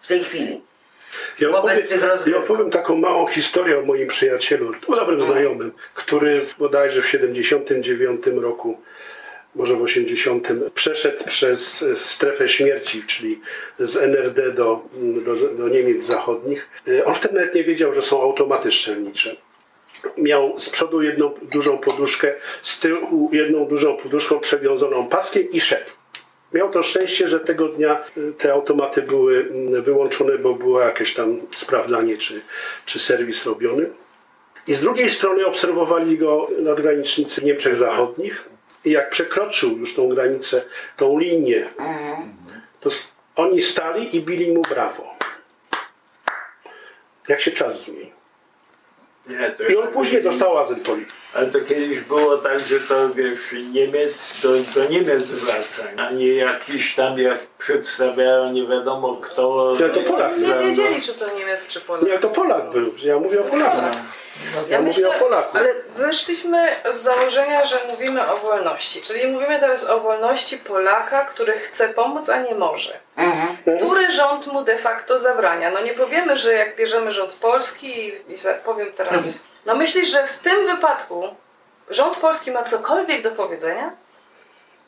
w 0.00 0.06
tej 0.06 0.24
chwili. 0.24 0.60
Ja 1.40 1.48
wobec 1.48 1.92
opowiem, 1.92 2.32
ja 2.32 2.38
opowiem 2.38 2.70
taką 2.70 2.96
małą 2.96 3.26
historię 3.26 3.78
o 3.78 3.82
moim 3.82 4.08
przyjacielu, 4.08 4.72
to 4.74 4.96
dobrym 4.96 5.20
znajomym, 5.20 5.72
który 5.94 6.46
bodajże 6.58 7.02
w 7.02 7.08
79 7.08 8.26
roku, 8.26 8.78
może 9.54 9.76
w 9.76 9.82
80, 9.82 10.48
przeszedł 10.74 11.24
przez 11.24 11.82
e, 11.82 11.96
strefę 11.96 12.48
śmierci, 12.48 13.04
czyli 13.06 13.40
z 13.78 13.96
NRD 13.96 14.52
do, 14.52 14.82
do, 15.24 15.34
do 15.34 15.68
Niemiec 15.68 16.04
zachodnich. 16.04 16.68
E, 16.88 17.04
On 17.04 17.14
wtedy 17.14 17.34
nawet 17.34 17.54
nie 17.54 17.64
wiedział, 17.64 17.94
że 17.94 18.02
są 18.02 18.22
automaty 18.22 18.72
strzelnicze. 18.72 19.36
Miał 20.16 20.58
z 20.58 20.70
przodu 20.70 21.02
jedną 21.02 21.34
dużą 21.42 21.78
poduszkę, 21.78 22.34
z 22.62 22.80
tyłu 22.80 23.30
jedną 23.32 23.66
dużą 23.66 23.96
poduszką 23.96 24.40
przewiązaną 24.40 25.08
paskiem 25.08 25.50
i 25.50 25.60
szedł. 25.60 25.90
Miał 26.52 26.70
to 26.70 26.82
szczęście, 26.82 27.28
że 27.28 27.40
tego 27.40 27.68
dnia 27.68 28.04
y, 28.16 28.32
te 28.32 28.52
automaty 28.52 29.02
były 29.02 29.48
mm, 29.50 29.82
wyłączone, 29.82 30.38
bo 30.38 30.54
było 30.54 30.80
jakieś 30.80 31.14
tam 31.14 31.40
sprawdzanie 31.50 32.16
czy, 32.16 32.40
czy 32.86 32.98
serwis 32.98 33.46
robiony. 33.46 33.90
I 34.66 34.74
z 34.74 34.80
drugiej 34.80 35.10
strony 35.10 35.46
obserwowali 35.46 36.18
go 36.18 36.48
nadgranicznicy 36.58 37.44
Niemczech 37.44 37.76
Zachodnich. 37.76 38.44
I 38.84 38.90
jak 38.90 39.10
przekroczył 39.10 39.78
już 39.78 39.94
tą 39.94 40.08
granicę, 40.08 40.62
tą 40.96 41.18
linię, 41.18 41.68
to 42.80 42.90
oni 43.36 43.62
stali 43.62 44.16
i 44.16 44.20
bili 44.20 44.52
mu 44.52 44.62
brawo. 44.62 45.14
Jak 47.28 47.40
się 47.40 47.50
czas 47.50 47.84
zmienił. 47.84 48.21
Nie, 49.26 49.50
to 49.50 49.62
I 49.62 49.76
on 49.76 49.88
później 49.88 50.22
dostał 50.22 50.58
azyl 50.58 50.76
polityczny. 50.76 51.21
Ale 51.34 51.46
to 51.46 51.60
kiedyś 51.60 52.00
było 52.00 52.36
tak, 52.36 52.60
że 52.60 52.80
to 52.80 53.14
wiesz, 53.14 53.54
Niemiec 53.72 54.32
do, 54.42 54.48
do 54.74 54.88
Niemiec 54.88 55.22
wraca, 55.22 55.82
a 55.96 56.10
nie 56.10 56.34
jakiś 56.34 56.94
tam 56.94 57.18
jak 57.18 57.38
przedstawiają 57.58 58.52
nie 58.52 58.66
wiadomo 58.66 59.16
kto. 59.16 59.72
Ja 59.80 59.88
to 59.88 60.00
Polak. 60.00 60.38
Nie 60.38 60.46
Prawda? 60.46 60.66
wiedzieli, 60.66 61.02
czy 61.02 61.14
to 61.14 61.34
Niemiec, 61.36 61.66
czy 61.66 61.80
Polak. 61.80 62.02
Nie, 62.02 62.18
to 62.18 62.28
Polak 62.28 62.70
był. 62.70 62.94
Ja 63.02 63.18
mówię 63.18 63.40
o 63.40 63.44
Polakach. 63.44 63.92
Ja 64.68 64.80
mówię 64.80 65.08
o 65.08 65.12
Polaku. 65.12 65.58
Ale 65.58 65.74
wyszliśmy 65.96 66.68
z 66.90 66.96
założenia, 66.96 67.64
że 67.64 67.76
mówimy 67.90 68.32
o 68.32 68.36
wolności. 68.36 69.02
Czyli 69.02 69.26
mówimy 69.26 69.60
teraz 69.60 69.90
o 69.90 70.00
wolności 70.00 70.58
Polaka, 70.58 71.24
który 71.24 71.52
chce 71.52 71.88
pomóc, 71.88 72.28
a 72.28 72.40
nie 72.40 72.54
może. 72.54 72.98
Który 73.76 74.10
rząd 74.10 74.46
mu 74.46 74.64
de 74.64 74.78
facto 74.78 75.18
zabrania? 75.18 75.70
No 75.70 75.80
nie 75.80 75.94
powiemy, 75.94 76.36
że 76.36 76.52
jak 76.52 76.76
bierzemy 76.76 77.12
rząd 77.12 77.32
polski 77.32 77.98
i, 77.98 78.08
i 78.08 78.36
powiem 78.64 78.92
teraz. 78.92 79.44
No 79.66 79.74
myślisz, 79.74 80.08
że 80.08 80.26
w 80.26 80.38
tym 80.38 80.66
wypadku 80.66 81.28
rząd 81.90 82.16
polski 82.16 82.50
ma 82.50 82.62
cokolwiek 82.62 83.22
do 83.22 83.30
powiedzenia? 83.30 83.90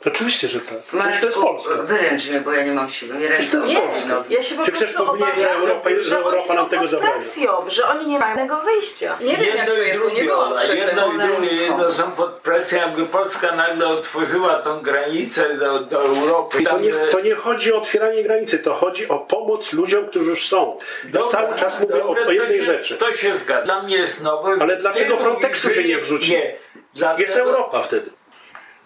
Oczywiście, 0.06 0.48
że 0.48 0.60
tak. 0.60 0.78
Przecież 0.82 1.20
to 1.20 1.26
jest 1.26 1.38
Polska. 1.38 1.74
wyręcz 1.74 2.28
mnie, 2.28 2.40
bo 2.40 2.52
ja 2.52 2.64
nie 2.64 2.72
mam 2.72 2.90
siły. 2.90 3.16
Nie 3.18 3.28
ręczę. 3.28 3.50
to 3.50 3.56
jest 3.56 3.68
Nie, 3.68 3.80
Polska. 3.80 4.24
ja 4.30 4.42
się 4.42 4.54
po 4.54 4.62
Czy 4.62 4.72
chcesz 4.72 4.92
powiedzieć, 4.92 5.40
że 5.40 5.50
Europa- 5.50 5.90
że 5.90 6.00
że 6.02 6.16
Europa 6.18 6.54
nam 6.54 6.68
tego 6.68 6.88
zabrania? 6.88 7.14
presją, 7.14 7.70
że 7.70 7.86
oni 7.88 8.06
nie 8.06 8.18
mają 8.18 8.34
innego 8.34 8.60
wyjścia. 8.60 9.16
Nie 9.20 9.36
wiem, 9.36 9.56
jak 9.56 9.66
to 9.66 9.74
jest, 9.74 10.00
nie 10.00 10.06
drugie, 10.10 10.36
Ola, 10.36 10.60
przy 10.60 10.76
jedno 10.76 11.12
i 11.12 11.18
drugie, 11.18 11.52
jedno 11.56 11.90
są 11.92 12.12
pod 12.12 12.30
presją, 12.30 12.78
jakby 12.78 13.06
Polska 13.06 13.56
nagle 13.56 13.86
otworzyła 13.86 14.62
tą 14.62 14.80
granicę 14.80 15.54
do, 15.54 15.78
do 15.80 16.02
Europy. 16.04 16.62
To 16.62 16.78
nie, 16.78 16.92
to 16.92 17.20
nie 17.20 17.34
chodzi 17.34 17.72
o 17.72 17.76
otwieranie 17.76 18.22
granicy, 18.22 18.58
to 18.58 18.74
chodzi 18.74 19.08
o 19.08 19.18
pomoc 19.18 19.72
ludziom, 19.72 20.06
którzy 20.08 20.30
już 20.30 20.46
są. 20.48 20.78
Ja 21.04 21.10
dobra, 21.12 21.26
cały 21.28 21.54
czas 21.54 21.80
mówię 21.80 21.94
dobra, 21.94 22.22
o, 22.24 22.26
o 22.26 22.30
jednej 22.32 22.58
to 22.60 22.64
się, 22.66 22.72
rzeczy. 22.72 22.96
To 22.96 23.12
się 23.12 23.38
zgadza. 23.38 23.62
Dla 23.64 23.82
mnie 23.82 23.96
jest 23.96 24.22
nowe. 24.22 24.56
Ale 24.60 24.76
dlaczego 24.76 25.16
Frontexu 25.16 25.70
się 25.70 25.84
nie 25.84 25.98
wrzuci? 25.98 26.30
Nie. 26.32 26.56
Dlatego, 26.94 27.22
Jest 27.22 27.36
Europa 27.36 27.82
wtedy. 27.82 28.10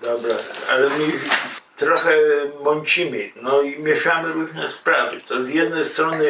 Dobra, 0.03 0.35
ale 0.71 0.83
my 0.89 1.13
trochę 1.77 2.17
mącimy, 2.63 3.31
no 3.43 3.63
i 3.63 3.79
mieszamy 3.79 4.33
różne 4.33 4.71
sprawy. 4.71 5.21
To 5.29 5.43
z 5.45 5.49
jednej 5.49 5.85
strony 5.85 6.29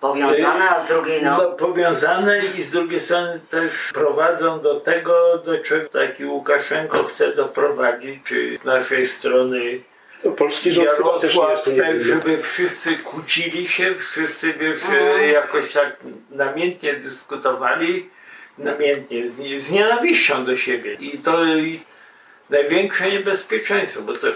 Powiązane, 0.00 0.70
a 0.70 0.78
z 0.78 0.88
drugiej 0.88 1.22
no. 1.22 1.38
no. 1.38 1.50
powiązane 1.50 2.42
i 2.58 2.62
z 2.62 2.70
drugiej 2.70 3.00
strony 3.00 3.40
też 3.50 3.72
prowadzą 3.94 4.60
do 4.60 4.80
tego, 4.80 5.38
do 5.38 5.58
czego 5.58 5.88
taki 5.88 6.24
Łukaszenko 6.24 7.04
chce 7.04 7.32
doprowadzić, 7.32 8.18
czy 8.24 8.58
z 8.58 8.64
naszej 8.64 9.06
strony 9.06 9.80
No, 10.24 10.30
polski 10.30 10.70
rząd 10.70 10.88
też 10.88 10.98
Jarosław 10.98 11.62
też, 11.62 11.74
niewinny. 11.74 12.04
żeby 12.04 12.42
wszyscy 12.42 12.96
kłócili 12.96 13.68
się, 13.68 13.94
wszyscy 14.10 14.52
wiesz, 14.52 14.82
Mhm. 14.82 15.30
jakoś 15.32 15.72
tak 15.72 15.96
namiętnie 16.30 16.94
dyskutowali, 16.94 18.10
namiętnie, 18.58 19.30
z, 19.30 19.62
z 19.62 19.70
nienawiścią 19.70 20.44
do 20.44 20.56
siebie. 20.56 20.94
I 20.94 21.18
to 21.18 21.38
największe 22.50 23.10
niebezpieczeństwo, 23.10 24.02
bo 24.02 24.12
to 24.12 24.26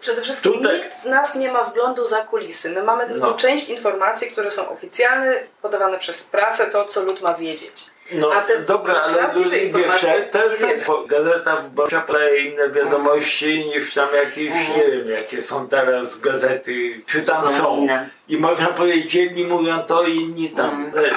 Przede 0.00 0.22
wszystkim 0.22 0.52
Tutaj- 0.52 0.76
nikt 0.76 0.96
z 0.96 1.04
nas 1.04 1.34
nie 1.34 1.52
ma 1.52 1.64
wglądu 1.64 2.04
za 2.04 2.22
kulisy. 2.22 2.70
My 2.70 2.82
mamy 2.82 3.06
tylko 3.08 3.26
No. 3.26 3.34
część 3.34 3.68
informacji, 3.68 4.30
które 4.30 4.50
są 4.50 4.68
oficjalne, 4.68 5.40
podawane 5.62 5.98
przez 5.98 6.24
prasę, 6.24 6.66
to 6.66 6.84
co 6.84 7.02
lud 7.02 7.20
ma 7.20 7.34
wiedzieć. 7.34 7.72
No 8.12 8.30
A 8.32 8.40
te 8.40 8.58
dobra, 8.58 8.94
ale 8.94 9.30
wiesz, 9.36 9.48
wiemy. 9.72 10.82
bo 10.86 11.04
Gazeta 11.06 11.56
Wyborcza 11.56 12.00
podaje 12.00 12.44
inne 12.44 12.70
wiadomości 12.70 13.64
niż 13.74 13.94
tam 13.94 14.08
jakieś, 14.14 14.48
Mhm. 14.52 14.78
nie 14.80 14.92
wiem, 14.96 15.10
jakie 15.10 15.42
są 15.42 15.68
teraz 15.68 16.20
gazety, 16.20 17.00
czy 17.06 17.22
tam 17.22 17.48
są. 17.48 17.76
inne. 17.76 18.08
I 18.28 18.36
można 18.38 18.66
powiedzieć, 18.66 19.14
jedni 19.14 19.44
mówią 19.44 19.82
to, 19.82 20.02
inni 20.02 20.50
tam. 20.50 20.70
Mhm. 20.84 21.14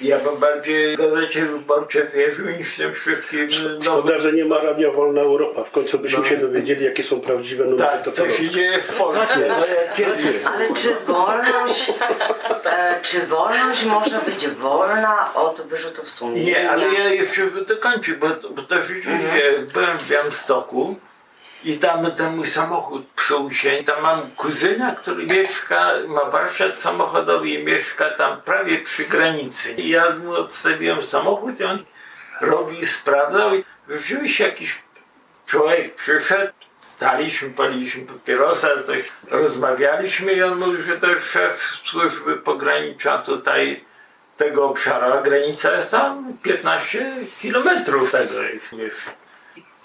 Ja 0.00 0.18
bym 0.18 0.36
bardziej 0.36 0.96
Gazecie 0.96 1.46
Wyborczej 1.46 2.02
wierzył 2.14 2.46
niż 2.50 2.76
tym 2.76 2.94
wszystkim. 2.94 3.48
no, 3.74 3.82
Szkoda, 3.82 4.18
że 4.18 4.32
nie 4.32 4.44
ma 4.44 4.58
Radia 4.60 4.90
Wolna 4.90 5.20
Europa. 5.20 5.64
W 5.64 5.70
końcu 5.70 5.98
byśmy 5.98 6.18
No. 6.18 6.24
się 6.24 6.36
dowiedzieli, 6.36 6.84
jakie 6.84 7.02
są 7.02 7.20
prawdziwe 7.20 7.64
numery 7.64 7.90
tak, 7.90 8.04
to 8.04 8.12
co 8.12 8.30
się 8.30 8.50
dzieje 8.50 8.82
w 8.82 8.92
Polsce. 8.92 9.38
No, 9.48 9.54
jak 9.66 9.94
kiedyś. 9.96 10.44
Ale 10.46 10.74
czy 10.74 10.94
wolność, 11.06 11.92
e, 12.64 12.98
czy 13.02 13.20
wolność 13.26 13.84
może 13.84 14.18
być 14.18 14.48
wolna 14.48 15.34
od 15.34 15.60
wyrzutów 15.62 16.10
sumienia? 16.10 16.46
Nie, 16.46 16.70
ale 16.70 16.92
ja 16.94 17.08
jeszcze 17.08 17.42
dokończę, 17.68 18.12
bo, 18.12 18.28
bo 18.50 18.62
to 18.62 18.82
rzeczywiście 18.82 19.54
byłem 19.72 19.98
w 19.98 20.08
Białymstoku 20.08 20.96
i 21.64 21.78
tam 21.78 22.06
mój 22.36 22.46
samochód 22.46 23.06
psuł 23.16 23.52
się. 23.52 23.84
Tam 23.84 24.02
mam 24.02 24.30
kuzyna, 24.30 24.94
który 24.94 25.26
mieszka, 25.26 25.92
ma 26.06 26.24
warsztat 26.24 26.80
samochodowy 26.80 27.48
i 27.48 27.64
mieszka 27.64 28.10
tam 28.10 28.42
prawie 28.42 28.78
przy 28.78 29.04
granicy. 29.04 29.72
I 29.72 29.88
ja 29.88 30.10
mu 30.10 30.32
odstawiłem 30.32 31.02
samochód 31.02 31.60
i 31.60 31.64
on 31.64 31.84
robi, 32.40 32.86
sprawdzał 32.86 33.50
rzeczywiście 33.88 34.44
jakiś 34.44 34.82
człowiek 35.46 35.94
przyszedł, 35.94 36.52
staliśmy, 36.76 37.50
paliliśmy 37.50 38.06
papierosa, 38.06 38.68
coś 38.82 39.12
rozmawialiśmy 39.30 40.32
i 40.32 40.42
on 40.42 40.58
mówił, 40.58 40.82
że 40.82 40.98
to 40.98 41.10
jest 41.10 41.30
szef 41.30 41.80
służby 41.84 42.36
pogranicza 42.36 43.18
tutaj 43.18 43.84
tego 44.36 44.68
obszaru, 44.68 45.12
a 45.12 45.22
granica 45.22 45.72
jest 45.72 45.90
tam 45.90 46.32
15 46.42 47.12
kilometrów 47.40 48.10
tego 48.10 48.34
wiesz. 48.72 48.94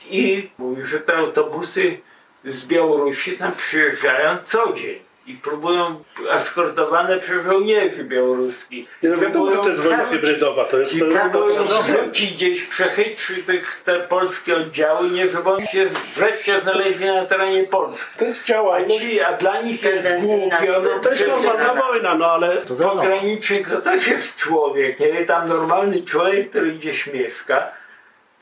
I 0.10 0.50
mówi, 0.58 0.86
że 0.86 1.00
te 1.00 1.18
autobusy 1.18 1.98
z 2.46 2.66
Białorusi 2.66 3.38
tam 3.38 3.52
przyjeżdżają 3.52 4.38
co 4.46 4.74
dzień 4.74 5.00
i 5.30 5.34
próbują, 5.34 6.04
eskortowane 6.32 7.18
przez 7.18 7.44
żołnierzy 7.46 8.04
białoruskich. 8.04 9.00
No 9.04 9.18
wiadomo, 9.18 9.52
że 9.52 9.58
to 9.58 9.68
jest 9.68 9.80
wojna 9.80 10.06
hybrydowa. 10.06 10.66
To 10.66 10.80
jest, 10.80 10.96
I 10.96 11.00
to 11.00 11.06
jest, 11.06 11.30
próbują 11.30 12.10
gdzieś, 12.12 12.64
przechytrzyć 12.64 13.46
tych, 13.46 13.82
te 13.86 14.00
polskie 14.00 14.56
oddziały, 14.56 15.10
nie 15.10 15.30
żeby 15.30 15.50
oni 15.50 15.68
się 15.68 15.88
wreszcie 16.16 16.62
znaleźli 16.62 17.06
na 17.06 17.26
terenie 17.26 17.64
Polski. 17.64 18.20
to 18.20 18.26
jest 18.26 18.44
A, 18.44 18.48
działalność. 18.48 19.02
ci, 19.02 19.22
a 19.22 19.38
dla 19.38 19.62
nich 19.62 19.84
jest 19.84 20.20
głupio, 20.22 20.82
no. 20.84 21.00
To 21.02 21.12
jest 21.12 21.28
normalna 21.28 21.74
wojna, 21.74 22.16
no 22.16 22.26
ale. 22.26 22.58
Pogranicznik 22.58 23.70
to 23.70 23.82
też 23.82 24.08
jest 24.08 24.36
człowiek, 24.36 25.00
nie? 25.00 25.26
Tam 25.26 25.50
normalny 25.50 26.04
człowiek, 26.04 26.50
który 26.50 26.72
gdzieś 26.72 27.08
mieszka 27.14 27.79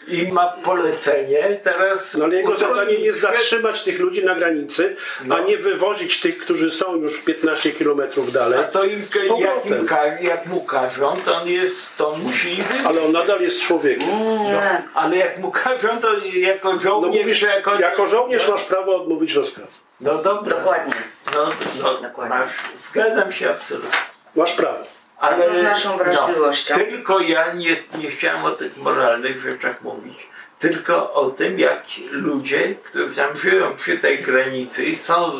i 0.07 0.31
ma 0.31 0.47
polecenie, 0.47 1.59
teraz... 1.63 2.15
No 2.17 2.25
ale 2.25 2.35
jego 2.35 2.55
zadaniem 2.57 3.01
jest 3.01 3.19
zatrzymać 3.19 3.83
tych 3.83 3.99
ludzi 3.99 4.25
na 4.25 4.35
granicy, 4.35 4.95
a 5.21 5.23
No. 5.27 5.39
nie 5.39 5.57
wywozić 5.57 6.19
tych, 6.19 6.37
którzy 6.37 6.71
są 6.71 6.95
już 6.95 7.17
15 7.21 7.71
kilometrów 7.71 8.31
dalej. 8.31 8.59
A 8.59 8.63
to 8.63 8.83
im, 8.83 9.05
z 9.05 9.39
jak, 9.39 9.65
im, 9.65 9.85
ka- 9.85 10.05
jak 10.21 10.45
mu 10.45 10.61
każą, 10.61 11.13
to 11.25 11.35
on 11.35 11.47
jest, 11.49 11.97
to 11.97 12.09
on 12.13 12.21
musi 12.21 12.55
wybrać. 12.55 12.85
Ale 12.85 13.01
on 13.01 13.11
nadal 13.11 13.41
jest 13.41 13.61
człowiekiem. 13.61 14.09
Nie. 14.43 14.83
Ale 14.93 15.17
jak 15.17 15.37
mu 15.37 15.51
każą, 15.51 15.99
to 16.01 16.13
jako 16.23 16.73
No 16.73 16.79
żołnierz... 16.79 17.21
mówisz, 17.23 17.41
jako, 17.41 17.75
jako 17.79 18.07
żołnierz 18.07 18.47
no, 18.47 18.53
masz 18.53 18.63
prawo 18.63 18.95
odmówić 18.95 19.33
rozkazu. 19.33 19.67
No 20.01 20.17
dobra. 20.17 20.57
Dokładnie. 20.57 20.93
No, 21.33 21.45
no, 21.83 21.93
Dokładnie. 22.01 22.35
masz, 22.37 22.49
zgadzam 22.77 23.31
się 23.31 23.49
absolutnie. 23.49 23.89
Masz 24.35 24.53
prawo. 24.53 24.79
A 25.19 25.37
co 25.37 25.55
z 25.55 25.63
naszą 25.63 25.97
wrażliwością? 25.97 26.75
No, 26.77 26.83
tylko 26.83 27.19
ja 27.19 27.53
nie, 27.53 27.77
nie 27.97 28.11
chciałem 28.11 28.45
o 28.45 28.51
tych 28.51 28.77
moralnych 28.77 29.39
rzeczach 29.39 29.81
mówić. 29.81 30.27
Tylko 30.59 31.13
o 31.13 31.29
tym, 31.29 31.59
jak 31.59 31.83
ludzie, 32.11 32.75
którzy 32.75 33.15
tam 33.15 33.37
żyją 33.37 33.75
przy 33.75 33.97
tej 33.97 34.23
granicy 34.23 34.85
i 34.85 34.95
są 34.95 35.31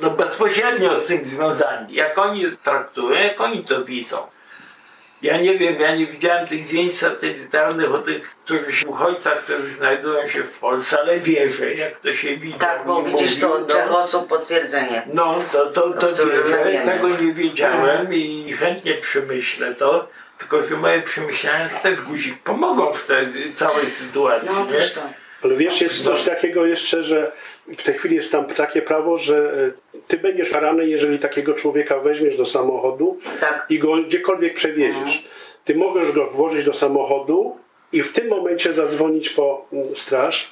no 0.00 0.10
bezpośrednio 0.10 0.96
z 0.96 1.06
tym 1.06 1.26
związani. 1.26 1.94
Jak 1.94 2.18
oni 2.18 2.56
traktują, 2.62 3.20
jak 3.20 3.40
oni 3.40 3.64
to 3.64 3.84
widzą. 3.84 4.26
Ja 5.22 5.36
nie 5.36 5.58
wiem, 5.58 5.80
ja 5.80 5.96
nie 5.96 6.06
widziałem 6.06 6.46
tych 6.46 6.64
zdjęć 6.64 6.98
satelitarnych 6.98 7.94
o 7.94 7.98
tych 7.98 8.36
których 8.44 8.68
uchodźcach, 8.86 9.44
którzy 9.44 9.72
znajdują 9.72 10.26
się 10.26 10.42
w 10.42 10.58
Polsce, 10.58 10.98
ale 11.00 11.20
wierzę, 11.20 11.74
jak 11.74 12.00
to 12.00 12.12
się 12.12 12.36
widzi. 12.36 12.58
Tak, 12.58 12.86
bo 12.86 13.02
widzisz 13.02 13.40
to 13.40 13.54
od 13.54 13.68
trzech 13.68 13.92
osób 13.92 14.28
potwierdzenie. 14.28 15.02
No, 15.12 15.38
to, 15.52 15.66
to, 15.66 15.90
to 15.90 16.06
którym 16.06 16.50
my 16.50 16.64
wierzę, 16.64 16.84
tego 16.84 17.08
nie 17.08 17.32
wiedziałem 17.32 18.14
i 18.14 18.52
chętnie 18.52 18.94
przemyślę 18.94 19.74
to. 19.74 20.08
Tylko, 20.38 20.62
że 20.62 20.76
moje 20.76 21.02
przemyślenia 21.02 21.68
to 21.68 21.76
też 21.76 22.00
guzik 22.00 22.42
pomogą 22.42 22.92
w 22.92 23.06
tej 23.06 23.54
całej 23.54 23.86
sytuacji. 23.86 24.48
No 24.52 24.64
nie? 24.64 24.80
to. 24.80 25.00
Ale 25.44 25.56
wiesz, 25.56 25.80
jest 25.80 26.04
coś 26.04 26.22
takiego 26.22 26.66
jeszcze, 26.66 27.02
że 27.02 27.32
w 27.78 27.82
tej 27.82 27.94
chwili 27.94 28.16
jest 28.16 28.32
tam 28.32 28.46
takie 28.46 28.82
prawo, 28.82 29.18
że 29.18 29.36
e, 29.36 29.70
ty 30.08 30.18
będziesz 30.18 30.50
karany, 30.50 30.86
jeżeli 30.86 31.18
takiego 31.18 31.54
człowieka 31.54 31.98
weźmiesz 31.98 32.36
do 32.36 32.46
samochodu 32.46 33.18
Tak. 33.40 33.66
i 33.70 33.78
go 33.78 33.96
gdziekolwiek 33.96 34.54
przewieziesz. 34.54 35.28
Ty 35.64 35.74
możesz 35.74 36.12
go 36.12 36.26
włożyć 36.26 36.64
do 36.64 36.72
samochodu 36.72 37.56
i 37.92 38.02
w 38.02 38.12
tym 38.12 38.28
momencie 38.28 38.72
zadzwonić 38.72 39.30
po 39.30 39.66
mm, 39.72 39.96
straż. 39.96 40.50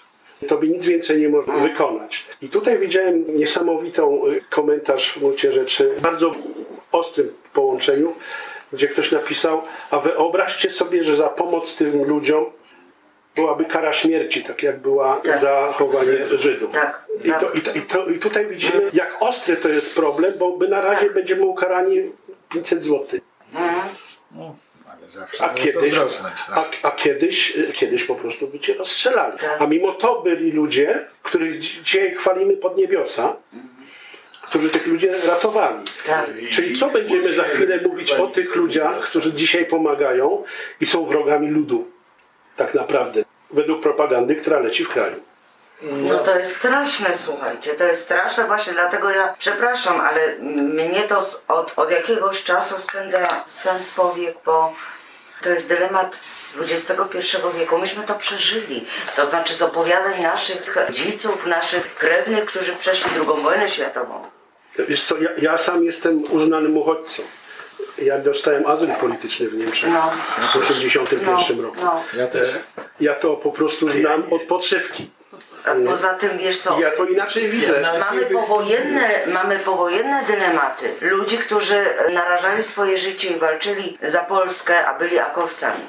Tobie 0.48 0.68
nic 0.68 0.86
więcej 0.86 1.20
nie 1.20 1.28
można 1.28 1.56
wykonać. 1.58 2.24
I 2.42 2.48
tutaj 2.48 2.78
widziałem 2.78 3.34
niesamowitą 3.34 4.26
y, 4.26 4.40
komentarz 4.50 5.12
w 5.12 5.18
gruncie 5.18 5.52
rzeczy, 5.52 5.94
w 5.98 6.00
bardzo 6.00 6.30
ostrym 6.92 7.32
połączeniu, 7.52 8.12
gdzie 8.72 8.88
ktoś 8.88 9.12
napisał, 9.12 9.62
a 9.90 9.98
wyobraźcie 9.98 10.70
sobie, 10.70 11.04
że 11.04 11.16
za 11.16 11.28
pomoc 11.28 11.76
tym 11.76 12.04
ludziom 12.04 12.44
byłaby 13.36 13.64
kara 13.64 13.92
śmierci, 13.92 14.42
tak 14.44 14.62
jak 14.62 14.80
była 14.80 15.16
Tak. 15.24 15.38
za 15.38 15.72
chowanie 15.72 16.38
Żydów. 16.38 16.72
Tak, 16.74 17.06
I, 17.24 17.28
tak. 17.30 17.40
to, 17.40 17.50
i, 17.52 17.60
to, 17.60 17.72
i, 17.72 17.82
to, 17.82 18.06
I 18.06 18.18
tutaj 18.18 18.46
widzimy, 18.46 18.80
jak 18.92 19.16
ostry 19.20 19.56
to 19.56 19.68
jest 19.68 19.94
problem, 19.94 20.32
bo 20.38 20.56
my 20.56 20.68
na 20.68 20.80
razie 20.80 21.10
będziemy 21.10 21.42
ukarani 21.42 22.12
500 22.48 22.84
zł. 22.84 23.20
No, 24.32 24.56
ale 24.86 25.10
zawsze 25.10 25.44
A 25.44 25.48
kiedyś, 25.54 25.92
wzrosnąć, 25.92 26.34
tak? 26.54 26.76
a, 26.82 26.88
a 26.88 26.90
kiedyś, 26.90 27.56
y, 27.56 27.72
kiedyś 27.72 28.04
po 28.04 28.14
prostu 28.14 28.46
by 28.48 28.58
cię 28.58 28.74
rozstrzelali. 28.74 29.38
Tak. 29.38 29.62
A 29.62 29.66
mimo 29.66 29.92
to 29.92 30.22
byli 30.22 30.52
ludzie, 30.52 31.06
których 31.22 31.58
dzi- 31.58 31.82
dzisiaj 31.82 32.14
chwalimy 32.14 32.56
pod 32.56 32.78
niebiosa, 32.78 33.36
którzy 34.42 34.70
tych 34.70 34.86
ludzi 34.86 35.08
ratowali. 35.08 35.78
Tak. 36.06 36.30
Czyli 36.50 36.76
co 36.76 36.88
będziemy 36.88 37.34
za 37.34 37.42
chwilę 37.42 37.80
mówić 37.80 38.12
o 38.12 38.26
tych 38.26 38.56
ludziach, 38.56 39.00
którzy 39.00 39.32
dzisiaj 39.32 39.66
pomagają 39.66 40.44
i 40.80 40.86
są 40.86 41.06
wrogami 41.06 41.48
ludu, 41.48 41.90
tak 42.56 42.74
naprawdę, 42.74 43.24
według 43.50 43.82
propagandy, 43.82 44.34
która 44.34 44.58
leci 44.58 44.84
w 44.84 44.88
kraju. 44.88 45.16
No 45.82 46.18
to 46.18 46.38
jest 46.38 46.56
straszne, 46.56 47.14
słuchajcie, 47.14 47.74
to 47.74 47.84
jest 47.84 48.04
straszne 48.04 48.46
właśnie 48.46 48.72
dlatego 48.72 49.10
ja 49.10 49.34
przepraszam, 49.38 50.00
ale 50.00 50.36
mnie 50.38 51.02
to 51.08 51.22
z, 51.22 51.44
od, 51.48 51.72
od 51.76 51.90
jakiegoś 51.90 52.44
czasu 52.44 52.78
spędza 52.78 53.44
sens 53.46 53.90
powiek, 53.90 54.36
bo 54.44 54.74
to 55.42 55.48
jest 55.48 55.68
dylemat 55.68 56.18
XXI 56.60 57.36
wieku. 57.58 57.78
Myśmy 57.78 58.02
to 58.02 58.14
przeżyli. 58.14 58.86
To 59.16 59.26
znaczy 59.26 59.54
z 59.54 59.62
opowiadań 59.62 60.22
naszych 60.22 60.76
dziedziców, 60.90 61.46
naszych 61.46 61.94
krewnych, 61.94 62.44
którzy 62.44 62.76
przeszli 62.76 63.10
drugą 63.10 63.42
wojnę 63.42 63.68
światową. 63.68 64.22
Wiesz 64.78 65.02
co, 65.02 65.18
ja, 65.18 65.30
ja 65.38 65.58
sam 65.58 65.84
jestem 65.84 66.32
uznanym 66.32 66.76
uchodźcą. 66.76 67.22
Ja 67.98 68.18
dostałem 68.18 68.66
azyl 68.66 68.88
polityczny 69.00 69.48
w 69.48 69.54
Niemczech 69.54 69.90
No. 69.92 70.10
w 70.48 70.52
1981 70.52 71.56
No, 71.56 71.62
roku. 71.62 71.76
no. 71.84 72.02
Ja 72.18 72.26
też. 72.26 72.48
Ja 73.00 73.14
to 73.14 73.36
po 73.36 73.52
prostu 73.52 73.88
znam 73.88 74.32
od 74.32 74.42
podszewki. 74.42 75.10
A 75.64 75.90
poza 75.90 76.14
tym 76.14 76.38
wiesz 76.38 76.58
co, 76.58 76.80
ja 76.80 76.90
to 76.90 77.04
inaczej 77.04 77.48
widzę. 77.48 77.80
Ja 77.80 77.92
na- 77.92 77.98
Mamy 77.98 78.26
powojenne, 78.26 79.20
mamy 79.26 79.58
powojenne 79.58 80.24
dylematy. 80.26 80.90
Ludzi, 81.00 81.38
którzy 81.38 81.84
narażali 82.12 82.64
swoje 82.64 82.98
życie 82.98 83.28
i 83.28 83.36
walczyli 83.36 83.98
za 84.02 84.18
Polskę, 84.20 84.86
a 84.86 84.98
byli 84.98 85.18
akowcami. 85.18 85.82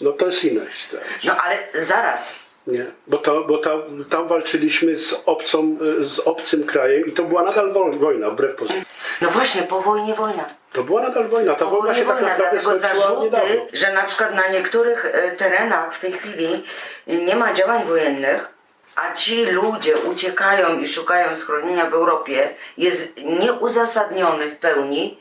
No 0.00 0.12
to 0.12 0.26
jest 0.26 0.44
inna 0.44 0.66
historia. 0.66 1.06
No 1.24 1.36
ale 1.36 1.58
zaraz, 1.74 2.38
Nie, 2.66 2.86
bo, 3.06 3.18
to, 3.18 3.44
bo 3.44 3.58
tam, 3.58 4.04
tam 4.10 4.28
walczyliśmy 4.28 4.96
z, 4.96 5.22
obcą, 5.26 5.76
z 6.00 6.18
obcym 6.18 6.64
krajem 6.64 7.06
i 7.06 7.12
to 7.12 7.22
była 7.24 7.42
nadal 7.42 7.72
wo- 7.72 7.90
wojna, 7.90 8.30
wbrew 8.30 8.56
pozorom. 8.56 8.84
no 9.20 9.30
właśnie, 9.30 9.62
po 9.62 9.82
wojnie 9.82 10.14
wojna. 10.14 10.44
To 10.72 10.84
była 10.84 11.02
nadal 11.02 11.28
wojna. 11.28 11.54
Ta 11.54 11.64
wojna 11.64 11.94
się 11.94 12.04
tak 12.04 12.14
wojna, 12.14 12.28
naprawdę 12.28 12.60
dlatego 12.60 12.78
zarzuty, 12.78 13.66
że 13.72 13.92
na 13.92 14.02
przykład 14.04 14.34
na 14.34 14.48
niektórych 14.48 15.06
e, 15.06 15.30
terenach 15.30 15.94
w 15.94 16.00
tej 16.00 16.12
chwili 16.12 16.64
nie 17.06 17.36
ma 17.36 17.52
działań 17.52 17.84
wojennych, 17.84 18.48
a 18.96 19.12
ci 19.12 19.46
ludzie 19.46 19.96
uciekają 19.96 20.78
i 20.78 20.88
szukają 20.88 21.34
schronienia 21.34 21.86
w 21.86 21.94
Europie, 21.94 22.54
jest 22.76 23.16
nieuzasadniony 23.16 24.50
w 24.50 24.56
pełni, 24.56 25.18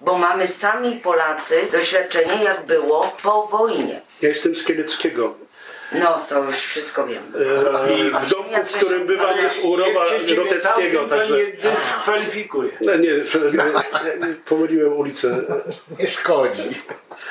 bo 0.00 0.18
mamy 0.18 0.46
sami 0.46 0.92
Polacy 0.92 1.68
doświadczenie, 1.72 2.44
jak 2.44 2.66
było 2.66 3.16
po 3.22 3.46
wojnie. 3.46 4.00
Ja 4.22 4.28
jestem 4.28 4.54
z 4.54 4.64
Kieleckiego. 4.64 5.34
No, 5.92 6.26
to 6.28 6.44
już 6.44 6.56
wszystko 6.56 7.06
wiem. 7.06 7.22
E, 7.86 7.94
I 7.94 8.10
w 8.10 8.30
domku, 8.30 8.66
w 8.66 8.76
którym 8.76 9.06
bywa 9.06 9.32
jest 9.32 9.54
się 9.54 10.26
ciebie 10.26 10.42
Roteckiego, 10.42 11.08
także... 11.08 11.38
nie 11.38 11.52
dyskwalifikuje. 11.52 12.70
No 12.80 12.94
nie, 12.94 13.08
nie, 13.08 14.26
nie, 14.28 14.34
pomyliłem 14.34 14.92
ulicę. 14.92 15.36
Nie 15.98 16.06
szkodzi. 16.06 16.70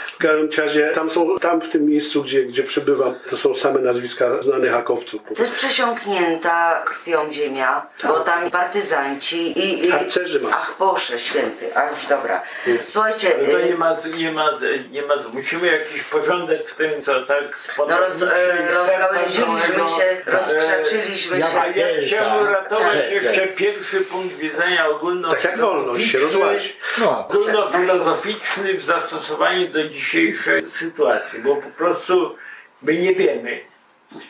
W 0.08 0.18
każdym 0.18 0.50
razie 0.58 0.92
tam 0.96 1.10
są, 1.10 1.40
tam 1.40 1.62
w 1.62 1.70
tym 1.70 1.86
miejscu, 1.86 2.24
gdzie, 2.24 2.46
gdzie 2.46 2.64
przybywam, 2.64 3.16
to 3.30 3.38
są 3.38 3.56
same 3.56 3.80
nazwiska 3.80 4.42
znanych 4.42 4.72
hakowców. 4.72 5.22
To 5.36 5.42
jest 5.42 5.56
przesiąknięta 5.56 6.84
krwią 6.86 7.34
ziemia, 7.34 7.88
bo 8.04 8.20
tam 8.20 8.52
partyzanci 8.52 9.60
i... 9.60 9.88
i 9.88 9.92
Harcerzy 9.92 10.40
masz. 10.40 10.54
Ach 10.54 10.76
Boże 10.80 11.20
święty, 11.20 11.78
a 11.78 11.90
już 11.90 12.06
dobra. 12.06 12.42
Słuchajcie, 12.86 13.36
No 13.42 13.52
to 13.52 13.60
y, 13.60 13.66
nie 13.66 13.76
ma, 13.76 13.98
nie 14.18 14.32
ma, 14.32 14.50
nie 14.92 15.02
ma, 15.02 15.16
musimy 15.34 15.68
jakiś 15.68 16.04
porządek 16.04 16.70
w 16.70 16.76
tym, 16.76 17.02
co 17.02 17.26
tak 17.26 17.58
spod 17.58 17.90
no 17.90 18.00
roz, 18.00 18.24
e, 18.24 18.43
rozgałęziliśmy 18.74 19.76
się, 19.76 20.22
rozkrzaczyliśmy 20.26 21.40
Ja 21.40 21.48
się. 21.48 21.62
A 21.62 21.68
ja 21.68 21.86
chciałem 22.08 22.44
uratować 22.48 22.94
Tak. 22.94 23.12
jeszcze 23.12 23.48
pierwszy 23.48 24.02
punkt 24.02 24.36
widzenia 24.36 24.88
ogólno 24.88 25.30
Tak 25.30 25.44
jak 25.44 25.60
wolność 25.60 26.12
się 26.12 26.18
rozłazi. 26.20 26.76
No. 26.98 27.28
ogólnofilozoficzny 27.28 28.74
w 28.74 28.84
zastosowaniu 28.84 29.68
do 29.68 29.84
dzisiejszej 29.90 30.68
sytuacji, 30.68 31.40
bo 31.42 31.56
po 31.56 31.70
prostu 31.70 32.36
my 32.82 32.94
nie 32.98 33.16
wiemy. 33.16 33.60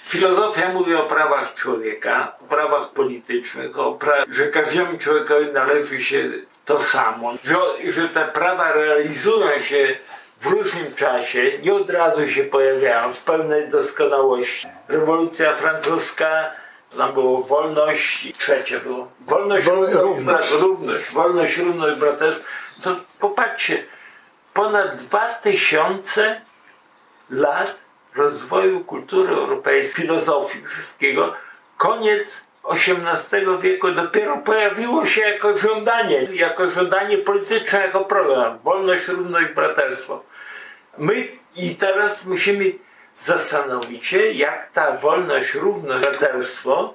Filozofia 0.06 0.69
mówi 0.69 0.95
o 0.95 1.03
prawach 1.03 1.53
człowieka, 1.53 2.35
o 2.41 2.44
prawach 2.44 2.90
politycznych, 2.90 3.80
o 3.80 3.91
pra- 3.95 4.26
że 4.34 4.48
każdemu 4.48 4.98
człowiekowi 4.98 5.45
należy 5.52 6.02
się 6.03 6.30
to 6.65 6.81
samo, 6.84 7.34
że, 7.44 7.56
że 7.91 8.10
te 8.10 8.26
prawa 8.26 8.72
realizują 8.72 9.60
się 9.60 9.88
w 10.44 10.48
różnym 10.48 10.95
czasie, 10.95 11.52
nie 11.64 11.74
od 11.74 11.90
razu 11.90 12.30
się 12.30 12.44
pojawiają 12.44 13.14
w 13.14 13.24
pełnej 13.24 13.70
doskonałości. 13.70 14.68
Rewolucja 14.88 15.56
francuska, 15.56 16.52
tam 16.98 17.14
było 17.14 17.41
wolność, 17.41 18.34
trzecie 18.38 18.80
było 18.80 19.07
wolność, 19.20 19.68
Wol- 19.68 19.94
równość, 19.94 20.52
równość, 20.52 21.11
wolność, 21.11 21.57
równość, 21.57 21.99
braterstwo. 21.99 22.44
To 22.84 22.95
popatrzcie, 23.20 23.84
ponad 24.53 24.95
2000 24.95 26.41
lat 27.30 27.76
rozwoju 28.15 28.84
kultury 28.84 29.34
europejskiej, 29.34 30.06
filozofii, 30.06 30.65
wszystkiego, 30.68 31.34
koniec 31.78 32.45
XVIII 32.72 33.57
wieku 33.60 33.91
dopiero 33.91 34.38
pojawiło 34.38 35.06
się 35.06 35.22
jako 35.22 35.57
żądanie, 35.57 36.28
jako 36.34 36.70
żądanie 36.70 37.18
polityczne, 37.18 37.80
jako 37.80 38.06
program. 38.06 38.60
Wolność, 38.64 39.07
równość, 39.07 39.48
braterstwo. 39.53 40.24
My 40.98 41.28
i 41.56 41.76
teraz 41.76 42.26
musimy 42.26 42.72
zastanowić 43.18 44.07
się, 44.07 44.32
jak 44.32 44.72
ta 44.72 44.98
wolność, 44.98 45.53
równość, 45.53 46.07
braterstwo 46.07 46.94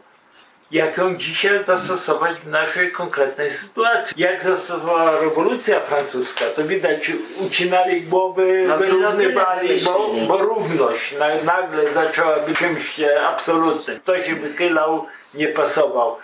jak 0.71 0.97
ją 0.97 1.17
dzisiaj 1.17 1.65
zastosować 1.65 2.39
w 2.39 2.49
naszej 2.49 2.93
konkretnej 2.93 3.53
sytuacji. 3.53 4.23
Jak 4.23 4.43
zastosowała 4.43 5.21
rewolucja 5.21 5.81
francuska, 5.81 6.45
to 6.57 6.65
widać, 6.65 7.13
ucinali 7.47 8.03
głowy, 8.03 8.65
No, 8.69 8.79
wyrównywali, 8.79 9.81
bo, 9.85 10.11
bo 10.29 10.39
równość 10.39 11.15
na, 11.19 11.43
nagle 11.43 11.93
zaczęła 11.93 12.37
być 12.37 12.59
czymś 12.59 13.01
absolutnym. 13.27 14.01
Kto 14.01 14.23
się 14.23 14.35
wychylał, 14.35 15.07
nie 15.35 15.49
pasował. 15.49 16.17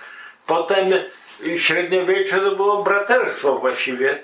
Potem 0.46 0.86
średniowiecze 1.56 2.40
to 2.40 2.50
było 2.50 2.82
braterstwo 2.82 3.58
właściwie. 3.58 4.18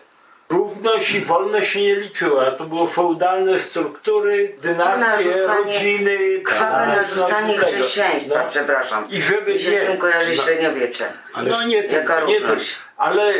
Równość 0.51 1.15
i 1.15 1.21
wolność 1.21 1.71
się 1.73 1.81
nie 1.81 1.97
liczyła. 1.97 2.45
To 2.45 2.65
było 2.65 2.87
feudalne 2.87 3.59
struktury, 3.59 4.55
dynastie, 4.63 5.33
rodziny. 5.33 6.41
Krwawe 6.45 6.87
no, 6.87 6.93
narzucanie 6.97 7.55
tego. 7.55 7.67
chrześcijaństwa, 7.67 8.39
No. 8.43 8.51
przepraszam. 8.51 9.11
I 9.11 9.23
żeby 9.23 9.53
Mi 9.53 9.59
się 9.59 9.71
nie- 9.71 9.81
z 9.81 9.87
tym 9.87 9.99
kojarzy 9.99 10.33
no. 10.37 10.43
średniowiecze. 10.43 11.13
Ale 11.35 11.51
no 11.51 11.67
nie 11.67 11.77
jaka 11.87 12.21
nie 12.25 12.39
równość? 12.39 12.77
ale 12.97 13.35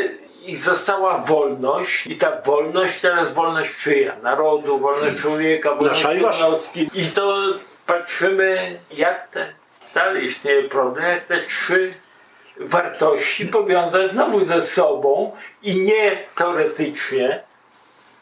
i 0.45 0.57
została 0.57 1.17
wolność 1.17 2.07
i 2.07 2.15
ta 2.15 2.41
wolność, 2.45 3.01
teraz 3.01 3.33
wolność 3.33 3.71
czyja? 3.83 4.15
Narodu, 4.23 4.79
wolność 4.79 5.21
człowieka, 5.21 5.75
wolność 5.75 6.03
jednostki. 6.03 6.89
I 6.93 7.05
to 7.07 7.37
patrzymy, 7.85 8.79
jak 8.91 9.27
te, 9.27 9.53
dalej 9.93 10.25
istnieje 10.25 10.63
problem, 10.63 11.05
jak 11.05 11.25
te 11.25 11.39
trzy 11.39 11.93
wartości 12.63 13.45
powiązać 13.45 14.11
znowu 14.11 14.43
ze 14.43 14.61
sobą 14.61 15.31
i 15.63 15.81
nie 15.81 16.17
teoretycznie, 16.35 17.43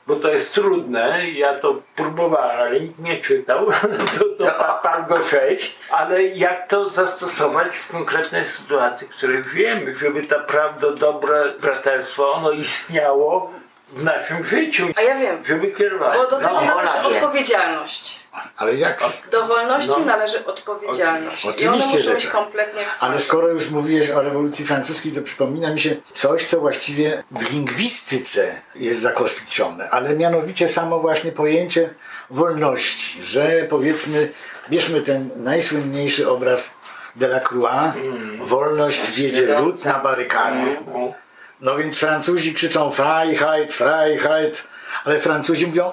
bo 0.08 0.16
to 0.16 0.34
jest 0.34 0.54
trudne, 0.54 1.30
ja 1.30 1.60
to 1.60 1.82
próbowałem, 1.96 2.60
ale 2.60 2.80
nikt 2.80 3.00
nie 3.00 3.22
czytał, 3.22 3.66
to, 4.20 4.46
to 4.46 4.80
Pago 4.84 5.24
6, 5.24 5.76
ale 5.92 6.24
jak 6.24 6.68
to 6.68 6.90
zastosować 6.90 7.78
w 7.78 7.92
konkretnej 7.92 8.46
sytuacji, 8.46 9.08
w 9.08 9.10
której 9.10 9.44
żyjemy, 9.44 9.94
żeby 9.94 10.24
ta 10.24 10.40
prawda, 10.40 10.92
dobre 10.92 11.54
braterstwo, 11.62 12.32
ono 12.32 12.52
istniało 12.52 13.54
w 13.94 14.04
naszym 14.04 14.44
życiu, 14.44 14.88
A 14.96 15.02
ja 15.02 15.16
wiem, 15.20 15.38
żeby 15.46 15.72
kierować. 15.72 16.18
bo 16.18 16.28
do 16.28 16.38
tego 16.40 16.52
No, 16.54 16.62
należy 16.62 16.98
odpowiedzialność. 17.16 18.20
Ale 18.58 18.76
jak? 18.76 19.04
Do 19.32 19.46
wolności 19.46 19.90
No. 20.00 20.06
należy 20.06 20.46
odpowiedzialność. 20.46 21.46
I 21.46 21.50
Oczywiście, 21.50 21.88
muszą 21.98 22.00
że 22.00 22.14
być 22.14 22.24
tak. 22.24 22.34
kompletnie 22.34 22.86
w 22.86 23.04
Ale 23.04 23.20
skoro 23.20 23.48
już 23.48 23.70
mówiłeś 23.70 24.10
o 24.10 24.22
rewolucji 24.22 24.66
francuskiej, 24.66 25.12
to 25.12 25.22
przypomina 25.22 25.74
mi 25.74 25.80
się 25.80 25.96
coś, 26.12 26.46
co 26.46 26.60
właściwie 26.60 27.24
w 27.32 27.52
lingwistyce 27.52 28.56
jest 28.76 29.00
zakotwiczone, 29.00 29.90
ale 29.90 30.16
mianowicie 30.16 30.70
samo 30.70 31.00
właśnie 31.00 31.32
pojęcie 31.32 31.90
wolności, 32.30 33.24
że 33.24 33.66
powiedzmy, 33.70 34.32
bierzmy 34.70 35.02
ten 35.02 35.30
najsłynniejszy 35.36 36.30
obraz 36.30 36.78
Delacroix, 37.16 37.96
wolność 38.40 39.12
wiedzie 39.12 39.60
lud 39.60 39.86
na 39.86 40.00
barykady. 40.00 40.64
no. 40.88 41.14
No 41.62 41.78
więc 41.78 42.00
Francuzi 42.00 42.54
krzyczą 42.54 42.92
Freiheit, 42.92 43.74
Freiheit, 43.74 44.68
ale 45.06 45.20
Francuzi 45.20 45.68
mówią 45.68 45.92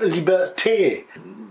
liberté. 0.00 0.70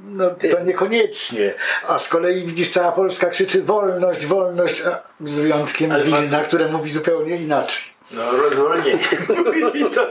No 0.04 0.30
to 0.52 0.60
niekoniecznie. 0.64 1.54
A 1.88 2.00
z 2.00 2.08
kolei 2.10 2.44
widzisz, 2.46 2.70
cała 2.70 2.92
Polska 2.92 3.30
krzyczy 3.30 3.62
wolność, 3.64 4.26
wolność, 4.26 4.82
a 4.82 5.00
z 5.26 5.40
wyjątkiem 5.40 5.92
Ale 5.92 6.04
pan- 6.04 6.22
Wilna, 6.22 6.42
które 6.42 6.68
mówi 6.68 6.90
zupełnie 6.90 7.36
inaczej. 7.36 7.84
No 8.12 8.32
rozwolnienie. 8.32 9.00
To, 9.96 10.08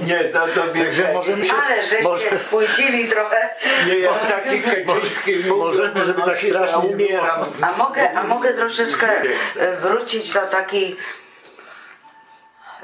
nie, 0.00 0.24
to, 0.24 0.38
to 0.54 0.72
wiesz, 0.74 0.84
Także 0.84 1.12
możemy 1.14 1.44
się... 1.44 1.52
Ale 1.66 1.82
żeście 1.84 2.02
może- 2.02 2.38
spłycili 2.46 3.08
trochę. 3.08 3.36
nie 3.86 3.98
jak 3.98 4.26
taki 4.26 4.62
Kaczyński 4.62 5.36
mówił, 5.36 5.56
możemy, 5.56 6.06
żeby 6.06 6.22
tak 6.22 6.42
ja 6.42 6.48
strasznie 6.48 6.88
nie 6.88 6.94
umieram 6.94 7.46
A 7.62 7.76
mogę, 7.76 8.12
a 8.12 8.24
mogę 8.24 8.52
troszeczkę 8.54 9.06
wrócić 9.80 10.32
do 10.32 10.40
takiej 10.40 10.96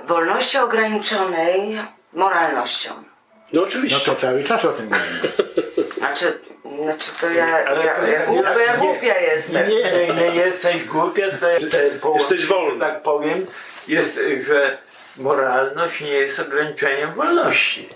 wolności 0.07 0.59
ograniczonej 0.59 1.79
moralnością. 2.13 2.91
No 2.95 3.03
No 3.53 3.63
oczywiście. 3.63 4.11
to 4.11 4.15
cały 4.17 4.43
czas 4.43 4.65
o 4.65 4.73
tym 4.73 4.87
mówimy. 4.87 5.33
Znaczy, 5.99 6.39
znaczy 6.85 7.11
to 7.21 7.31
ja, 7.31 7.45
Ale 7.67 7.85
ja, 7.85 7.95
to 7.95 8.03
ja, 8.07 8.13
jest- 8.13 8.27
głupia, 8.27 8.63
ja 8.63 8.73
nie. 8.73 8.79
głupia 8.79 9.19
jestem. 9.21 9.69
Nie, 9.69 10.15
nie 10.15 10.37
jesteś 10.37 10.85
głupia, 10.85 11.23
to 11.41 11.49
jest, 11.51 11.77
Jesteś 12.15 12.47
wolny. 12.47 12.81
tak 12.81 13.03
powiem, 13.03 13.47
jest, 13.89 14.21
że 14.47 14.79
moralność 15.17 16.01
nie 16.01 16.11
jest 16.11 16.41
ograniczeniem 16.41 17.15
wolności, 17.15 17.89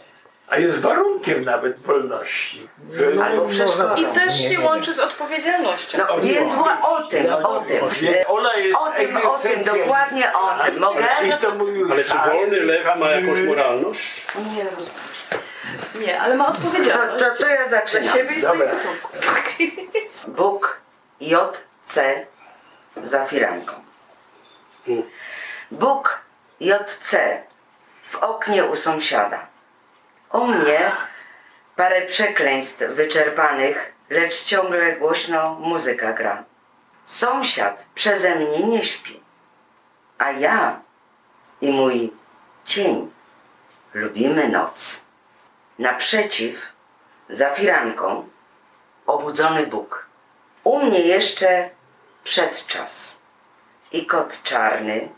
a 0.48 0.58
jest 0.58 0.80
warunkiem 0.80 1.44
nawet 1.44 1.78
wolności. 1.80 2.68
Że, 2.92 3.24
Albo 3.24 3.48
przeszkodą. 3.48 3.94
I 3.94 4.04
też 4.06 4.38
się 4.38 4.50
nie, 4.50 4.58
nie. 4.58 4.64
łączy 4.64 4.92
z 4.92 4.98
odpowiedzialnością. 4.98 5.98
No 6.08 6.20
więc 6.20 6.52
wła- 6.52 6.82
o 6.82 7.02
tym, 7.02 7.26
o 7.32 7.60
tym. 7.60 7.84
Ola 8.26 8.56
jest 8.56 8.78
O 8.78 8.90
tym, 8.90 9.16
o 9.16 9.38
tym, 9.38 9.64
dokładnie 9.64 10.32
o 10.32 10.64
tym. 10.64 10.78
Mogę? 10.80 11.04
Ale 11.90 12.04
czy 12.04 12.18
wolny 12.30 12.60
lew 12.60 12.86
ma 12.96 13.10
jakąś 13.10 13.40
moralność? 13.40 14.26
Nie 14.56 14.64
rozumiem. 14.64 15.00
Nie, 15.94 16.20
ale 16.20 16.34
ma 16.36 16.46
odpowiedzialność. 16.46 17.24
To, 17.24 17.30
to, 17.30 17.36
to 17.42 17.48
ja 17.48 17.64
Za 17.64 17.70
zaczynam. 17.70 18.08
siebie 18.16 18.34
i 18.36 18.40
Dobra. 18.42 18.66
potomków. 18.66 19.12
Bóg 20.26 20.80
JC 21.20 21.98
za 23.04 23.24
firanką. 23.24 23.72
Bóg 25.70 26.20
JC 26.60 27.16
w 28.04 28.16
oknie 28.16 28.64
u 28.64 28.76
sąsiada. 28.76 29.46
U 30.32 30.46
mnie 30.46 30.92
parę 31.76 32.02
przekleństw 32.02 32.82
wyczerpanych, 32.88 33.92
lecz 34.10 34.44
ciągle 34.44 34.92
głośno 34.92 35.54
muzyka 35.54 36.12
gra. 36.12 36.44
Sąsiad 37.06 37.86
przeze 37.94 38.34
mnie 38.34 38.66
nie 38.66 38.84
śpi, 38.84 39.20
a 40.18 40.30
ja 40.30 40.80
i 41.60 41.70
mój 41.70 42.12
cień 42.64 43.10
lubimy 43.94 44.48
noc. 44.48 45.06
Naprzeciw, 45.78 46.72
za 47.30 47.50
firanką, 47.50 48.28
obudzony 49.06 49.66
Bóg. 49.66 50.06
U 50.64 50.82
mnie 50.82 51.00
jeszcze 51.00 51.70
przedczas 52.24 53.20
i 53.92 54.06
kot 54.06 54.42
czarny 54.42 55.08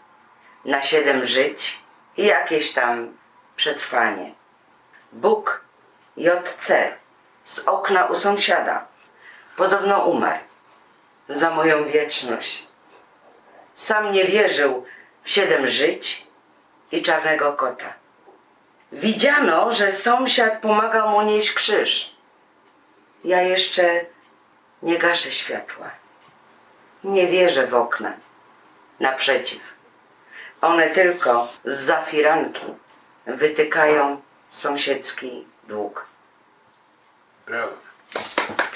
na 0.65 0.83
siedem 0.83 1.25
żyć 1.25 1.83
i 2.17 2.27
jakieś 2.27 2.73
tam 2.73 3.17
przetrwanie. 3.57 4.38
Bóg 5.13 5.61
JC 6.17 6.73
z 7.45 7.69
okna 7.69 8.07
u 8.07 8.15
sąsiada 8.15 8.87
podobno 9.57 9.99
umarł 10.05 10.41
za 11.29 11.51
moją 11.51 11.85
wieczność. 11.85 12.67
Sam 13.75 14.13
nie 14.13 14.25
wierzył 14.25 14.87
w 15.23 15.31
siedem 15.31 15.67
żyć 15.67 16.27
i 16.93 17.03
czarnego 17.03 17.53
kota. 17.53 17.93
Widziano, 18.93 19.71
że 19.71 19.93
sąsiad 19.93 20.61
pomagał 20.61 21.09
mu 21.09 21.23
nieść 21.23 21.53
krzyż. 21.53 22.17
Ja 23.25 23.43
jeszcze 23.43 24.05
nie 24.83 24.99
gaszę 24.99 25.33
światła. 25.33 25.91
Nie 27.05 27.27
wierzę 27.27 27.67
w 27.67 27.75
okna. 27.75 28.13
Naprzeciw. 29.01 29.61
One 30.61 30.91
tylko 30.91 31.49
z 31.65 31.79
zafiranki 31.79 32.67
wytykają 33.27 34.21
sąsiedzki 34.51 35.47
dług. 35.69 36.07
Brawo. 37.47 37.73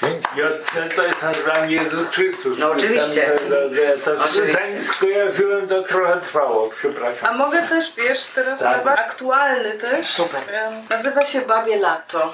Pięknie. 0.01 0.43
JC 0.43 0.95
to 0.95 1.03
jest 1.03 1.23
mnie 1.63 1.75
Jezus 1.75 2.07
Chrystus. 2.07 2.57
No 2.57 2.71
oczywiście. 2.71 3.21
Tam, 3.21 4.15
to, 4.17 4.23
Oczywiście. 4.25 4.53
Zanim 4.53 4.83
skojarzyłem, 4.83 5.67
to 5.67 5.83
trochę 5.83 6.21
trwało, 6.21 6.69
przepraszam. 6.69 7.29
A 7.29 7.33
mogę 7.37 7.61
też, 7.61 7.93
wiesz, 7.95 8.25
teraz 8.25 8.59
Tak. 8.59 8.87
aktualny 8.87 9.71
też. 9.71 10.09
Super. 10.09 10.41
Nazywa 10.89 11.25
się 11.25 11.41
Babie 11.41 11.77
Lato. 11.77 12.33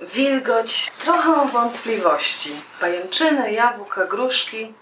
Wilgoć, 0.00 0.90
trochę 0.90 1.48
wątpliwości. 1.52 2.52
Pajęczyny, 2.80 3.52
jabłka, 3.52 4.04
gruszki. 4.04 4.74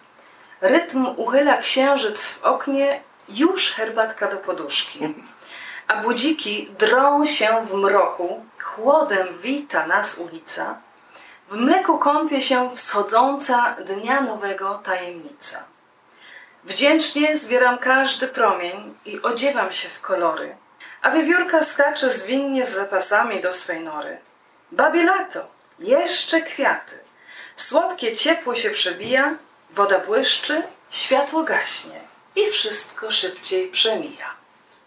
Rytm 0.61 1.07
uchyla 1.17 1.57
księżyc 1.57 2.29
w 2.29 2.43
oknie, 2.43 3.01
już 3.29 3.73
herbatka 3.73 4.29
do 4.29 4.37
poduszki. 4.37 5.15
A 5.89 5.97
budziki 5.97 6.69
drą 6.79 7.27
się 7.27 7.63
w 7.63 7.75
mroku, 7.75 8.45
chłodem 8.59 9.39
wita 9.39 9.87
nas 9.87 10.19
ulica. 10.19 10.79
W 11.49 11.57
mleku 11.57 11.99
kąpie 11.99 12.41
się 12.41 12.71
wschodząca 12.77 13.77
dnia 13.87 14.21
nowego 14.21 14.81
tajemnica. 14.85 15.65
Wdzięcznie 16.65 17.37
zbieram 17.37 17.79
każdy 17.79 18.29
promień 18.29 18.95
i 19.05 19.23
odziewam 19.23 19.73
się 19.73 19.89
w 19.89 20.01
kolory, 20.01 20.57
a 21.03 21.11
wiewiórka 21.11 21.63
skacze 21.63 22.11
zwinnie 22.11 22.67
z 22.67 22.75
zapasami 22.75 23.41
do 23.41 23.53
swej 23.53 23.81
nory. 23.81 24.19
Babie 24.73 25.03
lato, 25.03 25.47
jeszcze 25.79 26.41
kwiaty. 26.41 26.99
Słodkie 27.57 28.13
ciepło 28.13 28.55
się 28.55 28.71
przebija, 28.71 29.35
woda 29.71 29.99
błyszczy, 29.99 30.63
światło 30.91 31.43
gaśnie 31.43 32.01
i 32.37 32.51
wszystko 32.51 33.11
szybciej 33.11 33.69
przemija. 33.69 34.35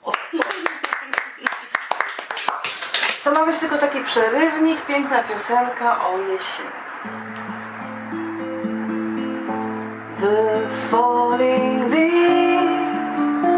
To 3.29 3.35
ma 3.35 3.45
być 3.45 3.57
tylko 3.57 3.77
taki 3.77 4.01
przerywnik, 4.01 4.85
piękna 4.85 5.23
piosenka 5.23 6.05
o 6.05 6.17
jesieni. 6.17 6.69
The 10.21 10.69
falling 10.91 11.91
leaves 11.91 13.49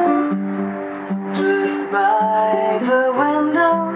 drift 1.33 1.91
by 1.91 2.79
the 2.89 3.11
window. 3.21 3.93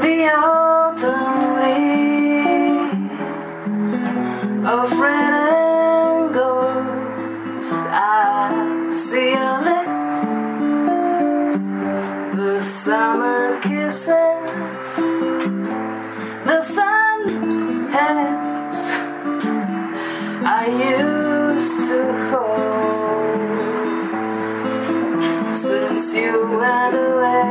The 0.00 0.30
autumn 0.34 1.60
leaves 1.60 2.94
are 4.66 4.88
red 5.02 5.34
and. 5.34 6.30
I 7.92 8.88
see 8.90 9.30
your 9.32 9.58
lips, 9.62 10.20
the 12.36 12.60
summer 12.60 13.59
kisses, 14.00 14.96
the 16.44 16.62
sun 16.62 17.28
hands. 17.92 18.80
I 20.42 20.66
used 20.96 21.90
to 21.90 22.00
hold 22.30 22.72
since 25.52 26.14
you 26.14 26.56
went 26.58 26.94
away. 26.94 27.49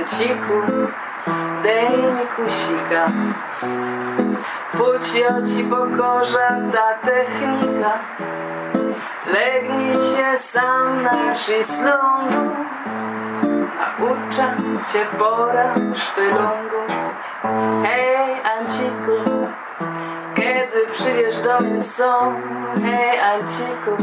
Anciku, 0.00 0.62
daj 1.62 1.96
mi 2.16 2.26
kusika. 2.36 3.04
Pójdź 4.72 5.14
ja 5.14 5.34
ci 5.42 5.64
pokorza 5.64 6.48
ta 6.72 6.94
technika. 7.04 7.92
Legnij 9.26 10.00
się 10.00 10.36
sam 10.36 11.02
na 11.02 11.34
szyslągu, 11.34 12.56
a 13.82 13.86
uczę 14.04 14.56
cię 14.92 15.06
pora 15.18 15.74
sztylągu. 15.94 16.82
Hej, 17.84 18.40
Anciku, 18.58 19.18
kiedy 20.34 20.86
przyjdziesz 20.92 21.40
do 21.40 21.60
mnie 21.60 21.82
są? 21.82 22.34
Hej, 22.84 23.20
Anciku, 23.20 23.96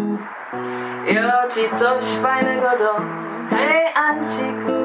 ja 1.07 1.47
ci 1.47 1.75
coś 1.75 2.05
fajnego 2.05 2.69
dam. 2.79 3.03
Hej, 3.49 3.93
Anciku, 3.95 4.77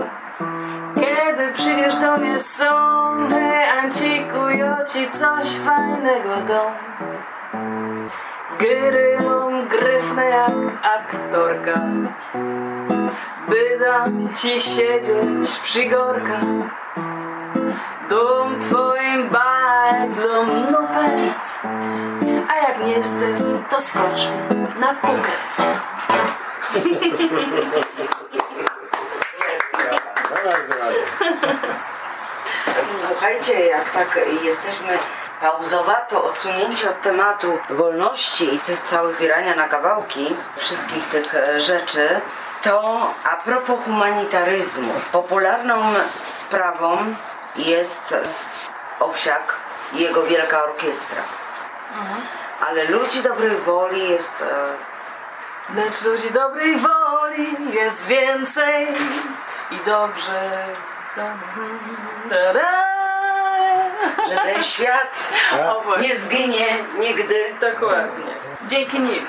kiedy 0.95 1.53
przyjdziesz 1.53 1.97
do 1.97 2.17
mnie 2.17 2.39
są? 2.39 2.67
Hej, 3.31 3.69
Anciku, 3.79 4.49
ja 4.49 4.85
ci 4.85 5.11
coś 5.11 5.47
fajnego 5.47 6.37
dam. 6.49 6.73
Gry 8.63 9.19
mam 9.21 9.69
gryfne 9.69 10.25
jak 10.25 10.55
aktorka 10.83 11.81
By 13.49 13.79
dam 13.79 14.29
ci 14.35 14.61
siedzieć 14.61 15.59
przy 15.63 15.85
gorkach 15.85 16.45
Dom 18.11 18.61
twoim 18.61 19.31
bajdlom 19.31 20.49
nupę 20.71 21.11
A 22.49 22.69
jak 22.69 22.87
nie 22.87 23.03
chcesz, 23.03 23.39
to 23.71 23.81
skocz 23.81 24.29
mi 24.31 24.81
na 24.81 24.95
pukę 24.95 25.33
Bardzo 30.45 30.75
ładnie. 30.81 31.31
Słuchajcie, 33.09 33.67
jak 33.67 33.91
tak 33.91 34.19
jesteśmy 34.43 34.99
pauzowato 35.41 36.25
odsunięci 36.25 36.89
od 36.89 37.01
tematu 37.01 37.59
wolności 37.71 38.55
i 38.55 38.59
tych 38.59 38.81
całych 38.81 39.19
wirania 39.19 39.55
na 39.55 39.69
kawałki, 39.69 40.37
wszystkich 40.57 41.07
tych 41.07 41.35
e, 41.35 41.61
rzeczy, 41.61 42.21
to 42.63 43.11
a 43.25 43.37
propos 43.37 43.85
humanitaryzmu. 43.85 44.95
Popularną 45.13 45.83
sprawą 46.23 46.99
jest 47.57 48.15
Owsiak 49.01 49.55
i 49.93 50.01
jego 50.01 50.23
wielka 50.23 50.65
orkiestra. 50.65 51.23
Ale 52.69 52.85
ludzi 52.85 53.23
dobrej 53.23 53.57
woli 53.57 54.11
jest 54.11 54.43
e, 54.43 54.93
Lecz 55.75 56.03
ludzi 56.03 56.31
dobrej 56.31 56.77
woli 56.77 57.75
jest 57.75 58.07
więcej 58.07 58.89
I 59.71 59.77
dobrze. 59.87 60.67
Że 64.29 64.37
ten 64.37 64.63
świat 64.63 65.33
właśnie, 65.85 66.09
nie 66.09 66.17
zginie 66.17 66.67
nigdy. 66.99 67.55
dokładnie. 67.61 68.35
Dzięki 68.67 69.01
nim. 69.01 69.27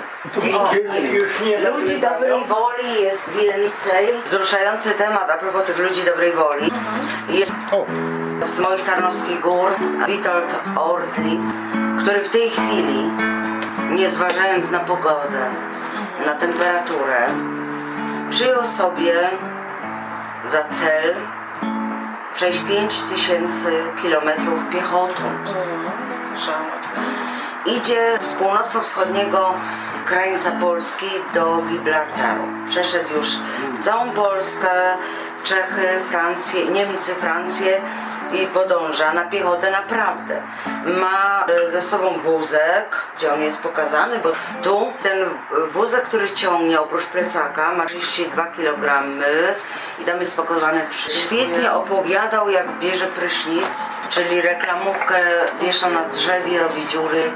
Ludzi 1.63 2.01
dobrej 2.01 2.45
woli 2.45 3.01
jest 3.01 3.29
więcej. 3.29 4.07
Wzruszający 4.25 4.91
temat 4.91 5.29
a 5.29 5.37
propos 5.37 5.63
tych 5.65 5.77
ludzi 5.77 6.01
dobrej 6.05 6.31
woli. 6.33 6.71
Jest 7.29 7.53
O, 7.71 7.85
z 8.39 8.59
moich 8.59 8.83
tarnowskich 8.83 9.39
gór 9.39 9.71
Witold 10.07 10.55
Ortli, 10.75 11.39
który 11.99 12.21
w 12.21 12.29
tej 12.29 12.49
chwili, 12.49 13.11
nie 13.89 14.09
zważając 14.09 14.71
na 14.71 14.79
pogodę, 14.79 15.49
na 16.25 16.33
temperaturę, 16.33 17.27
przyjął 18.29 18.65
sobie 18.65 19.13
za 20.45 20.63
cel 20.63 21.15
przejść 22.33 22.59
5000 22.59 23.71
kilometrów 24.01 24.59
piechotą. 24.71 25.23
Idzie 27.65 28.19
z 28.21 28.33
północno-wschodniego 28.33 29.53
krańca 30.05 30.51
Polski 30.51 31.09
do 31.33 31.61
Gibraltaru. 31.69 32.43
Przeszedł 32.67 33.13
już 33.13 33.27
całą 33.81 34.09
Polskę, 34.11 34.69
Czechy, 35.43 35.87
Francję, 36.09 36.65
Niemcy, 36.65 37.15
Francję 37.15 37.81
i 38.31 38.47
podąża 38.47 39.13
na 39.13 39.25
piechotę 39.25 39.71
naprawdę. 39.71 40.41
Ma 40.85 41.45
e, 41.47 41.69
ze 41.69 41.81
sobą 41.81 42.09
wózek, 42.09 43.07
gdzie 43.17 43.33
on 43.33 43.41
jest 43.41 43.61
pokazany, 43.61 44.19
bo 44.19 44.31
tu 44.63 44.93
ten 45.01 45.17
wózek, 45.71 46.03
który 46.03 46.31
ciągnie 46.31 46.81
oprócz 46.81 47.05
plecaka 47.05 47.73
ma 47.73 47.85
32 47.85 48.45
kg 48.45 49.03
i 49.99 50.05
tam 50.05 50.19
jest 50.19 50.31
spakowane 50.31 50.87
wszystko. 50.89 51.35
Świetnie 51.35 51.71
opowiadał 51.71 52.49
jak 52.49 52.79
bierze 52.79 53.07
prysznic, 53.07 53.89
czyli 54.09 54.41
reklamówkę 54.41 55.15
wiesza 55.61 55.89
na 55.89 56.05
drzewie, 56.05 56.59
robi 56.59 56.87
dziury 56.87 57.31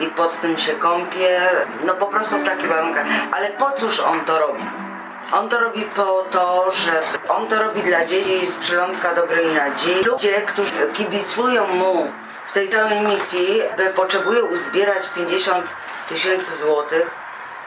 i 0.00 0.06
pod 0.06 0.40
tym 0.40 0.56
się 0.56 0.72
kąpie, 0.72 1.40
no 1.84 1.94
po 1.94 2.06
prostu 2.06 2.38
w 2.38 2.44
takich 2.44 2.68
warunkach. 2.68 3.06
Ale 3.32 3.48
po 3.48 3.70
cóż 3.70 4.00
on 4.00 4.20
to 4.20 4.38
robi? 4.38 4.87
On 5.32 5.48
to 5.48 5.60
robi 5.60 5.84
po 5.84 6.24
to, 6.30 6.70
że 6.70 7.02
on 7.28 7.46
to 7.46 7.58
robi 7.58 7.82
dla 7.82 8.06
dzieci 8.06 8.46
z 8.46 8.56
przylądka 8.56 9.14
dobrej 9.14 9.46
nadziei. 9.46 10.04
Ludzie, 10.04 10.42
którzy 10.42 10.92
kibicują 10.94 11.66
mu 11.66 12.12
w 12.46 12.52
tej 12.52 12.68
całej 12.68 13.00
misji, 13.00 13.62
potrzebują 13.94 14.46
uzbierać 14.46 15.08
50 15.08 15.66
tysięcy 16.08 16.56
złotych, 16.56 17.10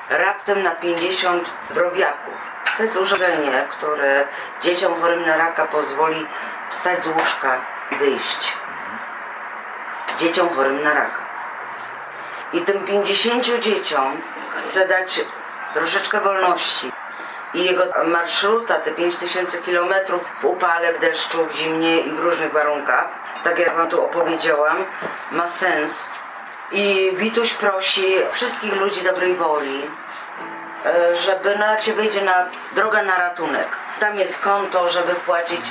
raptem 0.09 0.63
na 0.63 0.71
50 0.71 1.53
browiaków. 1.73 2.33
To 2.77 2.83
jest 2.83 2.97
urządzenie, 2.97 3.67
które 3.69 4.27
dzieciom 4.61 5.01
chorym 5.01 5.25
na 5.25 5.37
raka 5.37 5.65
pozwoli 5.65 6.27
wstać 6.69 7.03
z 7.03 7.07
łóżka 7.07 7.61
i 7.91 7.95
wyjść. 7.95 8.53
Dzieciom 10.19 10.49
chorym 10.49 10.83
na 10.83 10.93
raka. 10.93 11.21
I 12.53 12.61
tym 12.61 12.85
50 12.85 13.59
dzieciom 13.59 14.21
chce 14.57 14.87
dać 14.87 15.25
troszeczkę 15.73 16.21
wolności, 16.21 16.91
i 17.53 17.63
jego 17.63 17.83
marszruta, 18.05 18.75
te 18.75 18.91
5000 18.91 19.57
kilometrów 19.57 20.21
w 20.41 20.45
upale, 20.45 20.93
w 20.93 20.99
deszczu, 20.99 21.45
w 21.45 21.55
zimnie 21.55 21.99
i 21.99 22.11
w 22.11 22.19
różnych 22.19 22.51
warunkach, 22.51 23.09
tak 23.43 23.59
jak 23.59 23.75
Wam 23.75 23.89
tu 23.89 24.05
opowiedziałam, 24.05 24.77
ma 25.31 25.47
sens. 25.47 26.11
I 26.71 27.11
Wituś 27.15 27.53
prosi 27.53 28.15
wszystkich 28.31 28.75
ludzi 28.75 29.01
dobrej 29.03 29.35
woli, 29.35 29.89
e, 30.85 31.15
żeby 31.15 31.55
no 31.59 31.65
jak 31.65 31.81
się 31.81 31.93
wyjdzie 31.93 32.21
na 32.21 32.45
drogę 32.71 33.03
na 33.03 33.17
ratunek, 33.17 33.67
tam 33.99 34.19
jest 34.19 34.43
konto, 34.43 34.89
żeby 34.89 35.13
wpłacić. 35.15 35.61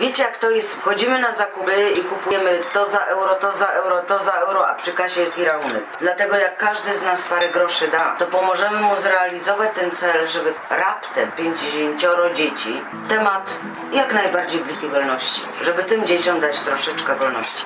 Wiecie 0.00 0.22
jak 0.22 0.38
to 0.38 0.50
jest, 0.50 0.74
wchodzimy 0.80 1.18
na 1.18 1.32
zakupy 1.32 1.90
i 2.00 2.04
kupujemy 2.04 2.58
to 2.72 2.86
za 2.86 2.98
euro, 2.98 3.34
to 3.34 3.52
za 3.52 3.66
euro, 3.66 4.02
to 4.02 4.18
za 4.18 4.32
euro, 4.32 4.68
a 4.68 4.74
przy 4.74 4.92
kasie 4.92 5.20
jest 5.20 5.38
i 5.38 5.44
rachunek. 5.44 5.84
Dlatego 6.00 6.36
jak 6.36 6.56
każdy 6.56 6.94
z 6.94 7.02
nas 7.02 7.22
parę 7.22 7.48
groszy 7.48 7.88
da, 7.88 8.14
to 8.18 8.26
pomożemy 8.26 8.80
mu 8.80 8.96
zrealizować 8.96 9.70
ten 9.74 9.90
cel, 9.90 10.28
żeby 10.28 10.54
raptem 10.70 11.32
50 11.32 12.34
dzieci, 12.34 12.82
temat 13.08 13.58
jak 13.92 14.14
najbardziej 14.14 14.60
bliskiej 14.60 14.90
wolności, 14.90 15.42
żeby 15.62 15.84
tym 15.84 16.06
dzieciom 16.06 16.40
dać 16.40 16.60
troszeczkę 16.60 17.14
wolności. 17.14 17.64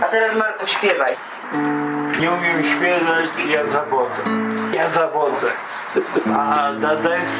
A 0.00 0.04
teraz 0.04 0.34
Marku 0.34 0.66
śpiewaj. 0.66 1.16
Nie 2.20 2.30
umiem 2.30 2.64
śpiewać, 2.64 3.26
ja 3.48 3.66
zawodzę. 3.66 4.22
Ja 4.74 4.88
zawodzę. 4.88 5.46
Pada 6.24 6.96
deszcz, 6.96 7.30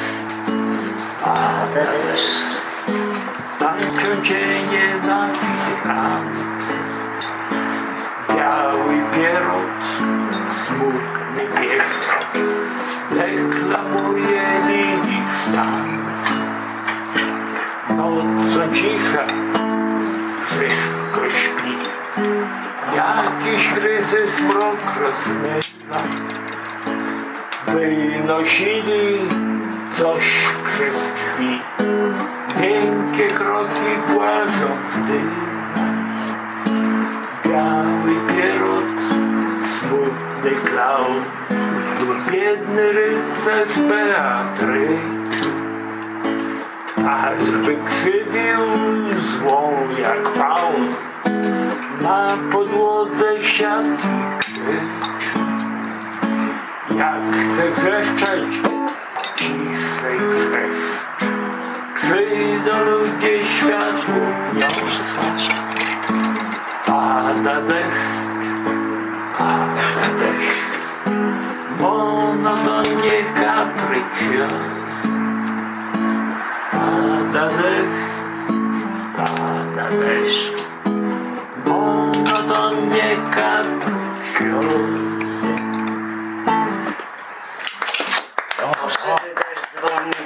Pada 1.25 1.85
deszcz, 2.13 2.61
cienie 4.23 4.89
na 5.07 5.29
firance. 5.33 6.75
Biały 8.29 9.03
pierót, 9.15 9.81
smutny 10.55 11.61
wieszcz, 11.61 12.07
deklamuje 13.11 14.61
linii 14.69 15.23
sztanc. 15.43 16.25
Noc 17.97 18.75
cicha, 18.75 19.27
wszystko 20.47 21.31
śpi. 21.31 21.77
Jakiś 22.97 23.69
kryzys 23.69 24.41
mrok 24.41 24.81
rozmywa. 25.01 26.03
Wynosili 27.67 29.19
coś 29.93 30.47
przez 30.65 30.95
drzwi. 30.95 31.61
Miękkie 32.61 33.29
kroki 33.29 33.91
włażą 34.07 34.69
w 34.91 35.07
dym. 35.07 35.31
Biały 37.45 38.15
pierót, 38.29 39.01
smutny 39.65 40.51
klaun. 40.71 41.25
Biedny 42.33 42.93
rycerz 42.93 43.79
Beatry. 43.89 44.89
Twarz 46.87 47.51
wykrzywił 47.51 48.61
złą 49.19 49.73
jak 50.03 50.29
faun. 50.29 50.87
Na 52.03 52.29
podłodze 52.53 53.41
siatki 53.41 54.09
krzyczy 54.39 54.81
Jak 56.97 57.37
chce 57.37 57.71
wrzeszczeć 57.71 58.80
Przyjdą 61.95 62.85
ludzie 62.85 63.45
światło 63.45 64.15
wniosą 64.53 65.23
Pada 66.87 67.61
deszcz 67.61 67.97
Pada 69.39 70.09
deszcz 70.19 70.61
Monotonnie 71.81 73.25
kaprycios 73.35 74.63
Pada 76.73 77.47
deszcz 77.47 78.11
Pada 79.17 79.91
deszcz 79.91 80.71
monotonnie 81.71 83.17
capriccioso. 83.35 83.80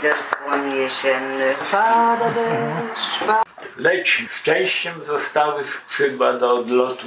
Deszcz 0.04 0.30
dzwoni 0.30 0.76
jesienny. 0.76 1.54
Pada 1.72 2.30
deszcz, 2.30 3.18
pada 3.18 3.44
Leci, 3.76 4.28
szczęściem 4.28 5.02
zostały 5.02 5.64
skrzydła 5.64 6.32
do 6.32 6.58
odlotu. 6.58 7.06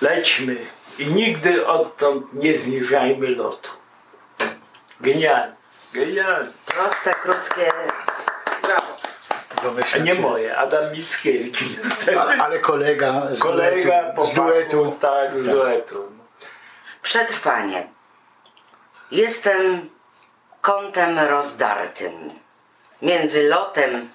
Lećmy 0.00 0.56
i 0.98 1.06
nigdy 1.06 1.66
odtąd 1.66 2.34
nie 2.34 2.58
zniżajmy 2.58 3.28
lotu. 3.28 3.70
Genialnie, 5.00 5.54
genialnie. 5.92 6.50
Proste, 6.66 7.14
krótkie. 7.14 7.70
Brawo. 8.62 8.96
A 9.58 9.62
Domyślam 9.62 10.04
nie 10.04 10.14
się. 10.14 10.20
moje, 10.22 10.56
Adam 10.56 10.92
Mickiewicz. 10.92 11.64
Ale, 12.08 12.42
ale 12.42 12.58
kolega 12.58 13.22
z 13.30 13.38
Kolega 13.38 14.02
duetu, 14.02 14.16
po 14.16 14.24
z 14.24 14.34
duetu. 14.34 14.96
Tak, 15.00 15.30
z 15.30 15.44
duetu. 15.44 16.12
Przetrwanie. 17.02 17.88
Jestem 19.10 19.90
kątem 20.62 21.18
rozdartym 21.18 22.40
między 23.02 23.48
lotem 23.48 24.10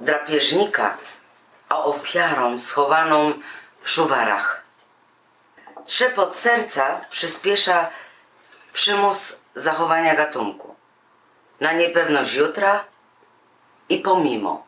drapieżnika 0.00 0.96
a 1.68 1.84
ofiarą 1.84 2.58
schowaną 2.58 3.32
w 3.80 3.90
szuwarach. 3.90 4.62
Trzepot 5.84 6.34
serca 6.34 7.00
przyspiesza 7.10 7.90
przymus 8.72 9.42
zachowania 9.54 10.14
gatunku 10.14 10.74
na 11.60 11.72
niepewność 11.72 12.34
jutra 12.34 12.84
i 13.88 13.98
pomimo. 13.98 14.66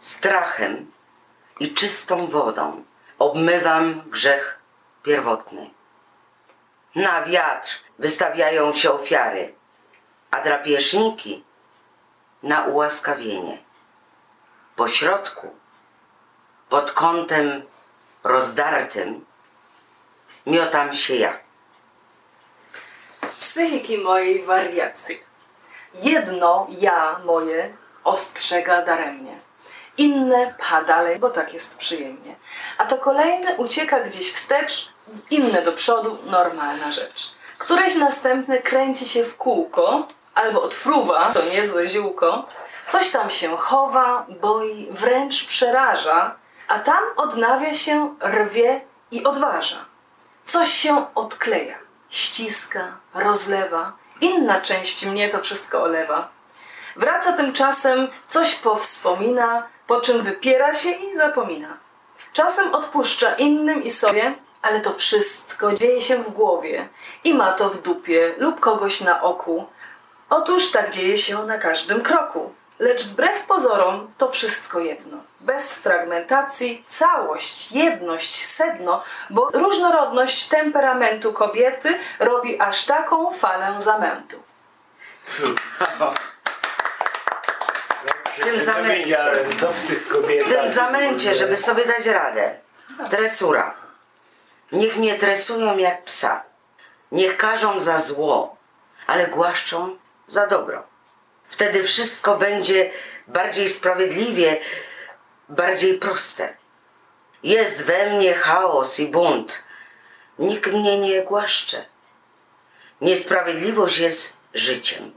Strachem 0.00 0.92
i 1.60 1.74
czystą 1.74 2.26
wodą 2.26 2.84
obmywam 3.18 4.02
grzech 4.06 4.58
pierwotny. 5.02 5.70
Na 6.94 7.22
wiatr 7.22 7.70
wystawiają 7.98 8.72
się 8.72 8.92
ofiary, 8.92 9.54
a 10.34 10.40
drapieżniki 10.40 11.44
na 12.42 12.64
ułaskawienie. 12.64 13.58
Po 14.76 14.88
środku, 14.88 15.50
pod 16.68 16.92
kątem 16.92 17.62
rozdartym, 18.24 19.24
miotam 20.46 20.92
się 20.92 21.14
ja. 21.14 21.38
psychiki 23.40 23.98
mojej 23.98 24.42
wariacji. 24.42 25.22
Jedno 25.94 26.66
ja 26.70 27.20
moje 27.24 27.76
ostrzega 28.04 28.82
daremnie. 28.82 29.38
Inne 29.96 30.54
pcha 30.58 30.84
dalej, 30.84 31.18
bo 31.18 31.30
tak 31.30 31.54
jest 31.54 31.78
przyjemnie. 31.78 32.34
A 32.78 32.86
to 32.86 32.98
kolejne 32.98 33.56
ucieka 33.56 34.00
gdzieś 34.00 34.32
wstecz, 34.32 34.92
inne 35.30 35.62
do 35.62 35.72
przodu, 35.72 36.18
normalna 36.26 36.92
rzecz. 36.92 37.34
Któreś 37.58 37.94
następne 37.94 38.58
kręci 38.58 39.08
się 39.08 39.24
w 39.24 39.36
kółko, 39.36 40.08
albo 40.34 40.62
odfruwa, 40.62 41.30
to 41.34 41.40
niezłe 41.52 41.88
ziółko, 41.88 42.44
coś 42.88 43.10
tam 43.10 43.30
się 43.30 43.56
chowa, 43.56 44.26
boi, 44.40 44.88
wręcz 44.90 45.46
przeraża, 45.46 46.36
a 46.68 46.78
tam 46.78 47.04
odnawia 47.16 47.74
się, 47.74 48.14
rwie 48.24 48.80
i 49.10 49.24
odważa. 49.24 49.84
Coś 50.46 50.70
się 50.70 51.06
odkleja, 51.14 51.78
ściska, 52.10 52.96
rozlewa. 53.14 53.92
Inna 54.20 54.60
część 54.60 55.06
mnie 55.06 55.28
to 55.28 55.38
wszystko 55.38 55.82
olewa. 55.82 56.28
Wraca 56.96 57.32
tymczasem, 57.32 58.08
coś 58.28 58.54
powspomina, 58.54 59.68
po 59.86 60.00
czym 60.00 60.22
wypiera 60.22 60.74
się 60.74 60.90
i 60.90 61.16
zapomina. 61.16 61.76
Czasem 62.32 62.74
odpuszcza 62.74 63.34
innym 63.34 63.82
i 63.82 63.90
sobie, 63.90 64.34
ale 64.62 64.80
to 64.80 64.92
wszystko 64.92 65.72
dzieje 65.72 66.02
się 66.02 66.16
w 66.16 66.30
głowie 66.30 66.88
i 67.24 67.34
ma 67.34 67.52
to 67.52 67.70
w 67.70 67.82
dupie 67.82 68.34
lub 68.38 68.60
kogoś 68.60 69.00
na 69.00 69.22
oku. 69.22 69.66
Otóż 70.36 70.70
tak 70.70 70.90
dzieje 70.90 71.18
się 71.18 71.44
na 71.44 71.58
każdym 71.58 72.02
kroku. 72.02 72.54
Lecz 72.78 73.06
wbrew 73.06 73.42
pozorom 73.42 74.12
to 74.18 74.30
wszystko 74.30 74.80
jedno. 74.80 75.16
Bez 75.40 75.78
fragmentacji, 75.78 76.84
całość, 76.86 77.72
jedność, 77.72 78.46
sedno, 78.46 79.02
bo 79.30 79.50
różnorodność 79.54 80.48
temperamentu 80.48 81.32
kobiety 81.32 81.98
robi 82.18 82.60
aż 82.60 82.84
taką 82.84 83.32
falę 83.32 83.74
zamętu. 83.78 84.42
W 88.34 88.40
tym 88.42 88.60
zamęcie. 88.60 89.18
W 90.46 90.48
tym 90.48 90.68
zamęcie, 90.68 91.34
żeby 91.34 91.56
sobie 91.56 91.84
dać 91.86 92.06
radę. 92.06 92.54
Tresura. 93.10 93.74
Niech 94.72 94.96
mnie 94.96 95.14
tresują 95.14 95.78
jak 95.78 96.04
psa. 96.04 96.42
Niech 97.12 97.36
każą 97.36 97.80
za 97.80 97.98
zło, 97.98 98.56
ale 99.06 99.26
głaszczą 99.26 100.03
za 100.28 100.46
dobro. 100.46 100.86
Wtedy 101.46 101.82
wszystko 101.82 102.36
będzie 102.36 102.90
bardziej 103.26 103.68
sprawiedliwie, 103.68 104.60
bardziej 105.48 105.98
proste. 105.98 106.56
Jest 107.42 107.82
we 107.82 108.10
mnie 108.10 108.34
chaos 108.34 109.00
i 109.00 109.08
bunt. 109.08 109.64
Nikt 110.38 110.72
mnie 110.72 110.98
nie 110.98 111.22
głaszcze. 111.22 111.84
Niesprawiedliwość 113.00 113.98
jest 113.98 114.36
życiem, 114.54 115.12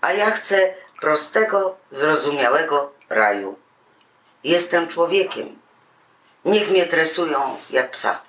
a 0.00 0.12
ja 0.12 0.30
chcę 0.30 0.74
prostego, 1.00 1.76
zrozumiałego 1.90 2.92
raju. 3.08 3.58
Jestem 4.44 4.88
człowiekiem. 4.88 5.58
Niech 6.44 6.70
mnie 6.70 6.86
tresują 6.86 7.56
jak 7.70 7.90
psa. 7.90 8.22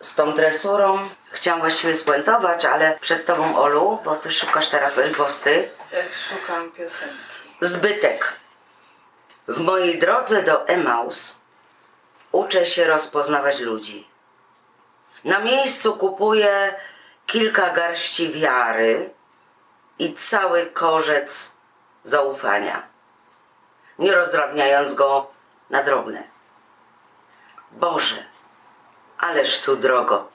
Z 0.00 0.14
tą 0.14 0.32
tresurą 0.32 1.08
chciałam 1.36 1.60
właściwie 1.60 1.94
spuentować, 1.94 2.64
ale 2.64 2.98
przed 3.00 3.24
tobą, 3.26 3.56
Olu, 3.56 4.00
bo 4.04 4.16
ty 4.16 4.32
szukasz 4.32 4.68
teraz 4.68 4.98
riposty, 4.98 5.70
E, 5.92 6.02
Szukam 6.10 6.70
piosenki. 6.70 7.14
zbytek. 7.60 8.32
W 9.48 9.60
mojej 9.60 9.98
drodze 9.98 10.42
do 10.42 10.68
Emaus 10.68 11.40
uczę 12.32 12.66
się 12.66 12.84
rozpoznawać 12.86 13.58
ludzi. 13.60 14.08
Na 15.24 15.38
miejscu 15.38 15.96
kupuję 15.96 16.74
kilka 17.26 17.70
garści 17.70 18.32
wiary 18.32 19.10
i 19.98 20.14
cały 20.14 20.66
korzec 20.66 21.54
zaufania, 22.04 22.82
nie 23.98 24.14
rozdrabniając 24.14 24.94
go 24.94 25.30
na 25.70 25.82
drobne. 25.82 26.22
Boże, 27.70 28.24
ależ 29.18 29.60
tu 29.60 29.76
drogo. 29.76 30.25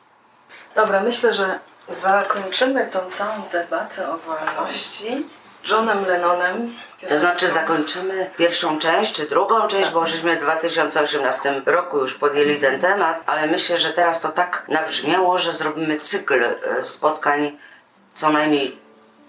Dobra, 0.75 1.03
myślę, 1.03 1.33
że 1.33 1.59
zakończymy 1.89 2.87
tą 2.87 2.99
całą 3.09 3.41
debatę 3.51 4.11
o 4.11 4.17
wolności 4.17 5.25
Johnem 5.69 6.05
Lennonem. 6.05 6.75
To 7.09 7.19
znaczy 7.19 7.49
zakończymy 7.49 8.29
pierwszą 8.37 8.79
część, 8.79 9.13
czy 9.13 9.25
drugą 9.25 9.67
część, 9.67 9.89
bo 9.89 10.05
żeśmy 10.05 10.35
w 10.35 10.39
2018 10.39 11.61
roku 11.65 11.97
już 11.97 12.15
podjęli 12.15 12.59
ten 12.59 12.79
temat, 12.79 13.23
ale 13.25 13.47
myślę, 13.47 13.77
że 13.77 13.93
teraz 13.93 14.21
to 14.21 14.29
tak 14.29 14.65
nabrzmiało, 14.67 15.37
że 15.37 15.53
zrobimy 15.53 15.99
cykl 15.99 16.43
e, 16.43 16.85
spotkań, 16.85 17.57
co 18.13 18.29
najmniej 18.29 18.77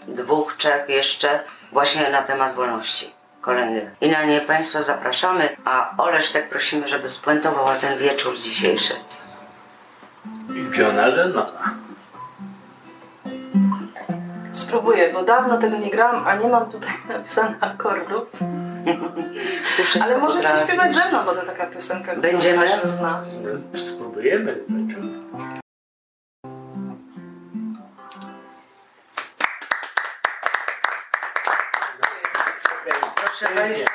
dwóch, 0.08 0.54
trzech 0.56 0.88
jeszcze, 0.88 1.40
właśnie 1.72 2.10
na 2.10 2.22
temat 2.22 2.54
wolności 2.54 3.14
kolejnych. 3.40 3.90
I 4.00 4.08
na 4.08 4.24
nie 4.24 4.40
Państwa 4.40 4.82
zapraszamy, 4.82 5.48
a 5.64 5.94
Olesztek 5.98 6.48
prosimy, 6.48 6.88
żeby 6.88 7.08
spuentowała 7.08 7.74
ten 7.74 7.98
wieczór 7.98 8.38
dzisiejszy. 8.38 8.94
Johna 10.78 11.06
Lennona. 11.06 11.74
Spróbuję, 14.52 15.12
bo 15.12 15.22
dawno 15.22 15.58
tego 15.58 15.78
nie 15.78 15.90
grałam, 15.90 16.26
a 16.28 16.34
nie 16.36 16.48
mam 16.48 16.70
tutaj 16.70 16.92
napisanych 17.08 17.56
akordów. 17.60 18.28
Ty 19.76 19.84
wszystko 19.84 20.10
Ale 20.10 20.20
możecie 20.20 20.42
potrafisz. 20.42 20.66
śpiewać 20.68 20.94
ze 20.94 21.08
mną, 21.08 21.24
bo 21.24 21.34
to 21.34 21.42
taka 21.42 21.66
piosenka, 21.66 22.12
którą 22.12 22.22
Będziemy? 22.32 22.66
każdy 22.68 22.88
zna. 22.88 23.22
No, 23.72 23.78
spróbujemy. 23.86 24.58
Proszę 33.14 33.54
Państwa, 33.54 33.90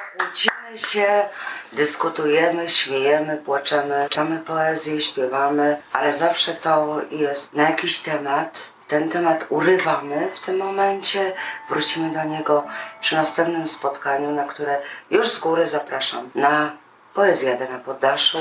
kłócimy 0.68 0.88
się, 0.88 1.26
dyskutujemy, 1.73 2.69
śmiejemy, 2.69 3.38
płaczemy, 3.38 4.07
czytamy 4.10 4.39
poezję, 4.39 5.02
śpiewamy, 5.02 5.77
ale 5.94 6.14
zawsze 6.14 6.53
to 6.53 7.02
jest 7.11 7.53
na 7.53 7.64
jakiś 7.69 7.99
temat. 7.99 8.64
Ten 8.88 9.10
temat 9.10 9.45
urywamy 9.49 10.30
w 10.35 10.39
tym 10.39 10.57
momencie, 10.57 11.34
wrócimy 11.69 12.11
do 12.11 12.23
niego 12.23 12.64
przy 13.02 13.15
następnym 13.15 13.68
spotkaniu, 13.68 14.31
na 14.31 14.44
które 14.44 14.81
już 15.11 15.27
z 15.27 15.39
góry 15.39 15.68
zapraszam 15.68 16.30
na 16.35 16.72
poezjadę 17.14 17.68
na 17.69 17.80
poddaszu 17.80 18.39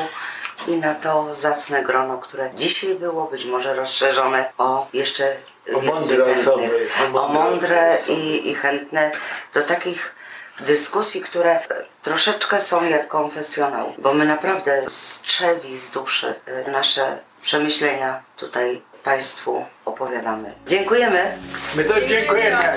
i 0.67 0.77
na 0.77 0.95
to 0.95 1.35
zacne 1.35 1.83
grono, 1.83 2.19
które 2.19 2.51
dzisiaj 2.55 2.95
było, 2.95 3.25
być 3.25 3.45
może 3.45 3.75
rozszerzone 3.75 4.53
o 4.59 4.87
jeszcze 4.93 5.37
O 5.75 5.81
więcej 5.81 6.19
mądre 6.19 6.35
chętnych, 6.35 6.71
osoby, 7.01 7.19
o 7.19 7.29
mądre 7.29 7.99
i, 8.09 8.51
i 8.51 8.55
chętne 8.55 9.11
do 9.55 9.63
takich 9.63 10.16
dyskusji, 10.61 11.21
które 11.21 11.51
e, 11.53 11.85
troszeczkę 12.03 12.61
są 12.61 12.85
jak 12.85 13.09
konfesjonał, 13.09 13.93
bo 13.99 14.15
my 14.15 14.25
naprawdę 14.25 14.83
z 14.89 15.21
trzewi, 15.21 15.79
z 15.79 15.91
duszy 15.91 16.35
e, 16.47 16.71
nasze 16.71 17.19
przemyślenia 17.43 18.23
tutaj 18.37 18.83
Państwu 19.05 19.65
opowiadamy. 19.85 20.55
Dziękujemy. 20.67 21.39
My 21.77 21.85
też 21.85 22.09
dziękujemy. 22.09 22.73